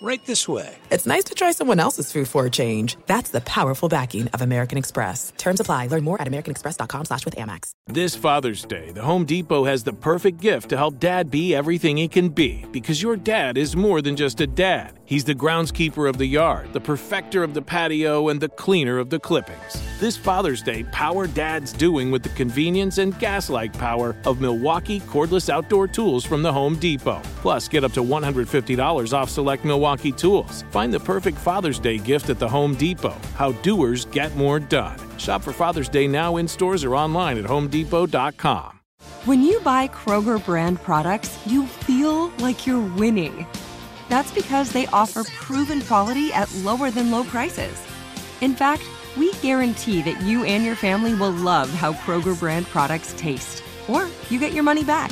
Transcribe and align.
right 0.00 0.24
this 0.24 0.46
way. 0.46 0.76
It's 0.90 1.06
nice 1.06 1.24
to 1.24 1.34
try 1.34 1.50
someone 1.52 1.80
else's 1.80 2.12
food 2.12 2.28
for 2.28 2.46
a 2.46 2.50
change. 2.50 2.96
That's 3.06 3.30
the 3.30 3.40
powerful 3.40 3.88
backing 3.88 4.28
of 4.28 4.42
American 4.42 4.78
Express. 4.78 5.32
Terms 5.36 5.58
apply. 5.58 5.88
Learn 5.88 6.04
more 6.04 6.20
at 6.20 6.28
americanexpress.com 6.28 7.06
slash 7.06 7.24
with 7.24 7.34
Amex. 7.34 7.72
This 7.86 8.14
Father's 8.14 8.64
Day, 8.64 8.92
the 8.92 9.02
Home 9.02 9.24
Depot 9.24 9.64
has 9.64 9.82
the 9.82 9.92
perfect 9.92 10.40
gift 10.40 10.68
to 10.68 10.76
help 10.76 11.00
dad 11.00 11.30
be 11.30 11.54
everything 11.54 11.96
he 11.96 12.06
can 12.06 12.28
be. 12.28 12.64
Because 12.70 13.02
your 13.02 13.16
dad 13.16 13.58
is 13.58 13.74
more 13.74 14.00
than 14.00 14.14
just 14.14 14.40
a 14.40 14.46
dad. 14.46 14.92
He's 15.04 15.24
the 15.24 15.34
groundskeeper 15.34 16.08
of 16.08 16.18
the 16.18 16.26
yard, 16.26 16.72
the 16.74 16.80
perfecter 16.80 17.42
of 17.42 17.54
the 17.54 17.62
patio, 17.62 18.28
and 18.28 18.40
the 18.40 18.50
cleaner 18.50 18.98
of 18.98 19.08
the 19.08 19.18
clippings. 19.18 19.82
This 19.98 20.16
Father's 20.16 20.62
Day, 20.62 20.84
power 20.92 21.26
dad's 21.26 21.72
doing 21.72 22.10
with 22.10 22.22
the 22.22 22.28
convenience 22.30 22.98
and 22.98 23.18
gas-like 23.18 23.72
power 23.72 24.14
of 24.26 24.40
Milwaukee 24.40 25.00
cordless 25.00 25.48
outdoor 25.48 25.88
tools 25.88 26.24
from 26.24 26.42
the 26.42 26.52
Home 26.52 26.76
Depot. 26.76 27.22
Plus, 27.40 27.68
get 27.68 27.84
up 27.84 27.92
to 27.92 28.02
$150 28.02 29.12
off 29.12 29.30
select 29.30 29.64
Milwaukee 29.64 29.87
tools. 29.96 30.64
Find 30.70 30.92
the 30.92 31.00
perfect 31.00 31.38
Father's 31.38 31.78
Day 31.78 31.98
gift 31.98 32.30
at 32.30 32.38
the 32.38 32.48
Home 32.48 32.74
Depot. 32.74 33.16
How 33.34 33.52
doers 33.52 34.04
get 34.06 34.34
more 34.36 34.60
done. 34.60 34.98
Shop 35.18 35.42
for 35.42 35.52
Father's 35.52 35.88
Day 35.88 36.06
now 36.06 36.36
in 36.36 36.46
stores 36.48 36.84
or 36.84 36.94
online 36.94 37.38
at 37.38 37.44
homedepot.com. 37.44 38.80
When 39.24 39.42
you 39.42 39.60
buy 39.60 39.88
Kroger 39.88 40.44
brand 40.44 40.82
products, 40.82 41.38
you 41.46 41.66
feel 41.66 42.28
like 42.38 42.66
you're 42.66 42.80
winning. 42.96 43.46
That's 44.08 44.32
because 44.32 44.72
they 44.72 44.86
offer 44.86 45.24
proven 45.24 45.82
quality 45.82 46.32
at 46.32 46.52
lower 46.56 46.90
than 46.90 47.10
low 47.10 47.24
prices. 47.24 47.82
In 48.40 48.54
fact, 48.54 48.82
we 49.16 49.32
guarantee 49.34 50.02
that 50.02 50.20
you 50.22 50.44
and 50.44 50.64
your 50.64 50.76
family 50.76 51.14
will 51.14 51.32
love 51.32 51.68
how 51.70 51.92
Kroger 51.92 52.38
brand 52.38 52.66
products 52.66 53.14
taste, 53.18 53.62
or 53.88 54.08
you 54.30 54.38
get 54.38 54.52
your 54.52 54.64
money 54.64 54.84
back. 54.84 55.10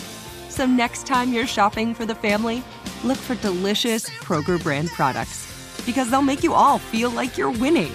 So 0.49 0.65
next 0.65 1.07
time 1.07 1.33
you're 1.33 1.47
shopping 1.47 1.93
for 1.95 2.07
the 2.07 2.15
family, 2.15 2.63
look 3.05 3.19
for 3.19 3.35
delicious 3.37 4.09
Kroger 4.09 4.63
brand 4.63 4.89
products 4.91 5.47
because 5.85 6.11
they'll 6.11 6.23
make 6.23 6.43
you 6.43 6.55
all 6.55 6.79
feel 6.79 7.11
like 7.11 7.39
you're 7.39 7.51
winning. 7.51 7.93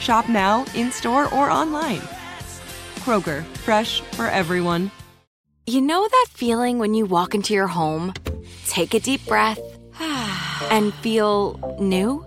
Shop 0.00 0.28
now, 0.28 0.64
in 0.74 0.90
store, 0.92 1.32
or 1.34 1.50
online. 1.50 2.00
Kroger, 3.00 3.44
fresh 3.64 4.00
for 4.12 4.26
everyone. 4.26 4.90
You 5.66 5.80
know 5.80 6.06
that 6.06 6.26
feeling 6.30 6.78
when 6.78 6.92
you 6.94 7.06
walk 7.06 7.34
into 7.34 7.54
your 7.54 7.68
home, 7.68 8.12
take 8.66 8.92
a 8.92 9.00
deep 9.00 9.24
breath, 9.26 9.60
and 10.70 10.92
feel 10.94 11.76
new? 11.80 12.26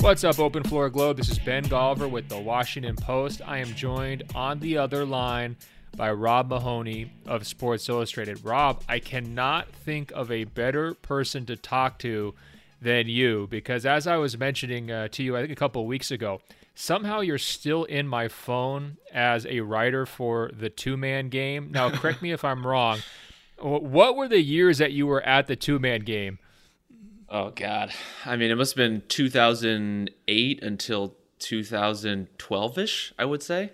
What's 0.00 0.22
up, 0.22 0.38
Open 0.38 0.62
Floor 0.62 0.88
Globe? 0.88 1.16
This 1.16 1.30
is 1.30 1.38
Ben 1.38 1.64
Golliver 1.64 2.08
with 2.08 2.28
the 2.28 2.38
Washington 2.38 2.94
Post. 2.94 3.40
I 3.44 3.58
am 3.58 3.74
joined 3.74 4.22
on 4.34 4.60
the 4.60 4.78
other 4.78 5.04
line 5.04 5.56
by 5.96 6.12
Rob 6.12 6.48
Mahoney 6.48 7.10
of 7.26 7.46
Sports 7.46 7.88
Illustrated. 7.88 8.44
Rob, 8.44 8.82
I 8.88 9.00
cannot 9.00 9.72
think 9.72 10.12
of 10.12 10.30
a 10.30 10.44
better 10.44 10.94
person 10.94 11.44
to 11.46 11.56
talk 11.56 11.98
to 12.00 12.34
than 12.80 13.08
you 13.08 13.48
because, 13.50 13.84
as 13.84 14.06
I 14.06 14.16
was 14.16 14.38
mentioning 14.38 14.90
uh, 14.90 15.08
to 15.08 15.22
you, 15.24 15.36
I 15.36 15.40
think 15.40 15.52
a 15.52 15.56
couple 15.56 15.84
weeks 15.86 16.10
ago, 16.10 16.40
somehow 16.74 17.20
you're 17.20 17.38
still 17.38 17.84
in 17.84 18.06
my 18.06 18.28
phone 18.28 18.98
as 19.12 19.44
a 19.46 19.60
writer 19.60 20.06
for 20.06 20.50
the 20.52 20.70
two 20.70 20.96
man 20.96 21.30
game. 21.30 21.72
Now, 21.72 21.90
correct 21.90 22.22
me 22.22 22.30
if 22.30 22.44
I'm 22.44 22.64
wrong. 22.64 23.00
What 23.58 24.16
were 24.16 24.28
the 24.28 24.42
years 24.42 24.78
that 24.78 24.92
you 24.92 25.06
were 25.06 25.22
at 25.22 25.46
the 25.48 25.56
two 25.56 25.78
man 25.78 26.02
game? 26.02 26.38
Oh 27.28 27.50
God, 27.50 27.92
I 28.24 28.36
mean, 28.36 28.50
it 28.50 28.54
must 28.56 28.72
have 28.72 28.76
been 28.76 29.02
2008 29.08 30.62
until 30.62 31.16
2012 31.38 32.78
ish. 32.78 33.12
I 33.18 33.24
would 33.24 33.42
say. 33.42 33.72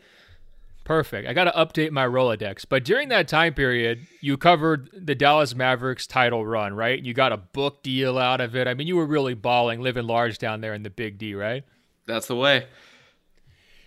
Perfect. 0.85 1.29
I 1.29 1.33
got 1.33 1.45
to 1.45 1.53
update 1.53 1.93
my 1.93 2.05
Rolodex. 2.05 2.65
But 2.69 2.85
during 2.85 3.09
that 3.11 3.29
time 3.29 3.55
period, 3.55 4.07
you 4.21 4.37
covered 4.37 4.91
the 4.93 5.15
Dallas 5.15 5.55
Mavericks 5.55 6.09
title 6.09 6.45
run, 6.45 6.75
right? 6.75 7.01
You 7.01 7.15
got 7.15 7.31
a 7.31 7.37
book 7.37 7.85
deal 7.85 8.19
out 8.19 8.41
of 8.41 8.57
it. 8.57 8.67
I 8.67 8.75
mean, 8.75 8.89
you 8.89 8.97
were 8.97 9.07
really 9.07 9.35
balling, 9.35 9.81
living 9.81 10.07
large 10.07 10.39
down 10.39 10.61
there 10.61 10.75
in 10.75 10.83
the 10.83 10.91
Big 10.91 11.19
D, 11.19 11.35
right? 11.35 11.63
That's 12.07 12.27
the 12.27 12.35
way. 12.35 12.67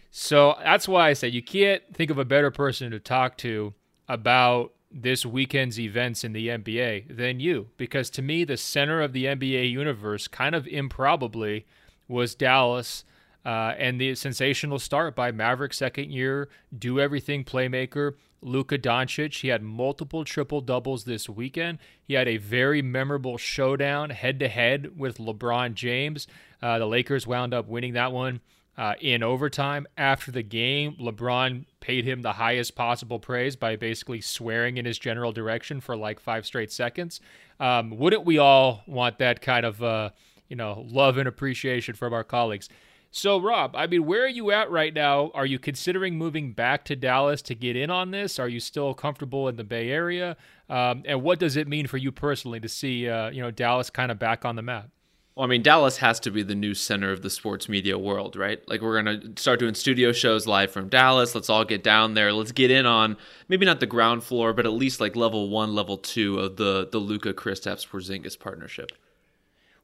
So 0.10 0.56
that's 0.64 0.88
why 0.88 1.10
I 1.10 1.14
said 1.14 1.34
you 1.34 1.44
can't 1.44 1.84
think 1.94 2.10
of 2.12 2.18
a 2.18 2.24
better 2.24 2.50
person 2.50 2.92
to 2.92 3.00
talk 3.02 3.38
to 3.40 3.74
about 4.08 4.72
this 4.96 5.26
weekend's 5.26 5.78
events 5.78 6.24
in 6.24 6.32
the 6.32 6.48
NBA 6.48 7.18
than 7.18 7.42
you. 7.42 7.68
Because 7.76 8.10
to 8.12 8.22
me, 8.22 8.46
the 8.46 8.56
center 8.56 9.02
of 9.02 9.12
the 9.12 9.26
NBA 9.26 9.70
universe, 9.70 10.30
kind 10.30 10.56
of 10.56 10.66
improbably, 10.68 11.66
was 12.08 12.34
Dallas. 12.34 13.04
Uh, 13.46 13.76
and 13.78 14.02
the 14.02 14.16
sensational 14.16 14.80
start 14.80 15.16
by 15.16 15.32
Maverick 15.32 15.74
second 15.74 16.12
year, 16.12 16.50
do 16.76 17.00
everything 17.00 17.44
playmaker, 17.44 18.14
Luka 18.42 18.78
Doncic. 18.78 19.42
He 19.42 19.50
had 19.50 19.62
multiple 19.62 20.24
triple 20.24 20.62
doubles 20.62 21.04
this 21.04 21.30
weekend. 21.30 21.78
He 22.02 22.16
had 22.16 22.28
a 22.28 22.38
very 22.38 22.82
memorable 22.82 23.38
showdown 23.38 24.12
head 24.12 24.40
to 24.40 24.48
head 24.48 24.98
with 24.98 25.18
LeBron 25.18 25.76
James. 25.76 26.26
Uh, 26.62 26.80
the 26.80 26.88
Lakers 26.88 27.28
wound 27.28 27.54
up 27.54 27.68
winning 27.68 27.94
that 27.94 28.12
one 28.12 28.40
uh, 28.78 28.94
in 29.00 29.24
overtime. 29.24 29.88
After 29.98 30.32
the 30.32 30.44
game, 30.44 30.96
LeBron 31.00 31.66
paid 31.80 32.06
him 32.06 32.22
the 32.22 32.34
highest 32.34 32.76
possible 32.76 33.20
praise 33.20 33.56
by 33.56 33.76
basically 33.76 34.22
swearing 34.22 34.78
in 34.78 34.86
his 34.86 35.00
general 35.00 35.32
direction 35.32 35.80
for 35.82 35.96
like 35.96 36.20
five 36.20 36.46
straight 36.46 36.72
seconds. 36.72 37.22
Um, 37.60 37.98
wouldn't 37.98 38.26
we 38.26 38.38
all 38.38 38.84
want 38.86 39.20
that 39.20 39.42
kind 39.42 39.66
of, 39.66 39.82
uh, 39.82 40.10
you 40.50 40.56
know, 40.56 40.86
love 40.88 41.18
and 41.18 41.28
appreciation 41.28 41.96
from 41.96 42.14
our 42.14 42.24
colleagues? 42.24 42.70
So, 43.12 43.40
Rob, 43.40 43.78
I 43.78 43.88
mean, 43.88 44.06
where 44.06 44.26
are 44.26 44.28
you 44.28 44.52
at 44.52 44.70
right 44.70 44.94
now? 44.94 45.32
Are 45.34 45.46
you 45.46 45.58
considering 45.58 46.18
moving 46.18 46.52
back 46.52 46.84
to 46.86 46.98
Dallas 46.98 47.42
to 47.44 47.56
get 47.56 47.78
in 47.78 47.90
on 47.90 48.12
this? 48.12 48.40
Are 48.40 48.50
you 48.50 48.60
still 48.60 48.94
comfortable 48.94 49.48
in 49.48 49.56
the 49.56 49.64
Bay 49.64 49.90
Area? 49.90 50.36
Um, 50.70 51.04
and 51.06 51.24
what 51.24 51.40
does 51.40 51.56
it 51.56 51.66
mean 51.66 51.88
for 51.88 51.96
you 51.96 52.12
personally 52.12 52.60
to 52.60 52.68
see, 52.68 53.08
uh, 53.08 53.30
you 53.30 53.42
know, 53.42 53.52
Dallas 53.52 53.90
kind 53.90 54.12
of 54.12 54.20
back 54.20 54.44
on 54.44 54.58
the 54.58 54.62
map? 54.62 54.90
Well, 55.36 55.44
I 55.44 55.50
mean, 55.50 55.64
Dallas 55.64 55.98
has 55.98 56.22
to 56.22 56.32
be 56.32 56.44
the 56.44 56.56
new 56.56 56.74
center 56.74 57.12
of 57.12 57.22
the 57.22 57.30
sports 57.30 57.68
media 57.68 57.98
world, 57.98 58.38
right? 58.38 58.62
Like, 58.70 58.82
we're 58.82 59.02
going 59.02 59.36
to 59.36 59.42
start 59.42 59.60
doing 59.60 59.74
studio 59.76 60.14
shows 60.14 60.48
live 60.48 60.72
from 60.72 60.88
Dallas. 60.88 61.36
Let's 61.36 61.50
all 61.50 61.66
get 61.66 61.84
down 61.84 62.14
there. 62.14 62.32
Let's 62.32 62.54
get 62.54 62.72
in 62.72 62.86
on 62.86 63.18
maybe 63.50 63.66
not 63.66 63.82
the 63.82 63.86
ground 63.86 64.24
floor, 64.24 64.54
but 64.54 64.66
at 64.66 64.72
least 64.72 65.02
like 65.02 65.14
level 65.18 65.50
one, 65.50 65.76
level 65.76 65.98
two 65.98 66.40
of 66.40 66.56
the 66.56 66.88
the 66.90 67.00
Luka 67.00 67.34
Kristaps 67.34 67.86
Porzingis 67.86 68.40
partnership. 68.40 68.94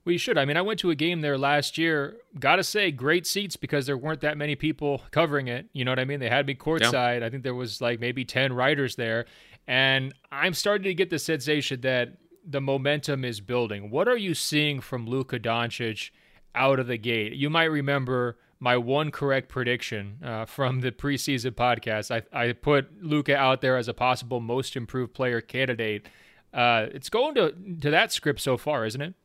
We 0.06 0.18
should. 0.18 0.38
I 0.38 0.46
mean, 0.46 0.58
I 0.58 0.62
went 0.62 0.80
to 0.80 0.90
a 0.90 0.96
game 0.96 1.20
there 1.22 1.38
last 1.38 1.78
year. 1.78 2.16
Got 2.40 2.56
to 2.56 2.64
say, 2.64 2.90
great 2.90 3.28
seats 3.28 3.56
because 3.56 3.86
there 3.86 3.98
weren't 3.98 4.22
that 4.22 4.38
many 4.38 4.56
people 4.56 5.02
covering 5.12 5.48
it. 5.48 5.68
You 5.74 5.84
know 5.86 5.92
what 5.92 6.00
I 6.00 6.06
mean? 6.06 6.20
They 6.22 6.30
had 6.30 6.48
me 6.48 6.56
courtside. 6.56 7.20
Yeah. 7.20 7.28
I 7.28 7.30
think 7.30 7.44
there 7.44 7.54
was 7.54 7.82
like 7.82 8.00
maybe 8.00 8.26
10 8.26 8.54
writers 8.54 8.96
there. 8.96 9.26
And 9.68 10.14
I'm 10.32 10.54
starting 10.54 10.86
to 10.86 10.94
get 10.96 11.12
the 11.12 11.20
sensation 11.20 11.82
that 11.82 12.18
the 12.46 12.62
momentum 12.62 13.24
is 13.24 13.40
building. 13.40 13.90
What 13.90 14.08
are 14.08 14.18
you 14.18 14.34
seeing 14.34 14.82
from 14.82 15.08
Luka 15.08 15.40
Doncic 15.40 16.12
out 16.56 16.80
of 16.80 16.88
the 16.88 16.98
gate? 16.98 17.34
You 17.34 17.50
might 17.50 17.66
remember 17.66 18.38
my 18.60 18.78
one 18.78 19.12
correct 19.12 19.50
prediction 19.50 20.20
uh, 20.24 20.46
from 20.46 20.82
the 20.82 20.92
preseason 20.92 21.52
podcast. 21.52 22.12
I, 22.12 22.22
I 22.48 22.54
put 22.54 23.04
Luka 23.04 23.36
out 23.36 23.62
there 23.62 23.76
as 23.76 23.88
a 23.88 23.94
possible 23.94 24.40
most 24.40 24.76
improved 24.76 25.14
player 25.14 25.42
candidate. 25.42 26.08
Uh, 26.54 26.88
it's 26.92 27.10
going 27.10 27.36
to, 27.36 27.54
to 27.82 27.90
that 27.90 28.12
script 28.12 28.40
so 28.40 28.58
far, 28.58 28.86
isn't 28.86 29.02
it? 29.02 29.16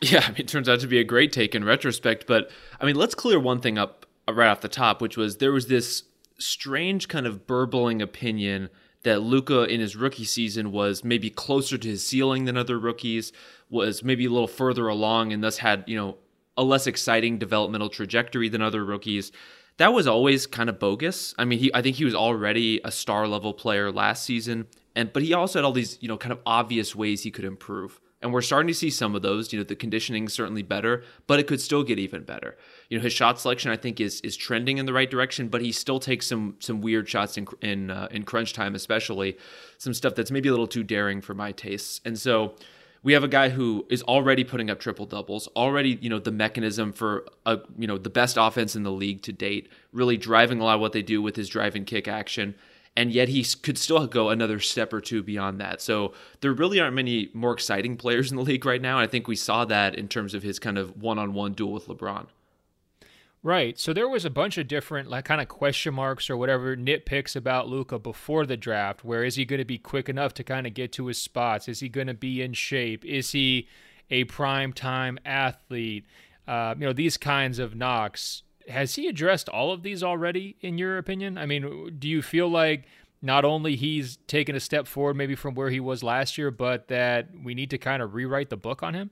Yeah, 0.00 0.24
I 0.24 0.28
mean, 0.28 0.40
it 0.40 0.48
turns 0.48 0.68
out 0.68 0.80
to 0.80 0.86
be 0.86 0.98
a 0.98 1.04
great 1.04 1.32
take 1.32 1.54
in 1.54 1.64
retrospect. 1.64 2.26
But 2.26 2.50
I 2.80 2.86
mean, 2.86 2.96
let's 2.96 3.14
clear 3.14 3.38
one 3.38 3.60
thing 3.60 3.78
up 3.78 4.06
right 4.28 4.48
off 4.48 4.60
the 4.60 4.68
top, 4.68 5.00
which 5.00 5.16
was 5.16 5.38
there 5.38 5.52
was 5.52 5.68
this 5.68 6.02
strange 6.38 7.06
kind 7.08 7.26
of 7.26 7.46
burbling 7.46 8.02
opinion 8.02 8.70
that 9.04 9.20
Luka 9.20 9.64
in 9.64 9.80
his 9.80 9.96
rookie 9.96 10.24
season 10.24 10.72
was 10.72 11.04
maybe 11.04 11.30
closer 11.30 11.78
to 11.78 11.88
his 11.88 12.06
ceiling 12.06 12.44
than 12.44 12.56
other 12.56 12.78
rookies, 12.78 13.32
was 13.70 14.02
maybe 14.02 14.26
a 14.26 14.30
little 14.30 14.48
further 14.48 14.88
along, 14.88 15.32
and 15.32 15.42
thus 15.42 15.58
had 15.58 15.84
you 15.86 15.96
know 15.96 16.16
a 16.56 16.64
less 16.64 16.86
exciting 16.86 17.38
developmental 17.38 17.88
trajectory 17.88 18.48
than 18.48 18.62
other 18.62 18.84
rookies. 18.84 19.32
That 19.76 19.92
was 19.92 20.06
always 20.06 20.46
kind 20.46 20.68
of 20.68 20.78
bogus. 20.78 21.34
I 21.38 21.44
mean, 21.44 21.58
he 21.58 21.72
I 21.74 21.82
think 21.82 21.96
he 21.96 22.04
was 22.04 22.14
already 22.14 22.80
a 22.84 22.90
star 22.90 23.28
level 23.28 23.52
player 23.52 23.92
last 23.92 24.24
season, 24.24 24.66
and 24.96 25.12
but 25.12 25.22
he 25.22 25.32
also 25.34 25.58
had 25.58 25.64
all 25.64 25.72
these 25.72 25.98
you 26.00 26.08
know 26.08 26.18
kind 26.18 26.32
of 26.32 26.40
obvious 26.46 26.94
ways 26.94 27.22
he 27.22 27.30
could 27.30 27.44
improve. 27.44 28.00
And 28.24 28.32
we're 28.32 28.40
starting 28.40 28.68
to 28.68 28.74
see 28.74 28.88
some 28.88 29.14
of 29.14 29.20
those. 29.20 29.52
You 29.52 29.58
know, 29.58 29.64
the 29.64 29.76
conditioning 29.76 30.24
is 30.24 30.32
certainly 30.32 30.62
better, 30.62 31.04
but 31.26 31.38
it 31.38 31.46
could 31.46 31.60
still 31.60 31.84
get 31.84 31.98
even 31.98 32.24
better. 32.24 32.56
you 32.88 32.96
know 32.96 33.02
his 33.02 33.12
shot 33.12 33.38
selection 33.38 33.70
I 33.70 33.76
think 33.76 34.00
is 34.00 34.22
is 34.22 34.34
trending 34.34 34.78
in 34.78 34.86
the 34.86 34.94
right 34.94 35.10
direction, 35.10 35.48
but 35.48 35.60
he 35.60 35.70
still 35.72 36.00
takes 36.00 36.26
some 36.26 36.56
some 36.58 36.80
weird 36.80 37.06
shots 37.06 37.36
in 37.36 37.46
in 37.60 37.90
uh, 37.90 38.08
in 38.10 38.22
crunch 38.22 38.54
time, 38.54 38.74
especially 38.74 39.36
some 39.76 39.92
stuff 39.92 40.14
that's 40.14 40.30
maybe 40.30 40.48
a 40.48 40.52
little 40.52 40.66
too 40.66 40.82
daring 40.82 41.20
for 41.20 41.34
my 41.34 41.52
tastes. 41.52 42.00
And 42.06 42.18
so 42.18 42.54
we 43.02 43.12
have 43.12 43.24
a 43.24 43.28
guy 43.28 43.50
who 43.50 43.84
is 43.90 44.02
already 44.04 44.42
putting 44.42 44.70
up 44.70 44.80
triple 44.80 45.04
doubles, 45.04 45.46
already 45.48 45.98
you 46.00 46.08
know 46.08 46.18
the 46.18 46.32
mechanism 46.32 46.94
for 46.94 47.26
a 47.44 47.58
you 47.76 47.86
know 47.86 47.98
the 47.98 48.08
best 48.08 48.38
offense 48.40 48.74
in 48.74 48.84
the 48.84 48.90
league 48.90 49.20
to 49.24 49.32
date, 49.32 49.68
really 49.92 50.16
driving 50.16 50.60
a 50.60 50.64
lot 50.64 50.76
of 50.76 50.80
what 50.80 50.92
they 50.92 51.02
do 51.02 51.20
with 51.20 51.36
his 51.36 51.50
drive 51.50 51.76
and 51.76 51.86
kick 51.86 52.08
action 52.08 52.54
and 52.96 53.12
yet 53.12 53.28
he 53.28 53.44
could 53.62 53.76
still 53.76 54.06
go 54.06 54.30
another 54.30 54.60
step 54.60 54.92
or 54.92 55.00
two 55.00 55.22
beyond 55.22 55.60
that. 55.60 55.80
So 55.80 56.12
there 56.40 56.52
really 56.52 56.80
aren't 56.80 56.94
many 56.94 57.30
more 57.34 57.52
exciting 57.52 57.96
players 57.96 58.30
in 58.30 58.36
the 58.36 58.42
league 58.42 58.64
right 58.64 58.80
now. 58.80 58.98
And 58.98 59.04
I 59.04 59.10
think 59.10 59.26
we 59.26 59.36
saw 59.36 59.64
that 59.64 59.94
in 59.94 60.08
terms 60.08 60.34
of 60.34 60.42
his 60.42 60.58
kind 60.58 60.78
of 60.78 61.00
one-on-one 61.02 61.54
duel 61.54 61.72
with 61.72 61.88
LeBron. 61.88 62.26
Right. 63.42 63.78
So 63.78 63.92
there 63.92 64.08
was 64.08 64.24
a 64.24 64.30
bunch 64.30 64.56
of 64.56 64.68
different 64.68 65.10
like 65.10 65.26
kind 65.26 65.40
of 65.40 65.48
question 65.48 65.92
marks 65.92 66.30
or 66.30 66.36
whatever 66.36 66.76
nitpicks 66.76 67.36
about 67.36 67.68
Luka 67.68 67.98
before 67.98 68.46
the 68.46 68.56
draft. 68.56 69.04
Where 69.04 69.22
is 69.22 69.34
he 69.34 69.44
going 69.44 69.58
to 69.58 69.66
be 69.66 69.76
quick 69.76 70.08
enough 70.08 70.32
to 70.34 70.44
kind 70.44 70.66
of 70.66 70.72
get 70.72 70.92
to 70.92 71.08
his 71.08 71.18
spots? 71.18 71.68
Is 71.68 71.80
he 71.80 71.90
going 71.90 72.06
to 72.06 72.14
be 72.14 72.40
in 72.40 72.54
shape? 72.54 73.04
Is 73.04 73.32
he 73.32 73.68
a 74.08 74.24
prime 74.24 74.72
time 74.72 75.18
athlete? 75.26 76.06
Uh, 76.48 76.74
you 76.78 76.86
know 76.86 76.94
these 76.94 77.18
kinds 77.18 77.58
of 77.58 77.74
knocks 77.74 78.44
has 78.68 78.94
he 78.94 79.08
addressed 79.08 79.48
all 79.48 79.72
of 79.72 79.82
these 79.82 80.02
already 80.02 80.56
in 80.60 80.78
your 80.78 80.98
opinion 80.98 81.36
i 81.38 81.46
mean 81.46 81.96
do 81.98 82.08
you 82.08 82.22
feel 82.22 82.48
like 82.48 82.84
not 83.22 83.44
only 83.44 83.76
he's 83.76 84.18
taken 84.26 84.54
a 84.54 84.60
step 84.60 84.86
forward 84.86 85.16
maybe 85.16 85.34
from 85.34 85.54
where 85.54 85.70
he 85.70 85.80
was 85.80 86.02
last 86.02 86.38
year 86.38 86.50
but 86.50 86.88
that 86.88 87.28
we 87.42 87.54
need 87.54 87.70
to 87.70 87.78
kind 87.78 88.02
of 88.02 88.14
rewrite 88.14 88.50
the 88.50 88.56
book 88.56 88.82
on 88.82 88.94
him 88.94 89.10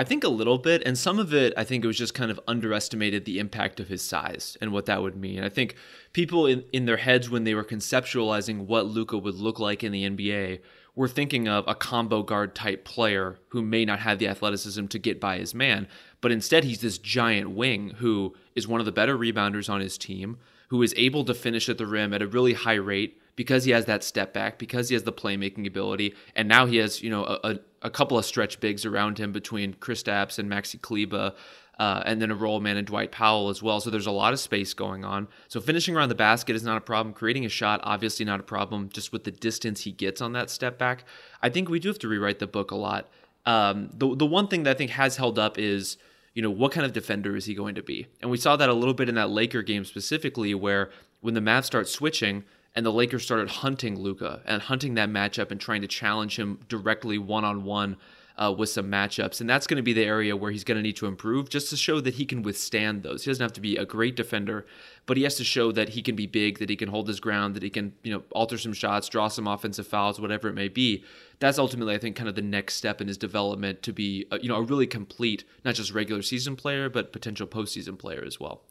I 0.00 0.04
think 0.04 0.22
a 0.22 0.28
little 0.28 0.58
bit, 0.58 0.84
and 0.86 0.96
some 0.96 1.18
of 1.18 1.34
it, 1.34 1.52
I 1.56 1.64
think 1.64 1.82
it 1.82 1.88
was 1.88 1.98
just 1.98 2.14
kind 2.14 2.30
of 2.30 2.38
underestimated 2.46 3.24
the 3.24 3.40
impact 3.40 3.80
of 3.80 3.88
his 3.88 4.00
size 4.00 4.56
and 4.60 4.70
what 4.70 4.86
that 4.86 5.02
would 5.02 5.16
mean. 5.16 5.42
I 5.42 5.48
think 5.48 5.74
people 6.12 6.46
in, 6.46 6.62
in 6.72 6.84
their 6.84 6.98
heads, 6.98 7.28
when 7.28 7.42
they 7.42 7.52
were 7.52 7.64
conceptualizing 7.64 8.66
what 8.66 8.86
Luka 8.86 9.18
would 9.18 9.34
look 9.34 9.58
like 9.58 9.82
in 9.82 9.90
the 9.90 10.08
NBA, 10.08 10.60
were 10.94 11.08
thinking 11.08 11.48
of 11.48 11.64
a 11.66 11.74
combo 11.74 12.22
guard 12.22 12.54
type 12.54 12.84
player 12.84 13.38
who 13.48 13.60
may 13.60 13.84
not 13.84 13.98
have 13.98 14.20
the 14.20 14.28
athleticism 14.28 14.86
to 14.86 14.98
get 15.00 15.20
by 15.20 15.38
his 15.38 15.52
man. 15.52 15.88
But 16.20 16.32
instead, 16.32 16.64
he's 16.64 16.80
this 16.80 16.98
giant 16.98 17.50
wing 17.50 17.90
who 17.98 18.34
is 18.54 18.66
one 18.66 18.80
of 18.80 18.86
the 18.86 18.92
better 18.92 19.16
rebounders 19.16 19.70
on 19.70 19.80
his 19.80 19.96
team, 19.96 20.38
who 20.68 20.82
is 20.82 20.94
able 20.96 21.24
to 21.24 21.34
finish 21.34 21.68
at 21.68 21.78
the 21.78 21.86
rim 21.86 22.12
at 22.12 22.22
a 22.22 22.26
really 22.26 22.54
high 22.54 22.74
rate 22.74 23.20
because 23.36 23.64
he 23.64 23.70
has 23.70 23.84
that 23.84 24.02
step 24.02 24.32
back, 24.32 24.58
because 24.58 24.88
he 24.88 24.94
has 24.94 25.04
the 25.04 25.12
playmaking 25.12 25.64
ability, 25.64 26.12
and 26.34 26.48
now 26.48 26.66
he 26.66 26.78
has 26.78 27.02
you 27.02 27.08
know 27.08 27.24
a, 27.24 27.60
a 27.82 27.88
couple 27.90 28.18
of 28.18 28.24
stretch 28.24 28.58
bigs 28.58 28.84
around 28.84 29.18
him 29.18 29.30
between 29.30 29.74
Chris 29.74 30.02
Kristaps 30.02 30.38
and 30.38 30.50
Maxi 30.50 30.80
Kleber. 30.80 31.34
Uh, 31.78 32.02
and 32.06 32.20
then 32.20 32.32
a 32.32 32.34
roll 32.34 32.58
man 32.58 32.76
and 32.76 32.88
Dwight 32.88 33.12
Powell 33.12 33.50
as 33.50 33.62
well. 33.62 33.80
So 33.80 33.88
there's 33.88 34.08
a 34.08 34.10
lot 34.10 34.32
of 34.32 34.40
space 34.40 34.74
going 34.74 35.04
on. 35.04 35.28
So 35.46 35.60
finishing 35.60 35.94
around 35.94 36.08
the 36.08 36.16
basket 36.16 36.56
is 36.56 36.64
not 36.64 36.76
a 36.76 36.80
problem. 36.80 37.14
Creating 37.14 37.44
a 37.44 37.48
shot, 37.48 37.78
obviously 37.84 38.24
not 38.24 38.40
a 38.40 38.42
problem. 38.42 38.88
Just 38.88 39.12
with 39.12 39.22
the 39.22 39.30
distance 39.30 39.82
he 39.82 39.92
gets 39.92 40.20
on 40.20 40.32
that 40.32 40.50
step 40.50 40.76
back, 40.76 41.04
I 41.40 41.50
think 41.50 41.68
we 41.68 41.78
do 41.78 41.86
have 41.86 42.00
to 42.00 42.08
rewrite 42.08 42.40
the 42.40 42.48
book 42.48 42.72
a 42.72 42.74
lot. 42.74 43.08
Um, 43.46 43.90
the 43.94 44.16
the 44.16 44.26
one 44.26 44.48
thing 44.48 44.64
that 44.64 44.72
I 44.72 44.74
think 44.74 44.90
has 44.90 45.18
held 45.18 45.38
up 45.38 45.56
is 45.56 45.98
you 46.38 46.42
know, 46.42 46.50
what 46.50 46.70
kind 46.70 46.86
of 46.86 46.92
defender 46.92 47.34
is 47.34 47.46
he 47.46 47.54
going 47.54 47.74
to 47.74 47.82
be? 47.82 48.06
And 48.22 48.30
we 48.30 48.36
saw 48.36 48.54
that 48.54 48.68
a 48.68 48.72
little 48.72 48.94
bit 48.94 49.08
in 49.08 49.16
that 49.16 49.28
Laker 49.28 49.60
game 49.60 49.84
specifically, 49.84 50.54
where 50.54 50.88
when 51.20 51.34
the 51.34 51.40
Mavs 51.40 51.64
start 51.64 51.88
switching 51.88 52.44
and 52.76 52.86
the 52.86 52.92
Lakers 52.92 53.24
started 53.24 53.48
hunting 53.48 53.98
Luka 53.98 54.40
and 54.44 54.62
hunting 54.62 54.94
that 54.94 55.08
matchup 55.08 55.50
and 55.50 55.60
trying 55.60 55.80
to 55.80 55.88
challenge 55.88 56.38
him 56.38 56.60
directly 56.68 57.18
one 57.18 57.44
on 57.44 57.64
one 57.64 57.96
uh, 58.38 58.54
with 58.56 58.68
some 58.68 58.90
matchups. 58.90 59.40
And 59.40 59.50
that's 59.50 59.66
going 59.66 59.76
to 59.76 59.82
be 59.82 59.92
the 59.92 60.04
area 60.04 60.36
where 60.36 60.50
he's 60.50 60.64
going 60.64 60.76
to 60.76 60.82
need 60.82 60.96
to 60.96 61.06
improve 61.06 61.50
just 61.50 61.70
to 61.70 61.76
show 61.76 62.00
that 62.00 62.14
he 62.14 62.24
can 62.24 62.42
withstand 62.42 63.02
those. 63.02 63.24
He 63.24 63.30
doesn't 63.30 63.42
have 63.42 63.52
to 63.54 63.60
be 63.60 63.76
a 63.76 63.84
great 63.84 64.16
defender, 64.16 64.64
but 65.06 65.16
he 65.16 65.24
has 65.24 65.34
to 65.36 65.44
show 65.44 65.72
that 65.72 65.90
he 65.90 66.02
can 66.02 66.14
be 66.14 66.26
big, 66.26 66.58
that 66.60 66.70
he 66.70 66.76
can 66.76 66.88
hold 66.88 67.08
his 67.08 67.20
ground, 67.20 67.54
that 67.56 67.62
he 67.62 67.70
can, 67.70 67.92
you 68.02 68.12
know, 68.12 68.22
alter 68.30 68.56
some 68.56 68.72
shots, 68.72 69.08
draw 69.08 69.28
some 69.28 69.48
offensive 69.48 69.86
fouls, 69.86 70.20
whatever 70.20 70.48
it 70.48 70.54
may 70.54 70.68
be. 70.68 71.04
That's 71.40 71.58
ultimately, 71.58 71.94
I 71.94 71.98
think, 71.98 72.16
kind 72.16 72.28
of 72.28 72.34
the 72.34 72.42
next 72.42 72.74
step 72.74 73.00
in 73.00 73.08
his 73.08 73.18
development 73.18 73.82
to 73.82 73.92
be, 73.92 74.26
a, 74.30 74.38
you 74.40 74.48
know, 74.48 74.56
a 74.56 74.62
really 74.62 74.86
complete, 74.86 75.44
not 75.64 75.74
just 75.74 75.92
regular 75.92 76.22
season 76.22 76.56
player, 76.56 76.88
but 76.88 77.12
potential 77.12 77.46
postseason 77.46 77.98
player 77.98 78.22
as 78.24 78.38
well. 78.38 78.62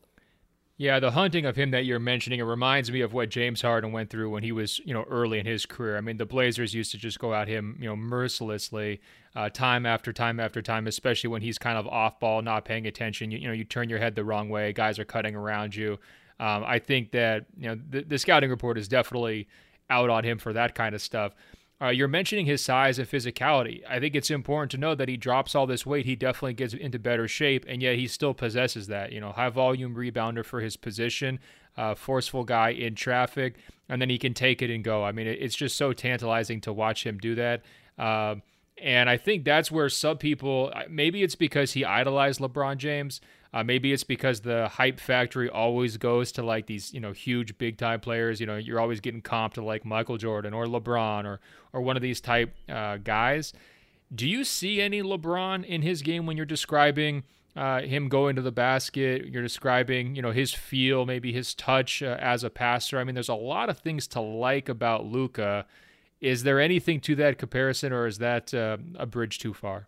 Yeah, 0.79 0.99
the 0.99 1.09
hunting 1.09 1.45
of 1.45 1.55
him 1.55 1.71
that 1.71 1.85
you're 1.85 1.99
mentioning, 1.99 2.39
it 2.39 2.43
reminds 2.43 2.91
me 2.91 3.01
of 3.01 3.11
what 3.11 3.29
James 3.29 3.63
Harden 3.63 3.91
went 3.91 4.11
through 4.11 4.29
when 4.29 4.43
he 4.43 4.51
was, 4.51 4.77
you 4.85 4.93
know, 4.93 5.05
early 5.09 5.39
in 5.39 5.45
his 5.47 5.65
career. 5.65 5.97
I 5.97 6.01
mean, 6.01 6.17
the 6.17 6.25
Blazers 6.25 6.75
used 6.75 6.91
to 6.91 6.99
just 6.99 7.17
go 7.17 7.33
at 7.33 7.47
him, 7.47 7.77
you 7.79 7.87
know, 7.87 7.95
mercilessly, 7.95 9.01
uh, 9.35 9.49
time 9.49 9.87
after 9.87 10.13
time 10.13 10.39
after 10.39 10.61
time, 10.61 10.85
especially 10.85 11.29
when 11.31 11.41
he's 11.41 11.57
kind 11.57 11.79
of 11.79 11.87
off 11.87 12.19
ball, 12.19 12.43
not 12.43 12.63
paying 12.63 12.85
attention. 12.85 13.31
You, 13.31 13.39
you 13.39 13.47
know, 13.47 13.53
you 13.53 13.63
turn 13.63 13.89
your 13.89 13.97
head 13.97 14.13
the 14.13 14.23
wrong 14.23 14.49
way, 14.49 14.71
guys 14.71 14.99
are 14.99 15.05
cutting 15.05 15.35
around 15.35 15.75
you. 15.75 15.93
Um, 16.39 16.63
I 16.63 16.77
think 16.77 17.09
that, 17.11 17.45
you 17.57 17.69
know, 17.69 17.79
the, 17.89 18.03
the 18.03 18.19
scouting 18.19 18.51
report 18.51 18.77
is 18.77 18.87
definitely 18.87 19.47
out 19.89 20.11
on 20.11 20.23
him 20.23 20.37
for 20.37 20.53
that 20.53 20.75
kind 20.75 20.93
of 20.93 21.01
stuff. 21.01 21.33
Uh, 21.79 21.89
you're 21.89 22.07
mentioning 22.07 22.47
his 22.47 22.63
size 22.63 22.97
and 22.97 23.07
physicality. 23.07 23.81
I 23.87 23.99
think 23.99 24.15
it's 24.15 24.31
important 24.31 24.71
to 24.71 24.77
know 24.77 24.95
that 24.95 25.07
he 25.07 25.15
drops 25.15 25.53
all 25.53 25.67
this 25.67 25.85
weight. 25.85 26.05
He 26.05 26.15
definitely 26.15 26.53
gets 26.53 26.73
into 26.73 26.97
better 26.97 27.27
shape, 27.27 27.65
and 27.67 27.83
yet 27.83 27.97
he 27.97 28.07
still 28.07 28.33
possesses 28.33 28.87
that. 28.87 29.11
You 29.11 29.21
know, 29.21 29.31
high 29.31 29.49
volume 29.49 29.95
rebounder 29.95 30.43
for 30.43 30.59
his 30.59 30.75
position, 30.75 31.39
uh, 31.77 31.93
forceful 31.93 32.43
guy 32.43 32.69
in 32.69 32.95
traffic, 32.95 33.57
and 33.87 34.01
then 34.01 34.09
he 34.09 34.17
can 34.17 34.33
take 34.33 34.63
it 34.63 34.71
and 34.71 34.83
go. 34.83 35.03
I 35.03 35.11
mean, 35.11 35.27
it's 35.27 35.55
just 35.55 35.77
so 35.77 35.93
tantalizing 35.93 36.61
to 36.61 36.73
watch 36.73 37.05
him 37.05 37.19
do 37.19 37.35
that. 37.35 37.61
Uh, 37.99 38.35
and 38.81 39.09
I 39.09 39.17
think 39.17 39.45
that's 39.45 39.71
where 39.71 39.89
some 39.89 40.17
people, 40.17 40.71
maybe 40.89 41.21
it's 41.21 41.35
because 41.35 41.73
he 41.73 41.85
idolized 41.85 42.39
LeBron 42.39 42.77
James. 42.77 43.21
Uh, 43.53 43.63
maybe 43.63 43.93
it's 43.93 44.03
because 44.03 44.41
the 44.41 44.67
hype 44.67 44.99
factory 44.99 45.49
always 45.49 45.97
goes 45.97 46.31
to 46.33 46.43
like 46.43 46.67
these, 46.67 46.93
you 46.93 46.99
know, 46.99 47.11
huge 47.11 47.57
big 47.57 47.77
time 47.77 47.99
players. 47.99 48.39
You 48.39 48.45
know, 48.45 48.57
you're 48.57 48.79
always 48.79 48.99
getting 48.99 49.21
comped 49.21 49.53
to 49.53 49.63
like 49.63 49.85
Michael 49.85 50.17
Jordan 50.17 50.53
or 50.53 50.65
LeBron 50.65 51.25
or 51.25 51.39
or 51.73 51.81
one 51.81 51.95
of 51.95 52.01
these 52.01 52.21
type 52.21 52.55
uh, 52.69 52.97
guys. 52.97 53.53
Do 54.13 54.27
you 54.27 54.43
see 54.43 54.81
any 54.81 55.01
LeBron 55.01 55.65
in 55.65 55.81
his 55.81 56.01
game 56.01 56.25
when 56.25 56.37
you're 56.37 56.45
describing 56.45 57.23
uh, 57.55 57.81
him 57.81 58.07
going 58.07 58.35
to 58.35 58.41
the 58.41 58.51
basket? 58.51 59.25
You're 59.25 59.43
describing, 59.43 60.15
you 60.15 60.21
know, 60.21 60.31
his 60.31 60.53
feel, 60.53 61.05
maybe 61.05 61.33
his 61.33 61.53
touch 61.53 62.01
uh, 62.01 62.17
as 62.19 62.43
a 62.43 62.49
passer. 62.49 62.99
I 62.99 63.03
mean, 63.03 63.15
there's 63.15 63.27
a 63.29 63.35
lot 63.35 63.69
of 63.69 63.79
things 63.79 64.07
to 64.09 64.21
like 64.21 64.69
about 64.69 65.05
Luka. 65.05 65.65
Is 66.21 66.43
there 66.43 66.59
anything 66.59 66.99
to 67.01 67.15
that 67.15 67.37
comparison, 67.37 67.93
or 67.93 68.07
is 68.07 68.17
that 68.17 68.53
uh, 68.53 68.77
a 68.95 69.05
bridge 69.05 69.39
too 69.39 69.53
far? 69.53 69.87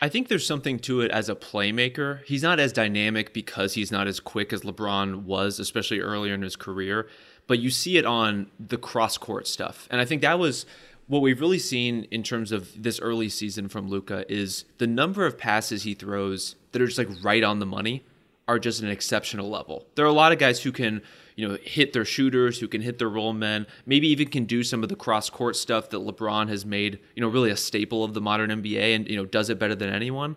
I 0.00 0.08
think 0.08 0.28
there's 0.28 0.46
something 0.46 0.78
to 0.80 1.00
it 1.00 1.10
as 1.10 1.28
a 1.28 1.34
playmaker. 1.34 2.22
He's 2.24 2.42
not 2.42 2.60
as 2.60 2.72
dynamic 2.72 3.32
because 3.32 3.74
he's 3.74 3.90
not 3.90 4.06
as 4.06 4.20
quick 4.20 4.52
as 4.52 4.62
LeBron 4.62 5.24
was, 5.24 5.58
especially 5.58 6.00
earlier 6.00 6.34
in 6.34 6.42
his 6.42 6.54
career. 6.54 7.08
But 7.48 7.58
you 7.58 7.70
see 7.70 7.96
it 7.96 8.06
on 8.06 8.48
the 8.60 8.76
cross 8.76 9.18
court 9.18 9.48
stuff. 9.48 9.88
And 9.90 10.00
I 10.00 10.04
think 10.04 10.22
that 10.22 10.38
was 10.38 10.66
what 11.08 11.22
we've 11.22 11.40
really 11.40 11.58
seen 11.58 12.06
in 12.10 12.22
terms 12.22 12.52
of 12.52 12.70
this 12.80 13.00
early 13.00 13.28
season 13.28 13.68
from 13.68 13.88
Luka 13.88 14.24
is 14.32 14.66
the 14.76 14.86
number 14.86 15.26
of 15.26 15.36
passes 15.36 15.82
he 15.82 15.94
throws 15.94 16.54
that 16.72 16.80
are 16.80 16.86
just 16.86 16.98
like 16.98 17.08
right 17.24 17.42
on 17.42 17.58
the 17.58 17.66
money 17.66 18.04
are 18.46 18.58
just 18.58 18.82
an 18.82 18.88
exceptional 18.88 19.48
level. 19.50 19.86
There 19.94 20.04
are 20.04 20.08
a 20.08 20.12
lot 20.12 20.32
of 20.32 20.38
guys 20.38 20.62
who 20.62 20.70
can 20.70 21.02
you 21.38 21.46
know, 21.46 21.56
hit 21.62 21.92
their 21.92 22.04
shooters, 22.04 22.58
who 22.58 22.66
can 22.66 22.82
hit 22.82 22.98
their 22.98 23.08
roll 23.08 23.32
men, 23.32 23.64
maybe 23.86 24.08
even 24.08 24.26
can 24.26 24.44
do 24.44 24.64
some 24.64 24.82
of 24.82 24.88
the 24.88 24.96
cross 24.96 25.30
court 25.30 25.54
stuff 25.54 25.88
that 25.90 25.98
LeBron 25.98 26.48
has 26.48 26.66
made, 26.66 26.98
you 27.14 27.20
know, 27.20 27.28
really 27.28 27.52
a 27.52 27.56
staple 27.56 28.02
of 28.02 28.12
the 28.12 28.20
modern 28.20 28.50
NBA 28.50 28.96
and, 28.96 29.08
you 29.08 29.14
know, 29.14 29.24
does 29.24 29.48
it 29.48 29.56
better 29.56 29.76
than 29.76 29.88
anyone. 29.88 30.34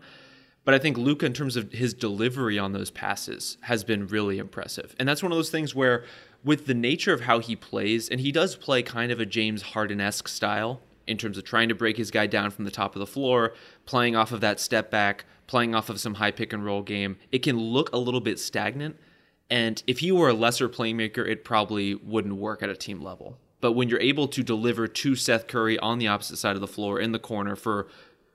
But 0.64 0.76
I 0.76 0.78
think 0.78 1.00
Luka, 1.00 1.26
in 1.26 1.34
terms 1.34 1.56
of 1.56 1.72
his 1.72 1.96
delivery 1.96 2.60
on 2.60 2.74
those 2.74 2.92
passes, 2.92 3.58
has 3.62 3.84
been 3.84 4.06
really 4.06 4.38
impressive. 4.38 4.96
And 5.00 5.10
that's 5.10 5.24
one 5.24 5.32
of 5.32 5.40
those 5.40 5.50
things 5.50 5.74
where, 5.74 6.06
with 6.44 6.68
the 6.68 6.76
nature 6.76 7.14
of 7.14 7.22
how 7.22 7.40
he 7.40 7.56
plays, 7.56 8.08
and 8.08 8.22
he 8.22 8.32
does 8.32 8.56
play 8.56 8.84
kind 8.84 9.12
of 9.12 9.20
a 9.20 9.26
James 9.26 9.64
Harden 9.64 10.00
esque 10.00 10.28
style 10.28 10.82
in 11.08 11.18
terms 11.18 11.36
of 11.36 11.44
trying 11.44 11.70
to 11.70 11.76
break 11.76 11.98
his 11.98 12.12
guy 12.12 12.28
down 12.28 12.52
from 12.52 12.66
the 12.66 12.70
top 12.70 12.96
of 12.96 13.00
the 13.00 13.08
floor, 13.08 13.56
playing 13.88 14.16
off 14.16 14.32
of 14.32 14.42
that 14.42 14.60
step 14.60 14.92
back, 14.92 15.26
playing 15.48 15.74
off 15.74 15.90
of 15.90 16.00
some 16.00 16.14
high 16.14 16.30
pick 16.30 16.54
and 16.54 16.64
roll 16.64 16.84
game. 16.84 17.18
It 17.32 17.40
can 17.40 17.58
look 17.58 17.92
a 17.92 17.98
little 17.98 18.22
bit 18.22 18.38
stagnant 18.38 18.98
and 19.52 19.84
if 19.86 20.00
he 20.00 20.14
were 20.14 20.30
a 20.30 20.34
lesser 20.34 20.70
playmaker, 20.70 21.28
it 21.28 21.44
probably 21.44 21.94
wouldn't 21.94 22.36
work 22.36 22.64
at 22.64 22.70
a 22.70 22.76
team 22.76 23.02
level. 23.02 23.38
But 23.60 23.74
when 23.74 23.90
you're 23.90 24.00
able 24.00 24.30
to 24.30 24.42
deliver 24.42 24.88
to 24.88 25.16
Seth 25.16 25.48
Curry 25.48 25.78
on 25.78 26.00
the 26.00 26.08
opposite 26.08 26.38
side 26.38 26.56
of 26.56 26.62
the 26.62 26.68
floor 26.68 27.00
in 27.00 27.12
the 27.12 27.20
corner 27.20 27.58
for 27.58 27.88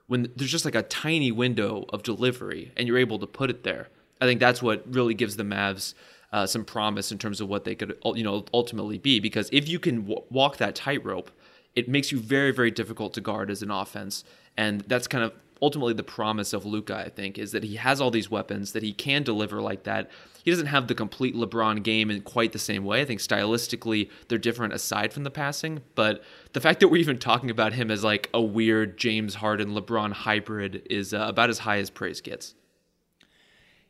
when 0.05 0.31
there's 0.35 0.51
just 0.51 0.63
like 0.63 0.75
a 0.75 0.83
tiny 0.83 1.31
window 1.31 1.85
of 1.89 2.03
delivery 2.03 2.71
and 2.77 2.87
you're 2.87 2.99
able 2.99 3.19
to 3.19 3.27
put 3.27 3.49
it 3.49 3.63
there, 3.63 3.89
I 4.21 4.25
think 4.25 4.39
that's 4.39 4.61
what 4.61 4.83
really 4.93 5.15
gives 5.15 5.35
the 5.35 5.43
Mavs 5.43 5.95
uh, 6.31 6.45
some 6.45 6.63
promise 6.63 7.11
in 7.11 7.17
terms 7.17 7.41
of 7.41 7.49
what 7.49 7.63
they 7.63 7.73
could 7.73 7.97
you 8.13 8.23
know 8.23 8.45
ultimately 8.53 8.99
be. 8.99 9.19
Because 9.19 9.49
if 9.51 9.67
you 9.67 9.79
can 9.79 10.01
w- 10.01 10.21
walk 10.29 10.57
that 10.57 10.75
tightrope, 10.75 11.31
it 11.75 11.89
makes 11.89 12.11
you 12.11 12.19
very 12.19 12.51
very 12.51 12.71
difficult 12.71 13.13
to 13.15 13.21
guard 13.21 13.49
as 13.49 13.63
an 13.63 13.71
offense, 13.71 14.23
and 14.55 14.81
that's 14.81 15.07
kind 15.07 15.23
of 15.23 15.33
ultimately 15.61 15.93
the 15.93 16.03
promise 16.03 16.53
of 16.53 16.65
Luka, 16.65 16.95
I 16.95 17.09
think, 17.09 17.37
is 17.37 17.51
that 17.51 17.63
he 17.63 17.75
has 17.75 17.99
all 18.01 18.11
these 18.11 18.29
weapons 18.29 18.71
that 18.73 18.83
he 18.83 18.93
can 18.93 19.23
deliver 19.23 19.61
like 19.61 19.83
that. 19.83 20.09
He 20.43 20.51
doesn't 20.51 20.67
have 20.67 20.87
the 20.87 20.95
complete 20.95 21.35
LeBron 21.35 21.83
game 21.83 22.09
in 22.09 22.21
quite 22.21 22.53
the 22.53 22.59
same 22.59 22.85
way. 22.85 23.01
I 23.01 23.05
think 23.05 23.19
stylistically 23.19 24.09
they're 24.27 24.37
different 24.37 24.73
aside 24.73 25.13
from 25.13 25.23
the 25.23 25.31
passing, 25.31 25.81
but 25.95 26.23
the 26.53 26.61
fact 26.61 26.79
that 26.79 26.87
we're 26.87 26.97
even 26.97 27.17
talking 27.17 27.49
about 27.49 27.73
him 27.73 27.91
as 27.91 28.03
like 28.03 28.29
a 28.33 28.41
weird 28.41 28.97
James 28.97 29.35
Harden 29.35 29.69
LeBron 29.69 30.13
hybrid 30.13 30.87
is 30.89 31.13
uh, 31.13 31.25
about 31.27 31.49
as 31.49 31.59
high 31.59 31.77
as 31.79 31.89
praise 31.89 32.21
gets. 32.21 32.55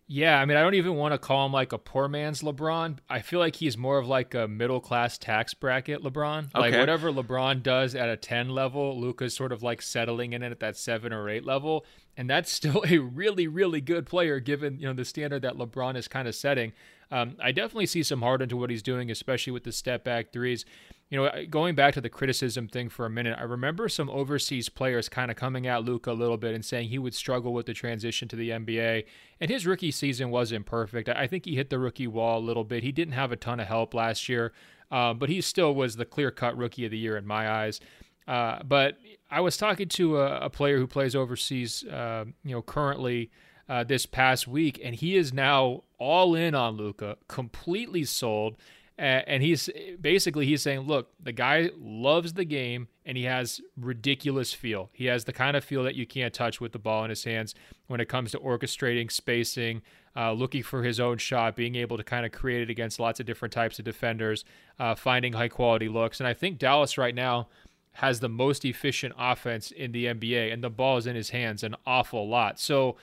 Yeah, 0.10 0.40
I 0.40 0.46
mean, 0.46 0.56
I 0.56 0.62
don't 0.62 0.76
even 0.76 0.96
want 0.96 1.14
to 1.14 1.18
call 1.18 1.46
him 1.46 1.52
like 1.52 1.74
a 1.74 1.78
poor 1.78 2.08
man's 2.08 2.42
LeBron. 2.42 3.00
I 3.10 3.20
feel 3.20 3.40
like 3.40 3.58
he's 3.58 3.78
more 3.78 3.98
of 3.98 4.08
like 4.08 4.34
a 4.34 4.48
middle 4.48 4.80
class 4.80 5.18
tax 5.18 5.54
bracket 5.54 6.02
LeBron. 6.02 6.56
Like 6.56 6.74
whatever 6.76 7.12
LeBron 7.12 7.62
does 7.62 7.94
at 7.94 8.08
a 8.08 8.16
10 8.16 8.50
level, 8.50 8.98
Luka's 9.00 9.36
sort 9.36 9.52
of 9.52 9.64
like 9.64 9.82
settling 9.82 10.32
in 10.32 10.44
it 10.44 10.52
at 10.54 10.62
that 10.62 10.78
7 10.78 11.12
or 11.12 11.30
8 11.30 11.46
level, 11.46 11.86
and 12.16 12.30
that's 12.30 12.50
still 12.58 12.84
a 12.88 13.00
really 13.00 13.48
really 13.48 13.82
good 13.82 14.06
player 14.06 14.40
given, 14.40 14.80
you 14.80 14.88
know, 14.88 14.94
the 14.94 15.04
standard 15.04 15.42
that 15.42 15.56
LeBron 15.56 15.98
is 15.98 16.08
kind 16.08 16.28
of 16.28 16.36
setting. 16.36 16.72
Um, 17.12 17.36
I 17.42 17.52
definitely 17.52 17.86
see 17.86 18.04
some 18.04 18.22
heart 18.22 18.42
into 18.42 18.58
what 18.58 18.70
he's 18.70 18.84
doing, 18.84 19.12
especially 19.12 19.52
with 19.52 19.64
the 19.64 19.72
step 19.72 20.04
back 20.04 20.32
threes. 20.32 20.66
You 21.10 21.18
know, 21.24 21.46
going 21.50 21.76
back 21.76 21.94
to 21.94 22.02
the 22.02 22.10
criticism 22.10 22.68
thing 22.68 22.90
for 22.90 23.06
a 23.06 23.10
minute, 23.10 23.38
I 23.40 23.44
remember 23.44 23.88
some 23.88 24.10
overseas 24.10 24.68
players 24.68 25.08
kind 25.08 25.32
of 25.32 25.38
coming 25.38 25.66
at 25.66 25.84
Luka 25.86 26.12
a 26.12 26.14
little 26.14 26.36
bit 26.36 26.54
and 26.54 26.66
saying 26.66 26.90
he 26.90 27.00
would 27.00 27.16
struggle 27.16 27.54
with 27.54 27.66
the 27.66 27.74
transition 27.74 28.28
to 28.28 28.36
the 28.36 28.50
NBA. 28.50 29.06
And 29.40 29.50
his 29.50 29.66
rookie 29.66 29.92
season 29.92 30.32
wasn't 30.32 30.66
perfect. 30.66 31.08
I 31.08 31.26
think 31.26 31.46
he 31.46 31.56
hit 31.56 31.70
the 31.70 31.80
rookie 31.80 32.08
wall 32.08 32.40
a 32.40 32.44
little 32.44 32.66
bit. 32.66 32.84
He 32.84 32.92
didn't 32.92 33.14
have 33.14 33.32
a 33.32 33.38
ton 33.38 33.62
of 33.62 33.68
help 33.68 33.94
last 33.94 34.28
year, 34.28 34.52
uh, 34.92 35.14
but 35.14 35.30
he 35.30 35.40
still 35.40 35.74
was 35.74 35.96
the 35.96 36.06
clear 36.06 36.30
cut 36.30 36.58
rookie 36.58 36.84
of 36.84 36.92
the 36.92 36.98
year 36.98 37.16
in 37.16 37.26
my 37.26 37.50
eyes. 37.50 37.80
Uh, 38.28 38.62
but 38.64 38.98
I 39.32 39.40
was 39.40 39.56
talking 39.56 39.88
to 39.88 40.18
a, 40.18 40.40
a 40.42 40.50
player 40.50 40.78
who 40.78 40.88
plays 40.88 41.16
overseas, 41.16 41.86
uh, 41.86 42.26
you 42.44 42.54
know, 42.54 42.62
currently 42.62 43.32
uh, 43.70 43.84
this 43.84 44.06
past 44.06 44.48
week, 44.48 44.80
and 44.84 44.96
he 44.96 45.16
is 45.16 45.34
now 45.34 45.84
all 45.98 46.36
in 46.36 46.56
on 46.56 46.78
Luka, 46.78 47.18
completely 47.28 48.04
sold. 48.04 48.56
And 49.00 49.44
he's 49.44 49.70
basically 50.02 50.48
he's 50.48 50.64
saying, 50.64 50.82
look, 50.82 51.12
the 51.22 51.32
guy 51.32 51.70
loves 51.80 52.34
the 52.34 52.46
game 52.46 52.88
and 53.06 53.16
he 53.16 53.26
has 53.26 53.62
ridiculous 53.80 54.54
feel. 54.54 54.90
He 54.92 55.06
has 55.06 55.26
the 55.26 55.34
kind 55.34 55.56
of 55.56 55.64
feel 55.64 55.84
that 55.84 55.94
you 55.94 56.08
can't 56.08 56.34
touch 56.34 56.60
with 56.60 56.72
the 56.72 56.80
ball 56.80 57.04
in 57.04 57.12
his 57.12 57.24
hands 57.24 57.54
when 57.86 58.00
it 58.00 58.10
comes 58.10 58.32
to 58.32 58.40
orchestrating, 58.40 59.12
spacing, 59.12 59.84
uh, 60.16 60.32
looking 60.32 60.64
for 60.64 60.82
his 60.82 61.00
own 61.00 61.20
shot, 61.20 61.56
being 61.56 61.76
able 61.76 61.96
to 61.96 62.04
kind 62.04 62.26
of 62.26 62.32
create 62.32 62.64
it 62.64 62.72
against 62.72 63.00
lots 63.00 63.20
of 63.20 63.28
different 63.28 63.54
types 63.54 63.78
of 63.78 63.86
defenders, 63.86 64.44
uh, 64.80 64.96
finding 64.96 65.34
high 65.34 65.48
quality 65.48 65.88
looks. 65.88 66.20
And 66.20 66.28
I 66.28 66.34
think 66.34 66.58
Dallas 66.58 66.98
right 66.98 67.14
now 67.14 67.50
has 67.94 68.20
the 68.20 68.30
most 68.30 68.66
efficient 68.66 69.14
offense 69.18 69.70
in 69.70 69.92
the 69.92 70.06
NBA, 70.06 70.52
and 70.52 70.64
the 70.64 70.70
ball 70.72 70.98
is 70.98 71.06
in 71.06 71.16
his 71.16 71.30
hands 71.30 71.64
an 71.64 71.76
awful 71.86 72.28
lot. 72.28 72.60
So 72.60 72.96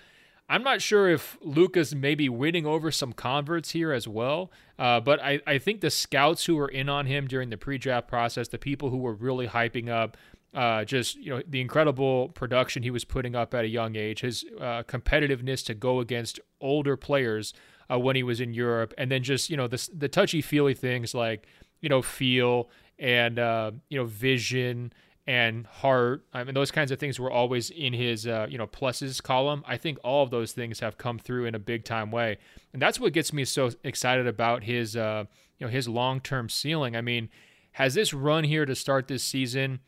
I'm 0.48 0.62
not 0.62 0.82
sure 0.82 1.08
if 1.08 1.38
Luka's 1.40 1.94
may 1.94 2.14
be 2.14 2.28
winning 2.28 2.66
over 2.66 2.90
some 2.90 3.12
converts 3.12 3.70
here 3.70 3.92
as 3.92 4.06
well. 4.06 4.50
Uh, 4.78 5.00
but 5.00 5.20
I, 5.22 5.40
I 5.46 5.58
think 5.58 5.80
the 5.80 5.90
scouts 5.90 6.44
who 6.44 6.56
were 6.56 6.68
in 6.68 6.88
on 6.88 7.06
him 7.06 7.26
during 7.26 7.48
the 7.48 7.56
pre-draft 7.56 8.08
process, 8.08 8.48
the 8.48 8.58
people 8.58 8.90
who 8.90 8.98
were 8.98 9.14
really 9.14 9.48
hyping 9.48 9.88
up 9.88 10.16
uh, 10.54 10.84
just 10.84 11.16
you 11.16 11.30
know 11.30 11.42
the 11.48 11.60
incredible 11.60 12.28
production 12.28 12.82
he 12.82 12.90
was 12.90 13.04
putting 13.04 13.34
up 13.34 13.54
at 13.54 13.64
a 13.64 13.68
young 13.68 13.96
age, 13.96 14.20
his 14.20 14.44
uh, 14.60 14.84
competitiveness 14.84 15.64
to 15.66 15.74
go 15.74 15.98
against 15.98 16.38
older 16.60 16.96
players 16.96 17.52
uh, 17.90 17.98
when 17.98 18.14
he 18.14 18.22
was 18.22 18.40
in 18.40 18.54
Europe, 18.54 18.94
and 18.96 19.10
then 19.10 19.22
just 19.22 19.50
you 19.50 19.56
know 19.56 19.66
the 19.66 19.88
the 19.92 20.08
touchy 20.08 20.40
feely 20.40 20.74
things 20.74 21.12
like 21.12 21.48
you 21.80 21.88
know 21.88 22.02
feel 22.02 22.70
and 22.98 23.38
uh, 23.38 23.72
you 23.88 23.98
know 23.98 24.04
vision 24.04 24.92
and 25.26 25.66
heart. 25.66 26.24
I 26.32 26.44
mean, 26.44 26.54
those 26.54 26.70
kinds 26.70 26.90
of 26.90 26.98
things 26.98 27.18
were 27.18 27.30
always 27.30 27.70
in 27.70 27.92
his, 27.92 28.26
uh, 28.26 28.46
you 28.48 28.58
know, 28.58 28.66
pluses 28.66 29.22
column. 29.22 29.64
I 29.66 29.76
think 29.76 29.98
all 30.04 30.22
of 30.22 30.30
those 30.30 30.52
things 30.52 30.80
have 30.80 30.98
come 30.98 31.18
through 31.18 31.46
in 31.46 31.54
a 31.54 31.58
big 31.58 31.84
time 31.84 32.10
way, 32.10 32.38
and 32.72 32.80
that's 32.80 33.00
what 33.00 33.12
gets 33.12 33.32
me 33.32 33.44
so 33.44 33.70
excited 33.82 34.26
about 34.26 34.64
his, 34.64 34.96
uh, 34.96 35.24
you 35.58 35.66
know, 35.66 35.70
his 35.70 35.88
long 35.88 36.20
term 36.20 36.48
ceiling. 36.48 36.96
I 36.96 37.00
mean, 37.00 37.30
has 37.72 37.94
this 37.94 38.12
run 38.12 38.44
here 38.44 38.66
to 38.66 38.74
start 38.74 39.08
this 39.08 39.22
season 39.22 39.80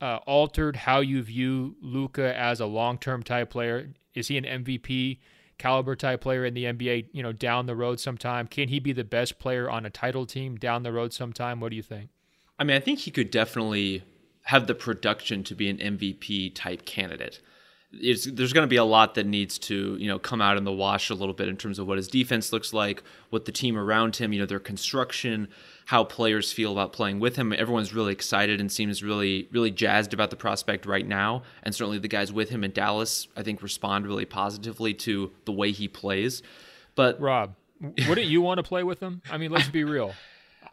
uh, 0.00 0.18
altered 0.26 0.76
how 0.76 1.00
you 1.00 1.22
view 1.22 1.76
Luka 1.80 2.36
as 2.36 2.60
a 2.60 2.66
long 2.66 2.98
term 2.98 3.22
type 3.22 3.50
player? 3.50 3.92
Is 4.14 4.28
he 4.28 4.36
an 4.36 4.44
MVP? 4.44 5.18
caliber 5.58 5.96
type 5.96 6.20
player 6.20 6.44
in 6.44 6.54
the 6.54 6.64
NBA, 6.64 7.08
you 7.12 7.22
know, 7.22 7.32
down 7.32 7.66
the 7.66 7.76
road 7.76 8.00
sometime? 8.00 8.46
Can 8.46 8.68
he 8.68 8.78
be 8.78 8.92
the 8.92 9.04
best 9.04 9.38
player 9.38 9.70
on 9.70 9.86
a 9.86 9.90
title 9.90 10.26
team 10.26 10.56
down 10.56 10.82
the 10.82 10.92
road 10.92 11.12
sometime? 11.12 11.60
What 11.60 11.70
do 11.70 11.76
you 11.76 11.82
think? 11.82 12.10
I 12.58 12.64
mean, 12.64 12.76
I 12.76 12.80
think 12.80 13.00
he 13.00 13.10
could 13.10 13.30
definitely 13.30 14.02
have 14.46 14.68
the 14.68 14.74
production 14.74 15.42
to 15.42 15.56
be 15.56 15.68
an 15.68 15.76
MVP 15.78 16.54
type 16.54 16.84
candidate. 16.84 17.40
It's, 17.92 18.26
there's 18.26 18.52
going 18.52 18.62
to 18.62 18.70
be 18.70 18.76
a 18.76 18.84
lot 18.84 19.16
that 19.16 19.26
needs 19.26 19.58
to, 19.60 19.96
you 19.98 20.06
know, 20.06 20.20
come 20.20 20.40
out 20.40 20.56
in 20.56 20.62
the 20.62 20.72
wash 20.72 21.10
a 21.10 21.14
little 21.14 21.34
bit 21.34 21.48
in 21.48 21.56
terms 21.56 21.80
of 21.80 21.88
what 21.88 21.96
his 21.96 22.06
defense 22.06 22.52
looks 22.52 22.72
like, 22.72 23.02
what 23.30 23.44
the 23.44 23.50
team 23.50 23.76
around 23.76 24.16
him, 24.16 24.32
you 24.32 24.38
know, 24.38 24.46
their 24.46 24.60
construction, 24.60 25.48
how 25.86 26.04
players 26.04 26.52
feel 26.52 26.70
about 26.70 26.92
playing 26.92 27.18
with 27.18 27.34
him. 27.34 27.52
Everyone's 27.52 27.92
really 27.92 28.12
excited 28.12 28.60
and 28.60 28.70
seems 28.70 29.02
really, 29.02 29.48
really 29.50 29.72
jazzed 29.72 30.14
about 30.14 30.30
the 30.30 30.36
prospect 30.36 30.86
right 30.86 31.06
now. 31.06 31.42
And 31.64 31.74
certainly 31.74 31.98
the 31.98 32.06
guys 32.06 32.32
with 32.32 32.48
him 32.50 32.62
in 32.62 32.70
Dallas, 32.70 33.26
I 33.36 33.42
think, 33.42 33.62
respond 33.62 34.06
really 34.06 34.26
positively 34.26 34.94
to 34.94 35.32
the 35.44 35.52
way 35.52 35.72
he 35.72 35.88
plays. 35.88 36.44
But 36.94 37.20
Rob, 37.20 37.56
wouldn't 37.80 38.28
you 38.28 38.42
want 38.42 38.58
to 38.58 38.62
play 38.62 38.84
with 38.84 39.00
him? 39.00 39.22
I 39.28 39.38
mean, 39.38 39.50
let's 39.50 39.68
be 39.68 39.82
real. 39.82 40.14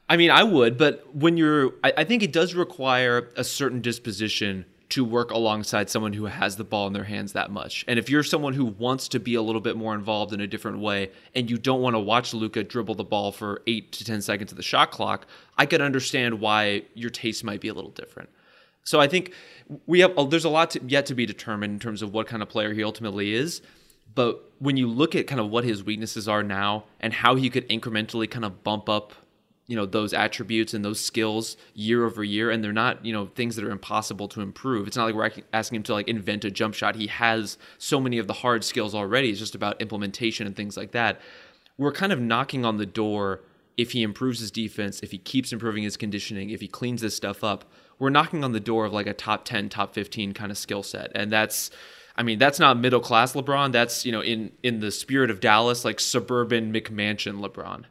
I 0.10 0.18
mean, 0.18 0.32
I 0.32 0.44
would, 0.44 0.78
but 0.78 1.16
when 1.16 1.38
you're, 1.38 1.74
I, 1.84 1.94
I 1.98 2.04
think 2.04 2.24
it 2.24 2.34
does 2.34 2.54
require 2.54 3.30
a 3.36 3.44
certain 3.44 3.82
disposition 3.82 4.66
to 4.94 5.04
work 5.04 5.32
alongside 5.32 5.90
someone 5.90 6.14
who 6.14 6.26
has 6.26 6.56
the 6.56 6.64
ball 6.64 6.86
in 6.86 6.94
their 6.94 7.06
hands 7.06 7.34
that 7.34 7.50
much. 7.50 7.84
And 7.88 7.98
if 7.98 8.12
you're 8.12 8.22
someone 8.22 8.54
who 8.54 8.66
wants 8.66 9.08
to 9.08 9.20
be 9.20 9.34
a 9.34 9.42
little 9.42 9.62
bit 9.62 9.76
more 9.76 9.96
involved 9.96 10.34
in 10.34 10.42
a 10.42 10.46
different 10.46 10.80
way 10.80 11.10
and 11.34 11.50
you 11.50 11.58
don't 11.58 11.82
want 11.82 11.96
to 11.96 12.00
watch 12.00 12.32
Luka 12.32 12.64
dribble 12.64 12.94
the 12.94 13.04
ball 13.04 13.32
for 13.32 13.64
eight 13.66 13.92
to 13.94 14.06
10 14.06 14.22
seconds 14.22 14.52
of 14.52 14.58
the 14.58 14.62
shot 14.62 14.92
clock, 14.92 15.26
I 15.58 15.66
could 15.66 15.82
understand 15.82 16.40
why 16.40 16.84
your 16.94 17.10
taste 17.10 17.44
might 17.44 17.60
be 17.60 17.70
a 17.70 17.74
little 17.74 17.90
different. 17.90 18.30
So 18.84 19.00
I 19.00 19.08
think 19.08 19.34
we 19.88 20.02
have, 20.02 20.14
oh, 20.16 20.28
there's 20.28 20.46
a 20.46 20.50
lot 20.50 20.70
to, 20.72 20.82
yet 20.86 21.08
to 21.08 21.16
be 21.16 21.26
determined 21.26 21.74
in 21.74 21.80
terms 21.80 22.04
of 22.04 22.14
what 22.14 22.28
kind 22.28 22.44
of 22.44 22.50
player 22.50 22.72
he 22.74 22.84
ultimately 22.84 23.34
is. 23.34 23.64
But 24.14 24.44
when 24.60 24.78
you 24.78 24.88
look 24.88 25.16
at 25.16 25.26
kind 25.26 25.42
of 25.42 25.50
what 25.50 25.64
his 25.64 25.84
weaknesses 25.84 26.28
are 26.28 26.44
now 26.44 26.84
and 27.00 27.14
how 27.14 27.34
he 27.34 27.50
could 27.50 27.68
incrementally 27.68 28.30
kind 28.30 28.46
of 28.46 28.64
bump 28.64 28.90
up 28.90 29.14
you 29.68 29.76
know 29.76 29.86
those 29.86 30.14
attributes 30.14 30.74
and 30.74 30.84
those 30.84 31.00
skills 31.00 31.56
year 31.74 32.06
over 32.06 32.24
year 32.24 32.52
and 32.52 32.64
they're 32.64 32.74
not 32.74 33.06
you 33.06 33.14
know 33.14 33.28
things 33.28 33.56
that 33.56 33.66
are 33.66 33.72
impossible 33.72 34.28
to 34.30 34.42
improve. 34.42 34.88
It's 34.88 34.98
not 34.98 35.06
like 35.06 35.16
we're 35.16 35.44
asking 35.54 35.78
him 35.78 35.84
to 35.84 35.94
like 35.94 36.08
invent 36.08 36.46
a 36.46 36.52
jump 36.52 36.74
shot. 36.74 36.96
He 36.96 37.08
has 37.08 37.58
so 37.78 38.00
many 38.00 38.18
of 38.18 38.28
the 38.28 38.34
hard 38.34 38.64
skills 38.64 38.94
already. 38.94 39.30
It's 39.30 39.40
just 39.40 39.56
about 39.56 39.82
implementation 39.82 40.48
and 40.48 40.56
things 40.56 40.78
like 40.78 40.92
that. 40.92 41.22
We're 41.78 41.92
kind 41.92 42.12
of 42.12 42.20
knocking 42.20 42.66
on 42.66 42.78
the 42.78 42.86
door. 42.86 43.42
If 43.76 43.94
he 43.94 44.04
improves 44.04 44.40
his 44.40 44.52
defense 44.52 45.00
if 45.02 45.10
he 45.10 45.18
keeps 45.18 45.52
improving 45.52 45.82
his 45.82 45.98
conditioning 45.98 46.52
if 46.52 46.62
he 46.62 46.68
cleans 46.68 47.02
this 47.02 47.16
stuff 47.16 47.44
up 47.44 47.66
we're 48.00 48.10
knocking 48.10 48.44
on 48.44 48.52
the 48.52 48.60
door 48.60 48.86
of 48.86 48.94
like 48.94 49.08
a 49.08 49.14
top 49.14 49.46
10 49.46 49.70
top 49.70 49.94
15 49.94 50.34
kind 50.34 50.52
of 50.52 50.58
skill 50.58 50.84
set. 50.84 51.12
And 51.16 51.32
that's 51.32 51.72
I 52.16 52.22
mean, 52.22 52.38
that's 52.38 52.60
not 52.60 52.78
middle 52.78 53.00
class 53.00 53.34
LeBron. 53.34 53.72
That's, 53.72 54.06
you 54.06 54.12
know, 54.12 54.22
in 54.22 54.52
in 54.62 54.80
the 54.80 54.92
spirit 54.92 55.32
of 55.32 55.40
Dallas, 55.40 55.84
like 55.84 56.00
suburban 56.00 56.72
McMansion 56.72 57.40
LeBron. 57.40 57.86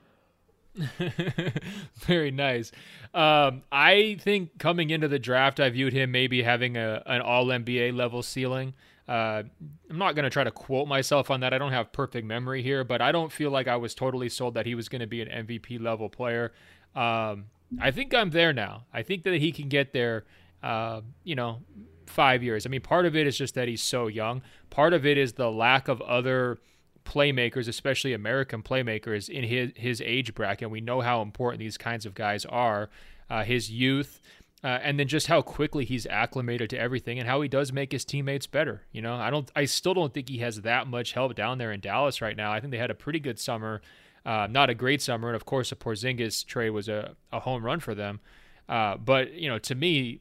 Very 1.97 2.31
nice. 2.31 2.73
Um, 3.14 3.62
I 3.71 4.17
think 4.21 4.59
coming 4.59 4.91
into 4.91 5.09
the 5.09 5.19
draft, 5.19 5.61
I 5.61 5.69
viewed 5.71 5.93
him 5.93 6.11
maybe 6.11 6.43
having 6.43 6.76
a 6.76 7.02
an 7.07 7.21
All 7.21 7.47
NBA 7.47 7.95
level 7.95 8.23
ceiling. 8.23 8.75
Uh, 9.09 9.43
I'm 9.91 9.99
not 9.99 10.14
going 10.14 10.25
to 10.25 10.31
try 10.31 10.45
to 10.45 10.50
quote 10.50 10.88
myself 10.88 11.31
on 11.31 11.41
that. 11.41 11.52
I 11.52 11.59
don't 11.59 11.73
have 11.73 11.93
perfect 11.93 12.26
memory 12.26 12.62
here, 12.62 12.85
but 12.85 13.02
I 13.02 13.12
don't 13.12 13.33
feel 13.33 13.50
like 13.50 13.69
I 13.69 13.76
was 13.76 13.95
totally 13.95 14.29
sold 14.29 14.55
that 14.55 14.64
he 14.64 14.75
was 14.75 14.88
going 14.88 15.00
to 15.00 15.07
be 15.07 15.21
an 15.21 15.47
MVP 15.47 15.81
level 15.81 16.09
player. 16.09 16.52
Um, 16.95 17.47
I 17.81 17.91
think 17.91 18.14
I'm 18.14 18.31
there 18.31 18.52
now. 18.52 18.85
I 18.93 19.02
think 19.02 19.25
that 19.25 19.35
he 19.35 19.52
can 19.52 19.69
get 19.69 19.93
there. 19.93 20.25
Uh, 20.62 21.00
you 21.25 21.35
know, 21.35 21.59
five 22.07 22.43
years. 22.43 22.64
I 22.64 22.69
mean, 22.69 22.83
part 22.83 23.05
of 23.05 23.17
it 23.17 23.26
is 23.26 23.37
just 23.37 23.55
that 23.57 23.67
he's 23.69 23.83
so 23.83 24.07
young. 24.07 24.43
Part 24.71 24.93
of 24.93 25.05
it 25.05 25.19
is 25.19 25.33
the 25.33 25.50
lack 25.50 25.88
of 25.88 26.00
other 26.02 26.61
playmakers, 27.05 27.69
especially 27.69 28.13
American 28.13 28.63
playmakers 28.63 29.29
in 29.29 29.45
his 29.45 29.73
his 29.77 30.01
age 30.01 30.35
bracket. 30.35 30.71
We 30.71 30.81
know 30.81 31.01
how 31.01 31.23
important 31.23 31.61
these 31.61 31.79
kinds 31.79 32.07
of 32.07 32.15
guys 32.15 32.45
are. 32.47 32.91
Uh, 33.31 33.45
his 33.45 33.71
youth, 33.71 34.21
uh, 34.63 34.79
and 34.83 34.99
then 34.99 35.09
just 35.09 35.27
how 35.27 35.41
quickly 35.41 35.85
he's 35.85 36.07
acclimated 36.07 36.69
to 36.71 36.79
everything, 36.79 37.19
and 37.19 37.27
how 37.27 37.41
he 37.41 37.49
does 37.49 37.73
make 37.73 37.93
his 37.93 38.05
teammates 38.05 38.47
better. 38.47 38.83
You 38.93 39.01
know, 39.03 39.15
I 39.15 39.31
don't, 39.31 39.51
I 39.57 39.65
still 39.65 39.95
don't 39.95 40.13
think 40.13 40.29
he 40.29 40.39
has 40.39 40.61
that 40.63 40.87
much 40.87 41.13
help 41.13 41.35
down 41.35 41.59
there 41.59 41.73
in 41.73 41.81
Dallas 41.81 42.21
right 42.21 42.37
now. 42.37 42.53
I 42.53 42.61
think 42.61 42.73
they 42.73 42.79
had 42.79 42.91
a 42.91 42.95
pretty 42.95 43.21
good 43.21 43.39
summer, 43.39 43.81
uh, 44.27 44.49
not 44.51 44.71
a 44.71 44.75
great 44.75 45.01
summer, 45.01 45.29
and 45.29 45.37
of 45.37 45.45
course, 45.45 45.71
the 45.71 45.77
Porzingis 45.77 46.45
trade 46.45 46.71
was 46.71 46.89
a, 46.89 47.17
a 47.33 47.41
home 47.41 47.65
run 47.65 47.81
for 47.81 47.95
them. 47.95 48.21
Uh, 48.69 48.97
but 48.97 49.33
you 49.33 49.49
know, 49.49 49.59
to 49.61 49.75
me, 49.75 50.21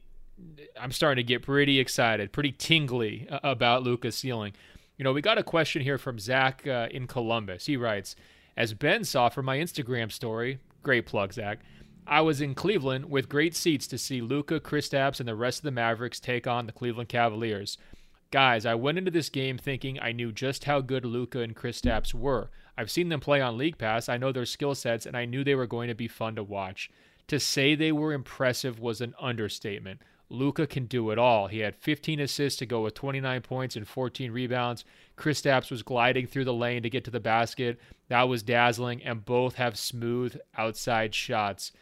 I'm 0.80 0.90
starting 0.90 1.22
to 1.22 1.26
get 1.26 1.42
pretty 1.42 1.78
excited, 1.78 2.32
pretty 2.32 2.52
tingly 2.52 3.28
about 3.30 3.82
Luka's 3.82 4.16
ceiling. 4.16 4.54
You 4.96 5.04
know, 5.04 5.12
we 5.12 5.22
got 5.22 5.38
a 5.38 5.42
question 5.42 5.82
here 5.82 5.98
from 5.98 6.18
Zach 6.18 6.66
uh, 6.66 6.88
in 6.90 7.06
Columbus. 7.06 7.66
He 7.66 7.76
writes, 7.76 8.14
as 8.56 8.74
Ben 8.74 9.04
saw 9.04 9.28
from 9.30 9.46
my 9.46 9.56
Instagram 9.56 10.12
story, 10.12 10.58
great 10.82 11.06
plug, 11.06 11.32
Zach. 11.32 11.60
I 12.06 12.20
was 12.20 12.40
in 12.40 12.54
Cleveland 12.54 13.08
with 13.08 13.28
great 13.28 13.54
seats 13.54 13.86
to 13.86 13.98
see 13.98 14.20
Luka, 14.20 14.60
Kristaps, 14.60 15.20
and 15.20 15.28
the 15.28 15.34
rest 15.34 15.60
of 15.60 15.64
the 15.64 15.70
Mavericks 15.70 16.20
take 16.20 16.46
on 16.46 16.66
the 16.66 16.72
Cleveland 16.72 17.08
Cavaliers. 17.08 17.78
Guys, 18.30 18.66
I 18.66 18.74
went 18.74 18.98
into 18.98 19.10
this 19.10 19.28
game 19.28 19.56
thinking 19.56 19.98
I 20.00 20.12
knew 20.12 20.32
just 20.32 20.64
how 20.64 20.80
good 20.80 21.04
Luka 21.04 21.40
and 21.40 21.56
Kristaps 21.56 22.12
were. 22.12 22.50
I've 22.76 22.90
seen 22.90 23.08
them 23.08 23.20
play 23.20 23.40
on 23.40 23.58
League 23.58 23.78
Pass. 23.78 24.08
I 24.08 24.16
know 24.16 24.32
their 24.32 24.44
skill 24.46 24.74
sets, 24.74 25.06
and 25.06 25.16
I 25.16 25.24
knew 25.24 25.44
they 25.44 25.54
were 25.54 25.66
going 25.66 25.88
to 25.88 25.94
be 25.94 26.08
fun 26.08 26.34
to 26.36 26.42
watch. 26.42 26.90
To 27.28 27.38
say 27.38 27.74
they 27.74 27.92
were 27.92 28.12
impressive 28.12 28.80
was 28.80 29.00
an 29.00 29.14
understatement. 29.20 30.02
Luka 30.32 30.66
can 30.66 30.86
do 30.86 31.10
it 31.10 31.18
all. 31.18 31.48
He 31.48 31.58
had 31.58 31.76
15 31.76 32.18
assists 32.20 32.58
to 32.58 32.66
go 32.66 32.82
with 32.82 32.94
29 32.94 33.42
points 33.42 33.76
and 33.76 33.86
14 33.86 34.32
rebounds. 34.32 34.84
Chris 35.14 35.42
Kristaps 35.42 35.70
was 35.70 35.82
gliding 35.82 36.26
through 36.26 36.46
the 36.46 36.54
lane 36.54 36.82
to 36.82 36.90
get 36.90 37.04
to 37.04 37.10
the 37.10 37.20
basket. 37.20 37.78
That 38.08 38.28
was 38.28 38.42
dazzling, 38.42 39.02
and 39.02 39.24
both 39.24 39.56
have 39.56 39.78
smooth 39.78 40.36
outside 40.56 41.14
shots. 41.14 41.72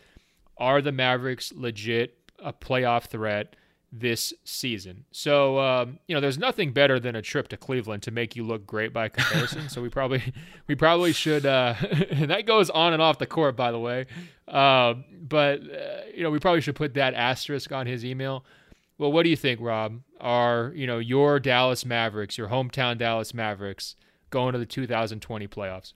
Are 0.58 0.82
the 0.82 0.92
Mavericks 0.92 1.52
legit 1.52 2.32
a 2.38 2.52
playoff 2.52 3.04
threat? 3.04 3.54
This 3.92 4.32
season. 4.44 5.04
So 5.10 5.58
um, 5.58 5.98
you 6.06 6.14
know, 6.14 6.20
there's 6.20 6.38
nothing 6.38 6.72
better 6.72 7.00
than 7.00 7.16
a 7.16 7.22
trip 7.22 7.48
to 7.48 7.56
Cleveland 7.56 8.02
to 8.04 8.10
make 8.10 8.36
you 8.36 8.44
look 8.44 8.66
great 8.66 8.92
by 8.92 9.08
comparison. 9.08 9.68
so 9.68 9.82
we 9.82 9.88
probably 9.88 10.22
we 10.66 10.74
probably 10.74 11.12
should. 11.12 11.44
Uh, 11.44 11.74
that 12.12 12.46
goes 12.46 12.70
on 12.70 12.92
and 12.92 13.02
off 13.02 13.18
the 13.18 13.26
court, 13.26 13.56
by 13.56 13.72
the 13.72 13.78
way. 13.78 14.06
Uh, 14.46 14.94
but 15.20 15.60
uh, 15.60 16.02
you 16.14 16.22
know, 16.22 16.30
we 16.30 16.38
probably 16.38 16.60
should 16.60 16.76
put 16.76 16.94
that 16.94 17.14
asterisk 17.14 17.72
on 17.72 17.86
his 17.86 18.04
email. 18.04 18.44
Well, 18.98 19.12
what 19.12 19.22
do 19.22 19.30
you 19.30 19.36
think, 19.36 19.60
Rob? 19.60 20.00
Are 20.20 20.72
you 20.74 20.86
know 20.86 20.98
your 20.98 21.40
Dallas 21.40 21.84
Mavericks, 21.84 22.38
your 22.38 22.48
hometown 22.48 22.98
Dallas 22.98 23.34
Mavericks, 23.34 23.96
going 24.30 24.52
to 24.52 24.58
the 24.58 24.66
2020 24.66 25.48
playoffs? 25.48 25.94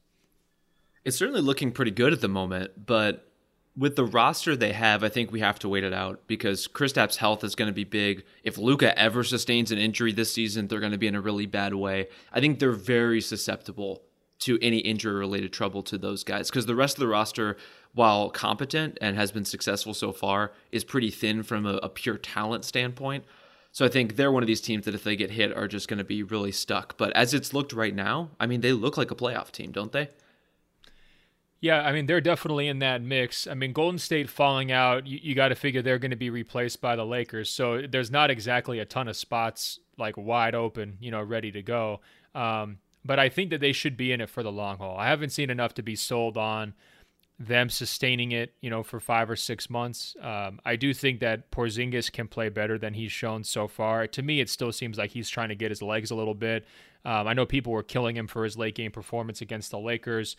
It's 1.04 1.16
certainly 1.16 1.42
looking 1.42 1.70
pretty 1.70 1.90
good 1.90 2.14
at 2.14 2.22
the 2.22 2.28
moment, 2.28 2.86
but 2.86 3.30
with 3.76 3.96
the 3.96 4.04
roster 4.04 4.54
they 4.54 4.72
have, 4.72 5.02
I 5.02 5.08
think 5.08 5.32
we 5.32 5.40
have 5.40 5.58
to 5.60 5.68
wait 5.68 5.84
it 5.84 5.92
out 5.92 6.26
because 6.26 6.68
Kristaps' 6.68 7.16
health 7.16 7.42
is 7.42 7.54
going 7.54 7.68
to 7.68 7.74
be 7.74 7.84
big. 7.84 8.24
If 8.44 8.56
Luka 8.56 8.96
ever 8.96 9.24
sustains 9.24 9.72
an 9.72 9.78
injury 9.78 10.12
this 10.12 10.32
season, 10.32 10.68
they're 10.68 10.80
going 10.80 10.92
to 10.92 10.98
be 10.98 11.08
in 11.08 11.16
a 11.16 11.20
really 11.20 11.46
bad 11.46 11.74
way. 11.74 12.08
I 12.32 12.40
think 12.40 12.58
they're 12.58 12.72
very 12.72 13.20
susceptible 13.20 14.02
to 14.40 14.58
any 14.60 14.78
injury 14.78 15.14
related 15.14 15.52
trouble 15.52 15.82
to 15.82 15.98
those 15.98 16.22
guys 16.22 16.50
because 16.50 16.66
the 16.66 16.74
rest 16.74 16.96
of 16.96 17.00
the 17.00 17.08
roster, 17.08 17.56
while 17.94 18.30
competent 18.30 18.98
and 19.00 19.16
has 19.16 19.32
been 19.32 19.44
successful 19.44 19.94
so 19.94 20.12
far, 20.12 20.52
is 20.70 20.84
pretty 20.84 21.10
thin 21.10 21.42
from 21.42 21.66
a, 21.66 21.74
a 21.78 21.88
pure 21.88 22.18
talent 22.18 22.64
standpoint. 22.64 23.24
So 23.72 23.84
I 23.84 23.88
think 23.88 24.14
they're 24.14 24.30
one 24.30 24.44
of 24.44 24.46
these 24.46 24.60
teams 24.60 24.84
that 24.84 24.94
if 24.94 25.02
they 25.02 25.16
get 25.16 25.32
hit 25.32 25.56
are 25.56 25.66
just 25.66 25.88
going 25.88 25.98
to 25.98 26.04
be 26.04 26.22
really 26.22 26.52
stuck. 26.52 26.96
But 26.96 27.12
as 27.16 27.34
it's 27.34 27.52
looked 27.52 27.72
right 27.72 27.94
now, 27.94 28.30
I 28.38 28.46
mean, 28.46 28.60
they 28.60 28.72
look 28.72 28.96
like 28.96 29.10
a 29.10 29.16
playoff 29.16 29.50
team, 29.50 29.72
don't 29.72 29.90
they? 29.90 30.10
Yeah, 31.64 31.80
I 31.80 31.92
mean 31.92 32.04
they're 32.04 32.20
definitely 32.20 32.68
in 32.68 32.80
that 32.80 33.00
mix. 33.00 33.46
I 33.46 33.54
mean 33.54 33.72
Golden 33.72 33.98
State 33.98 34.28
falling 34.28 34.70
out, 34.70 35.06
you, 35.06 35.18
you 35.22 35.34
got 35.34 35.48
to 35.48 35.54
figure 35.54 35.80
they're 35.80 35.98
going 35.98 36.10
to 36.10 36.16
be 36.16 36.28
replaced 36.28 36.82
by 36.82 36.94
the 36.94 37.06
Lakers. 37.06 37.48
So 37.48 37.86
there's 37.90 38.10
not 38.10 38.30
exactly 38.30 38.80
a 38.80 38.84
ton 38.84 39.08
of 39.08 39.16
spots 39.16 39.80
like 39.96 40.14
wide 40.18 40.54
open, 40.54 40.98
you 41.00 41.10
know, 41.10 41.22
ready 41.22 41.50
to 41.52 41.62
go. 41.62 42.02
Um, 42.34 42.80
but 43.02 43.18
I 43.18 43.30
think 43.30 43.48
that 43.48 43.62
they 43.62 43.72
should 43.72 43.96
be 43.96 44.12
in 44.12 44.20
it 44.20 44.28
for 44.28 44.42
the 44.42 44.52
long 44.52 44.76
haul. 44.76 44.98
I 44.98 45.06
haven't 45.06 45.30
seen 45.30 45.48
enough 45.48 45.72
to 45.74 45.82
be 45.82 45.96
sold 45.96 46.36
on 46.36 46.74
them 47.38 47.70
sustaining 47.70 48.32
it, 48.32 48.52
you 48.60 48.68
know, 48.68 48.82
for 48.82 49.00
five 49.00 49.30
or 49.30 49.36
six 49.36 49.70
months. 49.70 50.14
Um, 50.20 50.60
I 50.66 50.76
do 50.76 50.92
think 50.92 51.20
that 51.20 51.50
Porzingis 51.50 52.12
can 52.12 52.28
play 52.28 52.50
better 52.50 52.76
than 52.76 52.92
he's 52.92 53.10
shown 53.10 53.42
so 53.42 53.68
far. 53.68 54.06
To 54.06 54.22
me, 54.22 54.40
it 54.42 54.50
still 54.50 54.70
seems 54.70 54.98
like 54.98 55.12
he's 55.12 55.30
trying 55.30 55.48
to 55.48 55.54
get 55.54 55.70
his 55.70 55.80
legs 55.80 56.10
a 56.10 56.14
little 56.14 56.34
bit. 56.34 56.66
Um, 57.06 57.26
I 57.26 57.32
know 57.32 57.46
people 57.46 57.72
were 57.72 57.82
killing 57.82 58.16
him 58.16 58.26
for 58.26 58.44
his 58.44 58.58
late 58.58 58.74
game 58.74 58.90
performance 58.90 59.40
against 59.40 59.70
the 59.70 59.78
Lakers. 59.78 60.36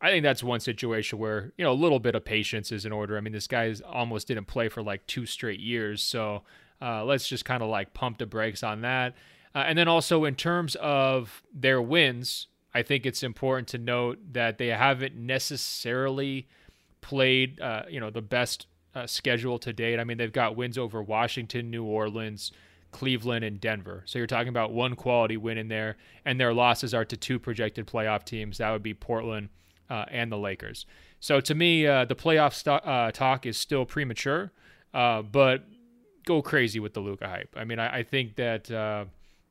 I 0.00 0.10
think 0.10 0.22
that's 0.22 0.44
one 0.44 0.60
situation 0.60 1.18
where 1.18 1.52
you 1.58 1.64
know 1.64 1.72
a 1.72 1.74
little 1.74 1.98
bit 1.98 2.14
of 2.14 2.24
patience 2.24 2.70
is 2.70 2.84
in 2.84 2.92
order. 2.92 3.16
I 3.16 3.20
mean, 3.20 3.32
this 3.32 3.48
guy 3.48 3.74
almost 3.86 4.28
didn't 4.28 4.46
play 4.46 4.68
for 4.68 4.82
like 4.82 5.06
two 5.06 5.26
straight 5.26 5.60
years, 5.60 6.02
so 6.02 6.42
uh, 6.80 7.04
let's 7.04 7.28
just 7.28 7.44
kind 7.44 7.62
of 7.62 7.68
like 7.68 7.94
pump 7.94 8.18
the 8.18 8.26
brakes 8.26 8.62
on 8.62 8.82
that. 8.82 9.14
Uh, 9.54 9.64
and 9.66 9.76
then 9.76 9.88
also 9.88 10.24
in 10.24 10.36
terms 10.36 10.76
of 10.76 11.42
their 11.52 11.82
wins, 11.82 12.46
I 12.74 12.82
think 12.82 13.06
it's 13.06 13.22
important 13.22 13.66
to 13.68 13.78
note 13.78 14.18
that 14.32 14.58
they 14.58 14.68
haven't 14.68 15.16
necessarily 15.16 16.46
played 17.00 17.60
uh, 17.60 17.82
you 17.88 17.98
know 17.98 18.10
the 18.10 18.22
best 18.22 18.66
uh, 18.94 19.06
schedule 19.06 19.58
to 19.58 19.72
date. 19.72 19.98
I 19.98 20.04
mean, 20.04 20.18
they've 20.18 20.32
got 20.32 20.56
wins 20.56 20.78
over 20.78 21.02
Washington, 21.02 21.70
New 21.70 21.84
Orleans. 21.84 22.52
Cleveland 22.90 23.44
and 23.44 23.60
Denver. 23.60 24.02
So 24.06 24.18
you're 24.18 24.26
talking 24.26 24.48
about 24.48 24.72
one 24.72 24.96
quality 24.96 25.36
win 25.36 25.58
in 25.58 25.68
there, 25.68 25.98
and 26.24 26.40
their 26.40 26.54
losses 26.54 26.94
are 26.94 27.04
to 27.04 27.18
two 27.18 27.38
projected 27.38 27.86
playoff 27.86 28.24
teams. 28.24 28.56
That 28.56 28.70
would 28.70 28.82
be 28.82 28.94
Portland 28.94 29.50
uh, 29.90 30.04
and 30.10 30.30
the 30.30 30.36
Lakers. 30.38 30.86
So 31.20 31.40
to 31.40 31.54
me, 31.54 31.86
uh, 31.86 32.04
the 32.04 32.14
playoff 32.14 32.54
st- 32.54 32.86
uh, 32.86 33.10
talk 33.12 33.46
is 33.46 33.56
still 33.56 33.84
premature, 33.84 34.52
uh, 34.94 35.22
but 35.22 35.64
go 36.26 36.42
crazy 36.42 36.80
with 36.80 36.94
the 36.94 37.00
Luka 37.00 37.26
hype. 37.28 37.54
I 37.56 37.64
mean, 37.64 37.78
I, 37.78 37.98
I 37.98 38.02
think 38.02 38.36
that 38.36 38.70
uh, 38.70 39.04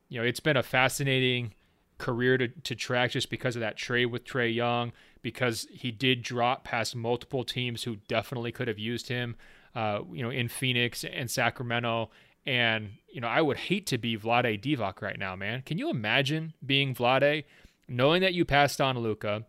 you 0.08 0.20
know 0.20 0.26
it's 0.26 0.40
been 0.40 0.56
a 0.56 0.62
fascinating 0.62 1.54
career 1.98 2.38
to, 2.38 2.48
to 2.48 2.74
track 2.74 3.10
just 3.10 3.30
because 3.30 3.56
of 3.56 3.60
that 3.60 3.76
trade 3.76 4.06
with 4.06 4.24
Trae 4.24 4.54
Young, 4.54 4.92
because 5.22 5.66
he 5.70 5.90
did 5.90 6.22
drop 6.22 6.64
past 6.64 6.94
multiple 6.94 7.44
teams 7.44 7.84
who 7.84 7.96
definitely 8.08 8.52
could 8.52 8.68
have 8.68 8.78
used 8.78 9.08
him. 9.08 9.36
You 9.76 10.24
know, 10.24 10.30
in 10.30 10.48
Phoenix 10.48 11.04
and 11.04 11.30
Sacramento. 11.30 12.10
And, 12.44 12.94
you 13.12 13.20
know, 13.20 13.28
I 13.28 13.40
would 13.40 13.56
hate 13.56 13.86
to 13.88 13.98
be 13.98 14.18
Vlade 14.18 14.60
Divac 14.60 15.00
right 15.00 15.16
now, 15.16 15.36
man. 15.36 15.62
Can 15.62 15.78
you 15.78 15.88
imagine 15.88 16.52
being 16.66 16.96
Vlade, 16.96 17.44
knowing 17.86 18.22
that 18.22 18.34
you 18.34 18.44
passed 18.44 18.80
on 18.80 18.98
Luka, 18.98 19.44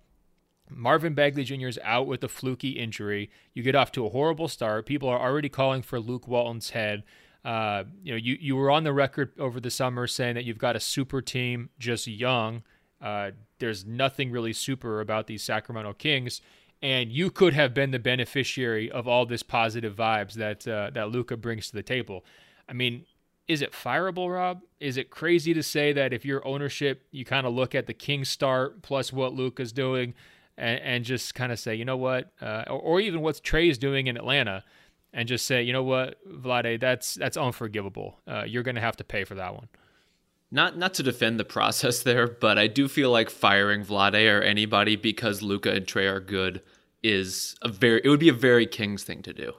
Marvin 0.70 1.14
Bagley 1.14 1.44
Jr. 1.44 1.68
is 1.68 1.80
out 1.84 2.08
with 2.08 2.24
a 2.24 2.28
fluky 2.28 2.72
injury. 2.72 3.30
You 3.54 3.64
get 3.64 3.76
off 3.76 3.92
to 3.94 4.06
a 4.06 4.10
horrible 4.10 4.48
start. 4.48 4.86
People 4.86 5.10
are 5.10 5.20
already 5.20 5.50
calling 5.50 5.82
for 5.82 6.00
Luke 6.00 6.28
Walton's 6.28 6.72
head. 6.72 7.04
Uh, 7.44 7.86
you 8.04 8.12
know, 8.12 8.18
you, 8.18 8.38
you 8.40 8.56
were 8.56 8.70
on 8.70 8.84
the 8.84 8.94
record 8.94 9.32
over 9.40 9.60
the 9.60 9.72
summer 9.72 10.08
saying 10.08 10.36
that 10.36 10.44
you've 10.44 10.58
got 10.58 10.76
a 10.76 10.80
super 10.80 11.22
team, 11.22 11.70
just 11.80 12.06
young. 12.08 12.64
Uh, 13.02 13.32
there's 13.60 13.86
nothing 13.86 14.32
really 14.32 14.54
super 14.54 15.00
about 15.00 15.28
these 15.28 15.42
Sacramento 15.42 15.94
Kings, 15.94 16.42
and 16.82 17.12
you 17.12 17.32
could 17.32 17.54
have 17.54 17.74
been 17.74 17.92
the 17.92 18.00
beneficiary 18.00 18.92
of 18.92 19.08
all 19.08 19.26
this 19.26 19.44
positive 19.44 19.96
vibes 19.96 20.34
that 20.34 20.68
uh, 20.68 20.90
that 20.94 21.10
Luka 21.10 21.38
brings 21.38 21.70
to 21.70 21.76
the 21.76 21.84
table. 21.84 22.26
I 22.68 22.74
mean, 22.74 23.06
is 23.48 23.62
it 23.62 23.72
fireable, 23.72 24.32
Rob? 24.32 24.62
Is 24.80 24.98
it 24.98 25.10
crazy 25.10 25.54
to 25.54 25.64
say 25.64 25.94
that 25.94 26.14
if 26.14 26.26
your 26.26 26.46
ownership, 26.46 27.08
you 27.12 27.26
kind 27.26 27.48
of 27.48 27.54
look 27.54 27.74
at 27.74 27.88
the 27.88 27.94
Kings 27.94 28.30
start 28.30 28.82
plus 28.82 29.12
what 29.14 29.34
Luka's 29.34 29.72
doing? 29.72 30.14
And, 30.60 30.80
and 30.82 31.06
just 31.06 31.36
kind 31.36 31.52
of 31.52 31.60
say, 31.60 31.74
you 31.76 31.86
know 31.86 31.96
what, 31.96 32.34
uh, 32.42 32.66
or, 32.68 32.80
or, 32.80 33.00
even 33.00 33.22
what 33.22 33.36
Trae's 33.36 33.78
doing 33.78 34.08
in 34.08 34.18
Atlanta, 34.18 34.66
and 35.14 35.28
just 35.28 35.46
say, 35.46 35.64
you 35.64 35.72
know 35.72 35.84
what, 35.84 36.18
Vlade, 36.28 36.82
that's 36.82 37.16
that's 37.16 37.38
unforgivable. 37.38 38.20
Uh, 38.28 38.44
you're 38.46 38.64
going 38.64 38.76
to 38.76 38.82
have 38.82 38.98
to 38.98 39.06
pay 39.06 39.24
for 39.24 39.36
that 39.36 39.54
one. 39.54 39.70
Not 40.52 40.78
not 40.78 40.94
to 40.96 41.04
defend 41.04 41.40
the 41.40 41.46
process 41.58 42.04
there, 42.04 42.28
but 42.28 42.58
I 42.58 42.68
do 42.68 42.88
feel 42.88 43.10
like 43.10 43.30
firing 43.30 43.86
Vlade 43.86 44.38
or 44.38 44.42
anybody 44.42 44.96
because 44.96 45.42
Luka 45.42 45.72
and 45.72 45.86
Trae 45.86 46.12
are 46.12 46.20
good 46.20 46.62
is 47.02 47.56
a 47.62 47.70
very 47.70 48.02
it 48.04 48.10
would 48.10 48.20
be 48.20 48.30
a 48.30 48.34
very 48.34 48.66
Kings 48.66 49.04
thing 49.04 49.22
to 49.24 49.34
do. 49.34 49.54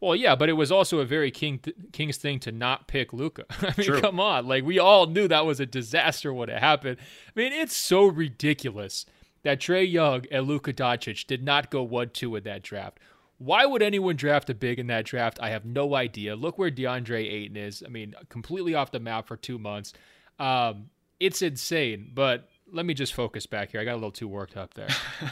Well, 0.00 0.16
yeah, 0.16 0.34
but 0.34 0.48
it 0.48 0.54
was 0.54 0.72
also 0.72 0.98
a 0.98 1.04
very 1.04 1.30
king 1.30 1.58
th- 1.60 1.76
Kings 1.92 2.16
thing 2.16 2.40
to 2.40 2.50
not 2.50 2.88
pick 2.88 3.12
Luka. 3.12 3.44
I 3.50 3.74
mean, 3.78 3.86
True. 3.86 4.00
come 4.00 4.18
on, 4.18 4.48
like 4.48 4.64
we 4.64 4.78
all 4.78 5.06
knew 5.06 5.28
that 5.28 5.46
was 5.46 5.60
a 5.60 5.66
disaster 5.66 6.32
would 6.32 6.48
have 6.48 6.60
happened. 6.60 6.96
I 7.00 7.40
mean, 7.40 7.52
it's 7.52 7.76
so 7.76 8.06
ridiculous 8.06 9.06
that 9.42 9.60
Trae 9.60 9.90
Young 9.90 10.24
and 10.30 10.46
Luka 10.46 10.72
Doncic 10.72 11.26
did 11.26 11.42
not 11.42 11.70
go 11.70 11.82
1 11.82 12.10
2 12.10 12.36
in 12.36 12.44
that 12.44 12.62
draft. 12.62 12.98
Why 13.38 13.66
would 13.66 13.82
anyone 13.82 14.14
draft 14.14 14.50
a 14.50 14.54
big 14.54 14.78
in 14.78 14.86
that 14.86 15.04
draft? 15.04 15.38
I 15.42 15.50
have 15.50 15.64
no 15.64 15.96
idea. 15.96 16.36
Look 16.36 16.58
where 16.58 16.70
DeAndre 16.70 17.28
Ayton 17.28 17.56
is. 17.56 17.82
I 17.84 17.88
mean, 17.88 18.14
completely 18.28 18.74
off 18.74 18.92
the 18.92 19.00
map 19.00 19.26
for 19.26 19.36
two 19.36 19.58
months. 19.58 19.92
Um, 20.38 20.90
it's 21.18 21.42
insane. 21.42 22.12
But 22.14 22.48
let 22.70 22.86
me 22.86 22.94
just 22.94 23.14
focus 23.14 23.46
back 23.46 23.72
here. 23.72 23.80
I 23.80 23.84
got 23.84 23.94
a 23.94 23.96
little 23.96 24.12
too 24.12 24.28
worked 24.28 24.56
up 24.56 24.74
there. 24.74 24.88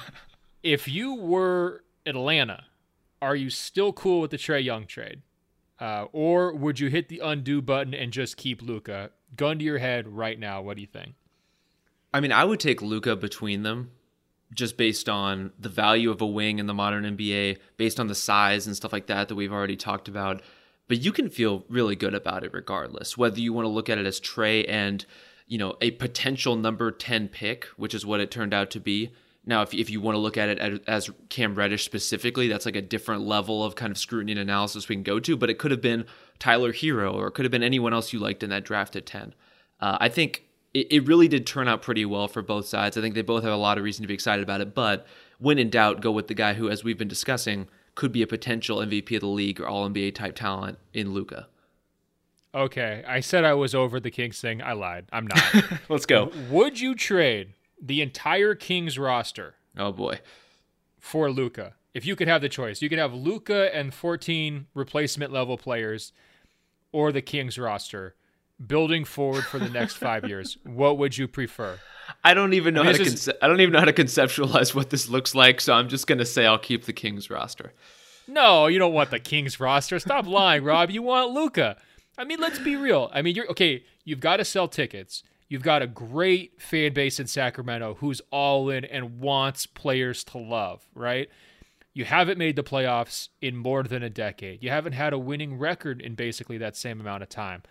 if 0.64 0.88
you 0.88 1.14
were 1.14 1.84
Atlanta, 2.04 2.64
are 3.22 3.36
you 3.36 3.48
still 3.48 3.92
cool 3.92 4.20
with 4.20 4.32
the 4.32 4.38
Trae 4.38 4.64
Young 4.64 4.86
trade? 4.86 5.22
Uh, 5.78 6.06
or 6.12 6.52
would 6.52 6.80
you 6.80 6.88
hit 6.88 7.08
the 7.08 7.20
undo 7.20 7.62
button 7.62 7.94
and 7.94 8.12
just 8.12 8.36
keep 8.36 8.60
Luka? 8.60 9.10
Gun 9.36 9.60
to 9.60 9.64
your 9.64 9.78
head 9.78 10.08
right 10.08 10.38
now. 10.38 10.60
What 10.60 10.74
do 10.76 10.80
you 10.80 10.88
think? 10.88 11.14
I 12.12 12.20
mean, 12.20 12.32
I 12.32 12.44
would 12.44 12.58
take 12.58 12.82
Luka 12.82 13.14
between 13.14 13.62
them 13.62 13.92
just 14.52 14.76
based 14.76 15.08
on 15.08 15.52
the 15.58 15.68
value 15.68 16.10
of 16.10 16.20
a 16.20 16.26
wing 16.26 16.58
in 16.58 16.66
the 16.66 16.74
modern 16.74 17.04
NBA, 17.04 17.58
based 17.76 18.00
on 18.00 18.08
the 18.08 18.14
size 18.14 18.66
and 18.66 18.76
stuff 18.76 18.92
like 18.92 19.06
that 19.06 19.28
that 19.28 19.34
we've 19.34 19.52
already 19.52 19.76
talked 19.76 20.08
about. 20.08 20.42
But 20.88 21.00
you 21.00 21.12
can 21.12 21.30
feel 21.30 21.64
really 21.68 21.94
good 21.94 22.14
about 22.14 22.42
it 22.42 22.52
regardless, 22.52 23.16
whether 23.16 23.38
you 23.38 23.52
want 23.52 23.64
to 23.64 23.70
look 23.70 23.88
at 23.88 23.98
it 23.98 24.06
as 24.06 24.20
Trae 24.20 24.64
and, 24.68 25.06
you 25.46 25.56
know, 25.56 25.76
a 25.80 25.92
potential 25.92 26.56
number 26.56 26.90
10 26.90 27.28
pick, 27.28 27.66
which 27.76 27.94
is 27.94 28.04
what 28.04 28.18
it 28.18 28.32
turned 28.32 28.52
out 28.52 28.70
to 28.70 28.80
be. 28.80 29.12
Now, 29.46 29.62
if, 29.62 29.72
if 29.72 29.88
you 29.88 30.00
want 30.00 30.16
to 30.16 30.20
look 30.20 30.36
at 30.36 30.48
it 30.48 30.82
as, 30.86 31.10
Cam 31.28 31.54
Reddish 31.54 31.84
specifically, 31.84 32.48
that's 32.48 32.66
like 32.66 32.76
a 32.76 32.82
different 32.82 33.22
level 33.22 33.64
of 33.64 33.76
kind 33.76 33.92
of 33.92 33.98
scrutiny 33.98 34.32
and 34.32 34.40
analysis 34.40 34.88
we 34.88 34.96
can 34.96 35.04
go 35.04 35.20
to, 35.20 35.36
but 35.36 35.48
it 35.48 35.58
could 35.58 35.70
have 35.70 35.80
been 35.80 36.06
Tyler 36.40 36.72
Herro 36.72 37.14
or 37.14 37.28
it 37.28 37.32
could 37.32 37.44
have 37.44 37.52
been 37.52 37.62
anyone 37.62 37.94
else 37.94 38.12
you 38.12 38.18
liked 38.18 38.42
in 38.42 38.50
that 38.50 38.64
draft 38.64 38.96
at 38.96 39.06
10. 39.06 39.32
Uh, 39.80 39.96
I 40.00 40.08
think 40.08 40.44
it, 40.74 40.92
it 40.92 41.06
really 41.06 41.28
did 41.28 41.46
turn 41.46 41.68
out 41.68 41.82
pretty 41.82 42.04
well 42.04 42.28
for 42.28 42.42
both 42.42 42.66
sides. 42.66 42.96
I 42.96 43.00
think 43.00 43.14
they 43.14 43.22
both 43.22 43.42
have 43.42 43.52
a 43.52 43.56
lot 43.56 43.78
of 43.78 43.84
reason 43.84 44.02
to 44.02 44.08
be 44.08 44.14
excited 44.14 44.42
about 44.42 44.60
it. 44.60 44.74
But 44.74 45.06
when 45.38 45.58
in 45.58 45.70
doubt, 45.70 46.00
go 46.00 46.10
with 46.10 46.28
the 46.28 46.34
guy 46.34 46.54
who, 46.54 46.68
as 46.68 46.84
we've 46.84 46.98
been 46.98 47.08
discussing, 47.08 47.68
could 47.94 48.12
be 48.12 48.22
a 48.22 48.26
potential 48.26 48.78
MVP 48.78 49.16
of 49.16 49.20
the 49.20 49.26
league 49.26 49.60
or 49.60 49.66
All 49.66 49.88
NBA 49.88 50.14
type 50.14 50.36
talent 50.36 50.78
in 50.92 51.12
Luka. 51.12 51.48
Okay, 52.54 53.04
I 53.06 53.20
said 53.20 53.44
I 53.44 53.54
was 53.54 53.74
over 53.74 54.00
the 54.00 54.10
Kings 54.10 54.40
thing. 54.40 54.60
I 54.60 54.72
lied. 54.72 55.06
I'm 55.12 55.26
not. 55.26 55.42
Let's 55.88 56.06
go. 56.06 56.32
Would 56.50 56.80
you 56.80 56.94
trade 56.94 57.52
the 57.80 58.02
entire 58.02 58.54
Kings 58.54 58.98
roster? 58.98 59.54
Oh 59.78 59.92
boy, 59.92 60.20
for 60.98 61.30
Luka. 61.30 61.74
If 61.94 62.06
you 62.06 62.16
could 62.16 62.28
have 62.28 62.40
the 62.40 62.48
choice, 62.48 62.82
you 62.82 62.88
could 62.88 62.98
have 62.98 63.14
Luka 63.14 63.74
and 63.74 63.94
14 63.94 64.66
replacement 64.74 65.32
level 65.32 65.56
players, 65.56 66.12
or 66.90 67.12
the 67.12 67.22
Kings 67.22 67.56
roster 67.56 68.14
building 68.66 69.04
forward 69.04 69.44
for 69.44 69.58
the 69.58 69.68
next 69.68 69.94
five 69.94 70.28
years? 70.28 70.58
What 70.64 70.98
would 70.98 71.16
you 71.16 71.28
prefer? 71.28 71.78
I 72.24 72.34
don't 72.34 72.54
even 72.54 72.74
know 72.74 72.82
I 72.82 72.86
mean, 72.86 72.96
how 72.96 73.04
to 73.04 73.10
conce- 73.10 73.36
I 73.40 73.48
don't 73.48 73.60
even 73.60 73.72
know 73.72 73.78
how 73.78 73.84
to 73.84 73.92
conceptualize 73.92 74.74
what 74.74 74.90
this 74.90 75.08
looks 75.08 75.34
like, 75.34 75.60
so 75.60 75.72
I'm 75.72 75.88
just 75.88 76.06
gonna 76.06 76.26
say 76.26 76.46
I'll 76.46 76.58
keep 76.58 76.84
the 76.84 76.92
Kings 76.92 77.30
roster. 77.30 77.72
No, 78.26 78.66
you 78.66 78.78
don't 78.78 78.92
want 78.92 79.10
the 79.10 79.18
Kings 79.18 79.58
roster. 79.58 79.98
Stop 79.98 80.26
lying, 80.26 80.62
Rob. 80.62 80.90
You 80.90 81.02
want 81.02 81.32
Luka. 81.32 81.76
I 82.16 82.24
mean, 82.24 82.38
let's 82.38 82.58
be 82.58 82.76
real. 82.76 83.10
I 83.12 83.22
mean, 83.22 83.34
you're 83.34 83.50
okay. 83.50 83.84
You've 84.04 84.20
got 84.20 84.36
to 84.36 84.44
sell 84.44 84.68
tickets. 84.68 85.22
You've 85.48 85.62
got 85.62 85.82
a 85.82 85.88
great 85.88 86.60
fan 86.62 86.92
base 86.92 87.18
in 87.18 87.26
Sacramento 87.26 87.96
who's 87.98 88.20
all 88.30 88.70
in 88.70 88.84
and 88.84 89.18
wants 89.18 89.66
players 89.66 90.22
to 90.24 90.38
love, 90.38 90.82
right? 90.94 91.28
You 91.92 92.04
haven't 92.04 92.38
made 92.38 92.54
the 92.54 92.62
playoffs 92.62 93.30
in 93.42 93.56
more 93.56 93.82
than 93.82 94.04
a 94.04 94.10
decade. 94.10 94.62
You 94.62 94.70
haven't 94.70 94.92
had 94.92 95.12
a 95.12 95.18
winning 95.18 95.58
record 95.58 96.00
in 96.00 96.14
basically 96.14 96.58
that 96.58 96.76
same 96.76 97.00
amount 97.00 97.24
of 97.24 97.28
time. 97.28 97.62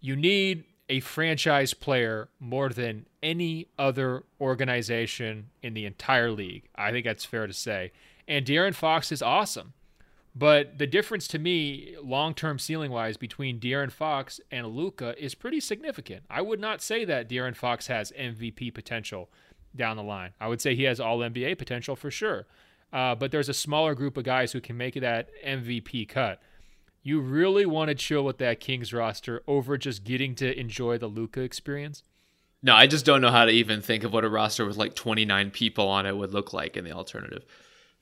You 0.00 0.16
need 0.16 0.64
a 0.88 1.00
franchise 1.00 1.72
player 1.72 2.28
more 2.40 2.68
than 2.68 3.06
any 3.22 3.68
other 3.78 4.24
organization 4.40 5.50
in 5.62 5.74
the 5.74 5.86
entire 5.86 6.30
league. 6.30 6.68
I 6.74 6.90
think 6.90 7.06
that's 7.06 7.24
fair 7.24 7.46
to 7.46 7.52
say. 7.52 7.92
And 8.26 8.44
De'Aaron 8.44 8.74
Fox 8.74 9.12
is 9.12 9.22
awesome. 9.22 9.72
But 10.34 10.78
the 10.78 10.86
difference 10.86 11.26
to 11.28 11.38
me, 11.38 11.96
long 12.02 12.34
term 12.34 12.58
ceiling 12.58 12.90
wise, 12.92 13.16
between 13.16 13.58
De'Aaron 13.58 13.90
Fox 13.90 14.40
and 14.50 14.66
Luka 14.68 15.14
is 15.22 15.34
pretty 15.34 15.60
significant. 15.60 16.24
I 16.30 16.40
would 16.42 16.60
not 16.60 16.82
say 16.82 17.04
that 17.04 17.28
De'Aaron 17.28 17.56
Fox 17.56 17.88
has 17.88 18.12
MVP 18.12 18.72
potential 18.72 19.28
down 19.74 19.96
the 19.96 20.02
line. 20.02 20.30
I 20.40 20.48
would 20.48 20.60
say 20.60 20.74
he 20.74 20.84
has 20.84 21.00
all 21.00 21.18
NBA 21.18 21.58
potential 21.58 21.96
for 21.96 22.10
sure. 22.10 22.46
Uh, 22.92 23.14
but 23.14 23.30
there's 23.30 23.48
a 23.48 23.54
smaller 23.54 23.94
group 23.94 24.16
of 24.16 24.24
guys 24.24 24.52
who 24.52 24.60
can 24.60 24.76
make 24.76 24.94
that 24.94 25.28
MVP 25.44 26.08
cut. 26.08 26.40
You 27.02 27.20
really 27.20 27.64
want 27.64 27.88
to 27.88 27.94
chill 27.94 28.24
with 28.24 28.38
that 28.38 28.60
Kings 28.60 28.92
roster 28.92 29.42
over 29.46 29.78
just 29.78 30.04
getting 30.04 30.34
to 30.36 30.58
enjoy 30.58 30.98
the 30.98 31.06
Luka 31.06 31.40
experience? 31.40 32.02
No, 32.62 32.74
I 32.74 32.86
just 32.86 33.06
don't 33.06 33.22
know 33.22 33.30
how 33.30 33.46
to 33.46 33.50
even 33.52 33.80
think 33.80 34.04
of 34.04 34.12
what 34.12 34.24
a 34.24 34.28
roster 34.28 34.66
with 34.66 34.76
like 34.76 34.94
29 34.94 35.50
people 35.50 35.88
on 35.88 36.04
it 36.04 36.16
would 36.16 36.32
look 36.32 36.52
like 36.52 36.76
in 36.76 36.84
the 36.84 36.92
alternative. 36.92 37.44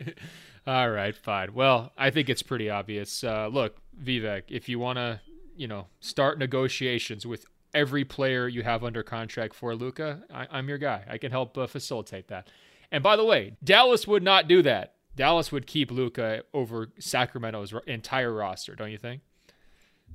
All 0.66 0.90
right, 0.90 1.16
fine. 1.16 1.54
Well, 1.54 1.92
I 1.96 2.10
think 2.10 2.28
it's 2.28 2.42
pretty 2.42 2.68
obvious. 2.68 3.22
Uh, 3.22 3.46
look, 3.46 3.76
Vivek, 4.02 4.44
if 4.48 4.68
you 4.68 4.78
want 4.78 4.98
to, 4.98 5.20
you 5.56 5.68
know, 5.68 5.86
start 6.00 6.38
negotiations 6.38 7.24
with 7.24 7.46
every 7.72 8.04
player 8.04 8.48
you 8.48 8.62
have 8.64 8.82
under 8.82 9.02
contract 9.02 9.54
for 9.54 9.74
Luka, 9.74 10.22
I- 10.32 10.58
am 10.58 10.68
your 10.68 10.78
guy. 10.78 11.04
I 11.08 11.18
can 11.18 11.30
help 11.30 11.56
uh, 11.56 11.66
facilitate 11.66 12.28
that. 12.28 12.48
And 12.90 13.02
by 13.02 13.16
the 13.16 13.24
way, 13.24 13.56
Dallas 13.62 14.06
would 14.06 14.22
not 14.22 14.48
do 14.48 14.62
that. 14.62 14.94
Dallas 15.18 15.50
would 15.50 15.66
keep 15.66 15.90
Luka 15.90 16.44
over 16.54 16.92
Sacramento's 17.00 17.74
entire 17.88 18.32
roster, 18.32 18.76
don't 18.76 18.92
you 18.92 18.98
think? 18.98 19.20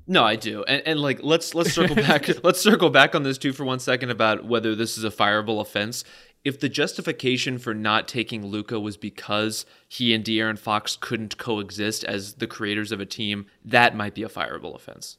No, 0.08 0.24
I 0.24 0.38
do. 0.38 0.64
And, 0.64 0.82
and 0.86 1.00
like 1.00 1.20
let's 1.22 1.54
let's 1.54 1.74
circle 1.74 1.96
back 1.96 2.28
let's 2.44 2.62
circle 2.62 2.90
back 2.90 3.14
on 3.14 3.24
this 3.24 3.38
too 3.38 3.52
for 3.52 3.66
one 3.66 3.80
second 3.80 4.10
about 4.10 4.46
whether 4.46 4.76
this 4.76 4.98
is 4.98 5.04
a 5.04 5.10
fireable 5.10 5.60
offense. 5.60 6.06
If 6.46 6.60
the 6.60 6.70
justification 6.70 7.58
for 7.58 7.74
not 7.74 8.08
taking 8.08 8.46
Luka 8.46 8.80
was 8.80 8.96
because 8.98 9.66
he 9.88 10.14
and 10.14 10.24
De'Aaron 10.24 10.58
Fox 10.58 10.98
couldn't 11.00 11.38
coexist 11.38 12.04
as 12.06 12.36
the 12.36 12.48
creators 12.48 12.92
of 12.92 13.00
a 13.00 13.06
team, 13.06 13.46
that 13.64 13.96
might 13.96 14.16
be 14.16 14.24
a 14.24 14.30
fireable 14.30 14.76
offense. 14.76 15.18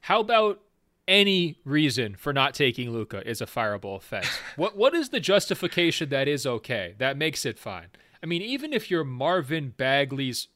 How 0.00 0.20
about 0.20 0.60
any 1.08 1.58
reason 1.64 2.16
for 2.16 2.32
not 2.32 2.54
taking 2.54 2.90
Luka 2.92 3.26
is 3.28 3.40
a 3.42 3.46
fireable 3.46 3.96
offense? 3.96 4.28
what 4.56 4.74
what 4.74 4.94
is 4.94 5.10
the 5.10 5.20
justification 5.20 6.08
that 6.08 6.28
is 6.28 6.46
okay? 6.46 6.94
That 6.96 7.18
makes 7.18 7.44
it 7.44 7.58
fine. 7.58 7.88
I 8.26 8.28
mean, 8.28 8.42
even 8.42 8.72
if 8.72 8.90
you're 8.90 9.04
Marvin 9.04 9.72
Bagley's 9.76 10.48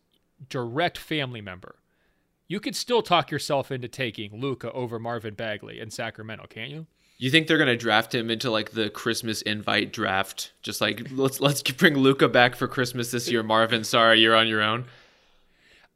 direct 0.49 0.99
family 0.99 1.41
member, 1.41 1.77
you 2.49 2.59
could 2.59 2.75
still 2.75 3.01
talk 3.01 3.31
yourself 3.31 3.71
into 3.71 3.87
taking 3.87 4.41
Luka 4.41 4.73
over 4.73 4.99
Marvin 4.99 5.35
Bagley 5.35 5.79
in 5.79 5.89
Sacramento, 5.89 6.47
can't 6.51 6.73
you? 6.73 6.89
You 7.19 7.31
think 7.31 7.47
they're 7.47 7.59
gonna 7.59 7.77
draft 7.77 8.13
him 8.13 8.29
into 8.29 8.51
like 8.51 8.73
the 8.73 8.91
Christmas 8.91 9.41
invite 9.43 9.93
draft? 9.93 10.51
Just 10.63 10.81
like 10.81 11.13
let's 11.13 11.41
let's 11.41 11.63
bring 11.79 11.95
Luka 11.95 12.29
back 12.29 12.57
for 12.57 12.67
Christmas 12.67 13.13
this 13.13 13.31
year. 13.31 13.45
Marvin, 13.45 13.85
sorry, 13.85 14.19
you're 14.19 14.35
on 14.35 14.49
your 14.49 14.63
own. 14.63 14.87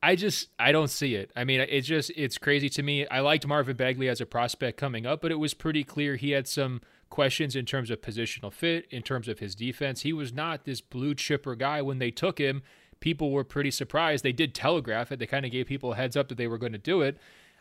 I 0.00 0.14
just 0.14 0.50
I 0.60 0.70
don't 0.70 0.90
see 0.90 1.16
it. 1.16 1.32
I 1.34 1.42
mean, 1.42 1.58
it's 1.58 1.88
just 1.88 2.12
it's 2.14 2.38
crazy 2.38 2.68
to 2.68 2.84
me. 2.84 3.04
I 3.08 3.18
liked 3.18 3.48
Marvin 3.48 3.76
Bagley 3.76 4.08
as 4.08 4.20
a 4.20 4.26
prospect 4.26 4.78
coming 4.78 5.06
up, 5.06 5.20
but 5.20 5.32
it 5.32 5.40
was 5.40 5.54
pretty 5.54 5.82
clear 5.82 6.14
he 6.14 6.30
had 6.30 6.46
some 6.46 6.82
questions 7.14 7.54
in 7.54 7.64
terms 7.64 7.90
of 7.90 8.00
positional 8.00 8.52
fit, 8.52 8.86
in 8.90 9.02
terms 9.02 9.28
of 9.28 9.38
his 9.38 9.54
defense. 9.54 10.02
He 10.02 10.12
was 10.12 10.32
not 10.32 10.64
this 10.64 10.80
blue 10.80 11.14
chipper 11.14 11.54
guy 11.54 11.80
when 11.80 11.98
they 11.98 12.10
took 12.10 12.38
him 12.38 12.62
people 13.04 13.30
were 13.30 13.44
pretty 13.44 13.70
surprised. 13.70 14.24
They 14.24 14.32
did 14.32 14.54
telegraph 14.54 15.12
it. 15.12 15.18
They 15.18 15.26
kind 15.26 15.44
of 15.44 15.52
gave 15.52 15.66
people 15.66 15.92
a 15.92 15.96
heads 15.96 16.16
up 16.16 16.28
that 16.28 16.38
they 16.38 16.46
were 16.46 16.56
going 16.56 16.72
to 16.72 16.78
do 16.78 17.02
it, 17.02 17.18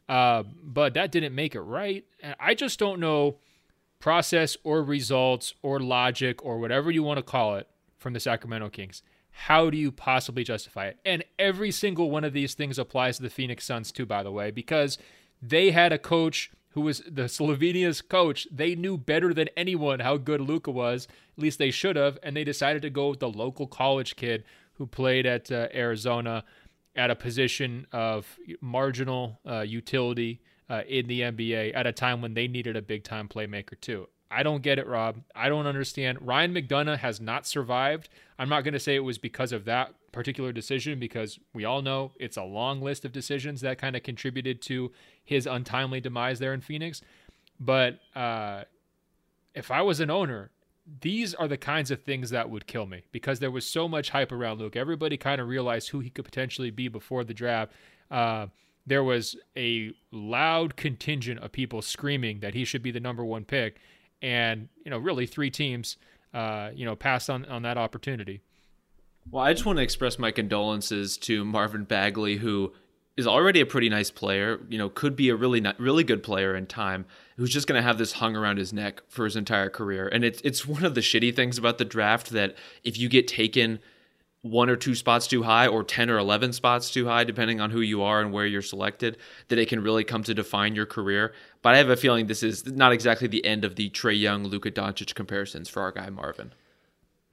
uh, 0.07 0.43
but 0.63 0.93
that 0.93 1.11
didn't 1.11 1.35
make 1.35 1.53
it 1.53 1.59
right. 1.61 2.05
And 2.21 2.33
I 2.39 2.53
just 2.53 2.79
don't 2.79 3.01
know 3.01 3.39
process 3.99 4.55
or 4.63 4.81
results 4.81 5.53
or 5.61 5.81
logic 5.81 6.45
or 6.45 6.59
whatever 6.59 6.91
you 6.91 7.03
want 7.03 7.17
to 7.17 7.23
call 7.23 7.57
it 7.57 7.67
from 7.97 8.13
the 8.13 8.21
Sacramento 8.21 8.69
Kings. 8.69 9.03
How 9.31 9.69
do 9.69 9.77
you 9.77 9.91
possibly 9.91 10.45
justify 10.45 10.87
it? 10.87 10.97
And 11.03 11.25
every 11.37 11.71
single 11.71 12.09
one 12.09 12.23
of 12.23 12.31
these 12.31 12.53
things 12.53 12.79
applies 12.79 13.17
to 13.17 13.23
the 13.23 13.29
Phoenix 13.29 13.65
Suns 13.65 13.91
too, 13.91 14.05
by 14.05 14.23
the 14.23 14.31
way, 14.31 14.49
because 14.49 14.97
they 15.41 15.71
had 15.71 15.91
a 15.91 15.97
coach 15.97 16.51
who 16.73 16.81
was 16.81 17.01
the 17.09 17.23
Slovenia's 17.23 18.01
coach. 18.01 18.47
They 18.51 18.75
knew 18.75 18.97
better 18.97 19.33
than 19.33 19.49
anyone 19.55 19.99
how 19.99 20.17
good 20.17 20.41
Luka 20.41 20.71
was. 20.71 21.07
At 21.37 21.43
least 21.43 21.59
they 21.59 21.71
should 21.71 21.95
have, 21.95 22.19
and 22.21 22.35
they 22.35 22.43
decided 22.43 22.81
to 22.81 22.89
go 22.89 23.09
with 23.09 23.19
the 23.19 23.29
local 23.29 23.67
college 23.67 24.15
kid 24.15 24.43
who 24.73 24.87
played 24.87 25.25
at 25.25 25.51
uh, 25.51 25.67
Arizona 25.73 26.43
at 26.95 27.09
a 27.09 27.15
position 27.15 27.87
of 27.91 28.37
marginal 28.61 29.39
uh, 29.47 29.61
utility 29.61 30.41
uh, 30.69 30.81
in 30.87 31.07
the 31.07 31.21
NBA 31.21 31.75
at 31.75 31.87
a 31.87 31.91
time 31.91 32.21
when 32.21 32.33
they 32.33 32.47
needed 32.47 32.75
a 32.75 32.81
big 32.81 33.03
time 33.03 33.27
playmaker 33.27 33.79
too. 33.79 34.07
I 34.31 34.41
don't 34.41 34.63
get 34.63 34.79
it, 34.79 34.87
Rob. 34.87 35.21
I 35.35 35.49
don't 35.49 35.67
understand. 35.67 36.17
Ryan 36.21 36.53
McDonough 36.55 36.97
has 36.97 37.21
not 37.21 37.45
survived. 37.45 38.09
I'm 38.39 38.49
not 38.49 38.63
going 38.63 38.73
to 38.73 38.79
say 38.79 38.95
it 38.95 38.99
was 38.99 39.19
because 39.19 39.51
of 39.51 39.65
that 39.65 39.93
particular 40.13 40.53
decision 40.53 40.99
because 40.99 41.39
we 41.53 41.65
all 41.65 41.81
know 41.81 42.13
it's 42.19 42.37
a 42.37 42.43
long 42.43 42.81
list 42.81 43.03
of 43.03 43.11
decisions 43.11 43.61
that 43.61 43.77
kind 43.77 43.95
of 43.95 44.03
contributed 44.03 44.61
to 44.61 44.91
his 45.23 45.45
untimely 45.45 45.99
demise 45.99 46.39
there 46.39 46.53
in 46.53 46.61
Phoenix. 46.61 47.01
But 47.59 47.99
uh, 48.15 48.63
if 49.53 49.71
I 49.71 49.81
was 49.81 49.99
an 49.99 50.09
owner 50.09 50.51
these 51.01 51.33
are 51.33 51.47
the 51.47 51.57
kinds 51.57 51.91
of 51.91 52.01
things 52.01 52.29
that 52.31 52.49
would 52.49 52.67
kill 52.67 52.85
me 52.85 53.03
because 53.11 53.39
there 53.39 53.51
was 53.51 53.65
so 53.65 53.87
much 53.87 54.09
hype 54.09 54.31
around 54.31 54.59
Luke. 54.59 54.75
Everybody 54.75 55.17
kind 55.17 55.39
of 55.39 55.47
realized 55.47 55.89
who 55.89 55.99
he 55.99 56.09
could 56.09 56.25
potentially 56.25 56.71
be 56.71 56.87
before 56.87 57.23
the 57.23 57.33
draft. 57.33 57.71
Uh, 58.11 58.47
there 58.85 59.03
was 59.03 59.35
a 59.55 59.93
loud 60.11 60.75
contingent 60.75 61.39
of 61.39 61.51
people 61.51 61.81
screaming 61.81 62.41
that 62.41 62.53
he 62.53 62.65
should 62.65 62.83
be 62.83 62.91
the 62.91 62.99
number 62.99 63.23
one 63.23 63.45
pick, 63.45 63.77
and 64.21 64.67
you 64.83 64.91
know, 64.91 64.97
really 64.97 65.25
three 65.25 65.49
teams, 65.49 65.95
uh, 66.33 66.69
you 66.73 66.85
know, 66.85 66.95
passed 66.95 67.29
on 67.29 67.45
on 67.45 67.61
that 67.61 67.77
opportunity. 67.77 68.41
Well, 69.29 69.43
I 69.43 69.53
just 69.53 69.65
want 69.65 69.77
to 69.77 69.83
express 69.83 70.19
my 70.19 70.31
condolences 70.31 71.17
to 71.19 71.43
Marvin 71.43 71.85
Bagley, 71.85 72.37
who 72.37 72.73
is 73.15 73.27
already 73.27 73.61
a 73.61 73.65
pretty 73.65 73.89
nice 73.89 74.11
player, 74.11 74.59
you 74.69 74.77
know, 74.77 74.89
could 74.89 75.15
be 75.15 75.29
a 75.29 75.35
really 75.35 75.63
really 75.77 76.03
good 76.03 76.23
player 76.23 76.55
in 76.55 76.65
time, 76.65 77.05
who's 77.37 77.51
just 77.51 77.67
going 77.67 77.79
to 77.79 77.87
have 77.87 77.97
this 77.97 78.13
hung 78.13 78.35
around 78.35 78.57
his 78.57 78.73
neck 78.73 79.01
for 79.07 79.25
his 79.25 79.35
entire 79.35 79.69
career. 79.69 80.07
And 80.07 80.23
it's 80.23 80.41
it's 80.41 80.67
one 80.67 80.83
of 80.83 80.95
the 80.95 81.01
shitty 81.01 81.35
things 81.35 81.57
about 81.57 81.77
the 81.77 81.85
draft 81.85 82.31
that 82.31 82.55
if 82.83 82.97
you 82.97 83.09
get 83.09 83.27
taken 83.27 83.79
one 84.41 84.69
or 84.69 84.75
two 84.75 84.93
spots 84.93 85.25
too 85.25 85.43
high 85.43 85.67
or 85.67 85.85
10 85.85 86.09
or 86.09 86.17
11 86.17 86.51
spots 86.51 86.91
too 86.91 87.05
high 87.05 87.23
depending 87.23 87.61
on 87.61 87.71
who 87.71 87.79
you 87.79 88.03
are 88.03 88.19
and 88.19 88.33
where 88.33 88.45
you're 88.45 88.61
selected 88.61 89.17
that 89.47 89.57
it 89.57 89.69
can 89.69 89.81
really 89.81 90.03
come 90.03 90.21
to 90.21 90.33
define 90.33 90.75
your 90.75 90.85
career. 90.85 91.33
But 91.61 91.75
I 91.75 91.77
have 91.77 91.89
a 91.89 91.95
feeling 91.95 92.27
this 92.27 92.43
is 92.43 92.65
not 92.65 92.91
exactly 92.91 93.29
the 93.29 93.45
end 93.45 93.63
of 93.63 93.75
the 93.75 93.89
Trae 93.89 94.19
Young 94.19 94.43
Luka 94.43 94.69
Doncic 94.69 95.15
comparisons 95.15 95.69
for 95.69 95.81
our 95.81 95.93
guy 95.93 96.09
Marvin. 96.09 96.51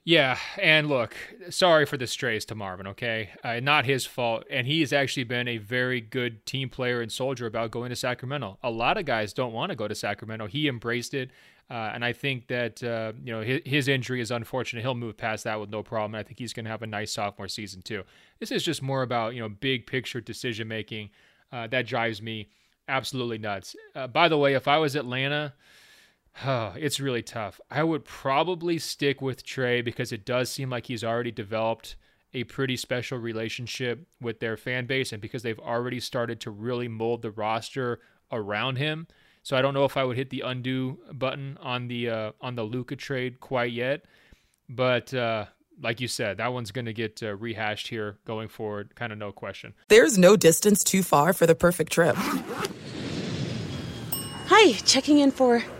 Yeah, 0.04 0.38
and 0.56 0.88
look, 0.88 1.14
sorry 1.50 1.84
for 1.84 1.98
the 1.98 2.06
strays 2.06 2.46
to 2.46 2.54
Marvin, 2.54 2.86
okay? 2.86 3.30
Uh, 3.44 3.60
not 3.60 3.84
his 3.84 4.06
fault. 4.06 4.44
And 4.50 4.66
he 4.66 4.80
has 4.80 4.92
actually 4.92 5.24
been 5.24 5.46
a 5.46 5.58
very 5.58 6.00
good 6.00 6.46
team 6.46 6.70
player 6.70 7.02
and 7.02 7.12
soldier 7.12 7.46
about 7.46 7.70
going 7.70 7.90
to 7.90 7.96
Sacramento. 7.96 8.58
A 8.62 8.70
lot 8.70 8.96
of 8.96 9.04
guys 9.04 9.34
don't 9.34 9.52
want 9.52 9.70
to 9.70 9.76
go 9.76 9.86
to 9.86 9.94
Sacramento. 9.94 10.46
He 10.46 10.68
embraced 10.68 11.12
it. 11.12 11.30
Uh, 11.70 11.92
and 11.94 12.04
I 12.04 12.12
think 12.12 12.48
that, 12.48 12.82
uh, 12.82 13.12
you 13.22 13.32
know, 13.32 13.42
his, 13.42 13.60
his, 13.64 13.88
injury 13.88 14.20
is 14.20 14.32
unfortunate. 14.32 14.80
He'll 14.80 14.96
move 14.96 15.16
past 15.16 15.44
that 15.44 15.60
with 15.60 15.70
no 15.70 15.84
problem. 15.84 16.16
I 16.16 16.24
think 16.24 16.40
he's 16.40 16.52
going 16.52 16.64
to 16.64 16.70
have 16.70 16.82
a 16.82 16.86
nice 16.86 17.12
sophomore 17.12 17.46
season, 17.46 17.82
too. 17.82 18.02
This 18.40 18.50
is 18.50 18.64
just 18.64 18.82
more 18.82 19.02
about, 19.02 19.34
you 19.34 19.40
know, 19.40 19.48
big 19.48 19.86
picture 19.86 20.20
decision 20.20 20.66
making. 20.66 21.10
Uh, 21.52 21.68
that 21.68 21.86
drives 21.86 22.20
me 22.20 22.48
absolutely 22.88 23.38
nuts. 23.38 23.76
Uh, 23.94 24.08
by 24.08 24.28
the 24.28 24.36
way, 24.36 24.54
if 24.54 24.66
I 24.66 24.78
was 24.78 24.96
Atlanta, 24.96 25.52
it's 26.44 27.00
really 27.00 27.22
tough. 27.22 27.60
I 27.70 27.82
would 27.82 28.04
probably 28.04 28.78
stick 28.78 29.20
with 29.20 29.44
Trae 29.44 29.84
because 29.84 30.12
it 30.12 30.24
does 30.24 30.50
seem 30.50 30.70
like 30.70 30.86
he's 30.86 31.04
already 31.04 31.30
developed 31.30 31.96
a 32.32 32.44
pretty 32.44 32.76
special 32.76 33.18
relationship 33.18 34.06
with 34.20 34.40
their 34.40 34.56
fan 34.56 34.86
base 34.86 35.12
and 35.12 35.20
because 35.20 35.42
they've 35.42 35.58
already 35.58 36.00
started 36.00 36.40
to 36.40 36.50
really 36.50 36.88
mold 36.88 37.22
the 37.22 37.30
roster 37.30 38.00
around 38.30 38.76
him. 38.76 39.06
So 39.42 39.56
I 39.56 39.62
don't 39.62 39.74
know 39.74 39.84
if 39.84 39.96
I 39.96 40.04
would 40.04 40.16
hit 40.16 40.30
the 40.30 40.42
undo 40.42 40.98
button 41.12 41.58
on 41.60 41.88
the 41.88 42.10
uh, 42.10 42.32
on 42.40 42.54
the 42.54 42.62
Luka 42.62 42.94
trade 42.94 43.40
quite 43.40 43.72
yet, 43.72 44.04
but 44.68 45.12
uh, 45.14 45.46
like 45.82 46.00
you 46.00 46.08
said, 46.08 46.36
that 46.36 46.52
one's 46.52 46.70
going 46.70 46.84
to 46.84 46.92
get 46.92 47.22
uh, 47.22 47.34
rehashed 47.36 47.88
here 47.88 48.18
going 48.26 48.48
forward, 48.48 48.94
kind 48.94 49.12
of 49.12 49.18
no 49.18 49.32
question. 49.32 49.72
There's 49.88 50.18
no 50.18 50.36
distance 50.36 50.84
too 50.84 51.02
far 51.02 51.32
for 51.32 51.46
the 51.46 51.54
perfect 51.54 51.90
trip. 51.90 52.16
Hi, 54.46 54.72
checking 54.84 55.18
in 55.18 55.30
for. 55.30 55.64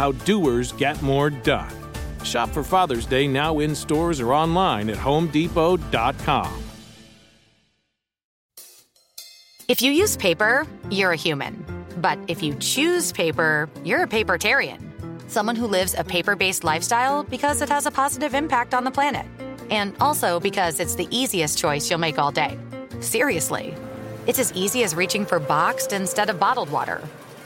How 0.00 0.12
doers 0.12 0.72
get 0.72 1.02
more 1.02 1.28
done. 1.28 1.70
Shop 2.24 2.48
for 2.48 2.62
Father's 2.62 3.04
Day 3.04 3.28
now 3.28 3.58
in 3.58 3.74
stores 3.74 4.18
or 4.18 4.32
online 4.32 4.88
at 4.88 4.96
homedepot.com. 4.96 6.62
If 9.68 9.82
you 9.82 9.92
use 9.92 10.16
paper, 10.16 10.66
you're 10.90 11.12
a 11.12 11.16
human. 11.16 11.52
But 11.98 12.18
if 12.28 12.42
you 12.42 12.54
choose 12.54 13.12
paper, 13.12 13.68
you're 13.84 14.04
a 14.04 14.06
papertarian. 14.06 14.80
Someone 15.28 15.54
who 15.54 15.66
lives 15.66 15.92
a 15.92 16.02
paper 16.02 16.34
based 16.34 16.64
lifestyle 16.64 17.22
because 17.22 17.60
it 17.60 17.68
has 17.68 17.84
a 17.84 17.90
positive 17.90 18.32
impact 18.32 18.72
on 18.72 18.84
the 18.84 18.90
planet. 18.90 19.26
And 19.68 19.94
also 20.00 20.40
because 20.40 20.80
it's 20.80 20.94
the 20.94 21.08
easiest 21.10 21.58
choice 21.58 21.90
you'll 21.90 21.98
make 21.98 22.18
all 22.18 22.32
day. 22.32 22.58
Seriously. 23.00 23.74
It's 24.26 24.38
as 24.38 24.50
easy 24.54 24.82
as 24.82 24.94
reaching 24.94 25.26
for 25.26 25.38
boxed 25.38 25.92
instead 25.92 26.30
of 26.30 26.40
bottled 26.40 26.70
water. 26.70 27.06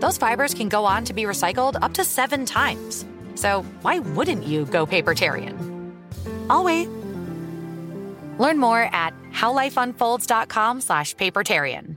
those 0.00 0.18
fibers 0.18 0.54
can 0.54 0.68
go 0.68 0.84
on 0.84 1.04
to 1.04 1.12
be 1.12 1.24
recycled 1.24 1.76
up 1.82 1.94
to 1.94 2.04
seven 2.04 2.46
times. 2.46 3.04
So 3.34 3.62
why 3.82 3.98
wouldn't 3.98 4.44
you 4.44 4.64
go 4.66 4.86
papertarian? 4.86 5.94
I'll 6.48 6.64
wait. 6.64 6.88
Learn 8.38 8.58
more 8.58 8.82
at 8.92 9.12
howlifeunfolds.com 9.32 10.80
slash 10.80 11.14
papertarian. 11.16 11.96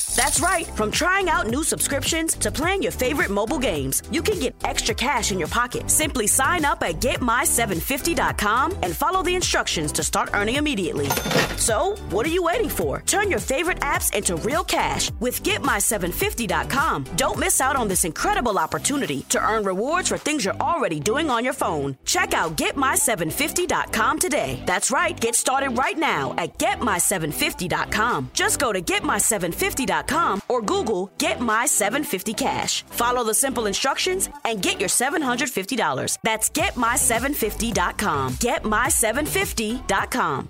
That's 0.15 0.41
right. 0.41 0.67
From 0.67 0.91
trying 0.91 1.29
out 1.29 1.47
new 1.47 1.63
subscriptions 1.63 2.35
to 2.35 2.51
playing 2.51 2.83
your 2.83 2.91
favorite 2.91 3.29
mobile 3.29 3.59
games, 3.59 4.03
you 4.11 4.21
can 4.21 4.39
get 4.39 4.55
extra 4.65 4.93
cash 4.93 5.31
in 5.31 5.39
your 5.39 5.47
pocket. 5.47 5.89
Simply 5.89 6.27
sign 6.27 6.65
up 6.65 6.83
at 6.83 6.95
getmy750.com 6.95 8.73
and 8.83 8.95
follow 8.95 9.23
the 9.23 9.35
instructions 9.35 9.91
to 9.93 10.03
start 10.03 10.31
earning 10.33 10.55
immediately. 10.55 11.07
So, 11.55 11.95
what 12.09 12.25
are 12.25 12.29
you 12.29 12.43
waiting 12.43 12.69
for? 12.69 13.01
Turn 13.05 13.29
your 13.29 13.39
favorite 13.39 13.79
apps 13.79 14.13
into 14.13 14.35
real 14.37 14.63
cash 14.63 15.09
with 15.19 15.43
getmy750.com. 15.43 17.05
Don't 17.15 17.39
miss 17.39 17.61
out 17.61 17.75
on 17.75 17.87
this 17.87 18.03
incredible 18.03 18.59
opportunity 18.59 19.21
to 19.29 19.41
earn 19.41 19.63
rewards 19.63 20.09
for 20.09 20.17
things 20.17 20.43
you're 20.43 20.55
already 20.55 20.99
doing 20.99 21.29
on 21.29 21.43
your 21.45 21.53
phone. 21.53 21.97
Check 22.03 22.33
out 22.33 22.57
getmy750.com 22.57 24.19
today. 24.19 24.61
That's 24.65 24.91
right. 24.91 25.17
Get 25.17 25.35
started 25.35 25.77
right 25.77 25.97
now 25.97 26.33
at 26.37 26.57
getmy750.com. 26.57 28.31
Just 28.33 28.59
go 28.59 28.73
to 28.73 28.81
getmy750.com 28.81 30.00
or 30.47 30.61
Google 30.61 31.11
Get 31.17 31.39
My 31.39 31.65
750 31.65 32.33
Cash. 32.33 32.83
Follow 32.83 33.23
the 33.23 33.33
simple 33.33 33.65
instructions 33.65 34.29
and 34.45 34.61
get 34.61 34.79
your 34.79 34.89
$750. 34.89 36.17
That's 36.23 36.49
getmy750.com. 36.49 38.33
Getmy750.com. 38.33 40.49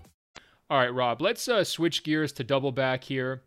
All 0.70 0.78
right, 0.78 0.94
Rob, 0.94 1.22
let's 1.22 1.48
uh, 1.48 1.64
switch 1.66 2.04
gears 2.04 2.32
to 2.34 2.44
double 2.44 2.72
back 2.72 3.04
here 3.04 3.42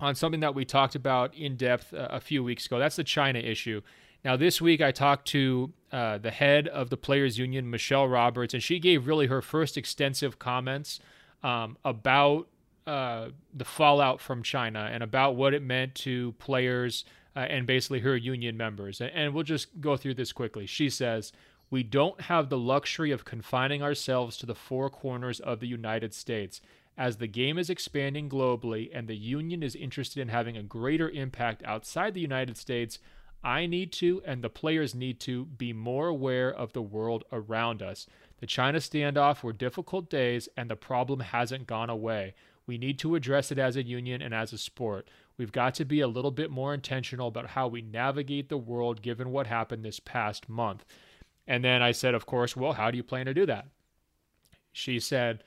on 0.00 0.14
something 0.14 0.40
that 0.40 0.54
we 0.54 0.64
talked 0.64 0.94
about 0.94 1.34
in 1.34 1.56
depth 1.56 1.92
uh, 1.92 2.08
a 2.10 2.20
few 2.20 2.42
weeks 2.42 2.66
ago. 2.66 2.78
That's 2.78 2.96
the 2.96 3.04
China 3.04 3.38
issue. 3.38 3.80
Now, 4.24 4.36
this 4.36 4.60
week 4.60 4.80
I 4.80 4.90
talked 4.90 5.28
to 5.28 5.72
uh, 5.92 6.18
the 6.18 6.30
head 6.30 6.68
of 6.68 6.90
the 6.90 6.96
Players 6.96 7.38
Union, 7.38 7.70
Michelle 7.70 8.08
Roberts, 8.08 8.54
and 8.54 8.62
she 8.62 8.78
gave 8.78 9.06
really 9.06 9.26
her 9.26 9.40
first 9.40 9.76
extensive 9.76 10.38
comments 10.38 11.00
um, 11.42 11.78
about 11.84 12.48
uh, 12.86 13.30
the 13.52 13.64
fallout 13.64 14.20
from 14.20 14.42
China 14.42 14.88
and 14.92 15.02
about 15.02 15.36
what 15.36 15.54
it 15.54 15.62
meant 15.62 15.94
to 15.96 16.32
players 16.32 17.04
uh, 17.34 17.40
and 17.40 17.66
basically 17.66 18.00
her 18.00 18.16
union 18.16 18.56
members. 18.56 19.00
And, 19.00 19.10
and 19.12 19.34
we'll 19.34 19.44
just 19.44 19.80
go 19.80 19.96
through 19.96 20.14
this 20.14 20.32
quickly. 20.32 20.66
She 20.66 20.88
says, 20.88 21.32
We 21.70 21.82
don't 21.82 22.20
have 22.22 22.48
the 22.48 22.58
luxury 22.58 23.10
of 23.10 23.24
confining 23.24 23.82
ourselves 23.82 24.36
to 24.38 24.46
the 24.46 24.54
four 24.54 24.88
corners 24.88 25.40
of 25.40 25.60
the 25.60 25.68
United 25.68 26.14
States. 26.14 26.60
As 26.98 27.18
the 27.18 27.26
game 27.26 27.58
is 27.58 27.68
expanding 27.68 28.30
globally 28.30 28.90
and 28.94 29.06
the 29.06 29.16
union 29.16 29.62
is 29.62 29.74
interested 29.74 30.20
in 30.20 30.28
having 30.28 30.56
a 30.56 30.62
greater 30.62 31.10
impact 31.10 31.62
outside 31.64 32.14
the 32.14 32.20
United 32.20 32.56
States, 32.56 32.98
I 33.44 33.66
need 33.66 33.92
to, 33.92 34.22
and 34.24 34.42
the 34.42 34.48
players 34.48 34.94
need 34.94 35.20
to, 35.20 35.44
be 35.44 35.72
more 35.72 36.08
aware 36.08 36.52
of 36.52 36.72
the 36.72 36.82
world 36.82 37.24
around 37.30 37.82
us. 37.82 38.06
The 38.40 38.46
China 38.46 38.78
standoff 38.78 39.42
were 39.42 39.52
difficult 39.52 40.10
days, 40.10 40.48
and 40.56 40.70
the 40.70 40.76
problem 40.76 41.20
hasn't 41.20 41.66
gone 41.66 41.90
away. 41.90 42.34
We 42.66 42.78
need 42.78 42.98
to 43.00 43.14
address 43.14 43.52
it 43.52 43.58
as 43.58 43.76
a 43.76 43.82
union 43.82 44.20
and 44.20 44.34
as 44.34 44.52
a 44.52 44.58
sport. 44.58 45.08
We've 45.38 45.52
got 45.52 45.74
to 45.76 45.84
be 45.84 46.00
a 46.00 46.08
little 46.08 46.30
bit 46.30 46.50
more 46.50 46.74
intentional 46.74 47.28
about 47.28 47.48
how 47.48 47.68
we 47.68 47.82
navigate 47.82 48.48
the 48.48 48.56
world 48.56 49.02
given 49.02 49.30
what 49.30 49.46
happened 49.46 49.84
this 49.84 50.00
past 50.00 50.48
month. 50.48 50.84
And 51.46 51.64
then 51.64 51.82
I 51.82 51.92
said, 51.92 52.14
of 52.14 52.26
course, 52.26 52.56
well, 52.56 52.72
how 52.72 52.90
do 52.90 52.96
you 52.96 53.04
plan 53.04 53.26
to 53.26 53.34
do 53.34 53.46
that? 53.46 53.68
She 54.72 54.98
said, 54.98 55.44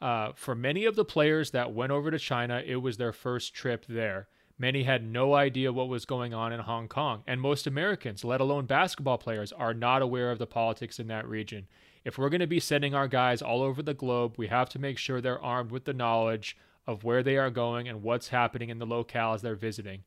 uh, 0.00 0.32
for 0.34 0.54
many 0.54 0.84
of 0.84 0.96
the 0.96 1.04
players 1.04 1.50
that 1.50 1.72
went 1.72 1.92
over 1.92 2.10
to 2.10 2.18
China, 2.18 2.62
it 2.64 2.76
was 2.76 2.96
their 2.96 3.12
first 3.12 3.54
trip 3.54 3.84
there. 3.88 4.28
Many 4.58 4.82
had 4.82 5.04
no 5.06 5.34
idea 5.34 5.72
what 5.72 5.88
was 5.88 6.04
going 6.04 6.34
on 6.34 6.52
in 6.52 6.60
Hong 6.60 6.88
Kong, 6.88 7.22
and 7.26 7.40
most 7.40 7.66
Americans, 7.66 8.24
let 8.24 8.40
alone 8.40 8.66
basketball 8.66 9.18
players, 9.18 9.52
are 9.52 9.74
not 9.74 10.02
aware 10.02 10.30
of 10.30 10.38
the 10.38 10.46
politics 10.46 10.98
in 10.98 11.06
that 11.08 11.28
region. 11.28 11.66
If 12.04 12.18
we're 12.18 12.30
going 12.30 12.40
to 12.40 12.46
be 12.46 12.60
sending 12.60 12.94
our 12.94 13.08
guys 13.08 13.42
all 13.42 13.62
over 13.62 13.82
the 13.82 13.94
globe, 13.94 14.34
we 14.36 14.48
have 14.48 14.68
to 14.70 14.78
make 14.78 14.98
sure 14.98 15.20
they're 15.20 15.42
armed 15.42 15.70
with 15.70 15.84
the 15.84 15.92
knowledge 15.92 16.56
of 16.86 17.04
where 17.04 17.22
they 17.22 17.36
are 17.36 17.50
going 17.50 17.88
and 17.88 18.02
what's 18.02 18.28
happening 18.28 18.68
in 18.68 18.78
the 18.78 18.86
locales 18.86 19.40
they're 19.40 19.54
visiting. 19.54 20.02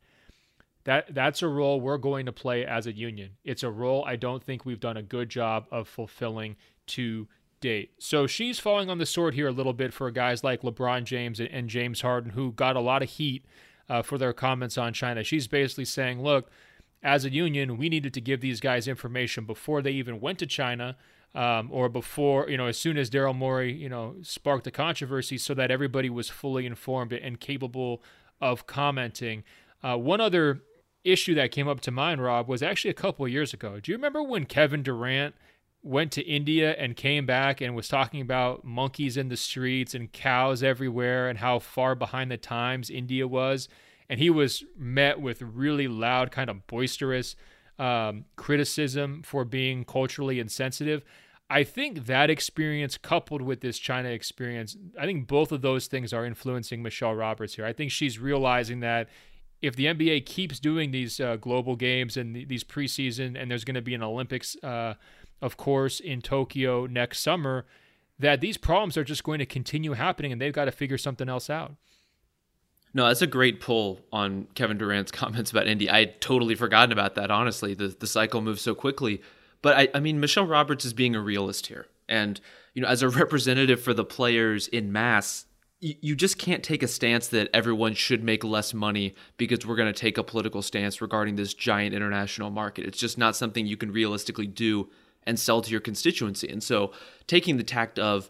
That 0.83 1.15
that's 1.15 1.41
a 1.41 1.47
role 1.47 1.81
we're 1.81 1.97
going 1.97 2.25
to 2.27 2.31
play 2.31 2.65
as 2.65 2.85
a 2.85 2.93
union. 2.93 3.31
It's 3.43 3.63
a 3.63 3.71
role 3.71 4.03
I 4.05 4.17
don't 4.17 4.43
think 4.43 4.65
we've 4.65 4.79
done 4.79 4.97
a 4.97 5.01
good 5.01 5.29
job 5.29 5.65
of 5.71 5.87
fulfilling 5.87 6.57
to 6.87 7.27
date. 7.59 7.93
So 7.97 8.27
she's 8.27 8.59
falling 8.59 8.89
on 8.89 8.99
the 8.99 9.05
sword 9.05 9.33
here 9.33 9.47
a 9.47 9.51
little 9.51 9.73
bit 9.73 9.93
for 9.93 10.11
guys 10.11 10.43
like 10.43 10.61
LeBron 10.61 11.05
James 11.05 11.39
and 11.39 11.69
James 11.69 12.01
Harden, 12.01 12.31
who 12.31 12.51
got 12.51 12.75
a 12.75 12.81
lot 12.81 13.01
of 13.01 13.09
heat 13.09 13.45
uh, 13.89 14.01
for 14.01 14.17
their 14.17 14.33
comments 14.33 14.77
on 14.77 14.93
China. 14.93 15.23
She's 15.23 15.47
basically 15.47 15.85
saying, 15.85 16.21
look, 16.21 16.51
as 17.01 17.25
a 17.25 17.31
union, 17.31 17.77
we 17.77 17.89
needed 17.89 18.13
to 18.13 18.21
give 18.21 18.41
these 18.41 18.59
guys 18.59 18.87
information 18.87 19.45
before 19.45 19.81
they 19.81 19.91
even 19.91 20.19
went 20.19 20.39
to 20.39 20.45
China. 20.45 20.97
Um, 21.35 21.69
or 21.69 21.89
before, 21.89 22.49
you 22.49 22.55
know, 22.55 22.67
as 22.67 22.77
soon 22.77 22.97
as 22.97 23.09
Daryl 23.09 23.35
Morey, 23.35 23.73
you 23.73 23.89
know, 23.89 24.15
sparked 24.21 24.63
the 24.63 24.71
controversy 24.71 25.37
so 25.37 25.53
that 25.53 25.69
everybody 25.69 26.09
was 26.09 26.29
fully 26.29 26.65
informed 26.65 27.11
and 27.11 27.41
capable 27.41 28.01
of 28.39 28.65
commenting. 28.67 29.43
Uh, 29.83 29.97
one 29.97 30.21
other 30.21 30.61
issue 31.03 31.35
that 31.35 31.51
came 31.51 31.67
up 31.67 31.81
to 31.81 31.91
mind, 31.91 32.23
Rob, 32.23 32.47
was 32.47 32.63
actually 32.63 32.91
a 32.91 32.95
couple 32.95 33.25
of 33.25 33.31
years 33.31 33.53
ago. 33.53 33.81
Do 33.81 33.91
you 33.91 33.97
remember 33.97 34.23
when 34.23 34.45
Kevin 34.45 34.81
Durant 34.81 35.35
went 35.85 36.11
to 36.11 36.23
India 36.23 36.73
and 36.79 36.95
came 36.95 37.27
back 37.27 37.61
and 37.61 37.75
was 37.75 37.87
talking 37.87 38.19
about 38.19 38.65
monkeys 38.65 39.17
in 39.17 39.29
the 39.29 39.37
streets 39.37 39.93
and 39.93 40.11
cows 40.11 40.63
everywhere 40.63 41.29
and 41.29 41.37
how 41.37 41.59
far 41.59 41.93
behind 41.93 42.31
the 42.31 42.37
times 42.37 42.89
India 42.89 43.27
was. 43.27 43.69
And 44.09 44.19
he 44.19 44.31
was 44.31 44.63
met 44.75 45.21
with 45.21 45.43
really 45.43 45.87
loud, 45.87 46.31
kind 46.31 46.49
of 46.49 46.65
boisterous 46.65 47.35
um, 47.77 48.25
criticism 48.35 49.21
for 49.23 49.45
being 49.45 49.85
culturally 49.85 50.39
insensitive. 50.39 51.03
I 51.49 51.63
think 51.63 52.07
that 52.07 52.29
experience, 52.29 52.97
coupled 52.97 53.41
with 53.41 53.61
this 53.61 53.77
China 53.77 54.09
experience, 54.09 54.75
I 54.99 55.05
think 55.05 55.27
both 55.27 55.51
of 55.51 55.61
those 55.61 55.87
things 55.87 56.11
are 56.11 56.25
influencing 56.25 56.81
Michelle 56.81 57.13
Roberts 57.13 57.55
here. 57.55 57.65
I 57.65 57.73
think 57.73 57.91
she's 57.91 58.17
realizing 58.17 58.79
that 58.79 59.09
if 59.61 59.75
the 59.75 59.85
NBA 59.85 60.25
keeps 60.25 60.59
doing 60.59 60.91
these 60.91 61.19
uh, 61.19 61.35
global 61.37 61.75
games 61.75 62.17
and 62.17 62.35
these 62.35 62.63
preseason, 62.63 63.39
and 63.39 63.49
there's 63.49 63.63
going 63.63 63.75
to 63.75 63.81
be 63.81 63.93
an 63.93 64.03
Olympics 64.03 64.55
uh, 64.63 64.95
of 65.41 65.57
course, 65.57 65.99
in 65.99 66.21
Tokyo 66.21 66.85
next 66.85 67.19
summer, 67.19 67.65
that 68.17 68.41
these 68.41 68.57
problems 68.57 68.97
are 68.97 69.03
just 69.03 69.23
going 69.23 69.39
to 69.39 69.45
continue 69.45 69.93
happening 69.93 70.31
and 70.31 70.41
they've 70.41 70.53
got 70.53 70.65
to 70.65 70.71
figure 70.71 70.97
something 70.97 71.29
else 71.29 71.49
out. 71.49 71.75
No, 72.93 73.07
that's 73.07 73.21
a 73.21 73.27
great 73.27 73.59
pull 73.59 73.99
on 74.11 74.47
Kevin 74.55 74.77
Durant's 74.77 75.11
comments 75.21 75.51
about 75.51 75.67
Indy. 75.67 75.89
I 75.89 75.99
had 75.99 76.21
totally 76.21 76.55
forgotten 76.55 76.91
about 76.91 77.15
that, 77.15 77.29
honestly. 77.29 77.73
The 77.73 77.89
the 77.89 78.07
cycle 78.07 78.41
moves 78.41 78.61
so 78.61 78.73
quickly. 78.73 79.21
But 79.65 79.77
I, 79.77 79.87
I 79.95 79.99
mean, 79.99 80.19
Michelle 80.19 80.45
Roberts 80.45 80.85
is 80.85 80.93
being 80.93 81.15
a 81.15 81.19
realist 81.19 81.65
here. 81.65 81.87
And, 82.07 82.39
you 82.75 82.83
know, 82.83 82.87
as 82.87 83.01
a 83.01 83.09
representative 83.21 83.81
for 83.81 83.95
the 83.95 84.05
players 84.05 84.67
in 84.67 84.91
mass, 84.91 85.47
you, 85.79 85.95
you 86.01 86.15
just 86.15 86.37
can't 86.37 86.61
take 86.61 86.83
a 86.83 86.87
stance 86.87 87.29
that 87.29 87.49
everyone 87.51 87.95
should 87.95 88.23
make 88.23 88.43
less 88.43 88.75
money 88.75 89.15
because 89.37 89.65
we're 89.65 89.75
going 89.75 89.91
to 89.91 89.99
take 89.99 90.19
a 90.19 90.23
political 90.23 90.61
stance 90.61 91.01
regarding 91.01 91.35
this 91.35 91.55
giant 91.55 91.95
international 91.95 92.51
market. 92.51 92.85
It's 92.85 92.99
just 92.99 93.17
not 93.17 93.35
something 93.35 93.65
you 93.65 93.75
can 93.75 93.91
realistically 93.91 94.45
do 94.45 94.87
and 95.23 95.39
sell 95.39 95.63
to 95.63 95.71
your 95.71 95.81
constituency. 95.81 96.47
And 96.47 96.61
so 96.61 96.91
taking 97.25 97.57
the 97.57 97.63
tact 97.63 97.97
of 97.97 98.29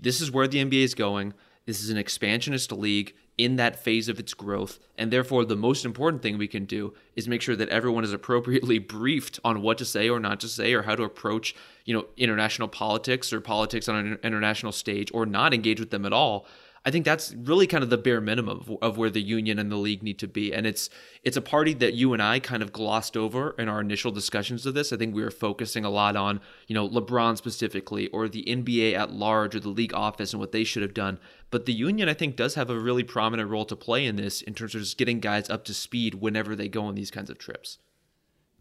this 0.00 0.22
is 0.22 0.30
where 0.30 0.48
the 0.48 0.64
NBA 0.64 0.82
is 0.82 0.94
going, 0.94 1.34
this 1.66 1.84
is 1.84 1.90
an 1.90 1.98
expansionist 1.98 2.72
league 2.72 3.14
in 3.44 3.56
that 3.56 3.82
phase 3.82 4.08
of 4.08 4.18
its 4.18 4.34
growth, 4.34 4.78
and 4.98 5.10
therefore 5.10 5.44
the 5.44 5.56
most 5.56 5.84
important 5.84 6.22
thing 6.22 6.36
we 6.36 6.46
can 6.46 6.64
do 6.64 6.92
is 7.16 7.26
make 7.26 7.40
sure 7.40 7.56
that 7.56 7.68
everyone 7.70 8.04
is 8.04 8.12
appropriately 8.12 8.78
briefed 8.96 9.40
on 9.44 9.62
what 9.62 9.78
to 9.78 9.84
say 9.84 10.08
or 10.08 10.20
not 10.20 10.40
to 10.40 10.48
say 10.48 10.74
or 10.74 10.82
how 10.82 10.94
to 10.94 11.02
approach, 11.02 11.54
you 11.84 11.94
know, 11.94 12.06
international 12.16 12.68
politics 12.68 13.32
or 13.32 13.40
politics 13.40 13.88
on 13.88 13.96
an 13.96 14.18
international 14.22 14.72
stage 14.72 15.10
or 15.14 15.24
not 15.24 15.54
engage 15.54 15.80
with 15.80 15.90
them 15.90 16.04
at 16.04 16.12
all 16.12 16.46
I 16.82 16.90
think 16.90 17.04
that's 17.04 17.34
really 17.34 17.66
kind 17.66 17.84
of 17.84 17.90
the 17.90 17.98
bare 17.98 18.22
minimum 18.22 18.60
of, 18.60 18.78
of, 18.80 18.96
where 18.96 19.10
the 19.10 19.20
union 19.20 19.58
and 19.58 19.70
the 19.70 19.76
league 19.76 20.02
need 20.02 20.18
to 20.20 20.28
be. 20.28 20.52
And 20.54 20.66
it's 20.66 20.88
it's 21.22 21.36
a 21.36 21.42
party 21.42 21.74
that 21.74 21.92
you 21.92 22.14
and 22.14 22.22
I 22.22 22.38
kind 22.38 22.62
of 22.62 22.72
glossed 22.72 23.18
over 23.18 23.50
in 23.58 23.68
our 23.68 23.82
initial 23.82 24.10
discussions 24.10 24.64
of 24.64 24.72
this. 24.72 24.90
I 24.90 24.96
think 24.96 25.14
we 25.14 25.22
were 25.22 25.30
focusing 25.30 25.84
a 25.84 25.90
lot 25.90 26.16
on, 26.16 26.40
you 26.68 26.74
know, 26.74 26.88
LeBron 26.88 27.36
specifically 27.36 28.08
or 28.08 28.28
the 28.28 28.44
NBA 28.44 28.94
at 28.94 29.12
large 29.12 29.54
or 29.54 29.60
the 29.60 29.68
league 29.68 29.92
office 29.92 30.32
and 30.32 30.40
what 30.40 30.52
they 30.52 30.64
should 30.64 30.82
have 30.82 30.94
done. 30.94 31.18
But 31.50 31.66
the 31.66 31.74
union, 31.74 32.08
I 32.08 32.14
think, 32.14 32.36
does 32.36 32.54
have 32.54 32.70
a 32.70 32.78
really 32.78 33.04
prominent 33.04 33.50
role 33.50 33.66
to 33.66 33.76
play 33.76 34.06
in 34.06 34.16
this 34.16 34.40
in 34.40 34.54
terms 34.54 34.74
of 34.74 34.80
just 34.80 34.96
getting 34.96 35.20
guys 35.20 35.50
up 35.50 35.64
to 35.66 35.74
speed 35.74 36.14
whenever 36.14 36.56
they 36.56 36.68
go 36.68 36.84
on 36.84 36.94
these 36.94 37.10
kinds 37.10 37.28
of 37.28 37.36
trips. 37.36 37.78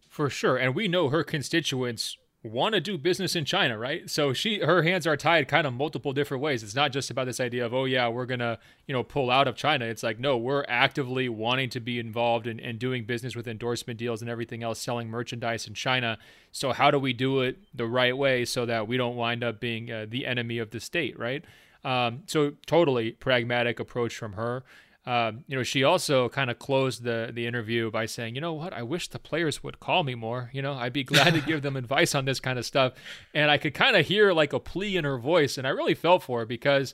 For 0.10 0.30
sure. 0.30 0.58
And 0.58 0.76
we 0.76 0.90
know 0.90 1.08
her 1.08 1.24
constituents 1.24 2.18
want 2.42 2.74
to 2.74 2.80
do 2.80 2.98
business 2.98 3.36
in 3.36 3.44
China, 3.44 3.78
right? 3.78 4.10
So 4.10 4.32
she 4.32 4.60
her 4.60 4.84
hands 4.84 5.06
are 5.06 5.18
tied 5.18 5.50
kind 5.50 5.68
of 5.68 5.74
multiple 5.74 6.14
different 6.14 6.42
ways. 6.42 6.64
It's 6.64 6.76
not 6.76 6.94
just 6.94 7.12
about 7.12 7.26
this 7.26 7.40
idea 7.42 7.66
of, 7.66 7.74
oh 7.74 7.84
yeah, 7.84 8.08
we're 8.08 8.26
gonna, 8.26 8.60
you 8.88 8.94
know, 8.94 9.04
pull 9.04 9.30
out 9.30 9.48
of 9.48 9.56
China. 9.56 9.86
It's 9.86 10.04
like, 10.04 10.20
no, 10.20 10.38
we're 10.38 10.64
actively 10.70 11.28
wanting 11.28 11.70
to 11.72 11.82
be 11.82 12.00
involved 12.00 12.48
in, 12.48 12.58
in 12.60 12.78
doing 12.78 13.04
business 13.04 13.36
with 13.36 13.48
endorsement 13.48 14.00
deals 14.00 14.22
and 14.22 14.30
everything 14.32 14.64
else, 14.64 14.80
selling 14.80 15.10
merchandise 15.10 15.68
in 15.68 15.74
China. 15.74 16.18
So 16.54 16.72
how 16.72 16.92
do 16.92 17.00
we 17.00 17.12
do 17.12 17.42
it 17.42 17.58
the 17.74 17.86
right 17.86 18.16
way 18.16 18.46
so 18.46 18.66
that 18.66 18.88
we 18.88 18.96
don't 18.96 19.18
wind 19.18 19.44
up 19.44 19.60
being 19.60 19.92
uh, 19.92 20.06
the 20.08 20.26
enemy 20.26 20.60
of 20.60 20.72
the 20.72 20.80
state, 20.80 21.20
right? 21.20 21.44
Um, 21.84 22.24
so 22.26 22.54
totally 22.66 23.12
pragmatic 23.12 23.80
approach 23.80 24.16
from 24.16 24.34
her. 24.34 24.64
Um, 25.10 25.44
you 25.48 25.58
know, 25.58 25.64
she 25.64 25.84
also 25.84 26.30
kind 26.30 26.52
of 26.52 26.60
closed 26.60 27.02
the 27.02 27.32
the 27.34 27.48
interview 27.48 27.90
by 27.90 28.06
saying, 28.06 28.36
"You 28.36 28.42
know 28.42 28.54
what? 28.54 28.74
I 28.74 28.84
wish 28.84 29.08
the 29.08 29.18
players 29.18 29.64
would 29.64 29.80
call 29.80 30.04
me 30.04 30.14
more. 30.14 30.52
You 30.54 30.62
know, 30.62 30.74
I'd 30.74 30.94
be 30.94 31.04
glad 31.04 31.34
to 31.34 31.42
give 31.42 31.62
them 31.64 31.76
advice 31.76 32.14
on 32.14 32.26
this 32.26 32.40
kind 32.40 32.60
of 32.60 32.66
stuff." 32.66 32.94
And 33.34 33.50
I 33.50 33.58
could 33.58 33.74
kind 33.74 33.96
of 33.96 34.06
hear 34.06 34.34
like 34.34 34.54
a 34.54 34.60
plea 34.60 34.98
in 34.98 35.06
her 35.06 35.18
voice, 35.18 35.58
and 35.58 35.66
I 35.66 35.72
really 35.72 35.96
felt 35.96 36.22
for 36.22 36.42
her 36.42 36.46
because 36.46 36.94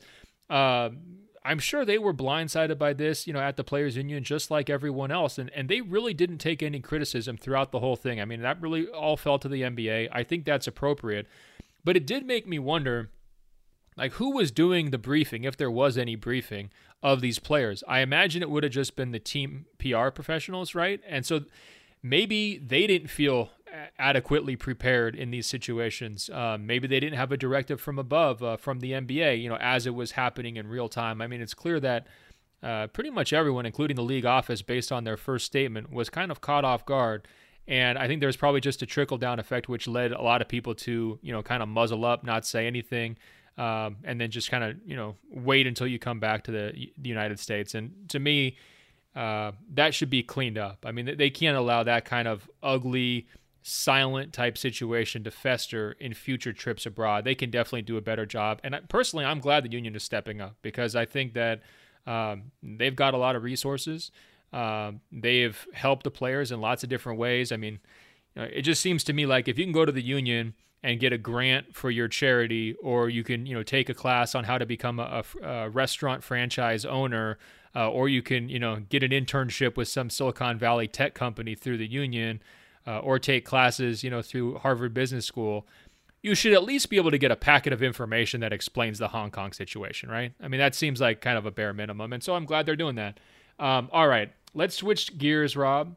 uh, 0.49 0.91
I'm 1.43 1.60
sure 1.60 1.84
they 1.84 1.97
were 1.97 2.13
blindsided 2.13 2.78
by 2.78 2.93
this, 2.93 3.28
you 3.28 3.34
know, 3.34 3.41
at 3.41 3.58
the 3.58 3.65
players' 3.65 3.97
union, 3.97 4.23
just 4.23 4.49
like 4.49 4.69
everyone 4.69 5.12
else, 5.12 5.38
and 5.38 5.49
and 5.49 5.67
they 5.67 5.82
really 5.82 6.13
didn't 6.13 6.38
take 6.38 6.63
any 6.63 6.80
criticism 6.80 7.36
throughout 7.36 7.73
the 7.73 7.82
whole 7.82 7.97
thing. 7.97 8.21
I 8.21 8.25
mean, 8.25 8.41
that 8.43 8.62
really 8.62 8.88
all 8.88 9.17
fell 9.17 9.39
to 9.39 9.49
the 9.49 9.63
NBA. 9.63 10.08
I 10.13 10.23
think 10.23 10.45
that's 10.45 10.67
appropriate, 10.67 11.28
but 11.84 11.97
it 11.97 12.08
did 12.08 12.25
make 12.25 12.47
me 12.47 12.60
wonder 12.60 13.10
like, 13.98 14.14
who 14.14 14.32
was 14.32 14.52
doing 14.52 14.92
the 14.92 14.98
briefing, 14.98 15.44
if 15.44 15.56
there 15.56 15.72
was 15.72 15.98
any 15.98 16.16
briefing 16.16 16.70
of 17.02 17.22
these 17.22 17.40
players? 17.40 17.84
I 17.88 18.00
imagine 18.00 18.42
it 18.42 18.50
would 18.50 18.64
have 18.64 18.74
just 18.74 18.96
been 18.96 19.12
the 19.12 19.20
team 19.20 19.66
PR 19.78 20.10
professionals, 20.10 20.76
right? 20.76 21.02
And 21.08 21.26
so 21.26 21.42
maybe 22.04 22.58
they 22.58 22.88
didn't 22.88 23.10
feel 23.10 23.52
adequately 23.98 24.56
prepared 24.56 25.16
in 25.16 25.32
these 25.32 25.48
situations. 25.48 26.30
Um, 26.30 26.66
maybe 26.66 26.88
they 26.88 27.00
didn't 27.00 27.18
have 27.18 27.32
a 27.32 27.38
directive 27.38 27.82
from 27.82 28.00
above, 28.00 28.44
uh, 28.44 28.58
from 28.58 28.80
the 28.80 28.92
NBA, 28.92 29.42
you 29.42 29.50
know, 29.50 29.58
as 29.58 29.86
it 29.86 29.96
was 29.96 30.12
happening 30.12 30.58
in 30.58 30.68
real 30.68 30.90
time. 30.90 31.22
I 31.22 31.28
mean, 31.28 31.42
it's 31.42 31.54
clear 31.54 31.80
that 31.80 32.08
uh, 32.64 32.88
pretty 32.88 33.10
much 33.10 33.34
everyone, 33.34 33.66
including 33.66 33.96
the 33.96 34.04
league 34.04 34.26
office, 34.26 34.62
based 34.62 34.92
on 34.92 35.04
their 35.04 35.18
first 35.18 35.46
statement, 35.46 35.92
was 35.92 36.10
kind 36.10 36.32
of 36.32 36.42
caught 36.42 36.66
off 36.66 36.86
guard. 36.86 37.28
And 37.68 37.98
I 37.98 38.08
think 38.08 38.22
there's 38.22 38.38
probably 38.38 38.62
just 38.62 38.82
a 38.82 38.86
trickle 38.86 39.18
down 39.18 39.40
effect, 39.40 39.68
which 39.68 39.88
led 39.88 40.12
a 40.12 40.22
lot 40.22 40.42
of 40.42 40.48
people 40.48 40.76
to, 40.76 41.20
you 41.22 41.32
know, 41.32 41.42
kind 41.42 41.64
of 41.64 41.70
muzzle 41.70 42.06
up, 42.06 42.24
not 42.24 42.46
say 42.46 42.68
anything 42.68 43.18
um, 43.58 43.98
and 44.04 44.20
then 44.20 44.32
just 44.32 44.52
kind 44.52 44.63
of 44.63 44.76
you 44.86 44.96
know 44.96 45.15
wait 45.32 45.68
until 45.68 45.88
you 45.88 46.00
come 46.00 46.20
back 46.20 46.44
to 46.46 46.52
the, 46.52 46.89
the 46.98 47.10
United 47.10 47.39
States. 47.39 47.76
And 47.76 48.10
to 48.10 48.20
me, 48.20 48.58
uh, 49.15 49.54
that 49.74 49.94
should 49.94 50.10
be 50.10 50.24
cleaned 50.24 50.58
up. 50.58 50.86
I 50.86 50.91
mean, 50.91 51.15
they 51.18 51.30
can't 51.30 51.58
allow 51.58 51.84
that 51.84 52.06
kind 52.06 52.28
of 52.28 52.50
ugly, 52.62 53.28
silent 53.63 54.34
type 54.34 54.58
situation 54.58 55.24
to 55.24 55.32
fester 55.32 55.94
in 56.00 56.13
future 56.13 56.54
trips 56.54 56.86
abroad. 56.86 57.24
They 57.24 57.36
can 57.36 57.50
definitely 57.50 57.84
do 57.84 57.98
a 57.98 58.02
better 58.02 58.26
job. 58.26 58.60
And 58.63 58.76
I, 58.76 58.82
personally, 58.82 59.26
I'm 59.26 59.39
glad 59.39 59.63
the 59.63 59.72
union 59.72 59.96
is 59.96 60.04
stepping 60.04 60.41
up 60.41 60.58
because 60.62 60.96
I 60.96 61.06
think 61.06 61.34
that 61.34 61.62
um, 62.06 62.52
they've 62.62 62.96
got 62.96 63.13
a 63.13 63.18
lot 63.18 63.36
of 63.36 63.44
resources. 63.44 64.12
Um, 64.52 65.02
they've 65.12 65.65
helped 65.74 66.04
the 66.04 66.12
players 66.12 66.52
in 66.52 66.62
lots 66.62 66.84
of 66.84 66.89
different 66.89 67.18
ways. 67.18 67.52
I 67.52 67.58
mean, 67.58 67.80
you 68.36 68.41
know, 68.41 68.50
it 68.52 68.62
just 68.63 68.82
seems 68.82 69.04
to 69.06 69.13
me 69.13 69.26
like 69.26 69.48
if 69.48 69.58
you 69.58 69.65
can 69.65 69.74
go 69.74 69.86
to 69.86 69.91
the 69.91 70.04
union 70.04 70.56
and 70.86 71.00
get 71.00 71.12
a 71.12 71.17
grant 71.17 71.76
for 71.76 71.89
your 71.89 72.08
charity, 72.08 72.76
or 72.76 73.10
you 73.10 73.24
can 73.24 73.48
you 73.48 73.56
know 73.56 73.63
take 73.63 73.89
a 73.89 73.93
class 73.93 74.36
on 74.36 74.43
how 74.43 74.60
to 74.60 74.67
become 74.67 75.00
a, 75.00 75.24
a 75.41 75.67
restaurant 75.67 76.24
franchise 76.24 76.86
owner, 76.86 77.39
uh, 77.76 77.89
or 77.89 78.08
you 78.08 78.21
can 78.21 78.50
you 78.50 78.60
know 78.60 78.78
get 78.88 79.02
an 79.02 79.10
internship 79.10 79.78
with 79.78 79.88
some 79.88 80.12
Silicon 80.12 80.60
Valley 80.60 80.88
tech 80.88 81.15
company 81.15 81.56
through 81.56 81.80
the 81.80 81.88
union, 81.88 82.39
uh, 82.86 83.00
or 83.00 83.17
take 83.17 83.45
classes 83.45 84.04
you 84.04 84.12
know 84.12 84.21
through 84.21 84.60
Harvard 84.60 84.93
Business 84.93 85.26
School. 85.26 85.67
You 86.21 86.36
should 86.36 86.54
at 86.54 86.63
least 86.63 86.91
be 86.91 86.98
able 86.98 87.12
to 87.12 87.17
get 87.17 87.32
a 87.32 87.36
packet 87.36 87.74
of 87.74 87.82
information 87.82 88.41
that 88.41 88.54
explains 88.54 89.00
the 89.00 89.08
Hong 89.08 89.32
Kong 89.32 89.54
situation, 89.54 90.10
right? 90.10 90.34
I 90.39 90.48
mean, 90.48 90.60
that 90.60 90.76
seems 90.76 91.02
like 91.02 91.19
kind 91.19 91.38
of 91.38 91.48
a 91.48 91.52
bare 91.52 91.74
minimum, 91.74 92.13
and 92.13 92.21
so 92.21 92.36
I'm 92.36 92.45
glad 92.45 92.67
they're 92.67 92.76
doing 92.76 92.95
that. 92.95 93.19
Um, 93.58 93.89
all 93.91 94.08
right, 94.08 94.32
let's 94.54 94.76
switch 94.76 95.17
gears, 95.17 95.58
Rob 95.58 95.95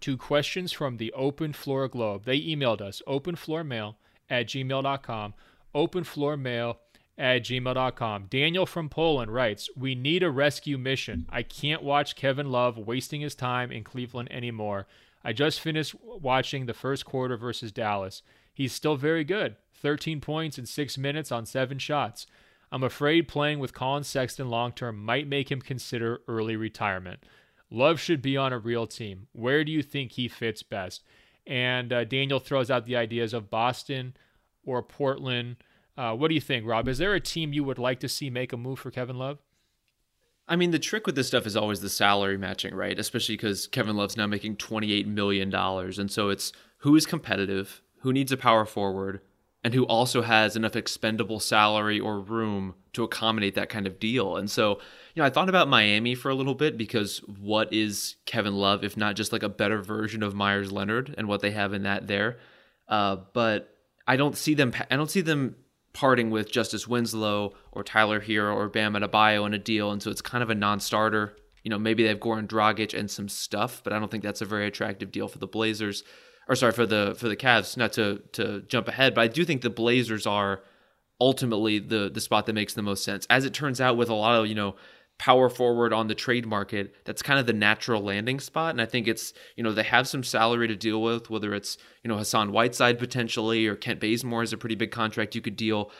to 0.00 0.16
questions 0.16 0.72
from 0.72 0.96
the 0.96 1.12
Open 1.12 1.52
Floor 1.52 1.88
Globe. 1.88 2.24
They 2.24 2.40
emailed 2.40 2.80
us, 2.80 3.02
openfloormail 3.06 3.94
at 4.28 4.46
gmail.com, 4.46 5.34
openfloormail 5.74 6.76
at 7.18 7.42
gmail.com. 7.42 8.26
Daniel 8.30 8.66
from 8.66 8.88
Poland 8.88 9.32
writes, 9.32 9.68
We 9.76 9.94
need 9.94 10.22
a 10.22 10.30
rescue 10.30 10.78
mission. 10.78 11.26
I 11.28 11.42
can't 11.42 11.82
watch 11.82 12.16
Kevin 12.16 12.50
Love 12.50 12.78
wasting 12.78 13.20
his 13.20 13.34
time 13.34 13.70
in 13.70 13.84
Cleveland 13.84 14.32
anymore. 14.32 14.86
I 15.22 15.32
just 15.32 15.60
finished 15.60 15.94
watching 16.02 16.66
the 16.66 16.74
first 16.74 17.04
quarter 17.04 17.36
versus 17.36 17.72
Dallas. 17.72 18.22
He's 18.54 18.72
still 18.72 18.96
very 18.96 19.24
good 19.24 19.56
13 19.74 20.20
points 20.20 20.58
in 20.58 20.66
six 20.66 20.98
minutes 20.98 21.30
on 21.30 21.46
seven 21.46 21.78
shots. 21.78 22.26
I'm 22.72 22.84
afraid 22.84 23.28
playing 23.28 23.58
with 23.58 23.74
Collin 23.74 24.04
Sexton 24.04 24.48
long 24.48 24.72
term 24.72 25.04
might 25.04 25.26
make 25.26 25.50
him 25.50 25.60
consider 25.60 26.20
early 26.28 26.56
retirement. 26.56 27.24
Love 27.70 28.00
should 28.00 28.20
be 28.20 28.36
on 28.36 28.52
a 28.52 28.58
real 28.58 28.86
team. 28.86 29.28
Where 29.32 29.64
do 29.64 29.70
you 29.70 29.82
think 29.82 30.12
he 30.12 30.28
fits 30.28 30.62
best? 30.62 31.04
And 31.46 31.92
uh, 31.92 32.04
Daniel 32.04 32.40
throws 32.40 32.70
out 32.70 32.84
the 32.84 32.96
ideas 32.96 33.32
of 33.32 33.50
Boston 33.50 34.16
or 34.64 34.82
Portland. 34.82 35.56
Uh, 35.96 36.14
what 36.14 36.28
do 36.28 36.34
you 36.34 36.40
think, 36.40 36.66
Rob? 36.66 36.88
Is 36.88 36.98
there 36.98 37.14
a 37.14 37.20
team 37.20 37.52
you 37.52 37.64
would 37.64 37.78
like 37.78 38.00
to 38.00 38.08
see 38.08 38.30
make 38.30 38.52
a 38.52 38.56
move 38.56 38.78
for 38.78 38.90
Kevin 38.90 39.18
Love? 39.18 39.38
I 40.48 40.56
mean, 40.56 40.72
the 40.72 40.80
trick 40.80 41.06
with 41.06 41.14
this 41.14 41.28
stuff 41.28 41.46
is 41.46 41.56
always 41.56 41.80
the 41.80 41.88
salary 41.88 42.36
matching, 42.36 42.74
right? 42.74 42.98
Especially 42.98 43.36
because 43.36 43.68
Kevin 43.68 43.96
Love's 43.96 44.16
now 44.16 44.26
making 44.26 44.56
$28 44.56 45.06
million. 45.06 45.54
And 45.54 46.10
so 46.10 46.28
it's 46.28 46.52
who 46.78 46.96
is 46.96 47.06
competitive, 47.06 47.82
who 48.00 48.12
needs 48.12 48.32
a 48.32 48.36
power 48.36 48.64
forward, 48.64 49.20
and 49.62 49.74
who 49.74 49.84
also 49.84 50.22
has 50.22 50.56
enough 50.56 50.76
expendable 50.76 51.40
salary 51.40 52.00
or 52.00 52.20
room 52.20 52.74
to 52.92 53.04
accommodate 53.04 53.54
that 53.54 53.68
kind 53.68 53.86
of 53.86 54.00
deal. 54.00 54.36
And 54.36 54.50
so, 54.50 54.80
you 55.14 55.20
know, 55.20 55.24
I 55.24 55.30
thought 55.30 55.48
about 55.48 55.68
Miami 55.68 56.14
for 56.14 56.30
a 56.30 56.34
little 56.34 56.54
bit 56.54 56.78
because 56.78 57.18
what 57.18 57.72
is 57.72 58.16
Kevin 58.24 58.54
Love 58.54 58.84
if 58.84 58.96
not 58.96 59.16
just 59.16 59.32
like 59.32 59.42
a 59.42 59.48
better 59.48 59.82
version 59.82 60.22
of 60.22 60.34
Meyers 60.34 60.72
Leonard 60.72 61.14
and 61.18 61.28
what 61.28 61.40
they 61.40 61.50
have 61.50 61.72
in 61.72 61.82
that 61.82 62.06
there? 62.06 62.38
Uh, 62.88 63.16
but 63.32 63.76
I 64.06 64.16
don't 64.16 64.36
see 64.36 64.54
them. 64.54 64.72
I 64.90 64.96
don't 64.96 65.10
see 65.10 65.20
them 65.20 65.56
parting 65.92 66.30
with 66.30 66.50
Justice 66.50 66.88
Winslow 66.88 67.54
or 67.72 67.84
Tyler 67.84 68.20
Herro 68.20 68.54
or 68.54 68.68
Bam 68.68 68.94
Adebayo 68.94 69.46
in 69.46 69.54
a 69.54 69.58
deal, 69.58 69.90
and 69.90 70.02
so 70.02 70.10
it's 70.10 70.22
kind 70.22 70.42
of 70.42 70.50
a 70.50 70.54
non-starter. 70.54 71.36
You 71.62 71.70
know, 71.70 71.78
maybe 71.78 72.02
they 72.02 72.08
have 72.08 72.20
Goran 72.20 72.46
Dragic 72.46 72.98
and 72.98 73.10
some 73.10 73.28
stuff, 73.28 73.82
but 73.84 73.92
I 73.92 73.98
don't 73.98 74.10
think 74.10 74.22
that's 74.22 74.40
a 74.40 74.46
very 74.46 74.66
attractive 74.66 75.12
deal 75.12 75.28
for 75.28 75.38
the 75.38 75.46
Blazers, 75.46 76.02
or 76.50 76.56
sorry 76.56 76.72
for 76.72 76.84
the 76.84 77.14
for 77.16 77.28
the 77.28 77.36
Cavs. 77.36 77.76
Not 77.76 77.94
to 77.94 78.20
to 78.32 78.62
jump 78.62 78.88
ahead, 78.88 79.14
but 79.14 79.22
I 79.22 79.28
do 79.28 79.44
think 79.44 79.62
the 79.62 79.70
Blazers 79.70 80.26
are 80.26 80.60
ultimately 81.20 81.78
the 81.78 82.10
the 82.12 82.20
spot 82.20 82.44
that 82.46 82.52
makes 82.52 82.74
the 82.74 82.82
most 82.82 83.04
sense. 83.04 83.26
As 83.30 83.44
it 83.44 83.54
turns 83.54 83.80
out, 83.80 83.96
with 83.96 84.10
a 84.10 84.14
lot 84.14 84.38
of 84.38 84.48
you 84.48 84.56
know 84.56 84.74
power 85.20 85.50
forward 85.50 85.92
on 85.92 86.08
the 86.08 86.14
trade 86.14 86.46
market, 86.46 86.94
that's 87.04 87.22
kind 87.22 87.38
of 87.38 87.46
the 87.46 87.52
natural 87.52 88.02
landing 88.02 88.40
spot. 88.40 88.70
And 88.70 88.80
I 88.80 88.86
think 88.86 89.06
it's, 89.06 89.34
you 89.54 89.62
know, 89.62 89.70
they 89.70 89.82
have 89.82 90.08
some 90.08 90.24
salary 90.24 90.66
to 90.66 90.74
deal 90.74 91.02
with, 91.02 91.28
whether 91.28 91.52
it's, 91.52 91.76
you 92.02 92.08
know, 92.08 92.16
Hassan 92.16 92.52
Whiteside 92.52 92.98
potentially 92.98 93.66
or 93.66 93.76
Kent 93.76 94.00
Bazemore 94.00 94.42
is 94.42 94.54
a 94.54 94.56
pretty 94.56 94.76
big 94.76 94.90
contract 94.90 95.34
you 95.34 95.42
could 95.42 95.56
deal. 95.56 95.90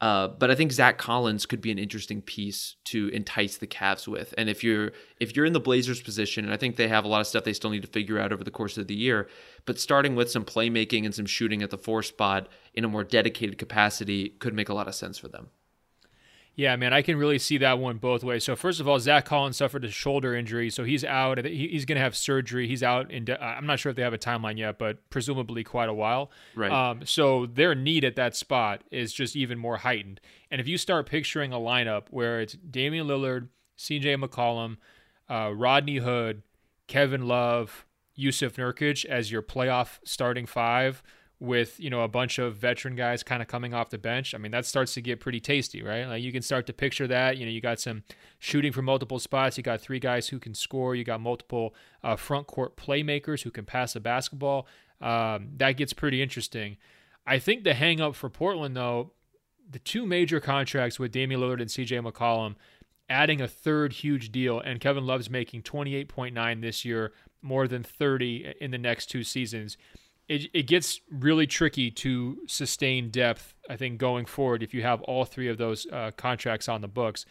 Uh, 0.00 0.28
but 0.28 0.50
I 0.50 0.54
think 0.54 0.72
Zach 0.72 0.96
Collins 0.96 1.44
could 1.44 1.60
be 1.60 1.70
an 1.70 1.78
interesting 1.78 2.22
piece 2.22 2.76
to 2.86 3.08
entice 3.08 3.58
the 3.58 3.66
Cavs 3.66 4.08
with. 4.08 4.32
And 4.38 4.48
if 4.48 4.64
you're 4.64 4.92
if 5.20 5.36
you're 5.36 5.44
in 5.44 5.52
the 5.52 5.60
Blazers 5.60 6.00
position, 6.00 6.44
and 6.44 6.54
I 6.54 6.56
think 6.56 6.76
they 6.76 6.88
have 6.88 7.04
a 7.04 7.08
lot 7.08 7.20
of 7.20 7.26
stuff 7.26 7.44
they 7.44 7.52
still 7.52 7.70
need 7.70 7.82
to 7.82 7.88
figure 7.88 8.18
out 8.18 8.32
over 8.32 8.42
the 8.42 8.50
course 8.50 8.78
of 8.78 8.86
the 8.86 8.94
year, 8.94 9.28
but 9.66 9.78
starting 9.78 10.16
with 10.16 10.30
some 10.30 10.44
playmaking 10.44 11.04
and 11.04 11.14
some 11.14 11.26
shooting 11.26 11.62
at 11.62 11.70
the 11.70 11.76
four 11.76 12.02
spot 12.02 12.48
in 12.72 12.84
a 12.84 12.88
more 12.88 13.04
dedicated 13.04 13.58
capacity 13.58 14.30
could 14.30 14.54
make 14.54 14.70
a 14.70 14.74
lot 14.74 14.88
of 14.88 14.94
sense 14.94 15.18
for 15.18 15.28
them. 15.28 15.48
Yeah, 16.60 16.76
man, 16.76 16.92
I 16.92 17.00
can 17.00 17.16
really 17.16 17.38
see 17.38 17.56
that 17.56 17.78
one 17.78 17.96
both 17.96 18.22
ways. 18.22 18.44
So 18.44 18.54
first 18.54 18.80
of 18.80 18.86
all, 18.86 19.00
Zach 19.00 19.24
Collins 19.24 19.56
suffered 19.56 19.82
a 19.82 19.90
shoulder 19.90 20.34
injury, 20.34 20.68
so 20.68 20.84
he's 20.84 21.06
out. 21.06 21.42
He's 21.46 21.86
going 21.86 21.96
to 21.96 22.02
have 22.02 22.14
surgery. 22.14 22.68
He's 22.68 22.82
out 22.82 23.10
in. 23.10 23.26
I'm 23.40 23.64
not 23.64 23.78
sure 23.78 23.88
if 23.88 23.96
they 23.96 24.02
have 24.02 24.12
a 24.12 24.18
timeline 24.18 24.58
yet, 24.58 24.78
but 24.78 24.98
presumably 25.08 25.64
quite 25.64 25.88
a 25.88 25.94
while. 25.94 26.30
Right. 26.54 26.70
Um, 26.70 27.06
so 27.06 27.46
their 27.46 27.74
need 27.74 28.04
at 28.04 28.14
that 28.16 28.36
spot 28.36 28.84
is 28.90 29.14
just 29.14 29.36
even 29.36 29.58
more 29.58 29.78
heightened. 29.78 30.20
And 30.50 30.60
if 30.60 30.68
you 30.68 30.76
start 30.76 31.08
picturing 31.08 31.50
a 31.54 31.56
lineup 31.56 32.08
where 32.10 32.42
it's 32.42 32.52
Damian 32.52 33.06
Lillard, 33.06 33.48
C.J. 33.76 34.16
McCollum, 34.16 34.76
uh, 35.30 35.54
Rodney 35.54 35.96
Hood, 35.96 36.42
Kevin 36.88 37.26
Love, 37.26 37.86
Jusuf 38.18 38.56
Nurkic 38.56 39.06
as 39.06 39.32
your 39.32 39.40
playoff 39.40 39.98
starting 40.04 40.44
five 40.44 41.02
with 41.40 41.80
you 41.80 41.88
know 41.88 42.02
a 42.02 42.08
bunch 42.08 42.38
of 42.38 42.56
veteran 42.56 42.94
guys 42.94 43.22
kind 43.22 43.40
of 43.40 43.48
coming 43.48 43.72
off 43.72 43.88
the 43.88 43.96
bench 43.96 44.34
i 44.34 44.38
mean 44.38 44.52
that 44.52 44.66
starts 44.66 44.92
to 44.92 45.00
get 45.00 45.18
pretty 45.20 45.40
tasty 45.40 45.82
right? 45.82 46.06
Like 46.06 46.22
you 46.22 46.32
can 46.32 46.42
start 46.42 46.66
to 46.66 46.72
picture 46.74 47.06
that 47.08 47.38
you 47.38 47.46
know 47.46 47.50
you 47.50 47.62
got 47.62 47.80
some 47.80 48.02
shooting 48.38 48.72
from 48.72 48.84
multiple 48.84 49.18
spots 49.18 49.56
you 49.56 49.62
got 49.62 49.80
three 49.80 49.98
guys 49.98 50.28
who 50.28 50.38
can 50.38 50.54
score 50.54 50.94
you 50.94 51.02
got 51.02 51.20
multiple 51.20 51.74
uh, 52.04 52.16
front 52.16 52.46
court 52.46 52.76
playmakers 52.76 53.42
who 53.42 53.50
can 53.50 53.64
pass 53.64 53.94
the 53.94 54.00
basketball 54.00 54.66
um, 55.00 55.48
that 55.56 55.78
gets 55.78 55.94
pretty 55.94 56.20
interesting. 56.20 56.76
I 57.26 57.38
think 57.38 57.64
the 57.64 57.72
hang 57.72 58.00
up 58.00 58.14
for 58.14 58.28
portland 58.28 58.76
though 58.76 59.12
the 59.68 59.78
two 59.78 60.04
major 60.04 60.40
contracts 60.40 60.98
with 60.98 61.12
Damian 61.12 61.40
Lillard 61.40 61.60
and 61.60 61.70
CJ 61.70 62.06
McCollum 62.06 62.56
adding 63.08 63.40
a 63.40 63.48
third 63.48 63.94
huge 63.94 64.30
deal 64.30 64.60
and 64.60 64.80
Kevin 64.80 65.06
Love's 65.06 65.30
making 65.30 65.62
28.9 65.62 66.60
this 66.60 66.84
year 66.84 67.12
more 67.42 67.66
than 67.66 67.82
30 67.82 68.54
in 68.60 68.70
the 68.70 68.78
next 68.78 69.06
two 69.06 69.24
seasons 69.24 69.78
it, 70.30 70.48
it 70.54 70.62
gets 70.68 71.00
really 71.10 71.48
tricky 71.48 71.90
to 71.90 72.38
sustain 72.46 73.10
depth, 73.10 73.52
I 73.68 73.76
think, 73.76 73.98
going 73.98 74.26
forward 74.26 74.62
if 74.62 74.72
you 74.72 74.80
have 74.82 75.02
all 75.02 75.24
three 75.24 75.48
of 75.48 75.58
those 75.58 75.88
uh, 75.92 76.12
contracts 76.16 76.68
on 76.68 76.82
the 76.82 76.88
books. 76.88 77.26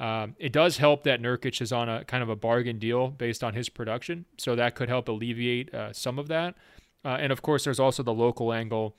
Um, 0.00 0.34
it 0.36 0.52
does 0.52 0.76
help 0.76 1.04
that 1.04 1.22
Nurkic 1.22 1.62
is 1.62 1.72
on 1.72 1.88
a 1.88 2.04
kind 2.04 2.24
of 2.24 2.28
a 2.28 2.34
bargain 2.34 2.80
deal 2.80 3.06
based 3.06 3.44
on 3.44 3.54
his 3.54 3.68
production, 3.68 4.24
so 4.36 4.56
that 4.56 4.74
could 4.74 4.88
help 4.88 5.06
alleviate 5.08 5.72
uh, 5.72 5.92
some 5.92 6.18
of 6.18 6.26
that. 6.26 6.56
Uh, 7.04 7.18
and 7.20 7.30
of 7.30 7.40
course, 7.40 7.62
there's 7.62 7.78
also 7.78 8.02
the 8.02 8.12
local 8.12 8.52
angle 8.52 8.96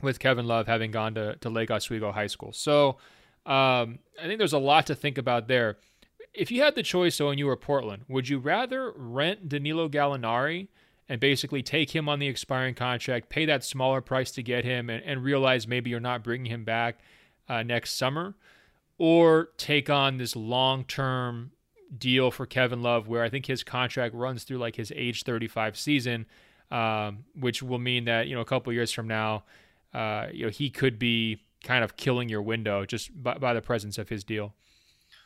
with 0.00 0.18
Kevin 0.18 0.48
Love 0.48 0.66
having 0.66 0.90
gone 0.90 1.14
to, 1.14 1.36
to 1.36 1.48
Lake 1.48 1.70
Oswego 1.70 2.10
High 2.10 2.26
School. 2.26 2.52
So 2.52 2.96
um, 3.46 4.00
I 4.20 4.26
think 4.26 4.38
there's 4.38 4.54
a 4.54 4.58
lot 4.58 4.88
to 4.88 4.96
think 4.96 5.18
about 5.18 5.46
there. 5.46 5.76
If 6.34 6.50
you 6.50 6.62
had 6.62 6.74
the 6.74 6.82
choice, 6.82 7.16
though, 7.16 7.30
and 7.30 7.38
you 7.38 7.46
were 7.46 7.56
Portland, 7.56 8.06
would 8.08 8.28
you 8.28 8.40
rather 8.40 8.92
rent 8.96 9.48
Danilo 9.48 9.88
Gallinari– 9.88 10.66
and 11.08 11.20
basically 11.20 11.62
take 11.62 11.94
him 11.94 12.08
on 12.08 12.18
the 12.18 12.26
expiring 12.26 12.74
contract, 12.74 13.28
pay 13.28 13.44
that 13.46 13.64
smaller 13.64 14.00
price 14.00 14.30
to 14.32 14.42
get 14.42 14.64
him, 14.64 14.88
and, 14.88 15.02
and 15.04 15.22
realize 15.22 15.66
maybe 15.66 15.90
you're 15.90 16.00
not 16.00 16.22
bringing 16.22 16.50
him 16.50 16.64
back 16.64 17.00
uh, 17.48 17.62
next 17.62 17.94
summer, 17.94 18.34
or 18.98 19.50
take 19.56 19.90
on 19.90 20.18
this 20.18 20.36
long 20.36 20.84
term 20.84 21.52
deal 21.96 22.30
for 22.30 22.46
Kevin 22.46 22.82
Love, 22.82 23.08
where 23.08 23.22
I 23.22 23.28
think 23.28 23.46
his 23.46 23.62
contract 23.62 24.14
runs 24.14 24.44
through 24.44 24.58
like 24.58 24.76
his 24.76 24.92
age 24.94 25.24
35 25.24 25.76
season, 25.76 26.26
um, 26.70 27.24
which 27.38 27.62
will 27.62 27.78
mean 27.78 28.04
that 28.06 28.28
you 28.28 28.34
know 28.34 28.40
a 28.40 28.46
couple 28.46 28.72
years 28.72 28.92
from 28.92 29.08
now, 29.08 29.44
uh, 29.92 30.26
you 30.32 30.46
know 30.46 30.50
he 30.50 30.70
could 30.70 30.98
be 30.98 31.42
kind 31.62 31.84
of 31.84 31.96
killing 31.96 32.28
your 32.28 32.42
window 32.42 32.84
just 32.84 33.10
by, 33.22 33.34
by 33.34 33.54
the 33.54 33.62
presence 33.62 33.98
of 33.98 34.08
his 34.08 34.24
deal. 34.24 34.54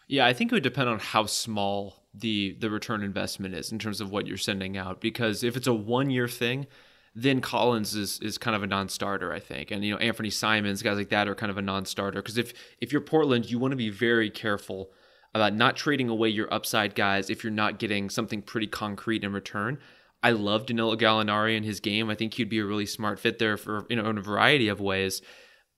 Yeah, 0.08 0.26
I 0.26 0.32
think 0.32 0.52
it 0.52 0.54
would 0.54 0.62
depend 0.62 0.88
on 0.88 0.98
how 0.98 1.26
small 1.26 2.05
the 2.18 2.56
the 2.60 2.70
return 2.70 3.02
investment 3.02 3.54
is 3.54 3.72
in 3.72 3.78
terms 3.78 4.00
of 4.00 4.10
what 4.10 4.26
you're 4.26 4.36
sending 4.36 4.76
out. 4.76 5.00
Because 5.00 5.44
if 5.44 5.56
it's 5.56 5.66
a 5.66 5.74
one 5.74 6.10
year 6.10 6.28
thing, 6.28 6.66
then 7.14 7.40
Collins 7.40 7.94
is 7.94 8.20
is 8.20 8.38
kind 8.38 8.56
of 8.56 8.62
a 8.62 8.66
non-starter, 8.66 9.32
I 9.32 9.40
think. 9.40 9.70
And 9.70 9.84
you 9.84 9.92
know, 9.94 10.00
Anfernee 10.00 10.32
Simons, 10.32 10.82
guys 10.82 10.96
like 10.96 11.10
that 11.10 11.28
are 11.28 11.34
kind 11.34 11.50
of 11.50 11.58
a 11.58 11.62
non-starter. 11.62 12.22
Because 12.22 12.38
if 12.38 12.52
if 12.80 12.92
you're 12.92 13.00
Portland, 13.00 13.50
you 13.50 13.58
want 13.58 13.72
to 13.72 13.76
be 13.76 13.90
very 13.90 14.30
careful 14.30 14.90
about 15.34 15.54
not 15.54 15.76
trading 15.76 16.08
away 16.08 16.28
your 16.28 16.52
upside 16.52 16.94
guys 16.94 17.28
if 17.28 17.44
you're 17.44 17.50
not 17.50 17.78
getting 17.78 18.08
something 18.08 18.40
pretty 18.40 18.66
concrete 18.66 19.22
in 19.22 19.32
return. 19.32 19.78
I 20.22 20.30
love 20.30 20.66
Danilo 20.66 20.96
Gallinari 20.96 21.56
and 21.56 21.64
his 21.64 21.78
game. 21.80 22.08
I 22.08 22.14
think 22.14 22.34
he'd 22.34 22.48
be 22.48 22.58
a 22.58 22.64
really 22.64 22.86
smart 22.86 23.20
fit 23.20 23.38
there 23.38 23.56
for 23.56 23.86
you 23.88 23.96
know 23.96 24.08
in 24.08 24.18
a 24.18 24.22
variety 24.22 24.68
of 24.68 24.80
ways. 24.80 25.22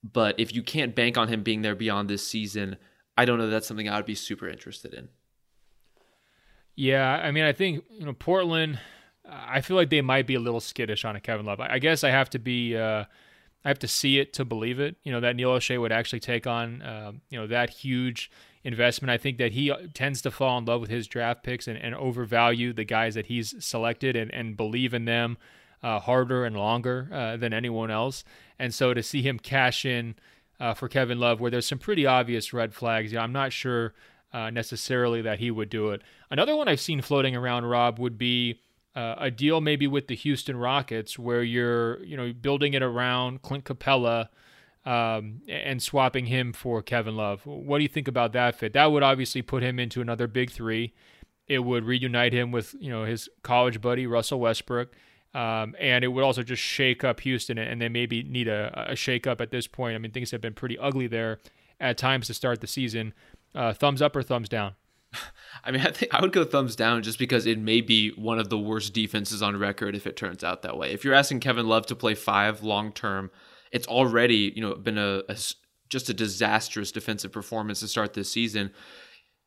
But 0.04 0.38
if 0.38 0.54
you 0.54 0.62
can't 0.62 0.94
bank 0.94 1.18
on 1.18 1.28
him 1.28 1.42
being 1.42 1.62
there 1.62 1.74
beyond 1.74 2.08
this 2.08 2.26
season, 2.26 2.76
I 3.16 3.24
don't 3.24 3.38
know 3.38 3.50
that's 3.50 3.66
something 3.66 3.88
I 3.88 3.96
would 3.96 4.06
be 4.06 4.14
super 4.14 4.48
interested 4.48 4.94
in. 4.94 5.08
Yeah, 6.78 7.20
I 7.20 7.32
mean, 7.32 7.42
I 7.42 7.52
think 7.52 7.82
you 7.90 8.06
know 8.06 8.12
Portland. 8.12 8.78
I 9.28 9.62
feel 9.62 9.76
like 9.76 9.90
they 9.90 10.00
might 10.00 10.28
be 10.28 10.36
a 10.36 10.40
little 10.40 10.60
skittish 10.60 11.04
on 11.04 11.16
a 11.16 11.20
Kevin 11.20 11.44
Love. 11.44 11.58
I 11.58 11.80
guess 11.80 12.04
I 12.04 12.10
have 12.10 12.30
to 12.30 12.38
be. 12.38 12.76
Uh, 12.76 13.04
I 13.64 13.68
have 13.68 13.80
to 13.80 13.88
see 13.88 14.20
it 14.20 14.32
to 14.34 14.44
believe 14.44 14.78
it. 14.78 14.94
You 15.02 15.10
know 15.10 15.18
that 15.18 15.34
Neil 15.34 15.50
Olshey 15.50 15.80
would 15.80 15.90
actually 15.90 16.20
take 16.20 16.46
on 16.46 16.80
uh, 16.82 17.12
you 17.30 17.40
know 17.40 17.48
that 17.48 17.70
huge 17.70 18.30
investment. 18.62 19.10
I 19.10 19.18
think 19.18 19.38
that 19.38 19.52
he 19.52 19.74
tends 19.92 20.22
to 20.22 20.30
fall 20.30 20.56
in 20.58 20.66
love 20.66 20.80
with 20.80 20.88
his 20.88 21.08
draft 21.08 21.42
picks 21.42 21.66
and, 21.66 21.76
and 21.76 21.96
overvalue 21.96 22.72
the 22.72 22.84
guys 22.84 23.16
that 23.16 23.26
he's 23.26 23.56
selected 23.58 24.14
and, 24.14 24.32
and 24.32 24.56
believe 24.56 24.94
in 24.94 25.04
them 25.04 25.36
uh, 25.82 25.98
harder 25.98 26.44
and 26.44 26.56
longer 26.56 27.10
uh, 27.12 27.36
than 27.36 27.52
anyone 27.52 27.90
else. 27.90 28.22
And 28.56 28.72
so 28.72 28.94
to 28.94 29.02
see 29.02 29.22
him 29.22 29.40
cash 29.40 29.84
in 29.84 30.14
uh, 30.60 30.74
for 30.74 30.88
Kevin 30.88 31.18
Love, 31.18 31.40
where 31.40 31.50
there's 31.50 31.66
some 31.66 31.78
pretty 31.80 32.06
obvious 32.06 32.52
red 32.52 32.72
flags, 32.72 33.16
I'm 33.16 33.32
not 33.32 33.52
sure 33.52 33.94
uh, 34.32 34.50
necessarily 34.50 35.22
that 35.22 35.38
he 35.38 35.50
would 35.50 35.70
do 35.70 35.90
it. 35.90 36.02
Another 36.30 36.56
one 36.56 36.68
I've 36.68 36.80
seen 36.80 37.00
floating 37.00 37.34
around, 37.34 37.64
Rob, 37.64 37.98
would 37.98 38.18
be 38.18 38.60
uh, 38.94 39.14
a 39.18 39.30
deal 39.30 39.60
maybe 39.60 39.86
with 39.86 40.08
the 40.08 40.14
Houston 40.14 40.56
Rockets 40.56 41.18
where 41.18 41.42
you're 41.42 42.02
you 42.04 42.16
know 42.16 42.32
building 42.32 42.74
it 42.74 42.82
around 42.82 43.42
Clint 43.42 43.64
Capela 43.64 44.28
um, 44.84 45.42
and 45.48 45.82
swapping 45.82 46.26
him 46.26 46.52
for 46.52 46.82
Kevin 46.82 47.16
Love. 47.16 47.46
What 47.46 47.78
do 47.78 47.82
you 47.82 47.88
think 47.88 48.08
about 48.08 48.32
that 48.32 48.56
fit? 48.56 48.72
That 48.72 48.86
would 48.86 49.02
obviously 49.02 49.42
put 49.42 49.62
him 49.62 49.78
into 49.78 50.00
another 50.00 50.26
big 50.26 50.50
three. 50.50 50.94
It 51.46 51.60
would 51.60 51.84
reunite 51.84 52.32
him 52.32 52.52
with 52.52 52.74
you 52.80 52.90
know 52.90 53.04
his 53.04 53.28
college 53.42 53.80
buddy 53.80 54.06
Russell 54.06 54.40
Westbrook. 54.40 54.94
Um, 55.34 55.76
and 55.78 56.04
it 56.04 56.08
would 56.08 56.24
also 56.24 56.42
just 56.42 56.62
shake 56.62 57.04
up 57.04 57.20
Houston, 57.20 57.58
and 57.58 57.80
they 57.82 57.90
maybe 57.90 58.22
need 58.22 58.48
a, 58.48 58.86
a 58.92 58.96
shake 58.96 59.26
up 59.26 59.42
at 59.42 59.50
this 59.50 59.66
point. 59.66 59.94
I 59.94 59.98
mean, 59.98 60.10
things 60.10 60.30
have 60.30 60.40
been 60.40 60.54
pretty 60.54 60.78
ugly 60.78 61.06
there 61.06 61.38
at 61.78 61.98
times 61.98 62.26
to 62.28 62.34
start 62.34 62.60
the 62.60 62.66
season. 62.66 63.12
Uh, 63.54 63.72
thumbs 63.72 64.02
up 64.02 64.14
or 64.14 64.22
thumbs 64.22 64.48
down? 64.48 64.74
I 65.64 65.70
mean, 65.70 65.80
I 65.80 65.90
think 65.90 66.14
I 66.14 66.20
would 66.20 66.32
go 66.32 66.44
thumbs 66.44 66.76
down 66.76 67.02
just 67.02 67.18
because 67.18 67.46
it 67.46 67.58
may 67.58 67.80
be 67.80 68.10
one 68.10 68.38
of 68.38 68.48
the 68.48 68.58
worst 68.58 68.92
defenses 68.92 69.42
on 69.42 69.56
record 69.56 69.94
if 69.94 70.06
it 70.06 70.16
turns 70.16 70.44
out 70.44 70.62
that 70.62 70.76
way. 70.76 70.92
If 70.92 71.04
you're 71.04 71.14
asking 71.14 71.40
Kevin 71.40 71.66
Love 71.66 71.86
to 71.86 71.96
play 71.96 72.14
five 72.14 72.62
long 72.62 72.92
term, 72.92 73.30
it's 73.72 73.86
already 73.86 74.52
you 74.54 74.62
know 74.62 74.74
been 74.74 74.98
a, 74.98 75.22
a 75.28 75.36
just 75.88 76.08
a 76.08 76.14
disastrous 76.14 76.92
defensive 76.92 77.32
performance 77.32 77.80
to 77.80 77.88
start 77.88 78.14
this 78.14 78.30
season. 78.30 78.70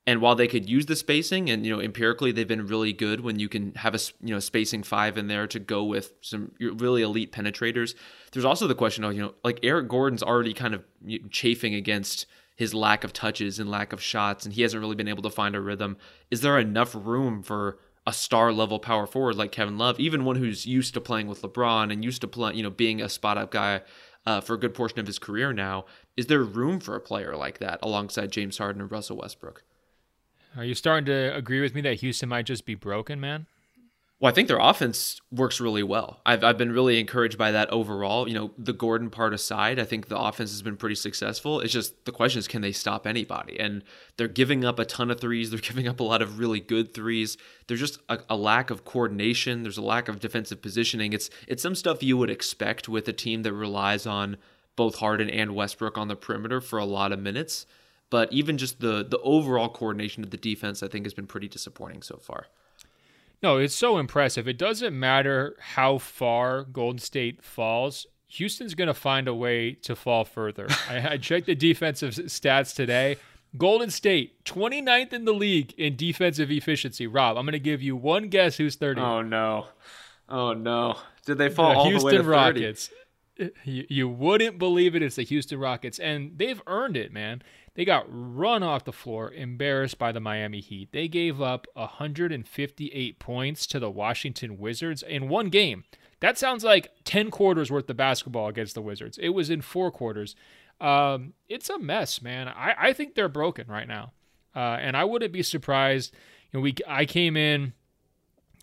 And 0.08 0.20
while 0.20 0.34
they 0.34 0.47
could 0.47 0.68
use 0.68 0.88
the 0.88 0.95
spacing, 0.95 1.52
and 1.52 1.64
you 1.64 1.76
know 1.76 1.82
empirically 1.82 2.32
they've 2.32 2.47
been 2.47 2.66
really 2.66 2.91
good 2.91 3.22
when 3.22 3.39
you 3.39 3.47
can 3.47 3.74
have 3.76 3.93
a 3.93 3.99
you 4.22 4.34
know 4.34 4.39
spacing 4.39 4.82
five 4.84 5.18
in 5.18 5.28
there 5.28 5.45
to 5.47 5.60
go 5.60 5.84
with 5.84 6.14
some 6.22 6.52
really 6.60 7.04
elite 7.04 7.32
penetrators. 7.32 7.93
There's 8.32 8.45
also 8.45 8.68
the 8.68 8.76
question 8.76 9.04
of 9.04 9.14
you 9.14 9.22
know 9.22 9.36
like 9.43 9.60
Eric 9.62 9.88
Gordon's 9.88 10.24
already 10.24 10.54
kind 10.54 10.74
of 10.74 10.84
chafing 11.30 11.76
against 11.76 12.26
his 12.62 12.76
lack 12.76 13.03
of 13.03 13.12
touches 13.12 13.57
and 13.57 13.72
lack 13.72 13.91
of 13.91 13.99
shots, 13.99 14.45
and 14.45 14.53
he 14.53 14.62
hasn't 14.62 14.80
really 14.80 14.93
been 14.93 15.07
able 15.07 15.24
to 15.24 15.32
find 15.32 15.55
a 15.55 15.59
rhythm. 15.59 15.97
Is 16.30 16.41
there 16.41 16.59
enough 16.59 16.93
room 16.93 17.41
for 17.41 17.80
a 18.05 18.14
star 18.14 18.53
level 18.53 18.78
power 18.78 19.07
forward 19.07 19.36
like 19.36 19.51
Kevin 19.51 19.80
Love, 19.80 19.99
even 19.99 20.26
one 20.26 20.36
who's 20.36 20.68
used 20.68 20.93
to 20.93 21.01
playing 21.01 21.26
with 21.26 21.41
LeBron 21.41 21.91
and 21.91 22.05
used 22.05 22.22
to 22.22 22.28
play, 22.28 22.53
you 22.53 22.62
know, 22.62 22.70
being 22.70 23.01
a 23.01 23.09
spot 23.09 23.36
up 23.36 23.49
guy 23.49 23.82
uh, 24.28 24.41
for 24.41 24.53
a 24.53 24.59
good 24.59 24.76
portion 24.76 24.99
of 24.99 25.07
his 25.07 25.18
career 25.18 25.51
now? 25.51 25.86
Is 26.16 26.28
there 26.28 26.43
room 26.43 26.80
for 26.80 26.95
a 26.95 26.99
player 26.99 27.36
like 27.36 27.57
that 27.57 27.80
alongside 27.82 28.32
James 28.32 28.59
Harden 28.59 28.80
and 28.80 28.91
Russell 28.91 29.18
Westbrook? 29.18 29.64
Are 30.55 30.64
you 30.64 30.76
starting 30.76 31.05
to 31.05 31.36
agree 31.36 31.62
with 31.62 31.74
me 31.74 31.82
that 31.82 32.01
Houston 32.01 32.30
might 32.30 32.45
just 32.45 32.68
be 32.68 32.76
broken, 32.76 33.20
man? 33.20 33.47
Well, 34.22 34.30
I 34.30 34.36
think 34.36 34.48
their 34.48 34.60
offense 34.60 35.20
works 35.32 35.60
really 35.60 35.82
well. 35.82 36.22
I've, 36.28 36.44
I've 36.44 36.58
been 36.58 36.72
really 36.72 37.00
encouraged 37.00 37.40
by 37.40 37.50
that 37.54 37.72
overall. 37.72 38.28
You 38.28 38.36
know, 38.36 38.52
the 38.56 38.72
Gordon 38.72 39.10
part 39.10 39.34
aside, 39.34 39.80
I 39.80 39.84
think 39.84 40.10
the 40.10 40.20
offense 40.20 40.52
has 40.52 40.62
been 40.62 40.78
pretty 40.78 40.94
successful. 40.94 41.60
It's 41.60 41.74
just 41.74 42.06
the 42.06 42.12
question 42.12 42.38
is, 42.38 42.48
can 42.48 42.62
they 42.62 42.72
stop 42.72 43.08
anybody? 43.08 43.60
And 43.60 43.84
they're 44.18 44.28
giving 44.28 44.64
up 44.64 44.78
a 44.78 44.86
ton 44.86 45.10
of 45.10 45.20
threes. 45.20 45.50
They're 45.50 45.60
giving 45.72 45.88
up 45.88 46.00
a 46.00 46.04
lot 46.04 46.22
of 46.22 46.38
really 46.38 46.60
good 46.60 46.94
threes. 46.94 47.36
There's 47.66 47.80
just 47.80 47.98
a, 48.10 48.20
a 48.30 48.36
lack 48.36 48.70
of 48.70 48.86
coordination. 48.86 49.64
There's 49.64 49.80
a 49.80 49.82
lack 49.82 50.08
of 50.08 50.20
defensive 50.20 50.62
positioning. 50.62 51.14
It's 51.14 51.32
it's 51.48 51.64
some 51.64 51.74
stuff 51.74 52.04
you 52.04 52.16
would 52.16 52.30
expect 52.30 52.88
with 52.88 53.08
a 53.08 53.14
team 53.14 53.42
that 53.42 53.54
relies 53.54 54.06
on 54.06 54.38
both 54.76 55.00
Harden 55.00 55.32
and 55.32 55.56
Westbrook 55.56 55.98
on 55.98 56.10
the 56.10 56.16
perimeter 56.16 56.62
for 56.62 56.78
a 56.78 56.86
lot 56.86 57.12
of 57.12 57.18
minutes. 57.18 57.66
But 58.12 58.32
even 58.32 58.60
just 58.60 58.82
the 58.82 59.04
the 59.04 59.20
overall 59.24 59.70
coordination 59.70 60.24
of 60.24 60.30
the 60.30 60.38
defense, 60.38 60.84
I 60.84 60.90
think, 60.90 61.08
has 61.08 61.16
been 61.16 61.26
pretty 61.26 61.48
disappointing 61.48 62.04
so 62.04 62.18
far. 62.18 62.46
No, 63.44 63.58
it's 63.58 63.76
so 63.76 63.98
impressive. 63.98 64.48
It 64.48 64.58
doesn't 64.58 64.98
matter 64.98 65.56
how 65.60 65.98
far 65.98 66.64
Golden 66.64 67.00
State 67.00 67.44
falls. 67.44 68.06
Houston's 68.28 68.76
going 68.76 68.88
to 68.88 68.94
find 68.94 69.28
a 69.28 69.34
way 69.34 69.74
to 69.74 69.96
fall 69.96 70.24
further. 70.26 70.68
I, 70.89 71.14
I 71.14 71.18
checked 71.18 71.48
the 71.48 71.56
defensive 71.56 72.14
stats 72.14 72.76
today. 72.76 73.18
Golden 73.58 73.89
State, 73.89 74.46
29th 74.46 75.12
in 75.12 75.26
the 75.26 75.34
league 75.34 75.74
in 75.78 75.96
defensive 75.98 76.50
efficiency. 76.52 77.08
Rob, 77.08 77.38
I'm 77.38 77.46
going 77.46 77.54
to 77.54 77.60
give 77.60 77.82
you 77.82 77.96
one 77.96 78.30
guess 78.30 78.58
who's 78.58 78.76
30. 78.76 79.02
Oh, 79.02 79.22
no. 79.22 79.68
Oh, 80.30 80.54
no. 80.54 80.98
Did 81.26 81.38
they 81.38 81.50
fall 81.50 81.72
the 81.72 81.78
all 81.80 81.89
Houston 81.89 82.10
the 82.10 82.16
way 82.16 82.18
to 82.18 82.24
30? 82.24 82.30
Rockets. 82.30 82.89
You, 83.66 83.86
you 83.89 84.08
wouldn't 84.08 84.58
believe 84.60 84.96
it. 84.96 85.02
It's 85.02 85.16
the 85.16 85.24
Houston 85.24 85.60
Rockets, 85.60 86.00
and 86.00 86.38
they've 86.38 86.62
earned 86.68 86.96
it, 86.96 87.12
man. 87.12 87.42
They 87.74 87.86
got 87.86 88.06
run 88.10 88.64
off 88.64 88.84
the 88.84 88.92
floor, 88.92 89.32
embarrassed 89.32 89.98
by 89.98 90.12
the 90.12 90.20
Miami 90.20 90.60
Heat. 90.60 90.92
They 90.92 91.08
gave 91.08 91.42
up 91.42 91.68
158 91.74 93.20
points 93.20 93.66
to 93.68 93.80
the 93.80 93.90
Washington 93.90 94.58
Wizards 94.58 95.02
in 95.04 95.30
one 95.30 95.50
game. 95.50 95.86
That 96.20 96.38
sounds 96.38 96.64
like 96.64 96.92
10 97.06 97.32
quarters 97.32 97.72
worth 97.72 97.90
of 97.90 97.98
basketball 97.98 98.48
against 98.48 98.76
the 98.76 98.82
Wizards. 98.82 99.18
It 99.18 99.30
was 99.30 99.50
in 99.50 99.62
four 99.62 99.90
quarters. 99.90 100.36
Um, 100.82 101.34
it's 101.48 101.70
a 101.70 101.80
mess, 101.80 102.22
man. 102.22 102.50
I, 102.50 102.76
I 102.78 102.94
think 102.94 103.16
they're 103.16 103.30
broken 103.30 103.68
right 103.68 103.88
now. 103.88 104.12
Uh, 104.54 104.78
and 104.80 104.98
I 104.98 105.06
wouldn't 105.06 105.32
be 105.32 105.44
surprised. 105.44 106.14
You 106.52 106.60
know, 106.60 106.64
we 106.64 106.76
I 106.86 107.06
came 107.06 107.38
in 107.38 107.72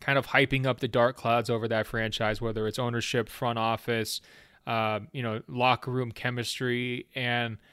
kind 0.00 0.18
of 0.18 0.26
hyping 0.28 0.66
up 0.66 0.80
the 0.80 0.88
dark 0.88 1.16
clouds 1.16 1.48
over 1.48 1.66
that 1.68 1.86
franchise, 1.86 2.42
whether 2.42 2.66
it's 2.66 2.78
ownership, 2.78 3.30
front 3.30 3.58
office, 3.58 4.20
uh, 4.66 5.00
you 5.12 5.22
know, 5.22 5.40
locker 5.48 5.90
room 5.90 6.12
chemistry, 6.12 7.06
and– 7.14 7.56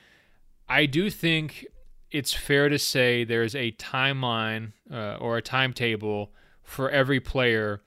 I 0.68 0.86
do 0.86 1.10
think 1.10 1.68
it's 2.12 2.34
fair 2.34 2.70
to 2.70 2.80
say 2.80 3.24
there's 3.24 3.56
a 3.56 3.72
timeline 3.74 4.72
uh, 4.92 5.16
or 5.16 5.38
a 5.38 5.42
timetable 5.42 6.32
for 6.64 6.90
every 6.90 7.20
player 7.20 7.82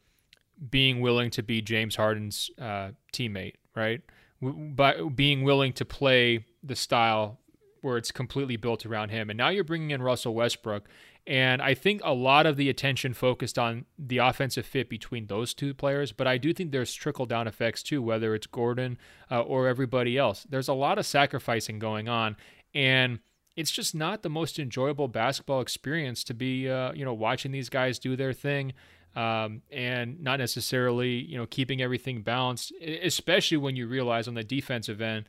being 0.70 1.00
willing 1.00 1.30
to 1.30 1.42
be 1.42 1.62
James 1.62 1.96
Harden's 1.96 2.50
uh, 2.60 2.90
teammate, 3.12 3.54
right? 3.74 4.02
But 4.40 5.16
being 5.16 5.42
willing 5.42 5.72
to 5.74 5.84
play 5.84 6.44
the 6.62 6.76
style 6.76 7.38
where 7.80 7.96
it's 7.96 8.10
completely 8.10 8.56
built 8.56 8.84
around 8.84 9.10
him. 9.10 9.30
And 9.30 9.36
now 9.36 9.48
you're 9.48 9.64
bringing 9.64 9.90
in 9.90 10.02
Russell 10.02 10.34
Westbrook. 10.34 10.88
And 11.26 11.60
I 11.60 11.74
think 11.74 12.00
a 12.04 12.14
lot 12.14 12.46
of 12.46 12.56
the 12.56 12.70
attention 12.70 13.12
focused 13.12 13.58
on 13.58 13.84
the 13.98 14.18
offensive 14.18 14.64
fit 14.64 14.88
between 14.88 15.26
those 15.26 15.52
two 15.52 15.74
players, 15.74 16.10
but 16.10 16.26
I 16.26 16.38
do 16.38 16.54
think 16.54 16.72
there's 16.72 16.94
trickle 16.94 17.26
down 17.26 17.46
effects 17.46 17.82
too, 17.82 18.00
whether 18.00 18.34
it's 18.34 18.46
Gordon 18.46 18.96
uh, 19.30 19.42
or 19.42 19.68
everybody 19.68 20.16
else. 20.16 20.46
There's 20.48 20.68
a 20.68 20.74
lot 20.74 20.98
of 20.98 21.04
sacrificing 21.04 21.78
going 21.78 22.08
on 22.08 22.36
and 22.78 23.18
it's 23.56 23.72
just 23.72 23.92
not 23.92 24.22
the 24.22 24.28
most 24.28 24.60
enjoyable 24.60 25.08
basketball 25.08 25.60
experience 25.60 26.22
to 26.22 26.32
be, 26.32 26.70
uh, 26.70 26.92
you 26.92 27.04
know, 27.04 27.12
watching 27.12 27.50
these 27.50 27.68
guys 27.68 27.98
do 27.98 28.14
their 28.14 28.32
thing. 28.32 28.72
Um, 29.16 29.62
and 29.72 30.22
not 30.22 30.38
necessarily, 30.38 31.16
you 31.16 31.36
know, 31.36 31.46
keeping 31.46 31.82
everything 31.82 32.22
balanced, 32.22 32.72
especially 32.80 33.56
when 33.56 33.74
you 33.74 33.88
realize 33.88 34.28
on 34.28 34.34
the 34.34 34.44
defensive 34.44 35.00
end, 35.00 35.28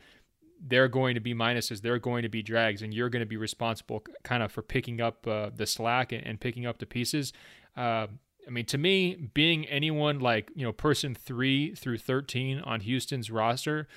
they're 0.61 0.89
going 0.89 1.15
to 1.15 1.21
be 1.21 1.33
minuses, 1.33 1.81
they're 1.81 1.97
going 1.97 2.21
to 2.21 2.29
be 2.29 2.43
drags, 2.43 2.83
and 2.83 2.93
you're 2.93 3.09
going 3.09 3.21
to 3.21 3.25
be 3.25 3.37
responsible 3.37 4.03
kind 4.23 4.43
of 4.43 4.51
for 4.51 4.61
picking 4.61 5.01
up 5.01 5.25
uh, 5.25 5.49
the 5.55 5.65
slack 5.65 6.11
and, 6.11 6.23
and, 6.23 6.39
picking 6.39 6.67
up 6.67 6.77
the 6.77 6.85
pieces. 6.85 7.33
Uh, 7.75 8.07
I 8.45 8.51
mean, 8.51 8.65
to 8.65 8.77
me, 8.77 9.15
being 9.33 9.65
anyone 9.65 10.19
like, 10.19 10.51
you 10.53 10.65
know, 10.65 10.73
person 10.73 11.15
three 11.15 11.73
through 11.73 11.97
13 11.97 12.59
on 12.59 12.81
Houston's 12.81 13.31
roster, 13.31 13.87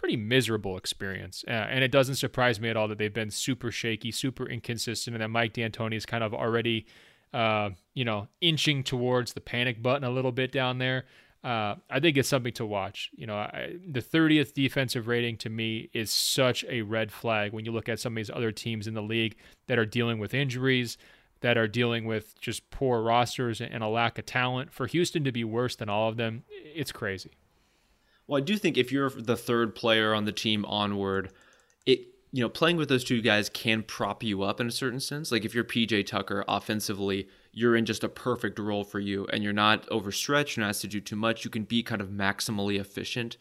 pretty 0.00 0.16
miserable 0.16 0.78
experience. 0.78 1.44
Uh, 1.46 1.50
and 1.50 1.84
it 1.84 1.92
doesn't 1.92 2.14
surprise 2.14 2.58
me 2.58 2.70
at 2.70 2.76
all 2.76 2.88
that 2.88 2.96
they've 2.96 3.12
been 3.12 3.30
super 3.30 3.70
shaky, 3.70 4.10
super 4.10 4.48
inconsistent, 4.48 5.14
and 5.14 5.22
that 5.22 5.28
Mike 5.28 5.52
D'Antoni 5.52 5.94
is 5.94 6.06
kind 6.06 6.24
of 6.24 6.32
already, 6.32 6.86
uh, 7.34 7.68
you 7.92 8.06
know, 8.06 8.26
inching 8.40 8.82
towards 8.82 9.34
the 9.34 9.42
panic 9.42 9.82
button 9.82 10.02
a 10.02 10.10
little 10.10 10.32
bit 10.32 10.52
down 10.52 10.78
there. 10.78 11.04
Uh, 11.44 11.74
I 11.90 12.00
think 12.00 12.16
it's 12.16 12.30
something 12.30 12.54
to 12.54 12.64
watch. 12.64 13.10
You 13.14 13.26
know, 13.26 13.36
I, 13.36 13.76
the 13.86 14.00
30th 14.00 14.54
defensive 14.54 15.06
rating 15.06 15.36
to 15.38 15.50
me 15.50 15.90
is 15.92 16.10
such 16.10 16.64
a 16.64 16.80
red 16.80 17.12
flag 17.12 17.52
when 17.52 17.66
you 17.66 17.72
look 17.72 17.90
at 17.90 18.00
some 18.00 18.14
of 18.14 18.16
these 18.16 18.30
other 18.30 18.52
teams 18.52 18.86
in 18.86 18.94
the 18.94 19.02
league 19.02 19.36
that 19.66 19.78
are 19.78 19.86
dealing 19.86 20.18
with 20.18 20.32
injuries, 20.32 20.96
that 21.42 21.58
are 21.58 21.68
dealing 21.68 22.06
with 22.06 22.40
just 22.40 22.70
poor 22.70 23.02
rosters 23.02 23.60
and 23.60 23.82
a 23.82 23.88
lack 23.88 24.18
of 24.18 24.24
talent. 24.24 24.72
For 24.72 24.86
Houston 24.86 25.24
to 25.24 25.32
be 25.32 25.44
worse 25.44 25.76
than 25.76 25.90
all 25.90 26.08
of 26.08 26.16
them, 26.16 26.44
it's 26.48 26.92
crazy. 26.92 27.32
Well, 28.30 28.40
I 28.40 28.44
do 28.44 28.56
think 28.56 28.78
if 28.78 28.92
you're 28.92 29.10
the 29.10 29.36
third 29.36 29.74
player 29.74 30.14
on 30.14 30.24
the 30.24 30.30
team 30.30 30.64
onward, 30.66 31.32
it 31.84 32.06
you 32.30 32.40
know 32.40 32.48
playing 32.48 32.76
with 32.76 32.88
those 32.88 33.02
two 33.02 33.20
guys 33.20 33.48
can 33.48 33.82
prop 33.82 34.22
you 34.22 34.44
up 34.44 34.60
in 34.60 34.68
a 34.68 34.70
certain 34.70 35.00
sense. 35.00 35.32
Like 35.32 35.44
if 35.44 35.52
you're 35.52 35.64
PJ 35.64 36.06
Tucker 36.06 36.44
offensively, 36.46 37.26
you're 37.50 37.74
in 37.74 37.86
just 37.86 38.04
a 38.04 38.08
perfect 38.08 38.60
role 38.60 38.84
for 38.84 39.00
you, 39.00 39.26
and 39.32 39.42
you're 39.42 39.52
not 39.52 39.88
overstretched, 39.90 40.56
you're 40.56 40.62
not 40.64 40.68
asked 40.68 40.82
to 40.82 40.86
do 40.86 41.00
too 41.00 41.16
much. 41.16 41.44
You 41.44 41.50
can 41.50 41.64
be 41.64 41.82
kind 41.82 42.00
of 42.00 42.10
maximally 42.10 42.78
efficient, 42.78 43.36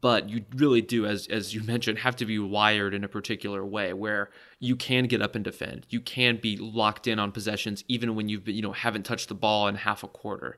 but 0.00 0.28
you 0.28 0.44
really 0.54 0.80
do, 0.80 1.06
as 1.06 1.26
as 1.26 1.52
you 1.52 1.62
mentioned, 1.64 1.98
have 1.98 2.14
to 2.14 2.24
be 2.24 2.38
wired 2.38 2.94
in 2.94 3.02
a 3.02 3.08
particular 3.08 3.66
way 3.66 3.92
where 3.94 4.30
you 4.60 4.76
can 4.76 5.06
get 5.06 5.22
up 5.22 5.34
and 5.34 5.42
defend. 5.42 5.86
You 5.90 6.00
can 6.00 6.36
be 6.36 6.56
locked 6.56 7.08
in 7.08 7.18
on 7.18 7.32
possessions 7.32 7.82
even 7.88 8.14
when 8.14 8.28
you've 8.28 8.44
been, 8.44 8.54
you 8.54 8.62
know 8.62 8.70
haven't 8.70 9.06
touched 9.06 9.28
the 9.28 9.34
ball 9.34 9.66
in 9.66 9.74
half 9.74 10.04
a 10.04 10.08
quarter. 10.08 10.56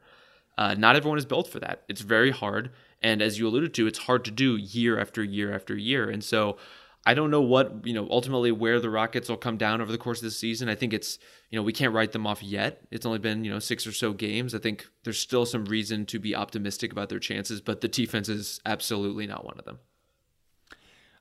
Uh, 0.58 0.74
not 0.74 0.96
everyone 0.96 1.18
is 1.18 1.26
built 1.26 1.48
for 1.48 1.60
that. 1.60 1.82
It's 1.88 2.00
very 2.00 2.30
hard. 2.30 2.70
And 3.02 3.20
as 3.20 3.38
you 3.38 3.46
alluded 3.46 3.74
to, 3.74 3.86
it's 3.86 3.98
hard 4.00 4.24
to 4.24 4.30
do 4.30 4.56
year 4.56 4.98
after 4.98 5.22
year 5.22 5.54
after 5.54 5.76
year. 5.76 6.08
And 6.08 6.24
so 6.24 6.56
I 7.04 7.14
don't 7.14 7.30
know 7.30 7.42
what, 7.42 7.86
you 7.86 7.92
know, 7.92 8.08
ultimately 8.10 8.50
where 8.50 8.80
the 8.80 8.90
Rockets 8.90 9.28
will 9.28 9.36
come 9.36 9.56
down 9.56 9.80
over 9.80 9.92
the 9.92 9.98
course 9.98 10.18
of 10.18 10.24
the 10.24 10.30
season. 10.32 10.68
I 10.68 10.74
think 10.74 10.92
it's, 10.92 11.18
you 11.50 11.56
know, 11.56 11.62
we 11.62 11.72
can't 11.72 11.92
write 11.92 12.12
them 12.12 12.26
off 12.26 12.42
yet. 12.42 12.82
It's 12.90 13.06
only 13.06 13.20
been, 13.20 13.44
you 13.44 13.50
know, 13.50 13.60
six 13.60 13.86
or 13.86 13.92
so 13.92 14.12
games. 14.12 14.54
I 14.54 14.58
think 14.58 14.88
there's 15.04 15.18
still 15.18 15.46
some 15.46 15.66
reason 15.66 16.04
to 16.06 16.18
be 16.18 16.34
optimistic 16.34 16.90
about 16.90 17.08
their 17.08 17.20
chances, 17.20 17.60
but 17.60 17.80
the 17.80 17.88
defense 17.88 18.28
is 18.28 18.60
absolutely 18.66 19.26
not 19.26 19.44
one 19.44 19.56
of 19.56 19.64
them. 19.64 19.78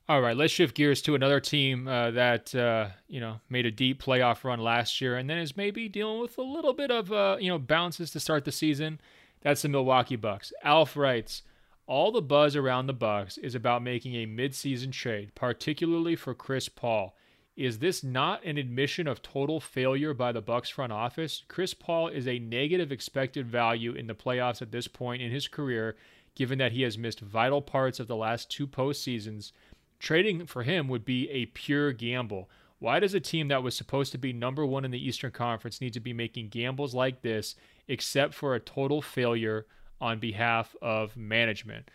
All 0.08 0.20
right, 0.20 0.36
let's 0.36 0.52
shift 0.52 0.76
gears 0.76 1.02
to 1.02 1.16
another 1.16 1.40
team 1.40 1.88
uh, 1.88 2.12
that 2.12 2.54
uh, 2.54 2.90
you 3.08 3.18
know 3.18 3.40
made 3.50 3.66
a 3.66 3.72
deep 3.72 4.00
playoff 4.00 4.44
run 4.44 4.60
last 4.60 5.00
year, 5.00 5.16
and 5.16 5.28
then 5.28 5.38
is 5.38 5.56
maybe 5.56 5.88
dealing 5.88 6.20
with 6.20 6.38
a 6.38 6.42
little 6.42 6.72
bit 6.72 6.92
of 6.92 7.10
uh, 7.10 7.36
you 7.40 7.48
know 7.48 7.58
bounces 7.58 8.12
to 8.12 8.20
start 8.20 8.44
the 8.44 8.52
season. 8.52 9.00
That's 9.46 9.62
the 9.62 9.68
Milwaukee 9.68 10.16
Bucks. 10.16 10.52
Alf 10.64 10.96
writes, 10.96 11.42
all 11.86 12.10
the 12.10 12.20
buzz 12.20 12.56
around 12.56 12.88
the 12.88 12.92
Bucks 12.92 13.38
is 13.38 13.54
about 13.54 13.80
making 13.80 14.16
a 14.16 14.26
midseason 14.26 14.90
trade, 14.90 15.36
particularly 15.36 16.16
for 16.16 16.34
Chris 16.34 16.68
Paul. 16.68 17.16
Is 17.56 17.78
this 17.78 18.02
not 18.02 18.44
an 18.44 18.58
admission 18.58 19.06
of 19.06 19.22
total 19.22 19.60
failure 19.60 20.12
by 20.12 20.32
the 20.32 20.40
Bucks 20.40 20.68
front 20.68 20.92
office? 20.92 21.44
Chris 21.46 21.74
Paul 21.74 22.08
is 22.08 22.26
a 22.26 22.40
negative 22.40 22.90
expected 22.90 23.46
value 23.46 23.92
in 23.92 24.08
the 24.08 24.16
playoffs 24.16 24.62
at 24.62 24.72
this 24.72 24.88
point 24.88 25.22
in 25.22 25.30
his 25.30 25.46
career, 25.46 25.94
given 26.34 26.58
that 26.58 26.72
he 26.72 26.82
has 26.82 26.98
missed 26.98 27.20
vital 27.20 27.62
parts 27.62 28.00
of 28.00 28.08
the 28.08 28.16
last 28.16 28.50
two 28.50 28.66
postseasons. 28.66 29.52
Trading 30.00 30.44
for 30.46 30.64
him 30.64 30.88
would 30.88 31.04
be 31.04 31.30
a 31.30 31.46
pure 31.46 31.92
gamble. 31.92 32.50
Why 32.78 33.00
does 33.00 33.14
a 33.14 33.20
team 33.20 33.48
that 33.48 33.62
was 33.62 33.76
supposed 33.76 34.12
to 34.12 34.18
be 34.18 34.32
number 34.32 34.66
one 34.66 34.84
in 34.84 34.90
the 34.90 35.04
Eastern 35.04 35.30
Conference 35.30 35.80
need 35.80 35.94
to 35.94 36.00
be 36.00 36.12
making 36.12 36.48
gambles 36.48 36.94
like 36.94 37.22
this, 37.22 37.54
except 37.88 38.34
for 38.34 38.54
a 38.54 38.60
total 38.60 39.00
failure 39.00 39.66
on 40.00 40.18
behalf 40.18 40.76
of 40.82 41.16
management? 41.16 41.90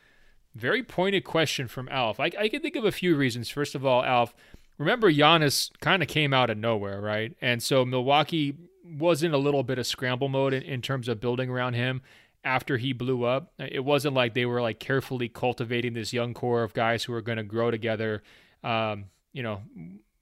Very 0.55 0.83
pointed 0.83 1.23
question 1.23 1.67
from 1.67 1.87
Alf. 1.89 2.19
I, 2.19 2.31
I 2.37 2.49
can 2.49 2.61
think 2.61 2.75
of 2.75 2.83
a 2.83 2.91
few 2.91 3.15
reasons. 3.15 3.49
First 3.49 3.75
of 3.75 3.85
all, 3.85 4.03
Alf, 4.03 4.33
remember 4.77 5.11
Giannis 5.11 5.69
kind 5.79 6.01
of 6.01 6.09
came 6.09 6.33
out 6.33 6.49
of 6.49 6.57
nowhere, 6.57 6.99
right? 6.99 7.35
And 7.41 7.61
so 7.61 7.85
Milwaukee 7.85 8.57
was 8.83 9.23
in 9.23 9.33
a 9.33 9.37
little 9.37 9.63
bit 9.63 9.77
of 9.77 9.85
scramble 9.87 10.29
mode 10.29 10.53
in, 10.53 10.63
in 10.63 10.81
terms 10.81 11.07
of 11.07 11.21
building 11.21 11.49
around 11.49 11.75
him 11.75 12.01
after 12.43 12.77
he 12.77 12.91
blew 12.91 13.23
up. 13.23 13.53
It 13.59 13.85
wasn't 13.85 14.15
like 14.15 14.33
they 14.33 14.45
were 14.47 14.61
like 14.61 14.79
carefully 14.79 15.29
cultivating 15.29 15.93
this 15.93 16.11
young 16.11 16.33
core 16.33 16.63
of 16.63 16.73
guys 16.73 17.03
who 17.03 17.13
are 17.13 17.21
going 17.21 17.37
to 17.37 17.43
grow 17.43 17.69
together. 17.69 18.23
Um, 18.63 19.05
you 19.31 19.43
know, 19.43 19.61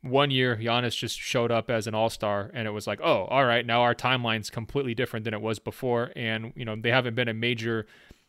one 0.01 0.31
year 0.31 0.55
Giannis 0.55 0.97
just 0.97 1.19
showed 1.19 1.51
up 1.51 1.69
as 1.69 1.85
an 1.85 1.93
all-star 1.93 2.51
and 2.53 2.67
it 2.67 2.71
was 2.71 2.87
like, 2.87 2.99
"Oh, 3.01 3.25
all 3.25 3.45
right, 3.45 3.65
now 3.65 3.81
our 3.81 3.93
timeline's 3.93 4.49
completely 4.49 4.95
different 4.95 5.25
than 5.25 5.33
it 5.33 5.41
was 5.41 5.59
before." 5.59 6.11
And, 6.15 6.53
you 6.55 6.65
know, 6.65 6.75
they 6.75 6.91
haven't 6.91 7.15
been 7.15 7.27
a 7.27 7.33
major, 7.33 7.85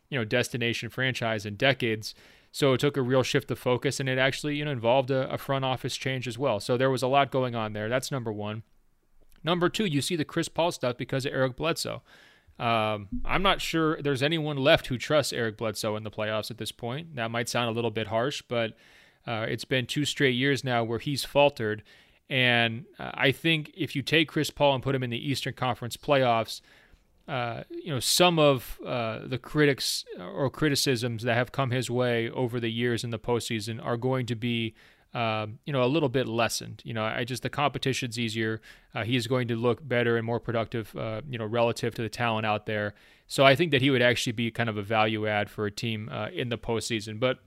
you 0.09 0.17
know, 0.17 0.25
destination 0.25 0.89
franchise 0.89 1.45
in 1.45 1.55
decades. 1.55 2.13
So 2.51 2.73
it 2.73 2.79
took 2.79 2.97
a 2.97 3.01
real 3.01 3.23
shift 3.23 3.49
of 3.51 3.59
focus 3.59 3.99
and 4.01 4.09
it 4.09 4.17
actually, 4.17 4.57
you 4.57 4.65
know, 4.65 4.71
involved 4.71 5.09
a, 5.09 5.31
a 5.31 5.37
front 5.37 5.63
office 5.63 5.95
change 5.95 6.27
as 6.27 6.37
well. 6.37 6.59
So 6.59 6.75
there 6.75 6.89
was 6.89 7.01
a 7.01 7.07
lot 7.07 7.31
going 7.31 7.55
on 7.55 7.71
there. 7.71 7.87
That's 7.87 8.11
number 8.11 8.31
1. 8.31 8.63
Number 9.43 9.69
2, 9.69 9.85
you 9.85 10.01
see 10.01 10.15
the 10.15 10.25
Chris 10.25 10.49
Paul 10.49 10.71
stuff 10.71 10.97
because 10.97 11.25
of 11.25 11.33
Eric 11.33 11.55
Bledsoe. 11.55 12.03
Um, 12.59 13.07
I'm 13.25 13.41
not 13.41 13.61
sure 13.61 13.99
there's 14.01 14.21
anyone 14.21 14.57
left 14.57 14.87
who 14.87 14.97
trusts 14.97 15.33
Eric 15.33 15.57
Bledsoe 15.57 15.95
in 15.95 16.03
the 16.03 16.11
playoffs 16.11 16.51
at 16.51 16.57
this 16.57 16.71
point. 16.71 17.15
That 17.15 17.31
might 17.31 17.49
sound 17.49 17.69
a 17.69 17.73
little 17.73 17.89
bit 17.89 18.07
harsh, 18.07 18.43
but 18.47 18.77
uh, 19.27 19.45
it's 19.47 19.65
been 19.65 19.85
two 19.85 20.05
straight 20.05 20.35
years 20.35 20.63
now 20.63 20.83
where 20.83 20.99
he's 20.99 21.23
faltered. 21.23 21.83
And 22.29 22.85
uh, 22.97 23.11
I 23.13 23.31
think 23.31 23.71
if 23.75 23.95
you 23.95 24.01
take 24.01 24.29
Chris 24.29 24.49
Paul 24.49 24.75
and 24.75 24.83
put 24.83 24.95
him 24.95 25.03
in 25.03 25.09
the 25.09 25.29
Eastern 25.29 25.53
Conference 25.53 25.97
playoffs, 25.97 26.61
uh, 27.27 27.63
you 27.69 27.93
know, 27.93 27.99
some 27.99 28.39
of 28.39 28.79
uh, 28.85 29.19
the 29.25 29.37
critics 29.37 30.05
or 30.17 30.49
criticisms 30.49 31.23
that 31.23 31.35
have 31.35 31.51
come 31.51 31.71
his 31.71 31.89
way 31.89 32.29
over 32.29 32.59
the 32.59 32.71
years 32.71 33.03
in 33.03 33.09
the 33.09 33.19
postseason 33.19 33.83
are 33.85 33.97
going 33.97 34.25
to 34.25 34.35
be 34.35 34.73
um, 35.13 35.59
you 35.65 35.73
know, 35.73 35.83
a 35.83 35.87
little 35.87 36.07
bit 36.07 36.25
lessened. 36.25 36.81
You 36.85 36.93
know, 36.93 37.03
I 37.03 37.25
just 37.25 37.43
the 37.43 37.49
competition's 37.49 38.17
easier. 38.17 38.61
Uh, 38.95 39.03
he 39.03 39.17
is 39.17 39.27
going 39.27 39.49
to 39.49 39.57
look 39.57 39.85
better 39.85 40.15
and 40.15 40.25
more 40.25 40.39
productive, 40.39 40.95
uh, 40.95 41.19
you 41.29 41.37
know, 41.37 41.45
relative 41.45 41.93
to 41.95 42.01
the 42.01 42.07
talent 42.07 42.45
out 42.45 42.65
there. 42.65 42.93
So 43.27 43.45
I 43.45 43.55
think 43.55 43.71
that 43.71 43.81
he 43.81 43.89
would 43.89 44.01
actually 44.01 44.31
be 44.33 44.51
kind 44.51 44.69
of 44.69 44.77
a 44.77 44.81
value 44.81 45.27
add 45.27 45.49
for 45.49 45.65
a 45.65 45.71
team 45.71 46.09
in 46.33 46.47
the 46.47 46.57
postseason. 46.57 47.19
But 47.19 47.39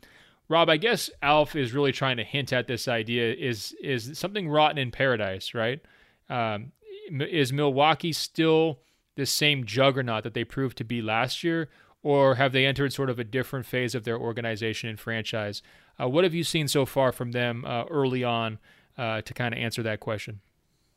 Rob, 0.48 0.68
I 0.68 0.76
guess 0.76 1.10
Alf 1.22 1.56
is 1.56 1.72
really 1.72 1.92
trying 1.92 2.18
to 2.18 2.24
hint 2.24 2.52
at 2.52 2.66
this 2.66 2.88
idea: 2.88 3.32
is 3.34 3.74
is 3.82 4.18
something 4.18 4.48
rotten 4.48 4.78
in 4.78 4.90
paradise, 4.90 5.54
right? 5.54 5.80
Um, 6.28 6.72
is 7.10 7.52
Milwaukee 7.52 8.12
still 8.12 8.80
the 9.16 9.26
same 9.26 9.64
juggernaut 9.64 10.24
that 10.24 10.34
they 10.34 10.44
proved 10.44 10.76
to 10.78 10.84
be 10.84 11.00
last 11.00 11.44
year, 11.44 11.68
or 12.02 12.34
have 12.34 12.52
they 12.52 12.66
entered 12.66 12.92
sort 12.92 13.10
of 13.10 13.18
a 13.18 13.24
different 13.24 13.66
phase 13.66 13.94
of 13.94 14.04
their 14.04 14.18
organization 14.18 14.88
and 14.88 14.98
franchise? 14.98 15.62
Uh, 16.00 16.08
what 16.08 16.24
have 16.24 16.34
you 16.34 16.44
seen 16.44 16.68
so 16.68 16.84
far 16.84 17.12
from 17.12 17.32
them 17.32 17.64
uh, 17.64 17.84
early 17.84 18.24
on 18.24 18.58
uh, 18.98 19.20
to 19.22 19.34
kind 19.34 19.54
of 19.54 19.60
answer 19.60 19.82
that 19.82 20.00
question? 20.00 20.40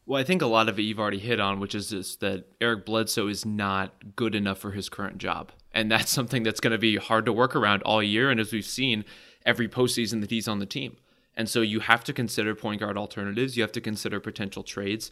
Well, 0.06 0.20
I 0.20 0.24
think 0.24 0.41
a 0.41 0.48
lot 0.48 0.70
of 0.70 0.80
it 0.80 0.84
you've 0.84 1.00
already 1.00 1.20
hit 1.20 1.39
on, 1.39 1.60
which 1.60 1.76
is 1.76 1.89
that 2.22 2.45
Eric 2.62 2.86
Bledsoe 2.86 3.28
is 3.28 3.45
not 3.45 4.16
good 4.16 4.36
enough 4.36 4.58
for 4.58 4.72
his 4.72 4.88
current 4.88 5.18
job. 5.18 5.52
And 5.74 5.91
that's 5.91 6.10
something 6.10 6.43
that's 6.43 6.62
going 6.62 6.72
to 6.72 6.78
be 6.78 6.95
hard 6.95 7.26
to 7.26 7.34
work 7.34 7.56
around 7.56 7.84
all 7.84 8.02
year. 8.02 8.32
And 8.32 8.39
as 8.39 8.54
we've 8.54 8.66
seen, 8.66 9.04
every 9.48 9.68
postseason 9.68 10.22
that 10.22 10.30
he's 10.30 10.48
on 10.48 10.60
the 10.60 10.66
team. 10.68 10.98
And 11.36 11.50
so 11.50 11.62
you 11.62 11.80
have 11.80 12.04
to 12.04 12.14
consider 12.14 12.54
point 12.54 12.82
guard 12.82 12.98
alternatives. 12.98 13.58
You 13.58 13.64
have 13.64 13.72
to 13.72 13.82
consider 13.82 14.20
potential 14.20 14.62
trades. 14.62 15.12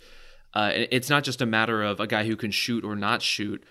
Uh, 0.53 0.71
it's 0.73 1.09
not 1.09 1.23
just 1.23 1.41
a 1.41 1.45
matter 1.45 1.83
of 1.83 1.99
a 1.99 2.07
guy 2.07 2.25
who 2.25 2.35
can 2.35 2.51
shoot 2.51 2.83
or 2.83 2.95
not 2.95 3.21
shoot. 3.21 3.63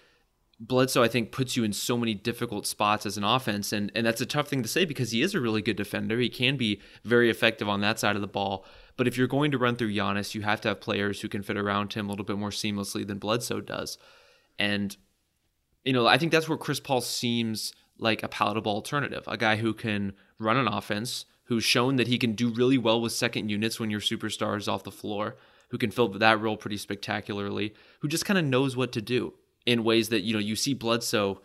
Bledsoe, 0.60 1.02
I 1.02 1.08
think, 1.08 1.32
puts 1.32 1.56
you 1.56 1.64
in 1.64 1.72
so 1.72 1.96
many 1.96 2.14
difficult 2.14 2.66
spots 2.66 3.06
as 3.06 3.16
an 3.16 3.24
offense, 3.24 3.72
and 3.72 3.90
and 3.94 4.06
that's 4.06 4.20
a 4.20 4.26
tough 4.26 4.48
thing 4.48 4.62
to 4.62 4.68
say 4.68 4.84
because 4.84 5.10
he 5.10 5.20
is 5.20 5.34
a 5.34 5.40
really 5.40 5.62
good 5.62 5.76
defender. 5.76 6.18
He 6.18 6.28
can 6.28 6.56
be 6.56 6.80
very 7.02 7.28
effective 7.28 7.68
on 7.68 7.80
that 7.80 7.98
side 7.98 8.14
of 8.14 8.22
the 8.22 8.28
ball. 8.28 8.64
But 8.96 9.08
if 9.08 9.18
you're 9.18 9.26
going 9.26 9.50
to 9.50 9.58
run 9.58 9.74
through 9.74 9.92
Giannis, 9.92 10.34
you 10.34 10.42
have 10.42 10.60
to 10.60 10.68
have 10.68 10.80
players 10.80 11.20
who 11.20 11.28
can 11.28 11.42
fit 11.42 11.56
around 11.56 11.92
him 11.92 12.06
a 12.06 12.10
little 12.10 12.24
bit 12.24 12.38
more 12.38 12.50
seamlessly 12.50 13.04
than 13.04 13.18
Bledsoe 13.18 13.60
does. 13.60 13.98
And 14.58 14.96
you 15.84 15.92
know, 15.92 16.06
I 16.06 16.18
think 16.18 16.30
that's 16.30 16.48
where 16.48 16.58
Chris 16.58 16.80
Paul 16.80 17.00
seems 17.00 17.72
like 17.98 18.22
a 18.22 18.28
palatable 18.28 18.72
alternative, 18.72 19.24
a 19.26 19.36
guy 19.36 19.56
who 19.56 19.74
can 19.74 20.12
run 20.38 20.56
an 20.56 20.68
offense, 20.68 21.26
who's 21.44 21.64
shown 21.64 21.96
that 21.96 22.08
he 22.08 22.18
can 22.18 22.32
do 22.32 22.48
really 22.48 22.78
well 22.78 23.00
with 23.00 23.12
second 23.12 23.50
units 23.50 23.78
when 23.78 23.90
your 23.90 24.00
superstar 24.00 24.56
is 24.56 24.68
off 24.68 24.84
the 24.84 24.90
floor, 24.90 25.36
who 25.68 25.78
can 25.78 25.90
fill 25.90 26.08
that 26.08 26.40
role 26.40 26.56
pretty 26.56 26.76
spectacularly, 26.76 27.74
who 28.00 28.08
just 28.08 28.24
kind 28.24 28.38
of 28.38 28.44
knows 28.44 28.76
what 28.76 28.92
to 28.92 29.02
do 29.02 29.34
in 29.66 29.84
ways 29.84 30.08
that 30.08 30.22
you 30.22 30.32
know 30.32 30.38
you 30.38 30.56
see 30.56 30.74
Bledsoe, 30.74 31.40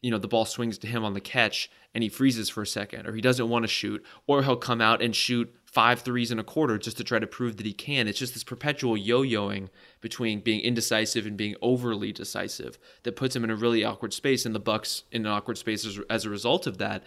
you 0.00 0.10
know 0.10 0.18
the 0.18 0.28
ball 0.28 0.44
swings 0.44 0.78
to 0.78 0.86
him 0.86 1.04
on 1.04 1.14
the 1.14 1.20
catch 1.20 1.70
and 1.94 2.02
he 2.02 2.08
freezes 2.08 2.48
for 2.48 2.62
a 2.62 2.66
second, 2.66 3.06
or 3.06 3.14
he 3.14 3.20
doesn't 3.20 3.48
want 3.48 3.64
to 3.64 3.68
shoot, 3.68 4.04
or 4.26 4.42
he'll 4.42 4.56
come 4.56 4.80
out 4.80 5.02
and 5.02 5.14
shoot 5.14 5.54
five 5.64 6.00
threes 6.00 6.30
in 6.30 6.38
a 6.38 6.44
quarter 6.44 6.76
just 6.76 6.98
to 6.98 7.04
try 7.04 7.18
to 7.18 7.26
prove 7.26 7.56
that 7.56 7.66
he 7.66 7.72
can. 7.72 8.06
It's 8.06 8.18
just 8.18 8.34
this 8.34 8.44
perpetual 8.44 8.96
yo-yoing 8.96 9.68
between 10.00 10.40
being 10.40 10.60
indecisive 10.60 11.26
and 11.26 11.36
being 11.36 11.54
overly 11.62 12.12
decisive 12.12 12.78
that 13.04 13.16
puts 13.16 13.34
him 13.34 13.44
in 13.44 13.50
a 13.50 13.56
really 13.56 13.84
awkward 13.84 14.12
space, 14.12 14.44
and 14.44 14.54
the 14.54 14.60
Bucks 14.60 15.04
in 15.12 15.26
an 15.26 15.32
awkward 15.32 15.58
space 15.58 15.84
as, 15.86 15.98
as 16.10 16.24
a 16.24 16.30
result 16.30 16.66
of 16.66 16.78
that. 16.78 17.04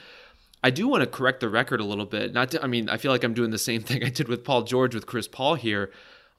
I 0.65 0.71
do 0.71 0.87
want 0.87 1.01
to 1.01 1.07
correct 1.07 1.41
the 1.41 1.49
record 1.49 1.79
a 1.79 1.83
little 1.85 2.07
bit. 2.07 2.33
Not 2.33 2.49
to, 2.49 2.63
I 2.63 2.65
mean, 2.65 2.89
I 2.89 2.97
feel 2.97 3.11
like 3.11 3.23
I'm 3.23 3.35
doing 3.35 3.51
the 3.51 3.59
same 3.59 3.81
thing 3.83 4.03
I 4.03 4.09
did 4.09 4.27
with 4.27 4.43
Paul 4.43 4.63
George 4.63 4.95
with 4.95 5.05
Chris 5.05 5.27
Paul 5.27 5.53
here 5.53 5.91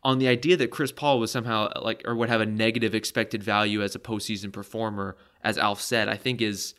on 0.03 0.19
the 0.19 0.27
idea 0.27 0.57
that 0.57 0.73
Chris 0.73 0.91
Paul 0.91 1.21
was 1.21 1.31
somehow 1.31 1.71
like 1.81 2.03
or 2.05 2.17
would 2.17 2.29
have 2.29 2.41
a 2.41 2.47
negative 2.47 2.93
expected 2.93 3.41
value 3.41 3.85
as 3.85 3.95
a 3.95 4.01
postseason 4.01 4.53
performer, 4.53 5.17
as 5.45 5.57
Alf 5.57 5.81
said, 5.81 6.09
I 6.09 6.17
think 6.17 6.43
is 6.43 6.75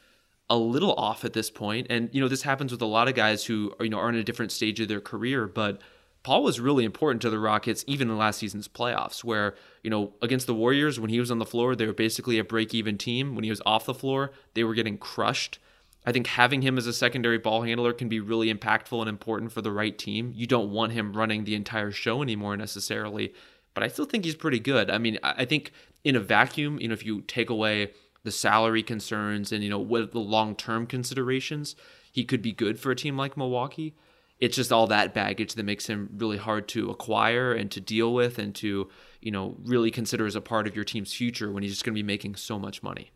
a 0.50 0.58
little 0.58 0.94
off 0.96 1.24
at 1.24 1.32
this 1.32 1.50
point. 1.50 1.88
And 1.90 2.10
you 2.12 2.20
know, 2.20 2.28
this 2.28 2.42
happens 2.42 2.74
with 2.74 2.82
a 2.82 2.86
lot 2.86 3.08
of 3.08 3.16
guys 3.16 3.46
who 3.46 3.74
are, 3.80 3.86
you 3.86 3.92
know 3.92 4.00
are 4.00 4.10
in 4.10 4.16
a 4.16 4.26
different 4.26 4.52
stage 4.52 4.82
of 4.82 4.90
their 4.90 5.00
career, 5.00 5.48
but 5.48 5.82
Paul 6.24 6.44
was 6.44 6.60
really 6.60 6.84
important 6.84 7.22
to 7.22 7.30
the 7.30 7.40
Rockets 7.40 7.86
even 7.88 8.10
in 8.10 8.18
last 8.18 8.40
season's 8.40 8.68
playoffs, 8.68 9.24
where, 9.24 9.56
you 9.84 9.90
know, 9.90 10.12
against 10.22 10.48
the 10.48 10.54
Warriors, 10.54 11.00
when 11.00 11.10
he 11.10 11.22
was 11.22 11.32
on 11.32 11.40
the 11.40 11.46
floor, 11.46 11.78
they 11.78 11.86
were 11.86 11.94
basically 11.94 12.40
a 12.40 12.44
break 12.44 12.74
even 12.74 12.98
team. 12.98 13.36
When 13.36 13.46
he 13.46 13.50
was 13.50 13.62
off 13.66 13.86
the 13.86 13.94
floor, 13.94 14.34
they 14.54 14.66
were 14.66 14.74
getting 14.74 14.98
crushed. 14.98 15.60
I 16.08 16.14
think 16.14 16.28
having 16.28 16.62
him 16.62 16.78
as 16.78 16.88
a 16.88 16.94
secondary 16.94 17.38
ball 17.38 17.64
handler 17.64 17.92
can 17.92 18.08
be 18.08 18.22
really 18.22 18.52
impactful 18.52 18.98
and 18.98 19.10
important 19.10 19.52
for 19.52 19.62
the 19.62 19.74
right 19.74 19.96
team. 19.98 20.32
You 20.34 20.48
don't 20.48 20.72
want 20.72 20.94
him 20.94 21.12
running 21.12 21.44
the 21.44 21.54
entire 21.54 21.92
show 21.92 22.22
anymore 22.22 22.56
necessarily, 22.56 23.34
but 23.74 23.84
I 23.84 23.90
still 23.90 24.06
think 24.06 24.24
he's 24.24 24.34
pretty 24.34 24.62
good. 24.62 24.90
I 24.90 25.00
mean, 25.00 25.20
I 25.22 25.44
think 25.44 25.74
in 26.06 26.16
a 26.16 26.22
vacuum, 26.22 26.80
you 26.80 26.88
know, 26.88 26.94
if 26.94 27.06
you 27.06 27.24
take 27.24 27.50
away 27.50 27.92
the 28.24 28.32
salary 28.32 28.84
concerns 28.84 29.52
and, 29.52 29.62
you 29.62 29.70
know, 29.70 29.80
what 29.80 30.14
the 30.14 30.20
long 30.20 30.56
term 30.56 30.88
considerations, 30.88 31.76
he 32.10 32.24
could 32.24 32.42
be 32.42 32.54
good 32.54 32.80
for 32.80 32.90
a 32.90 32.96
team 32.96 33.18
like 33.18 33.36
Milwaukee. 33.36 33.94
It's 34.40 34.56
just 34.56 34.72
all 34.72 34.88
that 34.88 35.14
baggage 35.14 35.56
that 35.56 35.64
makes 35.64 35.88
him 35.88 36.12
really 36.16 36.38
hard 36.38 36.70
to 36.70 36.90
acquire 36.90 37.52
and 37.52 37.70
to 37.72 37.82
deal 37.82 38.14
with 38.14 38.40
and 38.40 38.56
to, 38.56 38.90
you 39.20 39.32
know, 39.32 39.58
really 39.62 39.92
consider 39.92 40.26
as 40.26 40.38
a 40.38 40.42
part 40.42 40.68
of 40.68 40.76
your 40.76 40.86
team's 40.86 41.14
future 41.14 41.52
when 41.52 41.64
he's 41.64 41.74
just 41.74 41.84
going 41.84 41.94
to 41.94 42.00
be 42.00 42.04
making 42.04 42.38
so 42.38 42.58
much 42.58 42.82
money. 42.82 43.12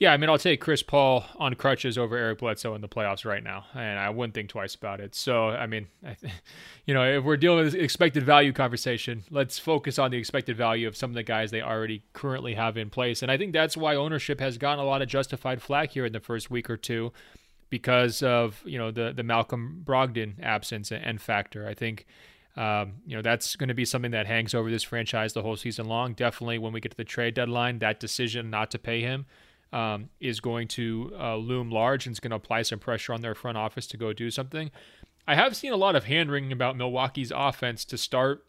Yeah, 0.00 0.12
I 0.12 0.16
mean, 0.16 0.30
I'll 0.30 0.38
take 0.38 0.60
Chris 0.60 0.80
Paul 0.80 1.24
on 1.38 1.54
crutches 1.54 1.98
over 1.98 2.16
Eric 2.16 2.38
Bledsoe 2.38 2.74
in 2.76 2.80
the 2.80 2.88
playoffs 2.88 3.24
right 3.24 3.42
now, 3.42 3.64
and 3.74 3.98
I 3.98 4.10
wouldn't 4.10 4.32
think 4.32 4.48
twice 4.48 4.76
about 4.76 5.00
it. 5.00 5.16
So, 5.16 5.48
I 5.48 5.66
mean, 5.66 5.88
I 6.06 6.16
you 6.86 6.94
know, 6.94 7.04
if 7.04 7.24
we're 7.24 7.36
dealing 7.36 7.64
with 7.64 7.74
expected 7.74 8.22
value 8.22 8.52
conversation, 8.52 9.24
let's 9.30 9.58
focus 9.58 9.98
on 9.98 10.12
the 10.12 10.16
expected 10.16 10.56
value 10.56 10.86
of 10.86 10.96
some 10.96 11.10
of 11.10 11.14
the 11.14 11.24
guys 11.24 11.50
they 11.50 11.62
already 11.62 12.04
currently 12.12 12.54
have 12.54 12.76
in 12.76 12.90
place, 12.90 13.22
and 13.22 13.30
I 13.30 13.36
think 13.36 13.52
that's 13.52 13.76
why 13.76 13.96
ownership 13.96 14.38
has 14.38 14.56
gotten 14.56 14.78
a 14.78 14.86
lot 14.86 15.02
of 15.02 15.08
justified 15.08 15.60
flack 15.60 15.90
here 15.90 16.06
in 16.06 16.12
the 16.12 16.20
first 16.20 16.48
week 16.48 16.70
or 16.70 16.76
two, 16.76 17.12
because 17.68 18.22
of 18.22 18.62
you 18.64 18.78
know 18.78 18.92
the 18.92 19.12
the 19.12 19.24
Malcolm 19.24 19.82
Brogdon 19.84 20.34
absence 20.40 20.92
and 20.92 21.20
factor. 21.20 21.66
I 21.66 21.74
think. 21.74 22.06
Um, 22.56 22.94
you 23.06 23.14
know 23.14 23.22
that's 23.22 23.54
going 23.54 23.68
to 23.68 23.74
be 23.74 23.84
something 23.84 24.10
that 24.10 24.26
hangs 24.26 24.52
over 24.52 24.68
this 24.68 24.82
franchise 24.82 25.32
the 25.32 25.42
whole 25.42 25.54
season 25.54 25.86
long. 25.86 26.14
Definitely, 26.14 26.58
when 26.58 26.72
we 26.72 26.80
get 26.80 26.90
to 26.90 26.96
the 26.96 27.04
trade 27.04 27.34
deadline, 27.34 27.78
that 27.78 28.00
decision 28.00 28.50
not 28.50 28.72
to 28.72 28.80
pay 28.80 29.00
him 29.00 29.26
um, 29.72 30.08
is 30.20 30.40
going 30.40 30.68
to 30.68 31.12
uh, 31.18 31.36
loom 31.36 31.70
large 31.70 32.06
and 32.06 32.12
is 32.12 32.20
going 32.20 32.30
to 32.30 32.36
apply 32.36 32.62
some 32.62 32.78
pressure 32.78 33.12
on 33.12 33.20
their 33.20 33.34
front 33.34 33.58
office 33.58 33.86
to 33.88 33.96
go 33.96 34.12
do 34.12 34.30
something. 34.30 34.70
I 35.26 35.34
have 35.34 35.54
seen 35.54 35.72
a 35.72 35.76
lot 35.76 35.94
of 35.94 36.04
hand 36.04 36.30
wringing 36.30 36.52
about 36.52 36.76
Milwaukee's 36.76 37.32
offense 37.34 37.84
to 37.86 37.98
start, 37.98 38.44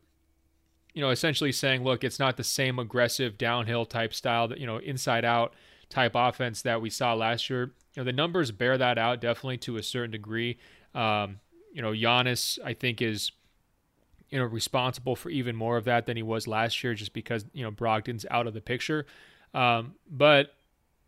you 0.94 1.02
know, 1.02 1.10
essentially 1.10 1.52
saying, 1.52 1.84
look, 1.84 2.04
it's 2.04 2.20
not 2.20 2.38
the 2.38 2.44
same 2.44 2.80
aggressive 2.80 3.38
downhill 3.38 3.86
type 3.86 4.14
style 4.14 4.48
that, 4.48 4.60
you 4.60 4.66
know, 4.66 4.78
inside 4.78 5.26
out 5.26 5.54
type 5.90 6.14
offense 6.16 6.62
that 6.62 6.82
we 6.82 6.90
saw 6.90 7.14
last 7.14 7.50
year. 7.50 7.74
You 7.96 8.02
know, 8.02 8.04
the 8.04 8.14
numbers 8.14 8.52
bear 8.52 8.78
that 8.78 8.98
out 8.98 9.20
definitely 9.20 9.58
to 9.58 9.78
a 9.78 9.84
certain 9.84 10.12
degree. 10.12 10.58
Um, 10.96 11.40
you 11.74 11.82
know, 11.82 11.92
Giannis, 11.92 12.58
I 12.64 12.74
think, 12.74 13.02
is 13.02 13.32
you 14.30 14.38
know 14.40 14.46
responsible 14.46 15.16
for 15.16 15.30
even 15.30 15.56
more 15.56 15.78
of 15.78 15.86
that 15.86 16.06
than 16.06 16.16
he 16.16 16.24
was 16.24 16.48
last 16.48 16.84
year, 16.84 16.94
just 16.94 17.14
because 17.14 17.46
you 17.54 17.64
know 17.64 17.72
Brogdon's 17.72 18.26
out 18.30 18.48
of 18.48 18.54
the 18.54 18.62
picture. 18.62 19.06
Um, 19.54 19.96
but 20.10 20.54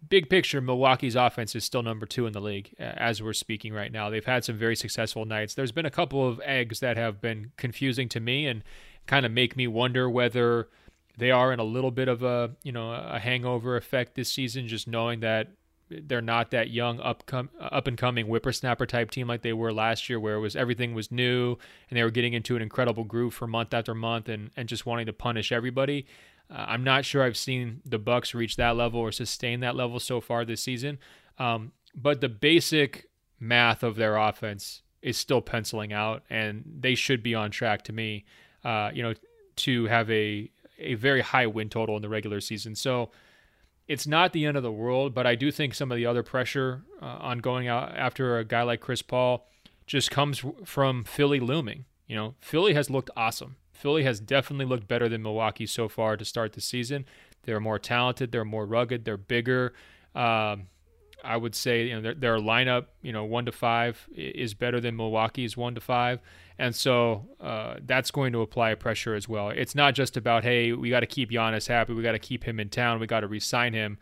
big 0.07 0.29
picture, 0.29 0.61
Milwaukee's 0.61 1.15
offense 1.15 1.55
is 1.55 1.63
still 1.63 1.83
number 1.83 2.05
two 2.05 2.25
in 2.25 2.33
the 2.33 2.41
league 2.41 2.73
as 2.79 3.21
we're 3.21 3.33
speaking 3.33 3.73
right 3.73 3.91
now. 3.91 4.09
They've 4.09 4.25
had 4.25 4.43
some 4.43 4.57
very 4.57 4.75
successful 4.75 5.25
nights. 5.25 5.53
There's 5.53 5.71
been 5.71 5.85
a 5.85 5.91
couple 5.91 6.27
of 6.27 6.41
eggs 6.43 6.79
that 6.79 6.97
have 6.97 7.21
been 7.21 7.51
confusing 7.57 8.09
to 8.09 8.19
me 8.19 8.47
and 8.47 8.63
kind 9.05 9.25
of 9.25 9.31
make 9.31 9.55
me 9.55 9.67
wonder 9.67 10.09
whether 10.09 10.69
they 11.17 11.31
are 11.31 11.51
in 11.51 11.59
a 11.59 11.63
little 11.63 11.91
bit 11.91 12.07
of 12.07 12.23
a 12.23 12.51
you 12.63 12.71
know 12.71 12.91
a 12.93 13.19
hangover 13.19 13.75
effect 13.75 14.15
this 14.15 14.31
season, 14.31 14.67
just 14.67 14.87
knowing 14.87 15.19
that 15.19 15.49
they're 15.89 16.21
not 16.21 16.51
that 16.51 16.69
young 16.69 16.99
upcom- 16.99 17.49
up 17.59 17.85
and 17.85 17.97
coming 17.97 18.25
whippersnapper 18.25 18.85
type 18.85 19.11
team 19.11 19.27
like 19.27 19.41
they 19.41 19.53
were 19.53 19.73
last 19.73 20.09
year, 20.09 20.19
where 20.19 20.35
it 20.35 20.39
was 20.39 20.55
everything 20.55 20.93
was 20.93 21.11
new 21.11 21.57
and 21.89 21.97
they 21.97 22.03
were 22.03 22.11
getting 22.11 22.33
into 22.33 22.55
an 22.55 22.61
incredible 22.61 23.03
groove 23.03 23.33
for 23.33 23.45
month 23.47 23.73
after 23.73 23.93
month 23.93 24.29
and 24.29 24.51
and 24.55 24.69
just 24.69 24.85
wanting 24.85 25.05
to 25.05 25.13
punish 25.13 25.51
everybody. 25.51 26.05
Uh, 26.51 26.65
I'm 26.67 26.83
not 26.83 27.05
sure 27.05 27.23
I've 27.23 27.37
seen 27.37 27.81
the 27.85 27.99
Bucks 27.99 28.33
reach 28.33 28.55
that 28.57 28.75
level 28.75 28.99
or 28.99 29.11
sustain 29.11 29.61
that 29.61 29.75
level 29.75 29.99
so 29.99 30.19
far 30.19 30.43
this 30.43 30.61
season. 30.61 30.99
Um, 31.37 31.71
but 31.95 32.21
the 32.21 32.29
basic 32.29 33.09
math 33.39 33.83
of 33.83 33.95
their 33.95 34.17
offense 34.17 34.81
is 35.01 35.17
still 35.17 35.41
penciling 35.41 35.93
out, 35.93 36.23
and 36.29 36.63
they 36.79 36.95
should 36.95 37.23
be 37.23 37.33
on 37.33 37.51
track 37.51 37.83
to 37.83 37.93
me. 37.93 38.25
Uh, 38.63 38.91
you 38.93 39.01
know, 39.01 39.13
to 39.55 39.85
have 39.85 40.09
a 40.11 40.49
a 40.77 40.95
very 40.95 41.21
high 41.21 41.47
win 41.47 41.69
total 41.69 41.95
in 41.95 42.01
the 42.01 42.09
regular 42.09 42.41
season. 42.41 42.75
So 42.75 43.11
it's 43.87 44.07
not 44.07 44.33
the 44.33 44.45
end 44.45 44.57
of 44.57 44.63
the 44.63 44.71
world, 44.71 45.13
but 45.13 45.27
I 45.27 45.35
do 45.35 45.51
think 45.51 45.73
some 45.73 45.91
of 45.91 45.95
the 45.95 46.05
other 46.05 46.23
pressure 46.23 46.83
uh, 47.01 47.17
on 47.19 47.39
going 47.39 47.67
out 47.67 47.95
after 47.95 48.37
a 48.37 48.45
guy 48.45 48.63
like 48.63 48.81
Chris 48.81 49.01
Paul 49.01 49.47
just 49.85 50.09
comes 50.11 50.43
from 50.65 51.03
Philly 51.03 51.39
looming. 51.39 51.85
You 52.07 52.15
know, 52.15 52.35
Philly 52.39 52.73
has 52.73 52.89
looked 52.89 53.09
awesome. 53.15 53.57
Philly 53.81 54.03
has 54.03 54.19
definitely 54.19 54.65
looked 54.65 54.87
better 54.87 55.09
than 55.09 55.23
Milwaukee 55.23 55.65
so 55.65 55.89
far 55.89 56.15
to 56.15 56.23
start 56.23 56.53
the 56.53 56.61
season. 56.61 57.03
They're 57.43 57.59
more 57.59 57.79
talented, 57.79 58.31
they're 58.31 58.45
more 58.45 58.65
rugged, 58.65 59.05
they're 59.05 59.17
bigger. 59.17 59.73
Um, 60.13 60.67
I 61.23 61.37
would 61.37 61.55
say 61.55 61.87
you 61.87 61.95
know 61.95 62.01
their, 62.01 62.13
their, 62.13 62.37
lineup, 62.37 62.85
you 63.01 63.11
know, 63.11 63.23
one 63.25 63.45
to 63.45 63.51
five 63.51 64.07
is 64.15 64.53
better 64.53 64.79
than 64.79 64.95
Milwaukee's 64.95 65.57
one 65.57 65.75
to 65.75 65.81
five, 65.81 66.19
and 66.59 66.75
so 66.75 67.27
uh, 67.39 67.75
that's 67.85 68.11
going 68.11 68.33
to 68.33 68.41
apply 68.41 68.75
pressure 68.75 69.15
as 69.15 69.27
well. 69.27 69.49
It's 69.49 69.75
not 69.75 69.95
just 69.95 70.15
about 70.15 70.43
hey, 70.43 70.73
we 70.73 70.89
got 70.89 71.01
to 71.01 71.07
keep 71.07 71.31
Giannis 71.31 71.67
happy, 71.67 71.93
we 71.93 72.03
got 72.03 72.13
to 72.13 72.19
keep 72.19 72.43
him 72.43 72.59
in 72.59 72.69
town, 72.69 72.99
we 72.99 73.07
got 73.07 73.21
to 73.21 73.27
resign 73.27 73.73
him, 73.73 73.97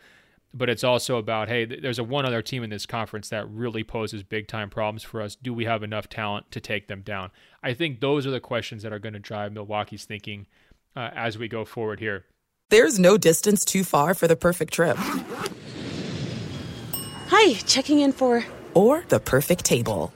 but 0.54 0.70
it's 0.70 0.84
also 0.84 1.18
about 1.18 1.48
hey, 1.48 1.66
there's 1.66 2.00
a 2.00 2.04
one 2.04 2.26
other 2.26 2.42
team 2.42 2.64
in 2.64 2.70
this 2.70 2.86
conference 2.86 3.30
that 3.30 3.50
really 3.50 3.84
poses 3.84 4.24
big 4.24 4.48
time 4.48 4.70
problems 4.70 5.04
for 5.04 5.22
us. 5.22 5.36
Do 5.36 5.54
we 5.54 5.66
have 5.66 5.84
enough 5.84 6.10
talent 6.10 6.52
to 6.52 6.60
take 6.60 6.88
them 6.88 7.02
down? 7.02 7.32
I 7.64 7.74
think 7.74 8.00
those 8.00 8.26
are 8.26 8.32
the 8.32 8.40
questions 8.40 8.84
that 8.84 8.94
are 8.94 9.00
going 9.00 9.14
to 9.14 9.20
drive 9.20 9.52
Milwaukee's 9.54 10.06
thinking 10.06 10.48
uh, 10.96 11.10
as 11.16 11.38
we 11.38 11.48
go 11.48 11.66
forward 11.66 12.00
here. 12.00 12.26
There's 12.70 13.00
no 13.00 13.18
distance 13.18 13.66
too 13.66 13.84
far 13.84 14.14
for 14.14 14.28
the 14.28 14.36
perfect 14.36 14.74
trip. 14.74 14.98
Hi, 17.28 17.54
checking 17.66 18.00
in 18.00 18.12
for. 18.12 18.44
Or 18.74 19.04
the 19.08 19.20
perfect 19.20 19.66
table. 19.66 20.14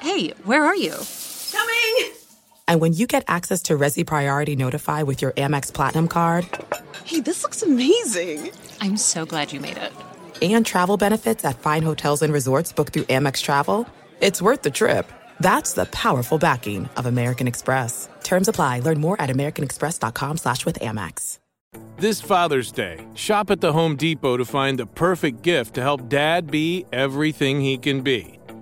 Hey, 0.00 0.30
where 0.44 0.64
are 0.64 0.76
you? 0.76 0.94
Coming! 2.68 2.74
And 2.74 2.80
when 2.80 2.92
you 2.92 3.06
get 3.06 3.24
access 3.28 3.62
to 3.62 3.78
Resy 3.78 4.04
Priority 4.06 4.56
Notify 4.56 5.02
with 5.02 5.22
your 5.22 5.32
Amex 5.32 5.72
Platinum 5.72 6.08
card. 6.08 6.46
Hey, 7.04 7.20
this 7.20 7.42
looks 7.42 7.62
amazing! 7.62 8.50
I'm 8.80 8.96
so 8.96 9.26
glad 9.26 9.52
you 9.52 9.60
made 9.60 9.78
it. 9.78 9.92
And 10.42 10.64
travel 10.64 10.96
benefits 10.96 11.44
at 11.44 11.58
fine 11.58 11.82
hotels 11.82 12.22
and 12.22 12.32
resorts 12.32 12.72
booked 12.72 12.92
through 12.92 13.04
Amex 13.04 13.42
Travel. 13.42 13.86
It's 14.20 14.42
worth 14.42 14.62
the 14.62 14.70
trip. 14.70 15.10
That's 15.40 15.72
the 15.72 15.86
powerful 15.86 16.38
backing 16.38 16.88
of 16.96 17.06
American 17.06 17.48
Express. 17.48 18.08
Terms 18.22 18.48
apply. 18.48 18.80
Learn 18.80 19.00
more 19.00 19.20
at 19.20 19.30
americanexpress.com 19.30 20.36
slash 20.36 20.64
with 20.64 20.78
Amex. 20.80 21.38
This 21.98 22.20
Father's 22.20 22.72
Day, 22.72 23.04
shop 23.14 23.50
at 23.50 23.60
the 23.60 23.72
Home 23.72 23.96
Depot 23.96 24.36
to 24.36 24.44
find 24.44 24.78
the 24.78 24.86
perfect 24.86 25.42
gift 25.42 25.74
to 25.74 25.82
help 25.82 26.08
dad 26.08 26.50
be 26.50 26.86
everything 26.92 27.60
he 27.60 27.76
can 27.76 28.02
be. 28.02 28.37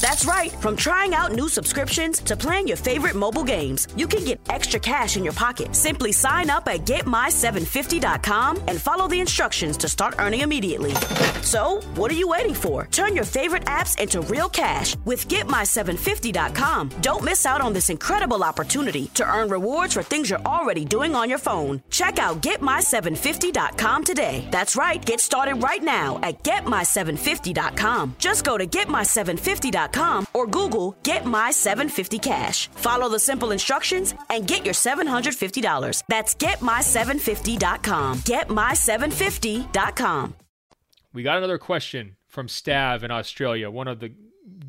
That's 0.00 0.24
right. 0.24 0.50
From 0.50 0.76
trying 0.76 1.14
out 1.14 1.32
new 1.32 1.48
subscriptions 1.48 2.20
to 2.22 2.36
playing 2.36 2.66
your 2.66 2.76
favorite 2.76 3.14
mobile 3.14 3.44
games, 3.44 3.86
you 3.96 4.06
can 4.06 4.24
get 4.24 4.40
extra 4.50 4.80
cash 4.80 5.16
in 5.16 5.24
your 5.24 5.32
pocket. 5.32 5.74
Simply 5.74 6.10
sign 6.12 6.50
up 6.50 6.66
at 6.68 6.80
getmy750.com 6.80 8.62
and 8.66 8.80
follow 8.80 9.08
the 9.08 9.20
instructions 9.20 9.76
to 9.78 9.88
start 9.88 10.16
earning 10.18 10.40
immediately. 10.40 10.94
So, 11.42 11.80
what 11.94 12.10
are 12.10 12.16
you 12.16 12.28
waiting 12.28 12.54
for? 12.54 12.86
Turn 12.90 13.14
your 13.14 13.24
favorite 13.24 13.64
apps 13.66 13.98
into 13.98 14.20
real 14.22 14.48
cash 14.48 14.96
with 15.04 15.28
getmy750.com. 15.28 16.88
Don't 17.00 17.24
miss 17.24 17.46
out 17.46 17.60
on 17.60 17.72
this 17.72 17.90
incredible 17.90 18.42
opportunity 18.42 19.06
to 19.14 19.24
earn 19.24 19.48
rewards 19.48 19.94
for 19.94 20.02
things 20.02 20.28
you're 20.28 20.40
already 20.40 20.84
doing 20.84 21.14
on 21.14 21.28
your 21.28 21.38
phone. 21.38 21.82
Check 21.90 22.18
out 22.18 22.42
getmy750.com 22.42 24.04
today. 24.04 24.48
That's 24.50 24.76
right. 24.76 25.04
Get 25.04 25.20
started 25.20 25.62
right 25.62 25.82
now 25.82 26.18
at 26.22 26.42
getmy750.com. 26.42 28.16
Just 28.18 28.44
go 28.44 28.58
to 28.58 28.66
getmy750.com 28.66 29.83
or 30.32 30.46
Google 30.46 30.96
Get 31.02 31.26
My 31.26 31.50
750 31.50 32.18
Cash. 32.18 32.68
Follow 32.68 33.08
the 33.08 33.18
simple 33.18 33.50
instructions 33.50 34.14
and 34.30 34.46
get 34.46 34.64
your 34.64 34.74
$750. 34.74 36.02
That's 36.08 36.34
GetMy750.com. 36.34 38.18
GetMy750.com. 38.18 40.34
We 41.12 41.22
got 41.22 41.38
another 41.38 41.58
question 41.58 42.16
from 42.26 42.48
Stav 42.48 43.04
in 43.04 43.12
Australia, 43.12 43.70
one 43.70 43.86
of 43.86 44.00
the 44.00 44.12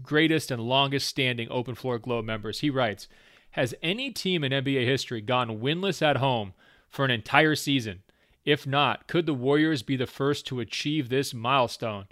greatest 0.03 0.51
and 0.51 0.61
longest 0.61 1.07
standing 1.07 1.47
Open 1.49 1.75
Floor 1.75 1.97
Globe 1.97 2.25
members. 2.25 2.59
He 2.59 2.69
writes 2.69 3.07
Has 3.51 3.73
any 3.81 4.11
team 4.11 4.43
in 4.43 4.51
NBA 4.51 4.85
history 4.85 5.21
gone 5.21 5.59
winless 5.59 6.01
at 6.01 6.17
home 6.17 6.53
for 6.87 7.03
an 7.03 7.11
entire 7.11 7.55
season? 7.55 8.03
If 8.45 8.67
not, 8.67 9.07
could 9.07 9.25
the 9.25 9.33
Warriors 9.33 9.81
be 9.81 9.95
the 9.95 10.05
first 10.05 10.45
to 10.47 10.59
achieve 10.59 11.09
this 11.09 11.33
milestone? 11.33 12.05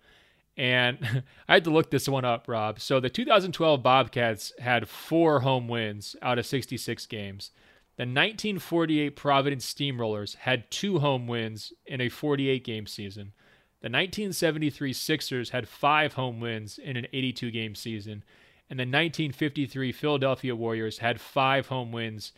And 0.57 1.23
I 1.47 1.55
had 1.55 1.63
to 1.65 1.71
look 1.71 1.91
this 1.91 2.07
one 2.07 2.25
up, 2.25 2.47
Rob. 2.47 2.79
So 2.79 2.99
the 2.99 3.09
2012 3.09 3.81
Bobcats 3.81 4.53
had 4.59 4.87
four 4.87 5.41
home 5.41 5.67
wins 5.67 6.15
out 6.21 6.39
of 6.39 6.45
66 6.45 7.05
games. 7.07 7.51
The 7.95 8.03
1948 8.03 9.15
Providence 9.15 9.71
Steamrollers 9.71 10.35
had 10.37 10.69
two 10.71 10.99
home 10.99 11.27
wins 11.27 11.73
in 11.85 12.01
a 12.01 12.09
48 12.09 12.63
game 12.63 12.87
season. 12.87 13.33
The 13.81 13.89
1973 13.89 14.93
Sixers 14.93 15.49
had 15.51 15.67
five 15.67 16.13
home 16.13 16.39
wins 16.39 16.79
in 16.79 16.97
an 16.97 17.05
82 17.13 17.51
game 17.51 17.75
season. 17.75 18.23
And 18.69 18.79
the 18.79 18.83
1953 18.83 19.91
Philadelphia 19.91 20.55
Warriors 20.55 20.99
had 20.99 21.21
five 21.21 21.67
home 21.67 21.91
wins 21.91 22.31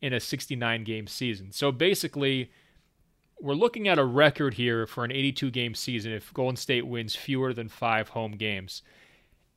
in 0.00 0.12
a 0.12 0.20
69 0.20 0.84
game 0.84 1.06
season. 1.06 1.52
So 1.52 1.72
basically, 1.72 2.50
we're 3.40 3.54
looking 3.54 3.88
at 3.88 3.98
a 3.98 4.04
record 4.04 4.54
here 4.54 4.86
for 4.86 5.04
an 5.04 5.12
82 5.12 5.50
game 5.50 5.74
season 5.74 6.12
if 6.12 6.32
Golden 6.32 6.56
State 6.56 6.86
wins 6.86 7.14
fewer 7.14 7.52
than 7.52 7.68
five 7.68 8.10
home 8.10 8.32
games. 8.32 8.82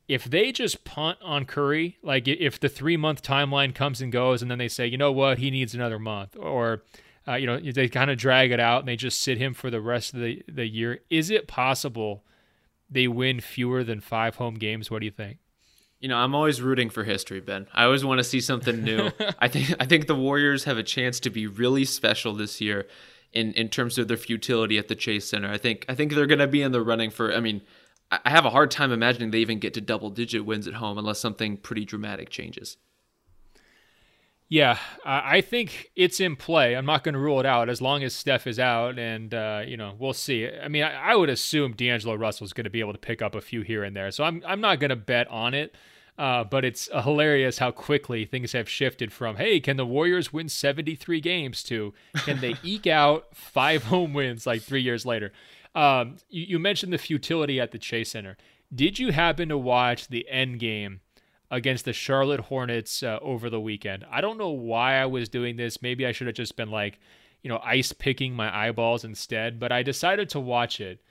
If 0.08 0.26
they 0.26 0.52
just 0.52 0.86
punt 0.86 1.20
on 1.22 1.46
Curry, 1.46 1.98
like 2.02 2.28
if 2.28 2.60
the 2.60 2.70
three 2.70 2.98
month 2.98 3.22
timeline 3.22 3.76
comes 3.76 4.02
and 4.02 4.12
goes, 4.12 4.42
and 4.42 4.50
then 4.50 4.58
they 4.58 4.68
say, 4.68 4.88
you 4.88 4.98
know 4.98 5.12
what, 5.12 5.38
he 5.38 5.52
needs 5.52 5.76
another 5.76 6.00
month, 6.00 6.36
or 6.36 6.84
uh, 7.28 7.36
you 7.36 7.46
know 7.46 7.60
they 7.60 7.88
kind 7.88 8.10
of 8.10 8.18
drag 8.18 8.52
it 8.52 8.60
out 8.60 8.80
and 8.80 8.88
they 8.88 8.96
just 8.96 9.22
sit 9.22 9.38
him 9.38 9.54
for 9.54 9.70
the 9.70 9.82
rest 9.82 10.14
of 10.14 10.20
the, 10.20 10.42
the 10.48 10.68
year, 10.68 11.00
is 11.10 11.30
it 11.30 11.48
possible 11.48 12.24
they 12.90 13.08
win 13.08 13.40
fewer 13.40 13.84
than 13.84 14.00
five 14.02 14.38
home 14.38 14.56
games? 14.56 14.90
What 14.90 15.00
do 15.00 15.06
you 15.06 15.12
think? 15.12 15.38
You 16.00 16.08
know, 16.10 16.18
I'm 16.18 16.34
always 16.34 16.62
rooting 16.62 16.90
for 16.90 17.04
history, 17.04 17.40
Ben. 17.40 17.68
I 17.74 17.84
always 17.84 18.04
want 18.04 18.18
to 18.20 18.24
see 18.24 18.42
something 18.42 18.84
new. 18.84 19.12
I 19.40 19.48
think 19.48 19.76
I 19.80 19.86
think 19.86 20.08
the 20.08 20.16
Warriors 20.16 20.64
have 20.64 20.80
a 20.80 20.84
chance 20.84 21.20
to 21.20 21.30
be 21.30 21.46
really 21.46 21.86
special 21.86 22.34
this 22.34 22.60
year 22.60 22.88
in 23.34 23.54
in 23.54 23.70
terms 23.70 23.98
of 23.98 24.08
their 24.08 24.18
futility 24.18 24.78
at 24.78 24.88
the 24.88 24.96
Chase 24.96 25.30
Center. 25.30 25.50
I 25.50 25.58
think 25.58 25.86
I 25.88 25.96
think 25.96 26.14
they're 26.14 26.28
going 26.28 26.40
to 26.40 26.48
be 26.48 26.62
in 26.62 26.72
the 26.72 26.82
running 26.82 27.10
for. 27.10 27.34
I 27.34 27.40
mean, 27.40 27.62
I 28.12 28.30
have 28.30 28.46
a 28.46 28.50
hard 28.50 28.72
time 28.72 28.92
imagining 28.92 29.32
they 29.32 29.40
even 29.40 29.60
get 29.60 29.74
to 29.76 29.82
double 29.82 30.10
digit 30.10 30.46
wins 30.46 30.68
at 30.68 30.76
home 30.76 30.98
unless 30.98 31.20
something 31.20 31.58
pretty 31.58 31.86
dramatic 31.86 32.30
changes. 32.30 32.78
Yeah, 34.52 34.80
I 35.06 35.42
think 35.42 35.92
it's 35.96 36.20
in 36.20 36.36
play. 36.36 36.76
I'm 36.76 36.86
not 36.88 37.04
going 37.04 37.14
to 37.14 37.20
rule 37.20 37.40
it 37.40 37.46
out 37.46 37.70
as 37.70 37.84
long 37.84 38.02
as 38.02 38.16
Steph 38.16 38.48
is 38.48 38.58
out, 38.58 38.98
and 38.98 39.32
uh, 39.32 39.62
you 39.64 39.78
know 39.78 39.94
we'll 40.00 40.14
see. 40.14 40.50
I 40.50 40.68
mean, 40.68 40.82
I, 40.82 41.12
I 41.12 41.16
would 41.16 41.30
assume 41.30 41.74
D'Angelo 41.74 42.16
Russell 42.16 42.46
is 42.46 42.54
going 42.54 42.64
to 42.64 42.72
be 42.72 42.80
able 42.80 42.94
to 42.94 43.00
pick 43.00 43.22
up 43.22 43.36
a 43.36 43.42
few 43.42 43.62
here 43.62 43.84
and 43.84 43.96
there, 43.96 44.10
so 44.10 44.24
I'm 44.24 44.42
I'm 44.48 44.60
not 44.60 44.80
going 44.80 44.90
to 44.90 44.96
bet 44.96 45.28
on 45.28 45.54
it. 45.54 45.76
Uh, 46.20 46.43
but 46.43 46.65
it's 46.65 46.89
hilarious 46.91 47.59
how 47.59 47.72
quickly 47.72 48.26
things 48.26 48.51
have 48.51 48.67
shifted 48.67 49.13
from, 49.13 49.38
hey, 49.38 49.57
can 49.61 49.78
the 49.78 49.86
Warriors 49.86 50.34
win 50.34 50.49
73 50.49 51.22
games 51.22 51.63
to 51.63 51.93
can 52.26 52.41
they 52.41 52.55
eke 52.63 52.88
out 52.88 53.28
five 53.34 53.86
home 53.86 54.13
wins 54.13 54.45
like 54.45 54.61
three 54.61 54.82
years 54.82 55.05
later? 55.05 55.32
Um, 55.74 56.17
you, 56.30 56.43
you, 56.43 56.59
mentioned 56.59 56.91
the 56.91 56.97
futility 56.97 57.57
at 57.57 57.72
the 57.72 57.78
Chase 57.78 58.11
Center. 58.11 58.36
Did 58.76 58.99
you 58.99 59.13
happen 59.13 59.47
to 59.47 59.57
watch 59.57 60.09
the 60.09 60.28
end 60.28 60.59
game 60.59 60.99
against 61.49 61.86
the 61.86 61.93
Charlotte 61.93 62.41
Hornets 62.41 63.01
uh, 63.01 63.20
over 63.22 63.49
the 63.49 63.61
weekend? 63.61 64.05
I 64.11 64.20
don't 64.20 64.38
know 64.38 64.49
why 64.49 64.95
I 64.95 65.05
was 65.05 65.30
doing 65.30 65.55
this. 65.55 65.82
Maybe 65.82 66.05
I 66.05 66.11
should 66.11 66.28
have 66.28 66.36
just 66.36 66.57
been 66.57 66.70
like, 66.70 66.99
you 67.43 67.49
know, 67.49 67.61
ice 67.63 67.93
picking 67.93 68.34
my 68.34 68.53
eyeballs 68.67 69.05
instead, 69.05 69.57
but 69.57 69.72
I 69.72 69.84
decided 69.84 70.28
to 70.32 70.41
watch 70.41 70.82
it. 70.82 71.01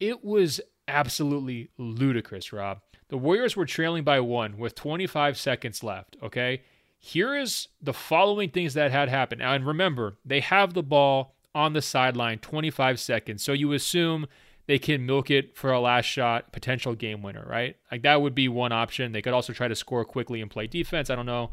It 0.00 0.24
was 0.24 0.60
absolutely 0.88 1.70
ludicrous, 1.78 2.52
Rob. 2.52 2.80
The 3.08 3.18
Warriors 3.18 3.56
were 3.56 3.66
trailing 3.66 4.04
by 4.04 4.20
one 4.20 4.58
with 4.58 4.74
25 4.74 5.38
seconds 5.38 5.82
left. 5.82 6.16
Okay. 6.22 6.62
Here 6.98 7.36
is 7.36 7.68
the 7.80 7.92
following 7.92 8.50
things 8.50 8.74
that 8.74 8.90
had 8.90 9.08
happened. 9.08 9.42
And 9.42 9.66
remember, 9.66 10.16
they 10.24 10.40
have 10.40 10.74
the 10.74 10.82
ball 10.82 11.34
on 11.54 11.72
the 11.72 11.82
sideline 11.82 12.38
25 12.38 12.98
seconds. 12.98 13.42
So 13.42 13.52
you 13.52 13.72
assume 13.72 14.26
they 14.66 14.78
can 14.78 15.06
milk 15.06 15.30
it 15.30 15.56
for 15.56 15.72
a 15.72 15.80
last 15.80 16.06
shot, 16.06 16.52
potential 16.52 16.94
game 16.94 17.22
winner, 17.22 17.46
right? 17.48 17.76
Like 17.90 18.02
that 18.02 18.20
would 18.20 18.34
be 18.34 18.48
one 18.48 18.72
option. 18.72 19.12
They 19.12 19.22
could 19.22 19.32
also 19.32 19.52
try 19.52 19.68
to 19.68 19.76
score 19.76 20.04
quickly 20.04 20.40
and 20.40 20.50
play 20.50 20.66
defense. 20.66 21.08
I 21.08 21.14
don't 21.14 21.26
know 21.26 21.50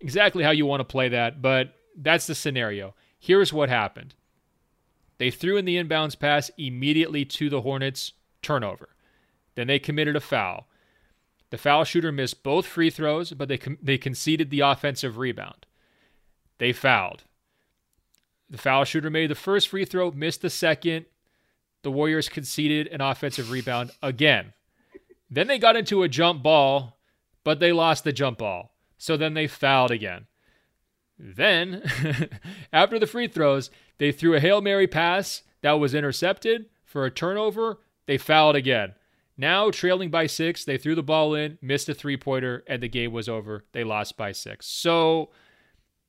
exactly 0.00 0.44
how 0.44 0.52
you 0.52 0.66
want 0.66 0.80
to 0.80 0.84
play 0.84 1.08
that, 1.08 1.42
but 1.42 1.74
that's 1.96 2.26
the 2.26 2.34
scenario. 2.34 2.94
Here's 3.18 3.52
what 3.52 3.68
happened 3.68 4.14
they 5.18 5.30
threw 5.30 5.56
in 5.56 5.64
the 5.64 5.76
inbounds 5.76 6.18
pass 6.18 6.50
immediately 6.56 7.24
to 7.24 7.48
the 7.48 7.60
Hornets, 7.60 8.12
turnover. 8.40 8.88
Then 9.54 9.66
they 9.66 9.78
committed 9.78 10.16
a 10.16 10.20
foul. 10.20 10.66
The 11.52 11.58
foul 11.58 11.84
shooter 11.84 12.10
missed 12.10 12.42
both 12.42 12.64
free 12.64 12.88
throws, 12.88 13.32
but 13.32 13.46
they 13.46 13.58
they 13.82 13.98
conceded 13.98 14.48
the 14.48 14.60
offensive 14.60 15.18
rebound. 15.18 15.66
They 16.56 16.72
fouled. 16.72 17.24
The 18.48 18.56
foul 18.56 18.86
shooter 18.86 19.10
made 19.10 19.28
the 19.28 19.34
first 19.34 19.68
free 19.68 19.84
throw, 19.84 20.10
missed 20.12 20.40
the 20.40 20.48
second. 20.48 21.04
The 21.82 21.90
Warriors 21.90 22.30
conceded 22.30 22.86
an 22.86 23.02
offensive 23.02 23.50
rebound 23.50 23.90
again. 24.02 24.54
Then 25.28 25.46
they 25.46 25.58
got 25.58 25.76
into 25.76 26.02
a 26.02 26.08
jump 26.08 26.42
ball, 26.42 26.98
but 27.44 27.60
they 27.60 27.70
lost 27.70 28.04
the 28.04 28.14
jump 28.14 28.38
ball. 28.38 28.74
So 28.96 29.18
then 29.18 29.34
they 29.34 29.46
fouled 29.46 29.90
again. 29.90 30.28
Then, 31.18 31.82
after 32.72 32.98
the 32.98 33.06
free 33.06 33.28
throws, 33.28 33.70
they 33.98 34.10
threw 34.10 34.34
a 34.34 34.40
Hail 34.40 34.62
Mary 34.62 34.86
pass 34.86 35.42
that 35.60 35.72
was 35.72 35.94
intercepted 35.94 36.70
for 36.86 37.04
a 37.04 37.10
turnover. 37.10 37.80
They 38.06 38.16
fouled 38.16 38.56
again. 38.56 38.94
Now, 39.36 39.70
trailing 39.70 40.10
by 40.10 40.26
six, 40.26 40.64
they 40.64 40.76
threw 40.76 40.94
the 40.94 41.02
ball 41.02 41.34
in, 41.34 41.58
missed 41.62 41.88
a 41.88 41.94
three 41.94 42.16
pointer, 42.16 42.62
and 42.66 42.82
the 42.82 42.88
game 42.88 43.12
was 43.12 43.28
over. 43.28 43.64
They 43.72 43.84
lost 43.84 44.16
by 44.16 44.32
six. 44.32 44.66
So 44.66 45.30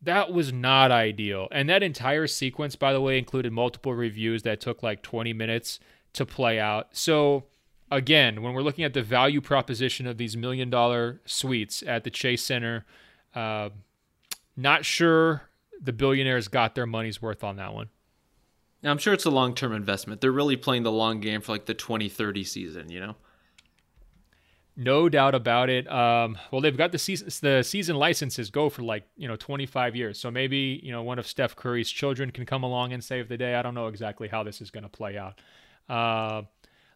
that 0.02 0.32
was 0.32 0.52
not 0.52 0.92
ideal. 0.92 1.48
And 1.52 1.70
that 1.70 1.84
entire 1.84 2.28
sequence, 2.28 2.76
by 2.76 2.92
the 2.92 3.02
way, 3.02 3.18
included 3.18 3.54
multiple 3.54 3.94
reviews 3.94 4.44
that 4.44 4.60
took 4.60 4.84
like 4.84 5.02
20 5.02 5.32
minutes 5.34 5.80
to 6.14 6.26
play 6.26 6.60
out. 6.60 6.90
So, 6.92 7.46
again, 7.90 8.42
when 8.42 8.54
we're 8.54 8.62
looking 8.62 8.84
at 8.84 8.94
the 8.94 9.02
value 9.02 9.40
proposition 9.40 10.06
of 10.06 10.18
these 10.18 10.36
million 10.36 10.70
dollar 10.70 11.22
suites 11.26 11.82
at 11.88 12.04
the 12.04 12.10
Chase 12.12 12.44
Center, 12.44 12.86
uh, 13.34 13.70
not 14.58 14.86
sure 14.86 15.44
the 15.82 15.94
billionaires 15.94 16.48
got 16.48 16.76
their 16.76 16.86
money's 16.86 17.22
worth 17.22 17.44
on 17.44 17.56
that 17.56 17.74
one. 17.74 17.90
Now, 18.84 18.92
I'm 18.92 18.98
sure 18.98 19.14
it's 19.14 19.26
a 19.26 19.32
long 19.32 19.56
term 19.56 19.74
investment. 19.74 20.22
They're 20.22 20.32
really 20.32 20.58
playing 20.58 20.84
the 20.84 20.92
long 20.92 21.22
game 21.22 21.42
for 21.42 21.54
like 21.54 21.66
the 21.66 21.74
2030 21.74 22.44
season, 22.44 22.92
you 22.92 23.00
know? 23.00 23.16
No 24.76 25.08
doubt 25.08 25.36
about 25.36 25.70
it. 25.70 25.90
Um, 25.90 26.38
well, 26.52 26.60
they've 26.60 26.76
got 26.76 26.92
the 26.92 26.98
season. 26.98 27.30
The 27.42 27.62
season 27.64 27.96
licenses 27.96 28.50
go 28.50 28.70
for 28.70 28.82
like 28.82 29.04
you 29.16 29.28
know 29.28 29.36
25 29.36 29.96
years. 29.96 30.20
So 30.20 30.32
maybe 30.32 30.80
you 30.84 30.92
know 30.92 31.04
one 31.04 31.20
of 31.20 31.28
Steph 31.28 31.56
Curry's 31.56 31.90
children 31.90 32.32
can 32.32 32.46
come 32.46 32.64
along 32.64 32.92
and 32.92 33.04
save 33.04 33.30
the 33.30 33.38
day. 33.38 33.54
I 33.54 33.62
don't 33.62 33.76
know 33.76 33.88
exactly 33.88 34.28
how 34.28 34.44
this 34.44 34.62
is 34.62 34.72
going 34.72 34.84
to 34.84 34.90
play 34.90 35.16
out. 35.16 35.40
Uh, 35.88 36.44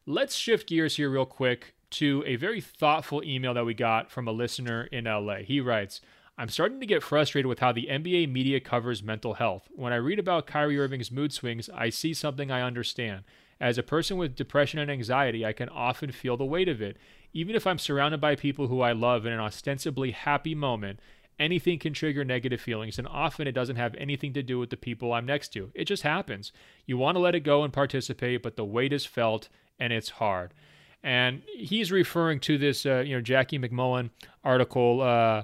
let's 0.08 0.36
shift 0.36 0.68
gears 0.68 0.96
here 0.96 1.10
real 1.10 1.26
quick 1.26 1.76
to 1.90 2.24
a 2.26 2.36
very 2.36 2.62
thoughtful 2.62 3.24
email 3.24 3.54
that 3.54 3.66
we 3.66 3.76
got 3.76 4.10
from 4.10 4.28
a 4.28 4.32
listener 4.32 4.86
in 4.86 5.06
LA. 5.06 5.38
He 5.38 5.62
writes, 5.62 6.02
I'm 6.40 6.50
starting 6.50 6.80
to 6.80 6.86
get 6.86 7.02
frustrated 7.02 7.48
with 7.48 7.60
how 7.60 7.72
the 7.72 7.88
NBA 7.90 8.32
media 8.32 8.60
covers 8.60 9.02
mental 9.02 9.36
health. 9.36 9.68
When 9.76 9.92
I 9.92 9.96
read 9.96 10.20
about 10.20 10.46
Kyrie 10.46 10.78
Irving's 10.78 11.12
mood 11.12 11.34
swings, 11.34 11.68
I 11.74 11.90
see 11.90 12.14
something 12.14 12.52
I 12.52 12.62
understand. 12.62 13.24
As 13.60 13.80
a 13.80 13.84
person 13.84 14.18
with 14.18 14.36
depression 14.36 14.78
and 14.80 14.92
anxiety, 14.92 15.44
I 15.44 15.54
can 15.54 15.68
often 15.70 16.12
feel 16.12 16.38
the 16.38 16.46
weight 16.46 16.70
of 16.70 16.80
it. 16.80 16.98
Even 17.34 17.56
if 17.56 17.66
I'm 17.66 17.80
surrounded 17.80 18.22
by 18.22 18.36
people 18.36 18.68
who 18.68 18.82
I 18.82 18.92
love 18.92 19.26
in 19.26 19.34
an 19.34 19.40
ostensibly 19.40 20.12
happy 20.12 20.54
moment, 20.54 21.00
anything 21.40 21.80
can 21.80 21.94
trigger 21.94 22.24
negative 22.24 22.62
feelings, 22.62 23.00
and 23.00 23.08
often 23.08 23.48
it 23.48 23.54
doesn't 23.54 23.76
have 23.78 23.96
anything 23.96 24.34
to 24.34 24.44
do 24.44 24.60
with 24.60 24.70
the 24.70 24.78
people 24.78 25.14
I'm 25.14 25.26
next 25.26 25.50
to. 25.54 25.72
It 25.74 25.86
just 25.86 26.04
happens. 26.04 26.52
You 26.86 27.00
want 27.00 27.16
to 27.16 27.20
let 27.20 27.34
it 27.34 27.40
go 27.40 27.64
and 27.64 27.74
participate, 27.74 28.44
but 28.44 28.58
the 28.58 28.66
weight 28.66 28.94
is 28.94 29.08
felt 29.08 29.50
and 29.80 29.92
it's 29.92 30.10
hard. 30.10 30.54
And 31.02 31.42
he's 31.56 31.92
referring 31.92 32.42
to 32.42 32.60
this, 32.60 32.86
uh, 32.86 33.00
you 33.00 33.16
know, 33.16 33.22
Jackie 33.22 33.58
MacMullan 33.58 34.12
article. 34.44 35.02
Uh, 35.02 35.44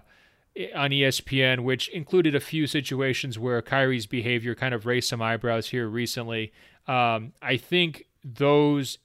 on 0.76 0.92
ESPN, 0.92 1.62
which 1.62 1.90
included 1.90 2.36
a 2.36 2.40
few 2.40 2.68
situations 2.68 3.40
where 3.40 3.62
Kyrie's 3.62 4.06
behavior 4.06 4.54
kind 4.54 4.74
of 4.74 4.86
raised 4.86 5.10
some 5.10 5.22
eyebrows 5.22 5.70
here 5.70 5.88
recently. 5.88 6.52
Um, 6.88 7.34
I 7.42 7.58
think 7.58 8.06
those 8.24 9.00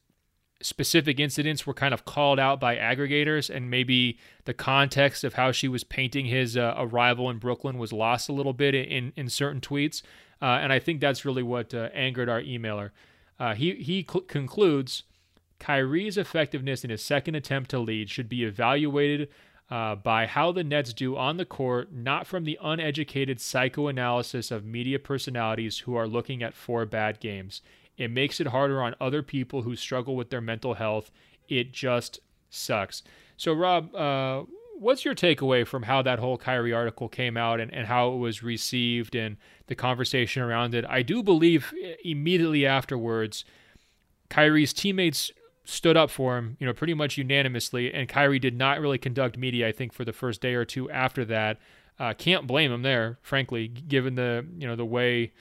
specific 0.60 1.20
incidents 1.20 1.66
were 1.66 1.74
kind 1.74 1.94
of 1.94 2.04
called 2.04 2.38
out 2.38 2.60
by 2.60 2.76
aggregators, 2.76 3.48
and 3.48 3.70
maybe 3.70 4.18
the 4.44 4.54
context 4.54 5.24
of 5.24 5.34
how 5.34 5.52
she 5.52 5.68
was 5.68 5.84
painting 5.84 6.26
his 6.26 6.56
uh, 6.56 6.74
arrival 6.76 7.30
in 7.30 7.38
Brooklyn 7.38 7.78
was 7.78 7.92
lost 7.92 8.28
a 8.28 8.32
little 8.32 8.52
bit 8.52 8.74
in 8.74 9.12
in 9.16 9.28
certain 9.28 9.60
tweets. 9.60 10.02
Uh, 10.40 10.58
and 10.62 10.72
I 10.72 10.78
think 10.78 11.00
that's 11.00 11.24
really 11.24 11.42
what 11.42 11.74
uh, 11.74 11.88
angered 11.94 12.28
our 12.28 12.42
emailer. 12.42 12.90
Uh, 13.38 13.54
he 13.54 13.74
he 13.74 14.06
cl- 14.08 14.22
concludes 14.22 15.04
Kyrie's 15.58 16.18
effectiveness 16.18 16.84
in 16.84 16.90
his 16.90 17.04
second 17.04 17.34
attempt 17.34 17.70
to 17.70 17.78
lead 17.78 18.10
should 18.10 18.28
be 18.28 18.44
evaluated 18.44 19.28
uh, 19.70 19.94
by 19.94 20.26
how 20.26 20.50
the 20.52 20.64
Nets 20.64 20.92
do 20.92 21.16
on 21.16 21.36
the 21.36 21.44
court, 21.44 21.92
not 21.92 22.26
from 22.26 22.44
the 22.44 22.58
uneducated 22.62 23.40
psychoanalysis 23.40 24.50
of 24.50 24.64
media 24.64 24.98
personalities 24.98 25.80
who 25.80 25.94
are 25.94 26.06
looking 26.06 26.42
at 26.42 26.54
four 26.54 26.86
bad 26.86 27.20
games. 27.20 27.60
It 27.98 28.10
makes 28.10 28.40
it 28.40 28.48
harder 28.48 28.82
on 28.82 28.94
other 29.00 29.22
people 29.22 29.62
who 29.62 29.76
struggle 29.76 30.16
with 30.16 30.30
their 30.30 30.40
mental 30.40 30.74
health. 30.74 31.10
It 31.48 31.72
just 31.72 32.20
sucks. 32.48 33.02
So, 33.36 33.52
Rob, 33.52 33.94
uh, 33.94 34.44
what's 34.78 35.04
your 35.04 35.14
takeaway 35.14 35.66
from 35.66 35.82
how 35.82 36.02
that 36.02 36.18
whole 36.18 36.38
Kyrie 36.38 36.72
article 36.72 37.08
came 37.08 37.36
out 37.36 37.60
and, 37.60 37.72
and 37.74 37.86
how 37.86 38.12
it 38.12 38.16
was 38.16 38.42
received 38.42 39.14
and 39.14 39.36
the 39.66 39.74
conversation 39.74 40.42
around 40.42 40.74
it? 40.74 40.84
I 40.88 41.02
do 41.02 41.22
believe 41.22 41.74
immediately 42.04 42.64
afterwards, 42.64 43.44
Kyrie's 44.30 44.72
teammates 44.72 45.30
stood 45.68 45.98
up 45.98 46.10
for 46.10 46.38
him, 46.38 46.56
you 46.58 46.66
know, 46.66 46.72
pretty 46.72 46.94
much 46.94 47.18
unanimously. 47.18 47.92
And 47.92 48.08
Kyrie 48.08 48.38
did 48.38 48.56
not 48.56 48.80
really 48.80 48.96
conduct 48.96 49.36
media, 49.36 49.68
I 49.68 49.72
think, 49.72 49.92
for 49.92 50.04
the 50.04 50.14
first 50.14 50.40
day 50.40 50.54
or 50.54 50.64
two 50.64 50.90
after 50.90 51.26
that. 51.26 51.58
Uh, 51.98 52.14
can't 52.14 52.46
blame 52.46 52.72
him 52.72 52.82
there, 52.82 53.18
frankly, 53.22 53.68
given 53.68 54.14
the 54.14 54.46
you 54.56 54.66
know 54.66 54.76
the 54.76 54.84
way 54.84 55.32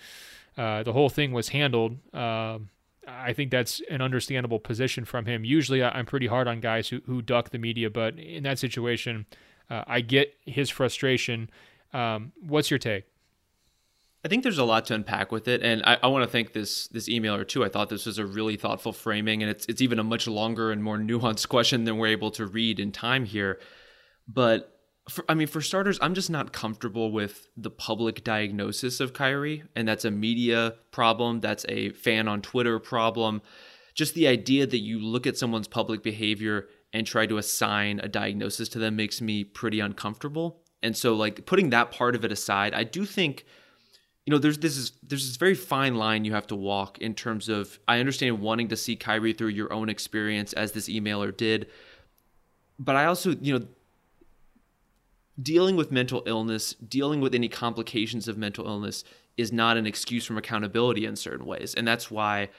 uh, 0.58 0.84
the 0.84 0.92
whole 0.92 1.10
thing 1.10 1.32
was 1.32 1.50
handled. 1.50 1.98
Uh, 2.14 2.60
I 3.08 3.32
think 3.32 3.52
that's 3.52 3.82
an 3.90 4.02
understandable 4.02 4.60
position 4.60 5.06
from 5.06 5.26
him. 5.28 5.46
Usually, 5.46 5.82
I'm 5.82 6.06
pretty 6.06 6.28
hard 6.28 6.48
on 6.48 6.60
guys 6.60 6.90
who 6.90 7.00
who 7.06 7.22
duck 7.22 7.52
the 7.52 7.60
media, 7.60 7.90
but 7.90 8.18
in 8.20 8.44
that 8.44 8.60
situation, 8.60 9.28
uh, 9.70 9.84
I 9.88 10.02
get 10.02 10.36
his 10.46 10.70
frustration. 10.70 11.50
Um, 11.94 12.34
what's 12.42 12.70
your 12.70 12.80
take? 12.80 13.06
I 14.26 14.28
think 14.28 14.44
there's 14.44 14.58
a 14.58 14.64
lot 14.64 14.86
to 14.88 14.96
unpack 14.96 15.32
with 15.32 15.48
it, 15.48 15.62
and 15.62 15.84
I, 15.86 16.00
I 16.04 16.08
want 16.08 16.24
to 16.24 16.30
thank 16.30 16.54
this 16.54 16.88
this 16.88 17.08
emailer 17.08 17.48
too. 17.48 17.64
I 17.64 17.70
thought 17.70 17.90
this 17.90 18.06
was 18.06 18.18
a 18.18 18.26
really 18.26 18.58
thoughtful 18.58 18.92
framing, 18.92 19.44
and 19.44 19.50
it's 19.50 19.66
it's 19.68 19.82
even 19.82 20.00
a 20.00 20.04
much 20.04 20.28
longer 20.28 20.72
and 20.72 20.84
more 20.84 20.98
nuanced 20.98 21.48
question 21.50 21.84
than 21.84 21.98
we're 21.98 22.08
able 22.08 22.32
to 22.32 22.46
read 22.46 22.80
in 22.80 22.92
time 22.92 23.26
here. 23.26 23.60
But 24.28 24.74
for, 25.10 25.24
I 25.30 25.36
mean, 25.36 25.48
for 25.48 25.62
starters, 25.62 26.00
I'm 26.02 26.14
just 26.14 26.30
not 26.30 26.52
comfortable 26.52 27.12
with 27.12 27.48
the 27.56 27.70
public 27.70 28.24
diagnosis 28.24 29.00
of 29.00 29.14
Kyrie, 29.14 29.64
and 29.76 29.88
that's 29.88 30.06
a 30.06 30.12
media 30.12 30.76
problem. 30.92 31.40
That's 31.40 31.66
a 31.70 31.90
fan 31.90 32.28
on 32.28 32.42
Twitter 32.42 32.80
problem. 32.80 33.42
Just 33.94 34.14
the 34.14 34.28
idea 34.28 34.68
that 34.68 34.80
you 34.80 35.00
look 35.00 35.26
at 35.26 35.38
someone's 35.38 35.68
public 35.68 36.04
behavior 36.04 36.68
and 36.94 37.06
try 37.06 37.26
to 37.26 37.38
assign 37.38 38.00
a 38.02 38.08
diagnosis 38.08 38.70
to 38.70 38.80
them 38.80 38.96
makes 38.96 39.22
me 39.22 39.44
pretty 39.44 39.80
uncomfortable. 39.80 40.62
And 40.84 40.96
so, 40.96 41.14
like 41.14 41.46
putting 41.46 41.70
that 41.70 41.92
part 41.92 42.16
of 42.16 42.26
it 42.26 42.32
aside, 42.32 42.74
I 42.74 42.84
do 42.84 43.06
think, 43.06 43.46
you 44.28 44.32
know, 44.32 44.40
there's 44.40 44.58
this 44.58 44.76
is 44.76 44.92
there's 45.04 45.26
this 45.26 45.38
very 45.38 45.56
fine 45.56 45.96
line 45.96 46.26
you 46.26 46.34
have 46.34 46.48
to 46.48 46.56
walk 46.56 46.98
in 46.98 47.16
terms 47.16 47.48
of 47.48 47.80
I 47.88 48.02
understand 48.02 48.42
wanting 48.42 48.68
to 48.68 48.76
see 48.76 48.98
Kyrie 48.98 49.32
through 49.32 49.48
your 49.48 49.72
own 49.72 49.88
experience 49.88 50.52
as 50.52 50.74
this 50.74 50.90
emailer 50.90 51.36
did, 51.36 51.68
but 52.78 52.98
I 52.98 53.06
also, 53.06 53.38
you 53.42 53.58
know, 53.58 53.66
dealing 55.42 55.78
with 55.78 55.94
mental 55.94 56.24
illness, 56.26 56.74
dealing 56.74 57.22
with 57.22 57.34
any 57.34 57.48
complications 57.48 58.28
of 58.28 58.38
mental 58.38 58.68
illness 58.68 59.06
is 59.38 59.54
not 59.54 59.78
an 59.78 59.88
excuse 59.88 60.26
from 60.26 60.38
accountability 60.38 61.06
in 61.06 61.16
certain 61.16 61.46
ways. 61.46 61.74
And 61.76 61.88
that's 61.88 62.12
why 62.12 62.50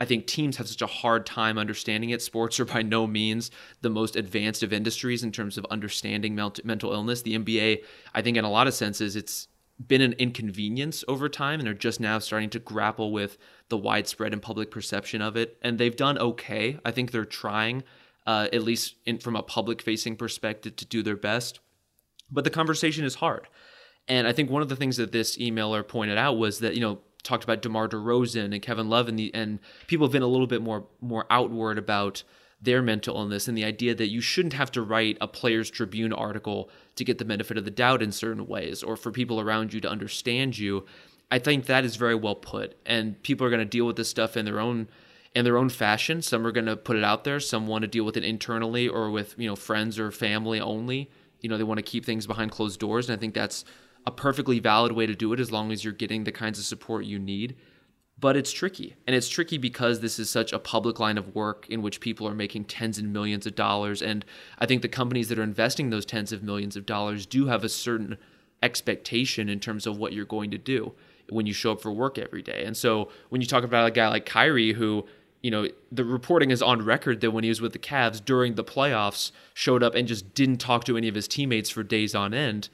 I 0.00 0.04
think 0.04 0.28
teams 0.28 0.56
have 0.58 0.68
such 0.68 0.82
a 0.82 0.86
hard 0.86 1.26
time 1.26 1.58
understanding 1.58 2.10
it. 2.10 2.22
Sports 2.22 2.60
are 2.60 2.64
by 2.64 2.82
no 2.82 3.08
means 3.08 3.50
the 3.80 3.90
most 3.90 4.14
advanced 4.14 4.62
of 4.62 4.72
industries 4.72 5.24
in 5.24 5.32
terms 5.32 5.58
of 5.58 5.66
understanding 5.68 6.36
mental 6.36 6.92
illness. 6.92 7.22
The 7.22 7.36
NBA, 7.36 7.78
I 8.14 8.22
think, 8.22 8.36
in 8.36 8.44
a 8.44 8.50
lot 8.50 8.68
of 8.68 8.74
senses, 8.74 9.16
it's 9.16 9.48
been 9.84 10.00
an 10.00 10.14
inconvenience 10.14 11.04
over 11.06 11.28
time, 11.28 11.60
and 11.60 11.66
they're 11.66 11.74
just 11.74 12.00
now 12.00 12.18
starting 12.18 12.50
to 12.50 12.58
grapple 12.58 13.12
with 13.12 13.38
the 13.68 13.76
widespread 13.76 14.32
and 14.32 14.42
public 14.42 14.70
perception 14.70 15.22
of 15.22 15.36
it. 15.36 15.56
And 15.62 15.78
they've 15.78 15.94
done 15.94 16.18
okay. 16.18 16.78
I 16.84 16.90
think 16.90 17.10
they're 17.10 17.24
trying, 17.24 17.84
uh, 18.26 18.48
at 18.52 18.64
least 18.64 18.96
in, 19.06 19.18
from 19.18 19.36
a 19.36 19.42
public 19.42 19.80
facing 19.80 20.16
perspective, 20.16 20.76
to 20.76 20.84
do 20.84 21.02
their 21.02 21.16
best. 21.16 21.60
But 22.30 22.44
the 22.44 22.50
conversation 22.50 23.04
is 23.04 23.16
hard. 23.16 23.48
And 24.08 24.26
I 24.26 24.32
think 24.32 24.50
one 24.50 24.62
of 24.62 24.68
the 24.68 24.76
things 24.76 24.96
that 24.96 25.12
this 25.12 25.36
emailer 25.36 25.86
pointed 25.86 26.18
out 26.18 26.38
was 26.38 26.58
that, 26.60 26.74
you 26.74 26.80
know, 26.80 26.98
talked 27.22 27.44
about 27.44 27.62
DeMar 27.62 27.88
DeRozan 27.88 28.52
and 28.52 28.62
Kevin 28.62 28.88
Love 28.88 29.08
and, 29.08 29.18
the, 29.18 29.32
and 29.34 29.58
people 29.86 30.06
have 30.06 30.12
been 30.12 30.22
a 30.22 30.28
little 30.28 30.46
bit 30.46 30.62
more 30.62 30.86
more 31.00 31.26
outward 31.30 31.78
about 31.78 32.22
their 32.60 32.82
mental 32.82 33.16
illness 33.16 33.46
and 33.46 33.56
the 33.56 33.64
idea 33.64 33.94
that 33.94 34.08
you 34.08 34.20
shouldn't 34.20 34.54
have 34.54 34.70
to 34.72 34.82
write 34.82 35.16
a 35.20 35.28
Players 35.28 35.70
Tribune 35.70 36.12
article 36.12 36.70
to 36.96 37.04
get 37.04 37.18
the 37.18 37.24
benefit 37.24 37.56
of 37.56 37.64
the 37.64 37.70
doubt 37.70 38.02
in 38.02 38.10
certain 38.10 38.46
ways 38.46 38.82
or 38.82 38.96
for 38.96 39.12
people 39.12 39.40
around 39.40 39.72
you 39.72 39.80
to 39.80 39.90
understand 39.90 40.58
you. 40.58 40.84
I 41.30 41.38
think 41.38 41.66
that 41.66 41.84
is 41.84 41.96
very 41.96 42.14
well 42.14 42.34
put. 42.34 42.76
And 42.84 43.22
people 43.22 43.46
are 43.46 43.50
going 43.50 43.60
to 43.60 43.64
deal 43.64 43.86
with 43.86 43.96
this 43.96 44.08
stuff 44.08 44.36
in 44.36 44.44
their 44.44 44.60
own 44.60 44.88
in 45.34 45.44
their 45.44 45.58
own 45.58 45.68
fashion. 45.68 46.22
Some 46.22 46.46
are 46.46 46.52
going 46.52 46.66
to 46.66 46.76
put 46.76 46.96
it 46.96 47.04
out 47.04 47.22
there. 47.22 47.38
Some 47.38 47.66
want 47.66 47.82
to 47.82 47.88
deal 47.88 48.04
with 48.04 48.16
it 48.16 48.24
internally 48.24 48.88
or 48.88 49.10
with, 49.10 49.34
you 49.38 49.46
know, 49.46 49.54
friends 49.54 49.98
or 49.98 50.10
family 50.10 50.58
only 50.58 51.10
you 51.40 51.48
know 51.48 51.56
they 51.56 51.64
want 51.64 51.78
to 51.78 51.82
keep 51.82 52.04
things 52.04 52.26
behind 52.26 52.50
closed 52.50 52.80
doors 52.80 53.08
and 53.08 53.16
i 53.16 53.20
think 53.20 53.34
that's 53.34 53.64
a 54.06 54.10
perfectly 54.10 54.58
valid 54.58 54.92
way 54.92 55.06
to 55.06 55.14
do 55.14 55.32
it 55.32 55.40
as 55.40 55.52
long 55.52 55.70
as 55.70 55.84
you're 55.84 55.92
getting 55.92 56.24
the 56.24 56.32
kinds 56.32 56.58
of 56.58 56.64
support 56.64 57.04
you 57.04 57.18
need 57.18 57.56
but 58.20 58.36
it's 58.36 58.52
tricky 58.52 58.96
and 59.06 59.14
it's 59.14 59.28
tricky 59.28 59.58
because 59.58 60.00
this 60.00 60.18
is 60.18 60.28
such 60.28 60.52
a 60.52 60.58
public 60.58 60.98
line 60.98 61.18
of 61.18 61.34
work 61.34 61.66
in 61.68 61.82
which 61.82 62.00
people 62.00 62.26
are 62.26 62.34
making 62.34 62.64
tens 62.64 62.98
and 62.98 63.12
millions 63.12 63.46
of 63.46 63.54
dollars 63.54 64.02
and 64.02 64.24
i 64.58 64.66
think 64.66 64.82
the 64.82 64.88
companies 64.88 65.28
that 65.28 65.38
are 65.38 65.42
investing 65.42 65.90
those 65.90 66.06
tens 66.06 66.32
of 66.32 66.42
millions 66.42 66.76
of 66.76 66.86
dollars 66.86 67.26
do 67.26 67.46
have 67.46 67.64
a 67.64 67.68
certain 67.68 68.16
expectation 68.62 69.48
in 69.48 69.60
terms 69.60 69.86
of 69.86 69.96
what 69.96 70.12
you're 70.12 70.24
going 70.24 70.50
to 70.50 70.58
do 70.58 70.92
when 71.30 71.46
you 71.46 71.52
show 71.52 71.72
up 71.72 71.80
for 71.80 71.92
work 71.92 72.18
every 72.18 72.42
day 72.42 72.64
and 72.64 72.76
so 72.76 73.10
when 73.28 73.40
you 73.40 73.46
talk 73.46 73.64
about 73.64 73.86
a 73.86 73.90
guy 73.90 74.08
like 74.08 74.26
Kyrie 74.26 74.72
who 74.72 75.06
you 75.42 75.50
know, 75.50 75.68
the 75.92 76.04
reporting 76.04 76.50
is 76.50 76.60
on 76.62 76.84
record 76.84 77.20
that 77.20 77.30
when 77.30 77.44
he 77.44 77.48
was 77.48 77.60
with 77.60 77.72
the 77.72 77.78
Cavs 77.78 78.24
during 78.24 78.54
the 78.54 78.64
playoffs, 78.64 79.30
showed 79.54 79.82
up 79.82 79.94
and 79.94 80.08
just 80.08 80.34
didn't 80.34 80.58
talk 80.58 80.84
to 80.84 80.96
any 80.96 81.08
of 81.08 81.14
his 81.14 81.28
teammates 81.28 81.70
for 81.70 81.82
days 81.82 82.14
on 82.14 82.34
end. 82.34 82.68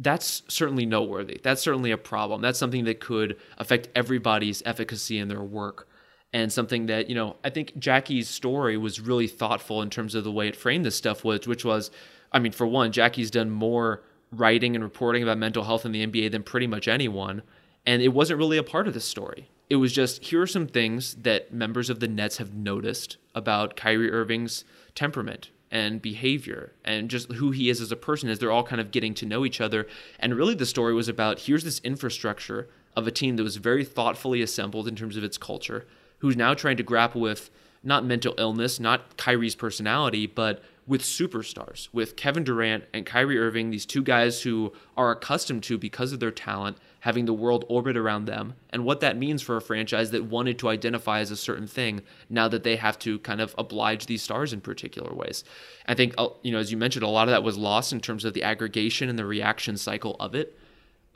That's 0.00 0.42
certainly 0.48 0.86
noteworthy. 0.86 1.40
That's 1.42 1.62
certainly 1.62 1.90
a 1.90 1.98
problem. 1.98 2.40
That's 2.40 2.58
something 2.58 2.84
that 2.84 3.00
could 3.00 3.36
affect 3.58 3.88
everybody's 3.94 4.62
efficacy 4.64 5.18
in 5.18 5.28
their 5.28 5.42
work. 5.42 5.86
And 6.32 6.52
something 6.52 6.86
that, 6.86 7.08
you 7.08 7.14
know, 7.14 7.36
I 7.44 7.50
think 7.50 7.78
Jackie's 7.78 8.28
story 8.28 8.76
was 8.76 9.00
really 9.00 9.26
thoughtful 9.26 9.82
in 9.82 9.90
terms 9.90 10.14
of 10.14 10.24
the 10.24 10.32
way 10.32 10.48
it 10.48 10.56
framed 10.56 10.84
this 10.84 10.96
stuff 10.96 11.24
was, 11.24 11.46
which 11.46 11.64
was, 11.64 11.90
I 12.32 12.38
mean, 12.38 12.52
for 12.52 12.66
one, 12.66 12.92
Jackie's 12.92 13.30
done 13.30 13.50
more 13.50 14.02
writing 14.32 14.74
and 14.74 14.82
reporting 14.82 15.22
about 15.22 15.38
mental 15.38 15.64
health 15.64 15.84
in 15.84 15.92
the 15.92 16.06
NBA 16.06 16.30
than 16.30 16.44
pretty 16.44 16.66
much 16.66 16.88
anyone. 16.88 17.42
And 17.84 18.00
it 18.00 18.08
wasn't 18.08 18.38
really 18.38 18.58
a 18.58 18.62
part 18.62 18.88
of 18.88 18.94
this 18.94 19.04
story 19.04 19.50
it 19.70 19.76
was 19.76 19.92
just 19.92 20.24
here 20.24 20.42
are 20.42 20.46
some 20.48 20.66
things 20.66 21.14
that 21.14 21.54
members 21.54 21.88
of 21.88 22.00
the 22.00 22.08
Nets 22.08 22.38
have 22.38 22.52
noticed 22.52 23.16
about 23.34 23.76
Kyrie 23.76 24.10
Irving's 24.10 24.64
temperament 24.96 25.50
and 25.70 26.02
behavior 26.02 26.72
and 26.84 27.08
just 27.08 27.30
who 27.32 27.50
he 27.52 27.70
is 27.70 27.80
as 27.80 27.92
a 27.92 27.96
person 27.96 28.28
as 28.28 28.38
they're 28.38 28.50
all 28.50 28.64
kind 28.64 28.80
of 28.80 28.90
getting 28.90 29.14
to 29.14 29.26
know 29.26 29.44
each 29.44 29.60
other. 29.60 29.86
And 30.18 30.34
really, 30.34 30.54
the 30.54 30.66
story 30.66 30.94
was 30.94 31.08
about 31.08 31.40
here's 31.40 31.64
this 31.64 31.80
infrastructure 31.80 32.68
of 32.96 33.06
a 33.06 33.12
team 33.12 33.36
that 33.36 33.42
was 33.42 33.56
very 33.56 33.84
thoughtfully 33.84 34.42
assembled 34.42 34.88
in 34.88 34.96
terms 34.96 35.16
of 35.16 35.24
its 35.24 35.38
culture, 35.38 35.86
who's 36.18 36.36
now 36.36 36.54
trying 36.54 36.76
to 36.76 36.82
grapple 36.82 37.20
with 37.20 37.50
not 37.82 38.04
mental 38.04 38.34
illness, 38.36 38.78
not 38.78 39.16
Kyrie's 39.16 39.54
personality, 39.54 40.26
but 40.26 40.62
with 40.86 41.02
superstars, 41.02 41.88
with 41.92 42.16
Kevin 42.16 42.42
Durant 42.42 42.84
and 42.92 43.06
Kyrie 43.06 43.38
Irving, 43.38 43.70
these 43.70 43.86
two 43.86 44.02
guys 44.02 44.42
who 44.42 44.72
are 44.96 45.12
accustomed 45.12 45.62
to, 45.64 45.78
because 45.78 46.12
of 46.12 46.20
their 46.20 46.32
talent, 46.32 46.78
having 47.00 47.24
the 47.24 47.32
world 47.34 47.64
orbit 47.68 47.96
around 47.96 48.26
them, 48.26 48.54
and 48.70 48.84
what 48.84 49.00
that 49.00 49.16
means 49.16 49.42
for 49.42 49.56
a 49.56 49.60
franchise 49.60 50.10
that 50.10 50.24
wanted 50.24 50.58
to 50.58 50.68
identify 50.68 51.20
as 51.20 51.30
a 51.30 51.36
certain 51.36 51.66
thing 51.66 52.02
now 52.28 52.46
that 52.48 52.62
they 52.62 52.76
have 52.76 52.98
to 52.98 53.18
kind 53.20 53.40
of 53.40 53.54
oblige 53.58 54.06
these 54.06 54.22
stars 54.22 54.52
in 54.52 54.60
particular 54.60 55.14
ways. 55.14 55.42
I 55.86 55.94
think, 55.94 56.14
uh, 56.18 56.28
you 56.42 56.52
know, 56.52 56.58
as 56.58 56.70
you 56.70 56.76
mentioned, 56.76 57.02
a 57.02 57.08
lot 57.08 57.28
of 57.28 57.32
that 57.32 57.42
was 57.42 57.56
lost 57.56 57.92
in 57.92 58.00
terms 58.00 58.24
of 58.24 58.34
the 58.34 58.42
aggregation 58.42 59.08
and 59.08 59.18
the 59.18 59.24
reaction 59.24 59.76
cycle 59.76 60.16
of 60.20 60.34
it. 60.34 60.56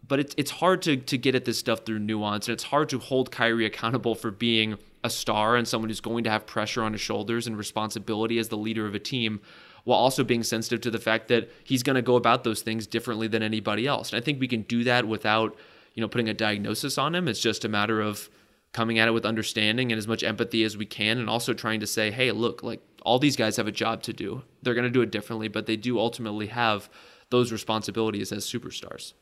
But 0.06 0.20
it's, 0.20 0.34
it's 0.36 0.50
hard 0.50 0.82
to, 0.82 0.96
to 0.96 1.16
get 1.16 1.34
at 1.34 1.46
this 1.46 1.58
stuff 1.58 1.80
through 1.86 2.00
nuance, 2.00 2.48
and 2.48 2.52
it's 2.52 2.64
hard 2.64 2.88
to 2.90 2.98
hold 2.98 3.30
Kyrie 3.30 3.64
accountable 3.64 4.14
for 4.14 4.30
being 4.30 4.76
a 5.02 5.10
star 5.10 5.56
and 5.56 5.68
someone 5.68 5.90
who's 5.90 6.00
going 6.00 6.24
to 6.24 6.30
have 6.30 6.46
pressure 6.46 6.82
on 6.82 6.92
his 6.92 7.00
shoulders 7.00 7.46
and 7.46 7.56
responsibility 7.56 8.38
as 8.38 8.48
the 8.48 8.56
leader 8.56 8.86
of 8.86 8.94
a 8.94 8.98
team 8.98 9.40
while 9.84 9.98
also 9.98 10.24
being 10.24 10.42
sensitive 10.42 10.80
to 10.80 10.90
the 10.90 10.98
fact 10.98 11.28
that 11.28 11.50
he's 11.62 11.82
going 11.82 11.96
to 11.96 12.02
go 12.02 12.16
about 12.16 12.42
those 12.42 12.62
things 12.62 12.86
differently 12.86 13.28
than 13.28 13.42
anybody 13.42 13.86
else. 13.86 14.12
And 14.12 14.20
I 14.20 14.24
think 14.24 14.40
we 14.40 14.48
can 14.48 14.62
do 14.62 14.84
that 14.84 15.06
without, 15.06 15.56
you 15.94 16.00
know, 16.00 16.08
putting 16.08 16.28
a 16.28 16.34
diagnosis 16.34 16.98
on 16.98 17.14
him. 17.14 17.28
It's 17.28 17.40
just 17.40 17.64
a 17.64 17.68
matter 17.68 18.00
of 18.00 18.28
coming 18.72 18.98
at 18.98 19.08
it 19.08 19.12
with 19.12 19.24
understanding 19.24 19.92
and 19.92 19.98
as 19.98 20.08
much 20.08 20.22
empathy 20.22 20.64
as 20.64 20.76
we 20.76 20.84
can 20.84 21.18
and 21.18 21.30
also 21.30 21.54
trying 21.54 21.80
to 21.80 21.86
say, 21.86 22.10
"Hey, 22.10 22.32
look, 22.32 22.62
like 22.62 22.82
all 23.02 23.18
these 23.18 23.36
guys 23.36 23.56
have 23.56 23.68
a 23.68 23.72
job 23.72 24.02
to 24.02 24.12
do. 24.12 24.42
They're 24.62 24.74
going 24.74 24.84
to 24.84 24.90
do 24.90 25.02
it 25.02 25.10
differently, 25.10 25.48
but 25.48 25.66
they 25.66 25.76
do 25.76 25.98
ultimately 25.98 26.48
have 26.48 26.90
those 27.30 27.52
responsibilities 27.52 28.32
as 28.32 28.44
superstars." 28.44 29.14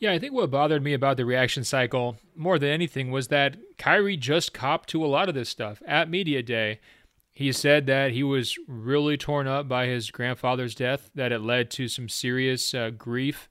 Yeah, 0.00 0.12
I 0.12 0.18
think 0.18 0.32
what 0.32 0.50
bothered 0.50 0.82
me 0.82 0.92
about 0.92 1.16
the 1.16 1.24
reaction 1.24 1.64
cycle 1.64 2.18
more 2.36 2.58
than 2.58 2.70
anything 2.70 3.10
was 3.10 3.28
that 3.28 3.56
Kyrie 3.78 4.16
just 4.16 4.54
copped 4.54 4.88
to 4.90 5.04
a 5.04 5.08
lot 5.08 5.28
of 5.28 5.34
this 5.34 5.48
stuff 5.48 5.82
at 5.86 6.08
Media 6.08 6.40
Day. 6.40 6.78
He 7.32 7.50
said 7.52 7.86
that 7.86 8.12
he 8.12 8.22
was 8.22 8.56
really 8.68 9.16
torn 9.16 9.48
up 9.48 9.68
by 9.68 9.86
his 9.86 10.10
grandfather's 10.10 10.74
death, 10.74 11.10
that 11.14 11.32
it 11.32 11.40
led 11.40 11.70
to 11.72 11.88
some 11.88 12.08
serious 12.08 12.74
uh, 12.74 12.90
grief, 12.90 13.48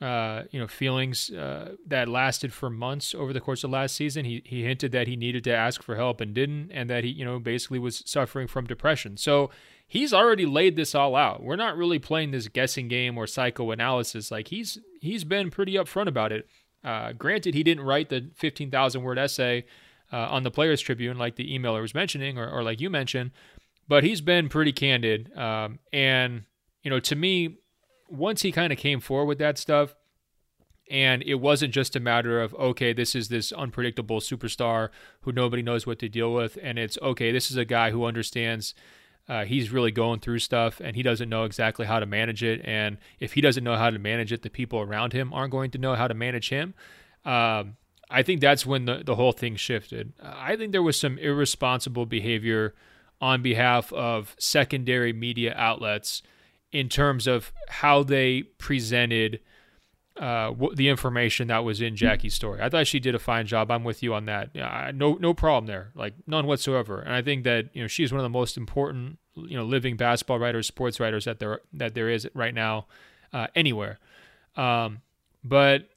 uh, 0.00 0.42
you 0.50 0.58
know, 0.58 0.66
feelings 0.66 1.30
uh, 1.30 1.76
that 1.86 2.08
lasted 2.08 2.52
for 2.52 2.68
months 2.68 3.14
over 3.14 3.32
the 3.32 3.40
course 3.40 3.64
of 3.64 3.70
last 3.70 3.94
season. 3.94 4.24
He, 4.24 4.42
he 4.44 4.64
hinted 4.64 4.92
that 4.92 5.06
he 5.06 5.16
needed 5.16 5.44
to 5.44 5.54
ask 5.54 5.82
for 5.82 5.96
help 5.96 6.20
and 6.20 6.34
didn't, 6.34 6.70
and 6.72 6.90
that 6.90 7.04
he, 7.04 7.10
you 7.10 7.24
know, 7.24 7.38
basically 7.38 7.78
was 7.78 8.02
suffering 8.04 8.48
from 8.48 8.66
depression. 8.66 9.16
So 9.16 9.50
he's 9.86 10.12
already 10.12 10.46
laid 10.46 10.76
this 10.76 10.94
all 10.94 11.14
out. 11.14 11.42
We're 11.42 11.56
not 11.56 11.76
really 11.76 11.98
playing 11.98 12.32
this 12.32 12.48
guessing 12.48 12.88
game 12.88 13.16
or 13.16 13.26
psychoanalysis. 13.26 14.30
Like 14.30 14.48
he's 14.48 14.78
he's 15.00 15.24
been 15.24 15.50
pretty 15.50 15.74
upfront 15.74 16.08
about 16.08 16.32
it. 16.32 16.48
Uh, 16.82 17.12
granted, 17.12 17.54
he 17.54 17.62
didn't 17.62 17.84
write 17.84 18.10
the 18.10 18.30
15,000 18.34 19.02
word 19.02 19.18
essay 19.18 19.64
uh, 20.12 20.28
on 20.28 20.42
the 20.42 20.50
Players 20.50 20.80
Tribune 20.80 21.16
like 21.16 21.36
the 21.36 21.56
emailer 21.58 21.80
was 21.80 21.94
mentioning, 21.94 22.36
or, 22.36 22.48
or 22.48 22.62
like 22.62 22.80
you 22.80 22.90
mentioned, 22.90 23.30
but 23.88 24.04
he's 24.04 24.20
been 24.20 24.48
pretty 24.48 24.72
candid. 24.72 25.34
Um, 25.36 25.78
and 25.92 26.42
you 26.82 26.90
know, 26.90 27.00
to 27.00 27.16
me, 27.16 27.56
once 28.08 28.42
he 28.42 28.52
kind 28.52 28.72
of 28.72 28.78
came 28.78 29.00
forward 29.00 29.26
with 29.26 29.38
that 29.38 29.58
stuff, 29.58 29.94
And 30.90 31.22
it 31.22 31.36
wasn't 31.36 31.72
just 31.72 31.96
a 31.96 32.00
matter 32.00 32.40
of, 32.40 32.54
okay, 32.54 32.92
this 32.92 33.14
is 33.14 33.28
this 33.28 33.52
unpredictable 33.52 34.20
superstar 34.20 34.90
who 35.22 35.32
nobody 35.32 35.62
knows 35.62 35.86
what 35.86 35.98
to 36.00 36.08
deal 36.08 36.32
with. 36.32 36.58
And 36.62 36.78
it's, 36.78 36.98
okay, 37.00 37.32
this 37.32 37.50
is 37.50 37.56
a 37.56 37.64
guy 37.64 37.90
who 37.90 38.04
understands 38.04 38.74
uh, 39.26 39.46
he's 39.46 39.72
really 39.72 39.90
going 39.90 40.20
through 40.20 40.40
stuff 40.40 40.80
and 40.84 40.94
he 40.94 41.02
doesn't 41.02 41.30
know 41.30 41.44
exactly 41.44 41.86
how 41.86 41.98
to 41.98 42.06
manage 42.06 42.42
it. 42.42 42.60
And 42.64 42.98
if 43.18 43.32
he 43.32 43.40
doesn't 43.40 43.64
know 43.64 43.76
how 43.76 43.88
to 43.88 43.98
manage 43.98 44.30
it, 44.32 44.42
the 44.42 44.50
people 44.50 44.80
around 44.80 45.14
him 45.14 45.32
aren't 45.32 45.52
going 45.52 45.70
to 45.70 45.78
know 45.78 45.94
how 45.94 46.06
to 46.06 46.14
manage 46.14 46.50
him. 46.50 46.74
Um, 47.24 47.76
I 48.10 48.22
think 48.22 48.42
that's 48.42 48.66
when 48.66 48.84
the, 48.84 49.02
the 49.02 49.14
whole 49.14 49.32
thing 49.32 49.56
shifted. 49.56 50.12
I 50.22 50.56
think 50.56 50.72
there 50.72 50.82
was 50.82 51.00
some 51.00 51.16
irresponsible 51.16 52.04
behavior 52.04 52.74
on 53.22 53.40
behalf 53.40 53.90
of 53.94 54.36
secondary 54.38 55.14
media 55.14 55.54
outlets 55.56 56.22
in 56.74 56.88
terms 56.88 57.28
of 57.28 57.52
how 57.68 58.02
they 58.02 58.42
presented 58.42 59.38
uh, 60.18 60.52
the 60.74 60.88
information 60.88 61.46
that 61.48 61.64
was 61.64 61.80
in 61.80 61.94
Jackie's 61.94 62.34
story. 62.34 62.60
I 62.60 62.68
thought 62.68 62.88
she 62.88 62.98
did 62.98 63.14
a 63.14 63.18
fine 63.18 63.46
job. 63.46 63.70
I'm 63.70 63.84
with 63.84 64.02
you 64.02 64.12
on 64.12 64.26
that. 64.26 64.54
No, 64.94 65.14
no 65.14 65.32
problem 65.32 65.66
there, 65.66 65.92
like 65.94 66.14
none 66.26 66.46
whatsoever. 66.46 67.00
And 67.00 67.14
I 67.14 67.22
think 67.22 67.44
that 67.44 67.66
you 67.72 67.82
know 67.82 67.86
she's 67.86 68.12
one 68.12 68.18
of 68.18 68.24
the 68.24 68.28
most 68.28 68.56
important, 68.56 69.18
you 69.36 69.56
know, 69.56 69.64
living 69.64 69.96
basketball 69.96 70.40
writers, 70.40 70.66
sports 70.66 70.98
writers 70.98 71.24
that 71.24 71.38
there 71.38 71.60
that 71.72 71.94
there 71.94 72.10
is 72.10 72.28
right 72.34 72.54
now, 72.54 72.86
uh, 73.32 73.46
anywhere. 73.54 74.00
Um, 74.56 75.02
but 75.44 75.88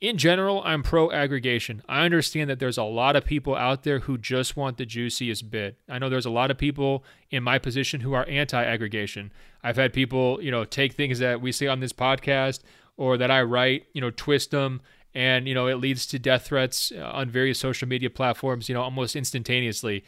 in 0.00 0.16
general, 0.16 0.62
I'm 0.64 0.82
pro 0.82 1.10
aggregation. 1.10 1.82
I 1.88 2.04
understand 2.04 2.48
that 2.50 2.60
there's 2.60 2.78
a 2.78 2.84
lot 2.84 3.16
of 3.16 3.24
people 3.24 3.56
out 3.56 3.82
there 3.82 4.00
who 4.00 4.16
just 4.16 4.56
want 4.56 4.76
the 4.76 4.86
juiciest 4.86 5.50
bit. 5.50 5.76
I 5.88 5.98
know 5.98 6.08
there's 6.08 6.26
a 6.26 6.30
lot 6.30 6.52
of 6.52 6.58
people 6.58 7.04
in 7.30 7.42
my 7.42 7.58
position 7.58 8.00
who 8.00 8.12
are 8.12 8.24
anti 8.28 8.62
aggregation. 8.62 9.32
I've 9.62 9.76
had 9.76 9.92
people, 9.92 10.40
you 10.40 10.52
know, 10.52 10.64
take 10.64 10.92
things 10.92 11.18
that 11.18 11.40
we 11.40 11.50
say 11.50 11.66
on 11.66 11.80
this 11.80 11.92
podcast 11.92 12.60
or 12.96 13.16
that 13.16 13.30
I 13.30 13.42
write, 13.42 13.86
you 13.92 14.00
know, 14.00 14.10
twist 14.10 14.52
them 14.52 14.82
and, 15.14 15.48
you 15.48 15.54
know, 15.54 15.66
it 15.66 15.76
leads 15.76 16.06
to 16.06 16.18
death 16.18 16.46
threats 16.46 16.92
uh, 16.96 17.10
on 17.12 17.28
various 17.28 17.58
social 17.58 17.88
media 17.88 18.10
platforms, 18.10 18.68
you 18.68 18.74
know, 18.74 18.82
almost 18.82 19.16
instantaneously. 19.16 20.04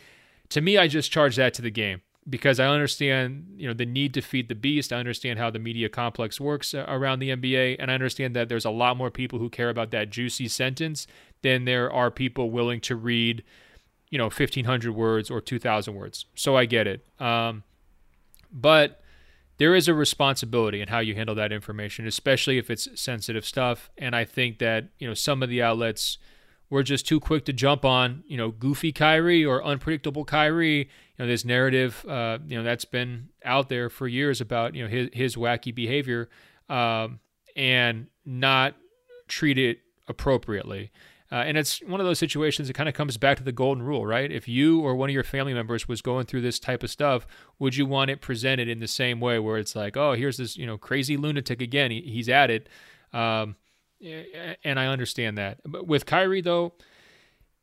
To 0.51 0.61
me, 0.61 0.79
I 0.79 0.87
just 0.87 1.11
charge 1.11 1.35
that 1.37 1.53
to 1.55 1.63
the 1.63 1.71
game 1.71 2.03
because 2.31 2.61
I 2.61 2.67
understand, 2.69 3.55
you 3.57 3.67
know, 3.67 3.75
the 3.75 3.85
need 3.85 4.15
to 4.15 4.23
feed 4.23 4.49
the 4.49 4.55
beast. 4.55 4.93
I 4.93 4.97
understand 4.97 5.39
how 5.39 5.51
the 5.51 5.59
media 5.59 5.89
complex 5.89 6.41
works 6.41 6.73
uh, 6.73 6.85
around 6.89 7.19
the 7.19 7.31
NBA, 7.31 7.77
and 7.79 7.91
I 7.91 7.95
understand 7.95 8.35
that 8.37 8.49
there's 8.49 8.65
a 8.65 8.71
lot 8.71 8.97
more 8.97 9.11
people 9.11 9.41
who 9.41 9.51
care 9.51 9.69
about 9.69 9.91
that 9.91 10.11
juicy 10.11 10.49
sentence 10.49 11.07
than 11.43 11.65
there 11.65 11.93
are 11.93 12.11
people 12.11 12.51
willing 12.51 12.81
to 12.83 12.95
read, 12.95 13.43
you 14.09 14.19
know, 14.19 14.25
1,500 14.25 14.93
words 14.95 15.31
or 15.31 15.41
2,000 15.41 15.95
words. 15.95 16.27
So 16.35 16.57
I 16.57 16.67
get 16.67 16.87
it. 16.87 17.05
Um, 17.19 17.65
but 18.53 19.01
there 19.61 19.75
is 19.75 19.89
a 19.89 19.95
responsibility 19.95 20.81
in 20.81 20.89
how 20.89 21.01
you 21.01 21.15
handle 21.15 21.35
that 21.35 21.53
information, 21.53 22.07
especially 22.07 22.57
if 22.57 22.71
it's 22.71 22.89
sensitive 22.99 23.45
stuff. 23.45 23.91
And 23.99 24.17
I 24.17 24.25
think 24.25 24.59
that 24.59 24.89
you 24.99 25.07
know 25.07 25.13
some 25.13 25.43
of 25.43 25.51
the 25.51 25.63
outlets 25.63 26.17
were 26.71 26.83
just 26.83 27.07
too 27.07 27.21
quick 27.21 27.45
to 27.45 27.53
jump 27.53 27.85
on 27.85 28.25
you 28.27 28.39
know 28.39 28.51
goofy 28.51 28.91
Kyrie 28.91 29.45
or 29.45 29.63
unpredictable 29.63 30.25
Kyrie. 30.25 30.89
Know 31.21 31.27
this 31.27 31.45
narrative, 31.45 32.03
uh, 32.09 32.39
you 32.49 32.57
know 32.57 32.65
that's 32.65 32.87
been 32.87 33.29
out 33.45 33.69
there 33.69 33.91
for 33.91 34.09
years 34.09 34.41
about 34.41 34.75
you 34.75 34.83
know 34.83 34.89
his 34.89 35.11
his 35.13 35.37
wacky 35.37 35.75
behavior, 35.75 36.31
um, 36.71 37.21
and 37.55 38.07
not 38.25 38.75
treat 39.29 39.59
it 39.59 39.81
appropriately. 40.09 40.91
Uh, 41.31 41.45
and 41.47 41.59
it's 41.59 41.83
one 41.83 42.01
of 42.01 42.07
those 42.07 42.19
situations 42.19 42.69
that 42.69 42.75
kind 42.75 42.89
of 42.89 42.95
comes 42.95 43.19
back 43.19 43.37
to 43.37 43.43
the 43.43 43.53
golden 43.53 43.85
rule, 43.85 44.07
right? 44.07 44.33
If 44.33 44.49
you 44.49 44.81
or 44.81 44.95
one 44.95 45.11
of 45.11 45.15
your 45.15 45.23
family 45.23 45.53
members 45.53 45.87
was 45.87 46.01
going 46.01 46.25
through 46.25 46.41
this 46.41 46.59
type 46.59 46.83
of 46.83 46.91
stuff, 46.91 47.27
would 47.59 47.77
you 47.77 47.85
want 47.85 48.11
it 48.11 48.23
presented 48.23 48.67
in 48.67 48.81
the 48.81 48.89
same 48.89 49.21
way 49.21 49.39
where 49.39 49.59
it's 49.59 49.77
like, 49.77 49.99
oh, 49.99 50.15
here's 50.15 50.39
this, 50.39 50.57
you 50.57 50.67
know, 50.67 50.79
crazy 50.79 51.19
lunatic 51.19 51.61
again. 51.61 51.91
He, 51.91 52.01
he's 52.01 52.31
at 52.31 52.51
it. 52.51 52.69
Um, 53.13 53.57
and 54.65 54.81
I 54.81 54.87
understand 54.87 55.37
that. 55.37 55.59
But 55.67 55.87
with 55.87 56.07
Kyrie, 56.07 56.41
though, 56.41 56.73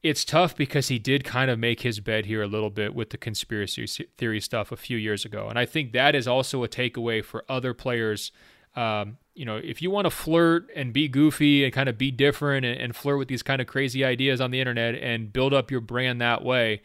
it's 0.04 0.24
tough 0.24 0.56
because 0.56 0.88
he 0.88 1.00
did 1.00 1.24
kind 1.24 1.50
of 1.50 1.58
make 1.60 1.82
his 1.82 2.00
bed 2.00 2.26
here 2.26 2.42
a 2.42 2.48
little 2.48 2.70
bit 2.70 2.94
with 2.94 3.10
the 3.10 3.18
conspiracy 3.18 3.88
theory 4.18 4.40
stuff 4.40 4.72
a 4.72 4.78
few 4.78 4.98
years 4.98 5.26
ago. 5.26 5.48
And 5.50 5.58
I 5.58 5.66
think 5.66 5.92
that 5.94 6.16
is 6.16 6.28
also 6.28 6.64
a 6.64 6.68
takeaway 6.68 7.24
for 7.24 7.44
other 7.50 7.74
players 7.74 8.32
um, 8.78 9.18
you 9.34 9.44
know, 9.44 9.58
if 9.58 9.82
you 9.82 9.90
want 9.90 10.06
to 10.06 10.12
flirt 10.12 10.70
and 10.76 10.94
be 10.94 11.08
goofy 11.08 11.64
and 11.64 11.74
kind 11.74 11.90
of 11.90 11.98
be 11.98 12.12
different 12.12 12.64
and, 12.64 12.80
and, 12.80 12.96
flirt 12.96 13.18
with 13.18 13.28
these 13.28 13.42
kind 13.42 13.60
of 13.60 13.66
crazy 13.66 14.06
ideas 14.06 14.40
on 14.40 14.52
the 14.52 14.60
internet 14.60 14.94
and 14.96 15.34
build 15.34 15.52
up 15.52 15.72
your 15.72 15.82
brand 15.82 16.22
that 16.22 16.44
way, 16.44 16.84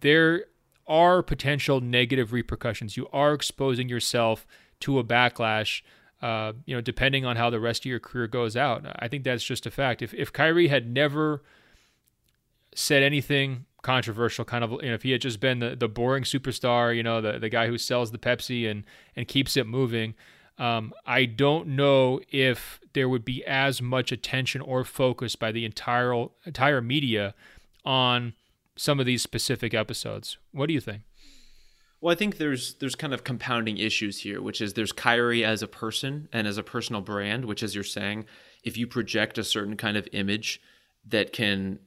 there 0.00 0.44
are 0.86 1.22
potential 1.22 1.80
negative 1.80 2.34
repercussions. 2.34 2.98
You 2.98 3.08
are 3.10 3.32
exposing 3.32 3.88
yourself 3.88 4.46
to 4.80 4.98
a 4.98 5.04
backlash. 5.04 5.80
Uh, 6.20 6.52
you 6.66 6.74
know, 6.74 6.82
depending 6.82 7.24
on 7.24 7.36
how 7.36 7.48
the 7.48 7.60
rest 7.60 7.82
of 7.82 7.86
your 7.86 8.00
career 8.00 8.26
goes 8.26 8.54
out, 8.54 8.84
I 8.98 9.08
think 9.08 9.24
that's 9.24 9.44
just 9.44 9.66
a 9.66 9.70
fact. 9.70 10.02
If 10.02 10.12
if 10.14 10.32
Kyrie 10.32 10.68
had 10.68 10.90
never 10.90 11.42
said 12.74 13.02
anything 13.02 13.66
controversial, 13.82 14.44
kind 14.44 14.64
of, 14.64 14.72
you 14.82 14.88
know, 14.88 14.94
if 14.94 15.02
he 15.02 15.12
had 15.12 15.20
just 15.20 15.40
been 15.40 15.60
the, 15.60 15.76
the 15.76 15.88
boring 15.88 16.24
superstar, 16.24 16.94
you 16.94 17.02
know, 17.02 17.20
the 17.20 17.38
the 17.38 17.48
guy 17.48 17.68
who 17.68 17.78
sells 17.78 18.10
the 18.10 18.18
Pepsi 18.18 18.70
and 18.70 18.84
and 19.14 19.28
keeps 19.28 19.56
it 19.56 19.66
moving, 19.66 20.14
um, 20.58 20.92
I 21.06 21.24
don't 21.24 21.68
know 21.68 22.20
if 22.30 22.80
there 22.92 23.08
would 23.08 23.24
be 23.24 23.44
as 23.44 23.82
much 23.82 24.12
attention 24.12 24.60
or 24.60 24.84
focus 24.84 25.36
by 25.36 25.52
the 25.52 25.64
entire 25.64 26.26
entire 26.44 26.80
media 26.80 27.34
on 27.84 28.34
some 28.76 29.00
of 29.00 29.06
these 29.06 29.22
specific 29.22 29.74
episodes. 29.74 30.38
What 30.52 30.66
do 30.66 30.74
you 30.74 30.80
think? 30.80 31.02
Well, 32.00 32.12
I 32.12 32.16
think 32.16 32.36
there's 32.36 32.74
there's 32.74 32.94
kind 32.94 33.14
of 33.14 33.24
compounding 33.24 33.78
issues 33.78 34.20
here, 34.20 34.42
which 34.42 34.60
is 34.60 34.74
there's 34.74 34.92
Kyrie 34.92 35.44
as 35.44 35.62
a 35.62 35.68
person 35.68 36.28
and 36.32 36.46
as 36.46 36.58
a 36.58 36.62
personal 36.62 37.00
brand, 37.00 37.46
which 37.46 37.62
as 37.62 37.74
you're 37.74 37.82
saying, 37.84 38.26
if 38.62 38.76
you 38.76 38.86
project 38.86 39.38
a 39.38 39.44
certain 39.44 39.76
kind 39.76 39.96
of 39.96 40.08
image 40.12 40.60
that 41.06 41.32
can 41.32 41.78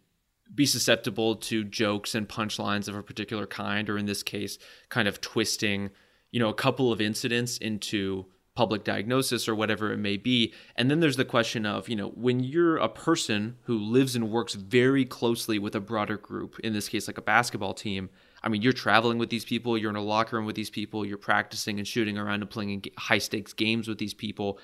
be 0.54 0.66
susceptible 0.66 1.36
to 1.36 1.64
jokes 1.64 2.16
and 2.16 2.28
punchlines 2.28 2.88
of 2.88 2.96
a 2.96 3.04
particular 3.04 3.48
kind, 3.48 3.90
or 3.90 3.98
in 3.98 4.06
this 4.06 4.24
case, 4.24 4.58
kind 4.90 5.08
of 5.08 5.22
twisting, 5.22 5.90
you 6.32 6.40
know, 6.40 6.50
a 6.50 6.54
couple 6.54 6.92
of 6.92 7.02
incidents 7.02 7.58
into 7.58 8.26
public 8.58 8.84
diagnosis 8.84 9.48
or 9.48 9.54
whatever 9.54 9.94
it 9.94 9.98
may 9.98 10.18
be. 10.18 10.52
And 10.76 10.90
then 10.90 11.00
there's 11.00 11.16
the 11.16 11.24
question 11.24 11.64
of, 11.66 11.88
you 11.88 11.96
know, 11.96 12.10
when 12.10 12.40
you're 12.40 12.78
a 12.78 12.90
person 12.90 13.58
who 13.66 13.78
lives 13.78 14.16
and 14.16 14.32
works 14.32 14.56
very 14.56 15.06
closely 15.06 15.60
with 15.60 15.76
a 15.76 15.80
broader 15.80 16.18
group, 16.18 16.60
in 16.62 16.74
this 16.74 16.90
case, 16.90 17.08
like 17.08 17.20
a 17.20 17.22
basketball 17.22 17.76
team, 17.76 18.10
I 18.42 18.50
mean, 18.50 18.64
you're 18.64 18.74
traveling 18.74 19.20
with 19.20 19.30
these 19.30 19.46
people, 19.46 19.78
you're 19.78 19.92
in 19.92 19.96
a 19.96 20.02
locker 20.02 20.38
room 20.38 20.46
with 20.46 20.56
these 20.56 20.72
people, 20.72 21.06
you're 21.06 21.20
practicing 21.20 21.78
and 21.78 21.88
shooting 21.88 22.18
around 22.18 22.42
and 22.42 22.50
playing 22.50 22.84
high 22.98 23.20
stakes 23.20 23.54
games 23.54 23.88
with 23.88 24.00
these 24.00 24.16
people. 24.16 24.60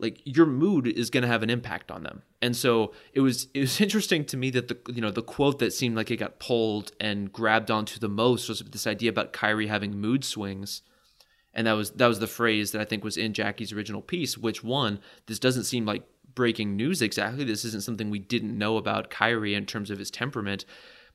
Like 0.00 0.20
your 0.24 0.46
mood 0.46 0.86
is 0.86 1.10
going 1.10 1.22
to 1.22 1.28
have 1.28 1.42
an 1.42 1.50
impact 1.50 1.90
on 1.90 2.02
them, 2.02 2.22
and 2.40 2.56
so 2.56 2.92
it 3.12 3.20
was. 3.20 3.48
It 3.54 3.60
was 3.60 3.80
interesting 3.86 4.24
to 4.26 4.36
me 4.36 4.50
that 4.50 4.68
the 4.68 4.78
you 4.92 5.00
know 5.00 5.10
the 5.10 5.22
quote 5.22 5.58
that 5.58 5.72
seemed 5.72 5.96
like 5.96 6.10
it 6.10 6.16
got 6.16 6.38
pulled 6.38 6.92
and 7.00 7.32
grabbed 7.32 7.70
onto 7.70 7.98
the 7.98 8.08
most 8.08 8.48
was 8.48 8.60
this 8.60 8.86
idea 8.86 9.10
about 9.10 9.32
Kyrie 9.32 9.66
having 9.66 10.00
mood 10.00 10.24
swings, 10.24 10.82
and 11.54 11.66
that 11.66 11.72
was 11.72 11.92
that 11.92 12.06
was 12.06 12.18
the 12.18 12.26
phrase 12.26 12.72
that 12.72 12.80
I 12.80 12.84
think 12.84 13.04
was 13.04 13.16
in 13.16 13.34
Jackie's 13.34 13.72
original 13.72 14.02
piece. 14.02 14.38
Which 14.38 14.64
one? 14.64 15.00
This 15.26 15.38
doesn't 15.38 15.64
seem 15.64 15.84
like 15.84 16.02
breaking 16.34 16.76
news 16.76 17.02
exactly. 17.02 17.44
This 17.44 17.64
isn't 17.64 17.82
something 17.82 18.10
we 18.10 18.18
didn't 18.18 18.56
know 18.56 18.76
about 18.76 19.10
Kyrie 19.10 19.54
in 19.54 19.66
terms 19.66 19.90
of 19.90 19.98
his 19.98 20.10
temperament. 20.10 20.64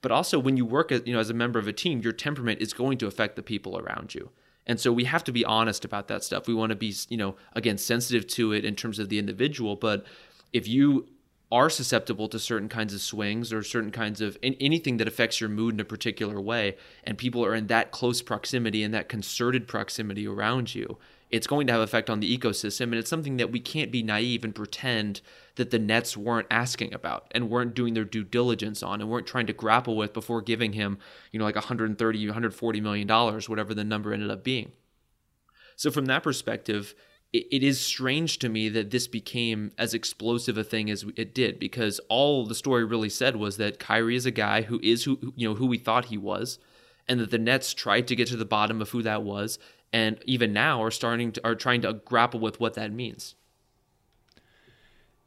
But 0.01 0.11
also, 0.11 0.37
when 0.37 0.57
you 0.57 0.65
work 0.65 0.91
as 0.91 1.01
you 1.05 1.13
know 1.13 1.19
as 1.19 1.29
a 1.29 1.33
member 1.33 1.57
of 1.57 1.67
a 1.67 1.73
team, 1.73 2.01
your 2.01 2.13
temperament 2.13 2.61
is 2.61 2.73
going 2.73 2.97
to 2.99 3.07
affect 3.07 3.35
the 3.35 3.43
people 3.43 3.77
around 3.77 4.13
you. 4.13 4.29
And 4.67 4.79
so 4.79 4.91
we 4.91 5.03
have 5.05 5.23
to 5.25 5.31
be 5.31 5.45
honest 5.45 5.85
about 5.85 6.07
that 6.07 6.23
stuff. 6.23 6.47
We 6.47 6.53
want 6.53 6.71
to 6.71 6.75
be, 6.75 6.93
you 7.09 7.17
know, 7.17 7.35
again, 7.53 7.77
sensitive 7.77 8.27
to 8.27 8.51
it 8.51 8.65
in 8.65 8.75
terms 8.75 8.99
of 8.99 9.09
the 9.09 9.19
individual. 9.19 9.75
But 9.75 10.05
if 10.53 10.67
you 10.67 11.07
are 11.51 11.69
susceptible 11.69 12.27
to 12.27 12.39
certain 12.39 12.67
kinds 12.67 12.93
of 12.93 13.01
swings 13.01 13.53
or 13.53 13.61
certain 13.61 13.91
kinds 13.91 14.19
of 14.19 14.37
anything 14.41 14.97
that 14.97 15.07
affects 15.07 15.39
your 15.39 15.49
mood 15.49 15.75
in 15.75 15.79
a 15.79 15.85
particular 15.85 16.41
way, 16.41 16.75
and 17.03 17.17
people 17.17 17.45
are 17.45 17.53
in 17.53 17.67
that 17.67 17.91
close 17.91 18.21
proximity 18.21 18.83
and 18.83 18.93
that 18.93 19.07
concerted 19.07 19.67
proximity 19.67 20.27
around 20.27 20.73
you, 20.73 20.97
it's 21.29 21.47
going 21.47 21.67
to 21.67 21.73
have 21.73 21.81
effect 21.81 22.09
on 22.09 22.19
the 22.19 22.37
ecosystem. 22.37 22.85
And 22.85 22.95
it's 22.95 23.09
something 23.09 23.37
that 23.37 23.51
we 23.51 23.59
can't 23.59 23.91
be 23.91 24.01
naive 24.01 24.43
and 24.43 24.55
pretend 24.55 25.21
that 25.55 25.71
the 25.71 25.79
Nets 25.79 26.17
weren't 26.17 26.47
asking 26.51 26.93
about 26.93 27.31
and 27.31 27.49
weren't 27.49 27.73
doing 27.73 27.93
their 27.93 28.03
due 28.03 28.23
diligence 28.23 28.83
on 28.83 29.01
and 29.01 29.09
weren't 29.09 29.27
trying 29.27 29.47
to 29.47 29.53
grapple 29.53 29.95
with 29.95 30.13
before 30.13 30.41
giving 30.41 30.73
him, 30.73 30.97
you 31.31 31.39
know, 31.39 31.45
like 31.45 31.55
130, 31.55 32.27
140 32.27 32.81
million 32.81 33.07
dollars, 33.07 33.47
whatever 33.47 33.73
the 33.73 33.83
number 33.83 34.13
ended 34.13 34.29
up 34.29 34.43
being. 34.43 34.71
So 35.75 35.91
from 35.91 36.05
that 36.05 36.23
perspective, 36.23 36.95
it 37.33 37.63
is 37.63 37.81
strange 37.81 38.39
to 38.39 38.49
me 38.49 38.69
that 38.69 38.91
this 38.91 39.07
became 39.07 39.71
as 39.77 39.93
explosive 39.93 40.57
a 40.57 40.63
thing 40.63 40.89
as 40.89 41.05
it 41.17 41.35
did 41.35 41.59
because 41.59 41.99
all 42.07 42.45
the 42.45 42.55
story 42.55 42.85
really 42.85 43.09
said 43.09 43.35
was 43.35 43.57
that 43.57 43.79
Kyrie 43.79 44.15
is 44.15 44.25
a 44.25 44.31
guy 44.31 44.61
who 44.61 44.79
is 44.81 45.03
who 45.03 45.33
you 45.35 45.47
know 45.47 45.55
who 45.55 45.65
we 45.65 45.77
thought 45.77 46.05
he 46.05 46.17
was 46.17 46.59
and 47.07 47.19
that 47.19 47.31
the 47.31 47.37
Nets 47.37 47.73
tried 47.73 48.07
to 48.07 48.15
get 48.15 48.29
to 48.29 48.37
the 48.37 48.45
bottom 48.45 48.81
of 48.81 48.91
who 48.91 49.01
that 49.01 49.23
was 49.23 49.59
and 49.91 50.17
even 50.25 50.53
now 50.53 50.81
are 50.81 50.91
starting 50.91 51.33
to 51.33 51.45
are 51.45 51.55
trying 51.55 51.81
to 51.81 51.93
grapple 51.93 52.39
with 52.39 52.59
what 52.59 52.75
that 52.75 52.93
means. 52.93 53.35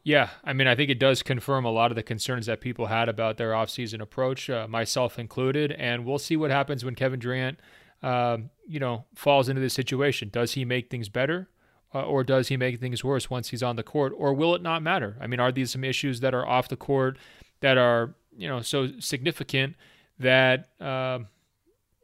Yeah, 0.08 0.30
I 0.42 0.52
mean, 0.52 0.66
I 0.66 0.74
think 0.74 0.90
it 0.90 0.98
does 0.98 1.22
confirm 1.22 1.64
a 1.64 1.70
lot 1.70 1.90
of 1.90 1.96
the 1.96 2.02
concerns 2.02 2.46
that 2.46 2.60
people 2.60 2.86
had 2.86 3.08
about 3.08 3.36
their 3.36 3.52
offseason 3.52 4.00
approach, 4.00 4.48
uh, 4.48 4.66
myself 4.66 5.18
included. 5.18 5.72
And 5.72 6.04
we'll 6.06 6.18
see 6.18 6.36
what 6.36 6.50
happens 6.50 6.84
when 6.84 6.94
Kevin 6.94 7.20
Durant, 7.20 7.58
uh, 8.02 8.38
you 8.66 8.80
know, 8.80 9.04
falls 9.14 9.48
into 9.48 9.60
this 9.60 9.74
situation. 9.74 10.30
Does 10.30 10.52
he 10.52 10.64
make 10.64 10.88
things 10.88 11.08
better? 11.08 11.48
uh, 11.94 12.02
or 12.02 12.22
does 12.22 12.48
he 12.48 12.56
make 12.56 12.80
things 12.80 13.02
worse 13.02 13.30
once 13.30 13.48
he's 13.48 13.62
on 13.62 13.76
the 13.76 13.82
court, 13.82 14.12
or 14.16 14.34
will 14.34 14.54
it 14.54 14.62
not 14.62 14.82
matter? 14.82 15.16
I 15.20 15.26
mean, 15.26 15.40
are 15.40 15.52
these 15.52 15.72
some 15.72 15.84
issues 15.84 16.20
that 16.20 16.34
are 16.34 16.46
off 16.46 16.68
the 16.68 16.76
court 16.76 17.18
that 17.60 17.78
are 17.78 18.14
you 18.36 18.48
know 18.48 18.60
so 18.60 18.88
significant 19.00 19.74
that 20.18 20.68
uh, 20.80 21.20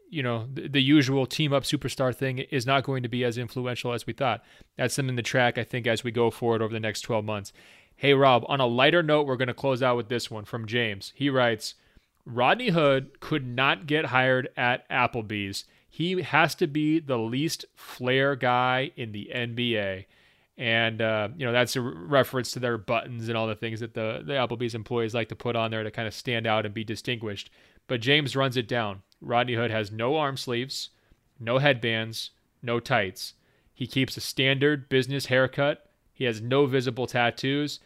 you 0.09 0.22
know 0.22 0.48
the, 0.52 0.68
the, 0.68 0.82
usual 0.82 1.26
team 1.26 1.52
up 1.52 1.64
superstar 1.64 2.14
thing 2.14 2.39
is 2.39 2.66
not 2.66 2.85
going 2.85 3.02
to 3.02 3.09
be 3.09 3.24
as 3.24 3.36
influential 3.36 3.93
as 3.93 4.06
we 4.06 4.12
thought? 4.12 4.43
That's 4.76 4.94
something 4.94 5.16
to 5.16 5.22
track, 5.22 5.59
I 5.59 5.64
think, 5.64 5.86
as 5.86 6.02
we 6.02 6.10
go 6.10 6.31
forward 6.31 6.62
over 6.62 6.72
the 6.72 6.81
next 6.81 7.02
12 7.02 7.24
months. 7.24 7.52
Hey, 7.96 8.14
Rob, 8.14 8.44
on 8.48 8.60
a 8.60 8.66
lighter 8.66 9.02
note, 9.02 9.26
we're 9.26 9.36
going 9.36 9.48
to 9.48 9.54
close 9.54 9.82
out 9.82 9.96
with 9.96 10.08
this 10.08 10.30
one 10.30 10.44
from 10.44 10.66
James. 10.66 11.12
He 11.14 11.30
writes 11.30 11.74
Rodney 12.26 12.70
Hood 12.70 13.20
could 13.20 13.46
not 13.46 13.86
get 13.86 14.06
hired 14.06 14.48
at 14.56 14.88
Applebee's 14.88 15.64
he 15.94 16.22
has 16.22 16.56
to 16.56 16.66
be 16.66 16.98
the 16.98 17.16
least 17.16 17.66
flair 17.76 18.34
guy 18.34 18.90
in 18.96 19.12
the 19.12 19.30
NBA. 19.32 20.06
And, 20.58 21.00
uh, 21.00 21.28
you 21.36 21.46
know, 21.46 21.52
that's 21.52 21.76
a 21.76 21.80
reference 21.80 22.50
to 22.50 22.58
their 22.58 22.76
buttons 22.76 23.28
and 23.28 23.38
all 23.38 23.46
the 23.46 23.54
things 23.54 23.78
that 23.78 23.94
the, 23.94 24.20
the 24.26 24.32
Applebee's 24.32 24.74
employees 24.74 25.14
like 25.14 25.28
to 25.28 25.36
put 25.36 25.54
on 25.54 25.70
there 25.70 25.84
to 25.84 25.92
kind 25.92 26.08
of 26.08 26.12
stand 26.12 26.48
out 26.48 26.66
and 26.66 26.74
be 26.74 26.82
distinguished. 26.82 27.48
But 27.86 28.00
James 28.00 28.34
runs 28.34 28.56
it 28.56 28.66
down. 28.66 29.02
Rodney 29.20 29.54
Hood 29.54 29.70
has 29.70 29.92
no 29.92 30.16
arm 30.16 30.36
sleeves, 30.36 30.90
no 31.38 31.58
headbands, 31.58 32.30
no 32.60 32.80
tights. 32.80 33.34
He 33.72 33.86
keeps 33.86 34.16
a 34.16 34.20
standard 34.20 34.88
business 34.88 35.26
haircut. 35.26 35.88
He 36.15 36.24
has 36.24 36.41
no 36.41 36.65
visible 36.66 37.07
tattoos. 37.07 37.81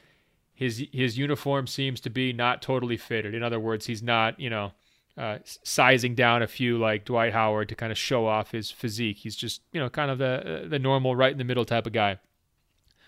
His 0.54 0.86
his 0.92 1.16
uniform 1.16 1.66
seems 1.66 2.00
to 2.02 2.10
be 2.10 2.32
not 2.32 2.62
totally 2.62 2.96
fitted. 2.96 3.34
In 3.34 3.42
other 3.42 3.58
words, 3.58 3.86
he's 3.86 4.02
not, 4.02 4.38
you 4.38 4.50
know, 4.50 4.72
uh, 5.16 5.38
sizing 5.44 6.14
down 6.14 6.42
a 6.42 6.46
few 6.46 6.78
like 6.78 7.04
Dwight 7.04 7.32
Howard 7.32 7.68
to 7.70 7.74
kind 7.74 7.90
of 7.90 7.98
show 7.98 8.26
off 8.26 8.52
his 8.52 8.70
physique. 8.70 9.18
He's 9.18 9.34
just 9.34 9.62
you 9.72 9.80
know 9.80 9.88
kind 9.88 10.10
of 10.10 10.18
the 10.18 10.66
the 10.68 10.78
normal 10.78 11.16
right 11.16 11.32
in 11.32 11.38
the 11.38 11.44
middle 11.44 11.64
type 11.64 11.86
of 11.86 11.92
guy. 11.92 12.18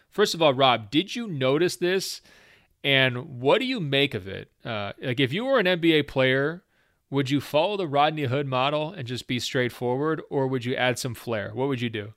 First 0.09 0.35
of 0.35 0.43
all, 0.43 0.55
Rob, 0.55 0.91
did 0.91 1.15
you 1.15 1.29
notice 1.29 1.77
this? 1.77 2.21
And 2.83 3.41
what 3.41 3.59
do 3.59 3.67
you 3.67 3.79
make 3.79 4.15
of 4.15 4.27
it? 4.27 4.51
Uh, 4.65 4.93
like 5.03 5.21
if 5.21 5.33
you 5.33 5.45
were 5.45 5.59
an 5.59 5.67
NBA 5.67 6.09
player, 6.09 6.65
would 7.11 7.31
you 7.31 7.41
follow 7.41 7.77
the 7.77 7.87
Rodney 7.87 8.25
Hood 8.25 8.47
model 8.47 8.93
and 8.93 9.07
just 9.07 9.27
be 9.27 9.39
straightforward, 9.39 10.23
or 10.31 10.47
would 10.47 10.65
you 10.65 10.75
add 10.75 10.99
some 10.99 11.15
flair? 11.15 11.51
What 11.53 11.69
would 11.69 11.81
you 11.81 11.91
do? 11.91 12.15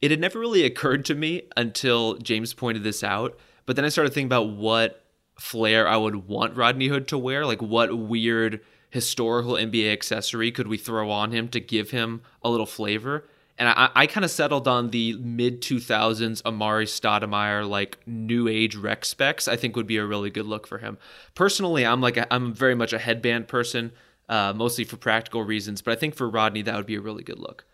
It 0.00 0.10
had 0.10 0.20
never 0.20 0.38
really 0.38 0.64
occurred 0.64 1.04
to 1.06 1.14
me 1.14 1.42
until 1.56 2.14
James 2.18 2.54
pointed 2.54 2.82
this 2.82 3.02
out. 3.02 3.38
But 3.64 3.76
then 3.76 3.84
I 3.84 3.88
started 3.88 4.12
thinking 4.12 4.28
about 4.28 4.50
what 4.50 5.04
flair 5.38 5.88
I 5.88 5.96
would 5.96 6.28
want 6.28 6.56
Rodney 6.56 6.88
Hood 6.88 7.08
to 7.08 7.18
wear. 7.18 7.44
Like, 7.44 7.62
what 7.62 7.96
weird 7.96 8.60
historical 8.90 9.54
NBA 9.54 9.92
accessory 9.92 10.50
could 10.52 10.68
we 10.68 10.78
throw 10.78 11.10
on 11.10 11.32
him 11.32 11.48
to 11.48 11.60
give 11.60 11.90
him 11.90 12.22
a 12.42 12.50
little 12.50 12.66
flavor? 12.66 13.24
And 13.58 13.68
I, 13.68 13.90
I 13.94 14.06
kind 14.06 14.24
of 14.24 14.30
settled 14.30 14.68
on 14.68 14.90
the 14.90 15.14
mid 15.14 15.62
2000s 15.62 16.42
Amar'e 16.42 16.84
Stoudemire, 16.84 17.68
like 17.68 17.98
new 18.06 18.48
age 18.48 18.76
rec 18.76 19.04
specs, 19.04 19.48
I 19.48 19.56
think 19.56 19.76
would 19.76 19.86
be 19.86 19.96
a 19.96 20.04
really 20.04 20.30
good 20.30 20.46
look 20.46 20.66
for 20.66 20.78
him. 20.78 20.98
Personally, 21.34 21.86
I'm 21.86 22.00
like, 22.00 22.18
i 22.18 22.26
am 22.30 22.52
very 22.52 22.74
much 22.74 22.92
a 22.92 22.98
headband 22.98 23.48
person, 23.48 23.92
uh, 24.28 24.52
mostly 24.54 24.84
for 24.84 24.96
practical 24.96 25.42
reasons, 25.42 25.80
but 25.80 25.92
I 25.92 25.96
think 25.96 26.14
for 26.14 26.28
Rodney, 26.28 26.62
that 26.62 26.76
would 26.76 26.86
be 26.86 26.96
a 26.96 27.00
really 27.00 27.24
good 27.24 27.38
look. 27.38 27.64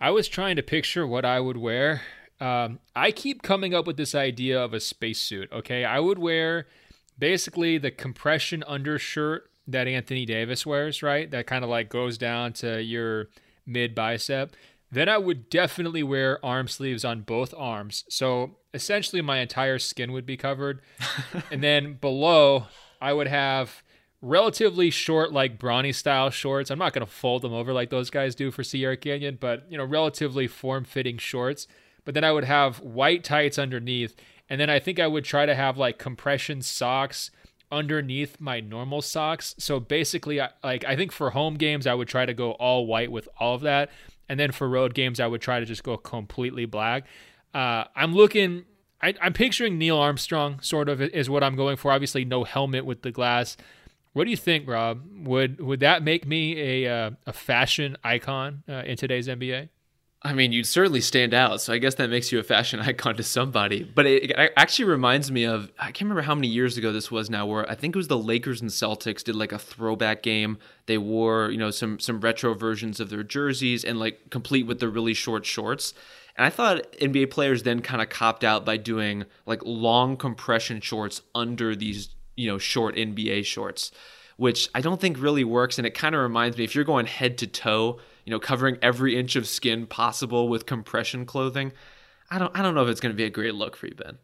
I 0.00 0.10
was 0.10 0.28
trying 0.28 0.56
to 0.56 0.62
picture 0.62 1.06
what 1.06 1.24
I 1.24 1.40
would 1.40 1.56
wear, 1.56 2.02
um, 2.40 2.80
I 2.94 3.12
keep 3.12 3.42
coming 3.42 3.74
up 3.74 3.86
with 3.86 3.96
this 3.96 4.14
idea 4.14 4.62
of 4.62 4.74
a 4.74 4.80
spacesuit. 4.80 5.50
Okay, 5.52 5.84
I 5.84 6.00
would 6.00 6.18
wear 6.18 6.66
basically 7.18 7.78
the 7.78 7.90
compression 7.90 8.62
undershirt 8.66 9.50
that 9.66 9.88
Anthony 9.88 10.26
Davis 10.26 10.66
wears, 10.66 11.02
right? 11.02 11.30
That 11.30 11.46
kind 11.46 11.64
of 11.64 11.70
like 11.70 11.88
goes 11.88 12.18
down 12.18 12.52
to 12.54 12.82
your 12.82 13.28
mid 13.64 13.94
bicep. 13.94 14.54
Then 14.92 15.08
I 15.08 15.18
would 15.18 15.50
definitely 15.50 16.02
wear 16.02 16.44
arm 16.44 16.68
sleeves 16.68 17.04
on 17.04 17.22
both 17.22 17.52
arms. 17.56 18.04
So 18.08 18.56
essentially, 18.72 19.22
my 19.22 19.38
entire 19.38 19.78
skin 19.78 20.12
would 20.12 20.26
be 20.26 20.36
covered. 20.36 20.80
and 21.50 21.62
then 21.62 21.94
below, 21.94 22.66
I 23.00 23.12
would 23.12 23.28
have 23.28 23.82
relatively 24.28 24.90
short, 24.90 25.32
like 25.32 25.58
Bronny 25.58 25.94
style 25.94 26.30
shorts. 26.30 26.70
I'm 26.70 26.78
not 26.78 26.92
going 26.92 27.06
to 27.06 27.12
fold 27.12 27.42
them 27.42 27.52
over 27.52 27.72
like 27.72 27.90
those 27.90 28.10
guys 28.10 28.34
do 28.34 28.50
for 28.50 28.64
Sierra 28.64 28.96
Canyon, 28.96 29.38
but 29.40 29.64
you 29.70 29.78
know, 29.78 29.84
relatively 29.84 30.46
form 30.46 30.84
fitting 30.84 31.18
shorts 31.18 31.66
but 32.06 32.14
then 32.14 32.24
I 32.24 32.32
would 32.32 32.44
have 32.44 32.80
white 32.80 33.22
tights 33.22 33.58
underneath. 33.58 34.16
And 34.48 34.58
then 34.58 34.70
I 34.70 34.78
think 34.78 34.98
I 34.98 35.06
would 35.06 35.24
try 35.24 35.44
to 35.44 35.54
have 35.54 35.76
like 35.76 35.98
compression 35.98 36.62
socks 36.62 37.30
underneath 37.70 38.40
my 38.40 38.60
normal 38.60 39.02
socks. 39.02 39.54
So 39.58 39.80
basically, 39.80 40.40
like 40.64 40.84
I 40.84 40.96
think 40.96 41.12
for 41.12 41.30
home 41.30 41.56
games, 41.56 41.86
I 41.86 41.92
would 41.92 42.08
try 42.08 42.24
to 42.24 42.32
go 42.32 42.52
all 42.52 42.86
white 42.86 43.10
with 43.10 43.28
all 43.38 43.56
of 43.56 43.60
that. 43.62 43.90
And 44.28 44.40
then 44.40 44.52
for 44.52 44.68
road 44.68 44.94
games, 44.94 45.20
I 45.20 45.26
would 45.26 45.42
try 45.42 45.60
to 45.60 45.66
just 45.66 45.82
go 45.82 45.96
completely 45.96 46.64
black. 46.64 47.06
Uh, 47.52 47.84
I'm 47.94 48.14
looking, 48.14 48.64
I, 49.02 49.14
am 49.20 49.32
picturing 49.32 49.76
Neil 49.76 49.98
Armstrong 49.98 50.60
sort 50.60 50.88
of 50.88 51.00
is 51.00 51.28
what 51.28 51.42
I'm 51.42 51.56
going 51.56 51.76
for. 51.76 51.90
Obviously, 51.90 52.24
no 52.24 52.44
helmet 52.44 52.84
with 52.86 53.02
the 53.02 53.10
glass. 53.10 53.56
What 54.16 54.24
do 54.24 54.30
you 54.30 54.36
think, 54.38 54.66
Rob? 54.66 55.02
Would 55.26 55.60
would 55.60 55.80
that 55.80 56.02
make 56.02 56.26
me 56.26 56.84
a 56.84 56.90
uh, 56.90 57.10
a 57.26 57.34
fashion 57.34 57.98
icon 58.02 58.62
uh, 58.66 58.76
in 58.86 58.96
today's 58.96 59.28
NBA? 59.28 59.68
I 60.22 60.32
mean, 60.32 60.52
you'd 60.52 60.66
certainly 60.66 61.02
stand 61.02 61.34
out. 61.34 61.60
So 61.60 61.74
I 61.74 61.76
guess 61.76 61.96
that 61.96 62.08
makes 62.08 62.32
you 62.32 62.38
a 62.38 62.42
fashion 62.42 62.80
icon 62.88 63.16
to 63.16 63.22
somebody. 63.22 63.84
But 63.84 64.06
it, 64.06 64.30
it, 64.30 64.52
actually 64.56 64.86
reminds 64.86 65.30
me 65.30 65.44
of 65.44 65.70
I 65.78 65.88
can't 65.88 66.08
remember 66.08 66.22
how 66.22 66.34
many 66.34 66.48
years 66.48 66.78
ago 66.78 66.92
this 66.92 67.10
was 67.10 67.28
now, 67.28 67.44
where 67.44 67.70
I 67.70 67.74
think 67.74 67.94
it 67.94 67.98
was 67.98 68.08
the 68.08 68.16
Lakers 68.16 68.62
and 68.62 68.70
Celtics 68.70 69.22
did 69.22 69.36
like 69.36 69.52
a 69.52 69.58
throwback 69.58 70.22
game. 70.22 70.56
They 70.86 70.96
wore 70.96 71.50
you 71.50 71.58
know 71.58 71.70
some 71.70 71.98
some 71.98 72.22
retro 72.22 72.54
versions 72.54 73.00
of 73.00 73.10
their 73.10 73.22
jerseys 73.22 73.84
and 73.84 73.98
like 73.98 74.30
complete 74.30 74.66
with 74.66 74.80
the 74.80 74.88
really 74.88 75.12
short 75.12 75.44
shorts. 75.44 75.92
And 76.38 76.46
I 76.46 76.48
thought 76.48 76.90
NBA 77.02 77.30
players 77.30 77.64
then 77.64 77.82
kind 77.82 78.00
of 78.00 78.08
copped 78.08 78.44
out 78.44 78.64
by 78.64 78.78
doing 78.78 79.26
like 79.44 79.60
long 79.66 80.16
compression 80.16 80.80
shorts 80.80 81.20
under 81.34 81.76
these 81.76 82.15
you 82.36 82.46
know 82.46 82.58
short 82.58 82.94
NBA 82.96 83.44
shorts, 83.44 83.90
which 84.36 84.68
I 84.74 84.80
don't 84.80 85.00
think 85.00 85.20
really 85.20 85.44
works. 85.44 85.78
And 85.78 85.86
it 85.86 85.94
kind 85.94 86.14
of 86.14 86.20
reminds 86.20 86.56
me 86.56 86.64
if 86.64 86.74
you're 86.74 86.84
going 86.84 87.06
head 87.06 87.38
to 87.38 87.46
toe 87.46 87.98
you 88.26 88.32
know, 88.32 88.40
covering 88.40 88.76
every 88.82 89.16
inch 89.16 89.36
of 89.36 89.48
skin 89.48 89.86
possible 89.86 90.48
with 90.48 90.66
compression 90.66 91.24
clothing. 91.24 91.72
I 92.30 92.38
don't 92.38 92.54
I 92.58 92.60
don't 92.60 92.74
know 92.74 92.82
if 92.82 92.90
it's 92.90 93.00
going 93.00 93.14
to 93.14 93.16
be 93.16 93.24
a 93.24 93.30
great 93.30 93.54
look 93.54 93.76
for 93.76 93.86
you, 93.86 93.94
Ben. 93.94 94.18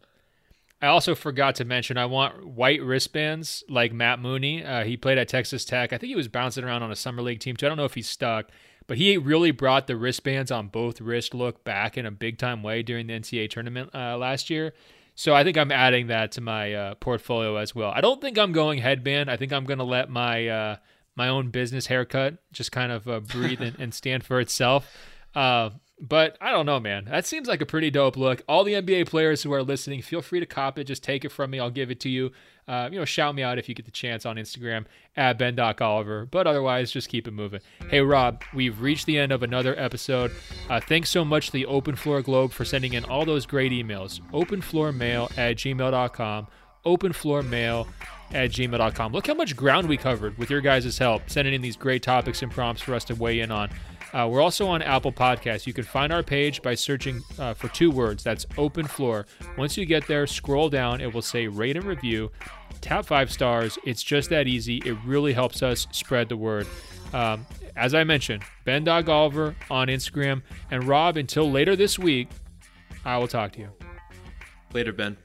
I 0.83 0.89
also 0.89 1.15
forgot 1.15 1.55
to 1.57 1.65
mention 1.65 1.97
I 1.97 2.07
want 2.07 2.45
white 2.45 2.83
wristbands 2.83 3.63
like 3.69 3.93
Matt 3.93 4.19
Mooney. 4.19 4.65
Uh, 4.65 4.83
he 4.83 4.97
played 4.97 5.17
at 5.17 5.29
Texas 5.29 5.65
Tech. 5.65 5.93
I 5.93 5.99
think 5.99 6.09
he 6.09 6.17
was 6.17 6.27
bouncing 6.27 6.65
around 6.65 6.83
on 6.83 6.91
a 6.91 6.97
summer 6.97 7.23
league 7.23 7.39
team 7.39 7.57
too. 7.57 7.67
I 7.67 7.69
don't 7.69 7.79
know 7.79 7.85
if 7.85 7.95
he's 7.95 8.09
stuck, 8.09 8.51
but 8.89 8.99
he 8.99 9.17
really 9.17 9.53
brought 9.53 9.87
the 9.87 9.97
wristbands 9.97 10.51
on 10.51 10.67
both 10.67 11.01
wrist 11.01 11.35
look 11.35 11.63
back 11.63 11.97
in 11.97 12.05
a 12.05 12.11
big 12.11 12.37
time 12.37 12.65
way 12.65 12.83
during 12.83 13.07
the 13.07 13.13
NCAA 13.13 13.49
tournament 13.49 13.91
uh, 13.95 14.19
last 14.19 14.51
year. 14.51 14.75
So 15.15 15.35
I 15.35 15.45
think 15.45 15.59
I'm 15.59 15.73
adding 15.73 16.07
that 16.07 16.33
to 16.33 16.41
my 16.41 16.73
uh, 16.73 16.95
portfolio 16.95 17.57
as 17.57 17.75
well. 17.75 17.93
I 17.95 18.01
don't 18.01 18.21
think 18.21 18.39
I'm 18.39 18.53
going 18.53 18.79
headband. 18.79 19.31
I 19.31 19.37
think 19.37 19.53
I'm 19.53 19.65
going 19.65 19.79
to 19.79 19.85
let 19.85 20.09
my 20.11 20.49
uh, 20.49 20.77
my 21.15 21.29
own 21.29 21.51
business 21.51 21.87
haircut, 21.87 22.39
just 22.53 22.73
kind 22.73 22.91
of 22.91 23.07
uh, 23.07 23.21
breathe 23.21 23.61
and, 23.61 23.79
and, 23.79 23.93
stand 23.93 24.25
for 24.25 24.41
itself. 24.41 24.97
Uh, 25.35 25.71
but 26.01 26.37
I 26.41 26.51
don't 26.51 26.67
know, 26.67 26.81
man. 26.81 27.05
That 27.05 27.27
seems 27.27 27.49
like 27.49 27.61
a 27.61 27.67
pretty 27.67 27.91
dope 27.91 28.17
look. 28.17 28.43
All 28.49 28.65
the 28.65 28.73
NBA 28.73 29.09
players 29.09 29.43
who 29.43 29.53
are 29.53 29.63
listening, 29.63 30.03
feel 30.03 30.23
free 30.23 30.41
to 30.41 30.47
cop 30.47 30.79
it. 30.79 30.85
Just 30.85 31.05
take 31.05 31.25
it 31.25 31.31
from 31.31 31.51
me. 31.51 31.61
I'll 31.61 31.71
give 31.71 31.91
it 31.91 32.01
to 32.01 32.09
you. 32.09 32.33
Uh, 32.69 32.89
you 32.93 32.99
know, 32.99 33.05
shout 33.05 33.35
me 33.35 33.43
out 33.43 33.59
if 33.59 33.69
you 33.69 33.75
get 33.75 33.85
the 33.85 33.91
chance 33.91 34.25
on 34.25 34.37
Instagram 34.37 34.85
at 35.17 35.39
ben.oliver. 35.39 36.27
But 36.27 36.47
otherwise, 36.47 36.93
just 36.93 37.09
keep 37.09 37.27
it 37.27 37.33
moving. 37.33 37.61
Hey, 37.91 38.01
Rob, 38.01 38.43
we've 38.55 38.81
reached 38.81 39.07
the 39.07 39.19
end 39.19 39.33
of 39.33 39.43
another 39.43 39.79
episode. 39.79 40.31
Uh, 40.71 40.81
thanks 40.81 41.11
so 41.11 41.25
much 41.25 41.47
to 41.47 41.53
the 41.53 41.67
Open 41.67 41.97
Floor 41.97 42.23
Globe 42.23 42.53
for 42.53 42.65
sending 42.65 42.93
in 42.95 43.05
all 43.05 43.25
those 43.25 43.47
great 43.47 43.73
emails. 43.73 44.21
Openfloormail 44.31 45.37
at 45.37 45.57
gmail.com. 45.57 46.47
Openfloormail 46.87 47.87
at 48.35 48.51
gmail.com. 48.51 49.13
Look 49.13 49.27
how 49.27 49.35
much 49.35 49.57
ground 49.57 49.89
we 49.89 49.97
covered 49.97 50.39
with 50.39 50.51
your 50.51 50.61
guys' 50.61 50.97
help, 50.99 51.29
sending 51.29 51.55
in 51.55 51.61
these 51.61 51.77
great 51.77 52.03
topics 52.03 52.43
and 52.43 52.51
prompts 52.51 52.83
for 52.83 52.95
us 52.95 53.05
to 53.05 53.15
weigh 53.15 53.41
in 53.41 53.51
on. 53.51 53.71
Uh, 54.13 54.29
we're 54.29 54.43
also 54.43 54.67
on 54.67 54.83
Apple 54.83 55.13
Podcasts. 55.13 55.67
You 55.67 55.73
can 55.73 55.85
find 55.85 56.13
our 56.13 56.23
page 56.23 56.61
by 56.61 56.75
searching 56.75 57.23
uh, 57.39 57.55
for 57.55 57.69
two 57.69 57.91
words. 57.91 58.23
That's 58.23 58.47
open 58.59 58.87
floor. 58.87 59.27
Once 59.57 59.77
you 59.77 59.87
get 59.87 60.07
there, 60.07 60.27
scroll 60.27 60.69
down. 60.69 61.01
It 61.01 61.13
will 61.13 61.23
say 61.23 61.47
rate 61.47 61.77
and 61.77 61.87
review. 61.87 62.31
Tap 62.81 63.07
five 63.07 63.33
stars. 63.33 63.79
It's 63.85 64.03
just 64.03 64.29
that 64.31 64.47
easy. 64.47 64.79
It 64.85 64.97
really 65.05 65.33
helps 65.33 65.63
us 65.63 65.87
spread 65.93 66.29
the 66.29 66.37
word. 66.37 66.67
Um, 67.15 67.47
as 67.77 67.95
I 67.95 68.05
mentioned, 68.05 68.43
Ben 68.65 68.85
Dog 68.85 69.09
Oliver 69.09 69.55
on 69.71 69.89
Instagram. 69.89 70.43
And 70.71 70.85
Rob, 70.85 71.17
until 71.17 71.51
later 71.51 71.75
this 71.75 71.99
week, 71.99 72.29
I 73.05 73.17
will 73.17 73.29
talk 73.29 73.53
to 73.53 73.61
you. 73.61 73.69
Later, 74.75 74.93
Ben. 74.93 75.17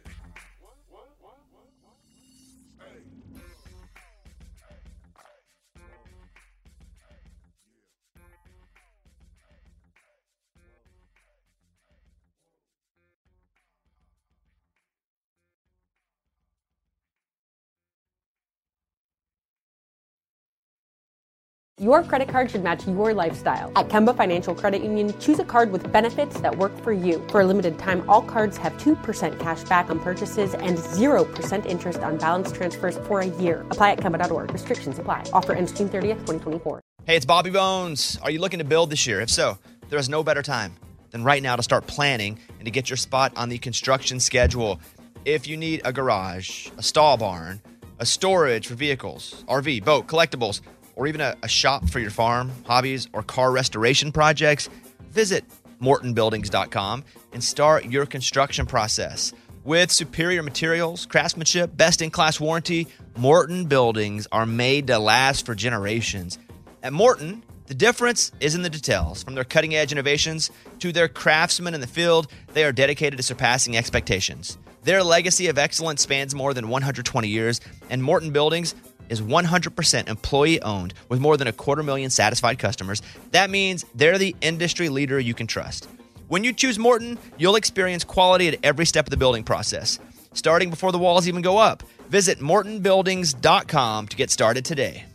Your 21.80 22.02
credit 22.02 22.28
card 22.28 22.50
should 22.50 22.64
match 22.64 22.88
your 22.88 23.14
lifestyle. 23.14 23.72
At 23.76 23.90
Kemba 23.90 24.18
Financial 24.18 24.56
Credit 24.56 24.82
Union, 24.82 25.14
choose 25.20 25.38
a 25.38 25.44
card 25.44 25.72
with 25.72 25.92
benefits 25.92 26.40
that 26.40 26.58
work 26.58 26.76
for 26.82 26.92
you. 26.92 27.24
For 27.30 27.42
a 27.42 27.46
limited 27.46 27.78
time, 27.78 28.04
all 28.10 28.24
cards 28.24 28.58
have 28.58 28.76
2% 28.80 29.40
cash 29.40 29.64
back 29.66 29.92
on 29.92 30.00
purchases 30.00 30.56
and 30.56 30.76
0% 30.76 31.68
interest 31.68 32.00
on 32.00 32.18
balance 32.18 32.52
transfers 32.52 32.98
for 33.06 33.20
a 33.20 33.28
year. 33.28 33.64
Apply 33.70 33.92
at 33.92 34.00
Kemba.org. 34.00 34.52
Restrictions 34.52 34.98
apply. 34.98 35.30
Offer 35.34 35.54
ends 35.54 35.72
June 35.72 35.88
30th, 35.88 36.26
2024. 36.26 36.82
Hey, 37.06 37.16
it's 37.16 37.28
Bobby 37.28 37.52
Bones. 37.52 38.18
Are 38.24 38.32
you 38.32 38.40
looking 38.40 38.58
to 38.58 38.66
build 38.66 38.90
this 38.90 39.06
year? 39.06 39.22
If 39.22 39.30
so, 39.30 39.60
there 39.90 40.00
is 40.00 40.10
no 40.10 40.24
better 40.24 40.42
time 40.42 40.74
than 41.12 41.24
right 41.24 41.44
now 41.44 41.56
to 41.56 41.62
start 41.62 41.86
planning 41.86 42.40
and 42.58 42.66
to 42.66 42.72
get 42.72 42.90
your 42.90 42.98
spot 42.98 43.34
on 43.36 43.50
the 43.50 43.60
construction 43.60 44.20
schedule. 44.20 44.82
If 45.26 45.48
you 45.48 45.56
need 45.58 45.82
a 45.86 45.94
garage, 45.94 46.70
a 46.76 46.82
stall 46.82 47.18
barn, 47.18 47.62
a 48.00 48.06
storage 48.06 48.66
for 48.66 48.74
vehicles, 48.74 49.44
RV, 49.48 49.86
boat, 49.86 50.08
collectibles, 50.08 50.62
or 50.98 51.08
even 51.08 51.22
a, 51.22 51.38
a 51.44 51.48
shop 51.48 51.88
for 51.90 52.00
your 52.00 52.12
farm, 52.12 52.52
hobbies, 52.66 53.08
or 53.14 53.24
car 53.24 53.52
restoration 53.52 54.12
projects, 54.12 54.68
visit 55.12 55.46
mortonbuildings.com 55.82 57.04
and 57.32 57.44
start 57.44 57.86
your 57.86 58.06
construction 58.06 58.66
process. 58.66 59.32
With 59.64 59.92
superior 59.92 60.44
materials, 60.44 61.06
craftsmanship, 61.06 61.76
best 61.78 62.02
in 62.02 62.10
class 62.10 62.40
warranty, 62.40 62.88
Morton 63.16 63.66
buildings 63.66 64.28
are 64.32 64.46
made 64.46 64.88
to 64.88 64.98
last 64.98 65.46
for 65.46 65.56
generations. 65.56 66.40
At 66.82 66.94
Morton, 66.94 67.44
the 67.68 67.76
difference 67.76 68.32
is 68.40 68.56
in 68.56 68.62
the 68.62 68.70
details. 68.70 69.24
From 69.24 69.36
their 69.36 69.44
cutting 69.44 69.76
edge 69.76 69.92
innovations 69.92 70.50
to 70.80 70.94
their 70.94 71.10
craftsmen 71.10 71.74
in 71.74 71.82
the 71.82 71.88
field, 71.88 72.28
they 72.54 72.64
are 72.64 72.72
dedicated 72.72 73.18
to 73.18 73.24
surpassing 73.24 73.76
expectations. 73.76 74.58
Their 74.84 75.04
legacy 75.04 75.48
of 75.48 75.58
excellence 75.58 76.02
spans 76.02 76.34
more 76.34 76.54
than 76.54 76.70
120 76.70 77.28
years, 77.28 77.60
and 77.90 78.02
Morton 78.02 78.32
Buildings 78.32 78.74
is 79.10 79.22
100% 79.22 80.08
employee 80.10 80.62
owned 80.62 80.94
with 81.10 81.20
more 81.20 81.38
than 81.38 81.48
a 81.48 81.54
quarter 81.54 81.84
million 81.84 82.10
satisfied 82.10 82.60
customers. 82.60 83.02
That 83.32 83.50
means 83.50 83.86
they're 83.96 84.18
the 84.18 84.36
industry 84.42 84.90
leader 84.90 85.20
you 85.20 85.34
can 85.34 85.48
trust. 85.48 85.88
When 86.28 86.44
you 86.44 86.54
choose 86.54 86.78
Morton, 86.78 87.18
you'll 87.38 87.56
experience 87.56 88.04
quality 88.04 88.50
at 88.50 88.60
every 88.64 88.86
step 88.86 89.06
of 89.06 89.12
the 89.12 89.18
building 89.18 89.44
process, 89.44 90.00
starting 90.34 90.70
before 90.70 90.92
the 90.92 91.00
walls 91.00 91.28
even 91.28 91.42
go 91.42 91.58
up. 91.58 91.84
Visit 92.10 92.40
mortonbuildings.com 92.40 94.08
to 94.08 94.18
get 94.18 94.30
started 94.30 94.66
today. 94.66 95.06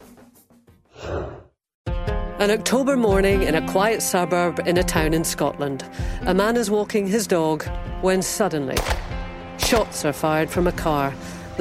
An 2.43 2.51
October 2.51 2.97
morning 2.97 3.45
in 3.45 3.55
a 3.55 3.69
quiet 3.71 4.03
suburb 4.03 4.59
in 4.67 4.77
a 4.77 4.83
town 4.83 5.15
in 5.15 5.23
Scotland. 5.23 5.89
A 6.23 6.35
man 6.35 6.57
is 6.57 6.71
walking 6.71 7.07
his 7.07 7.27
dog 7.27 7.63
when 8.01 8.21
suddenly 8.21 8.77
shots 9.59 10.05
are 10.05 10.13
fired 10.13 10.51
from 10.51 10.67
a 10.67 10.73
car. 10.73 11.15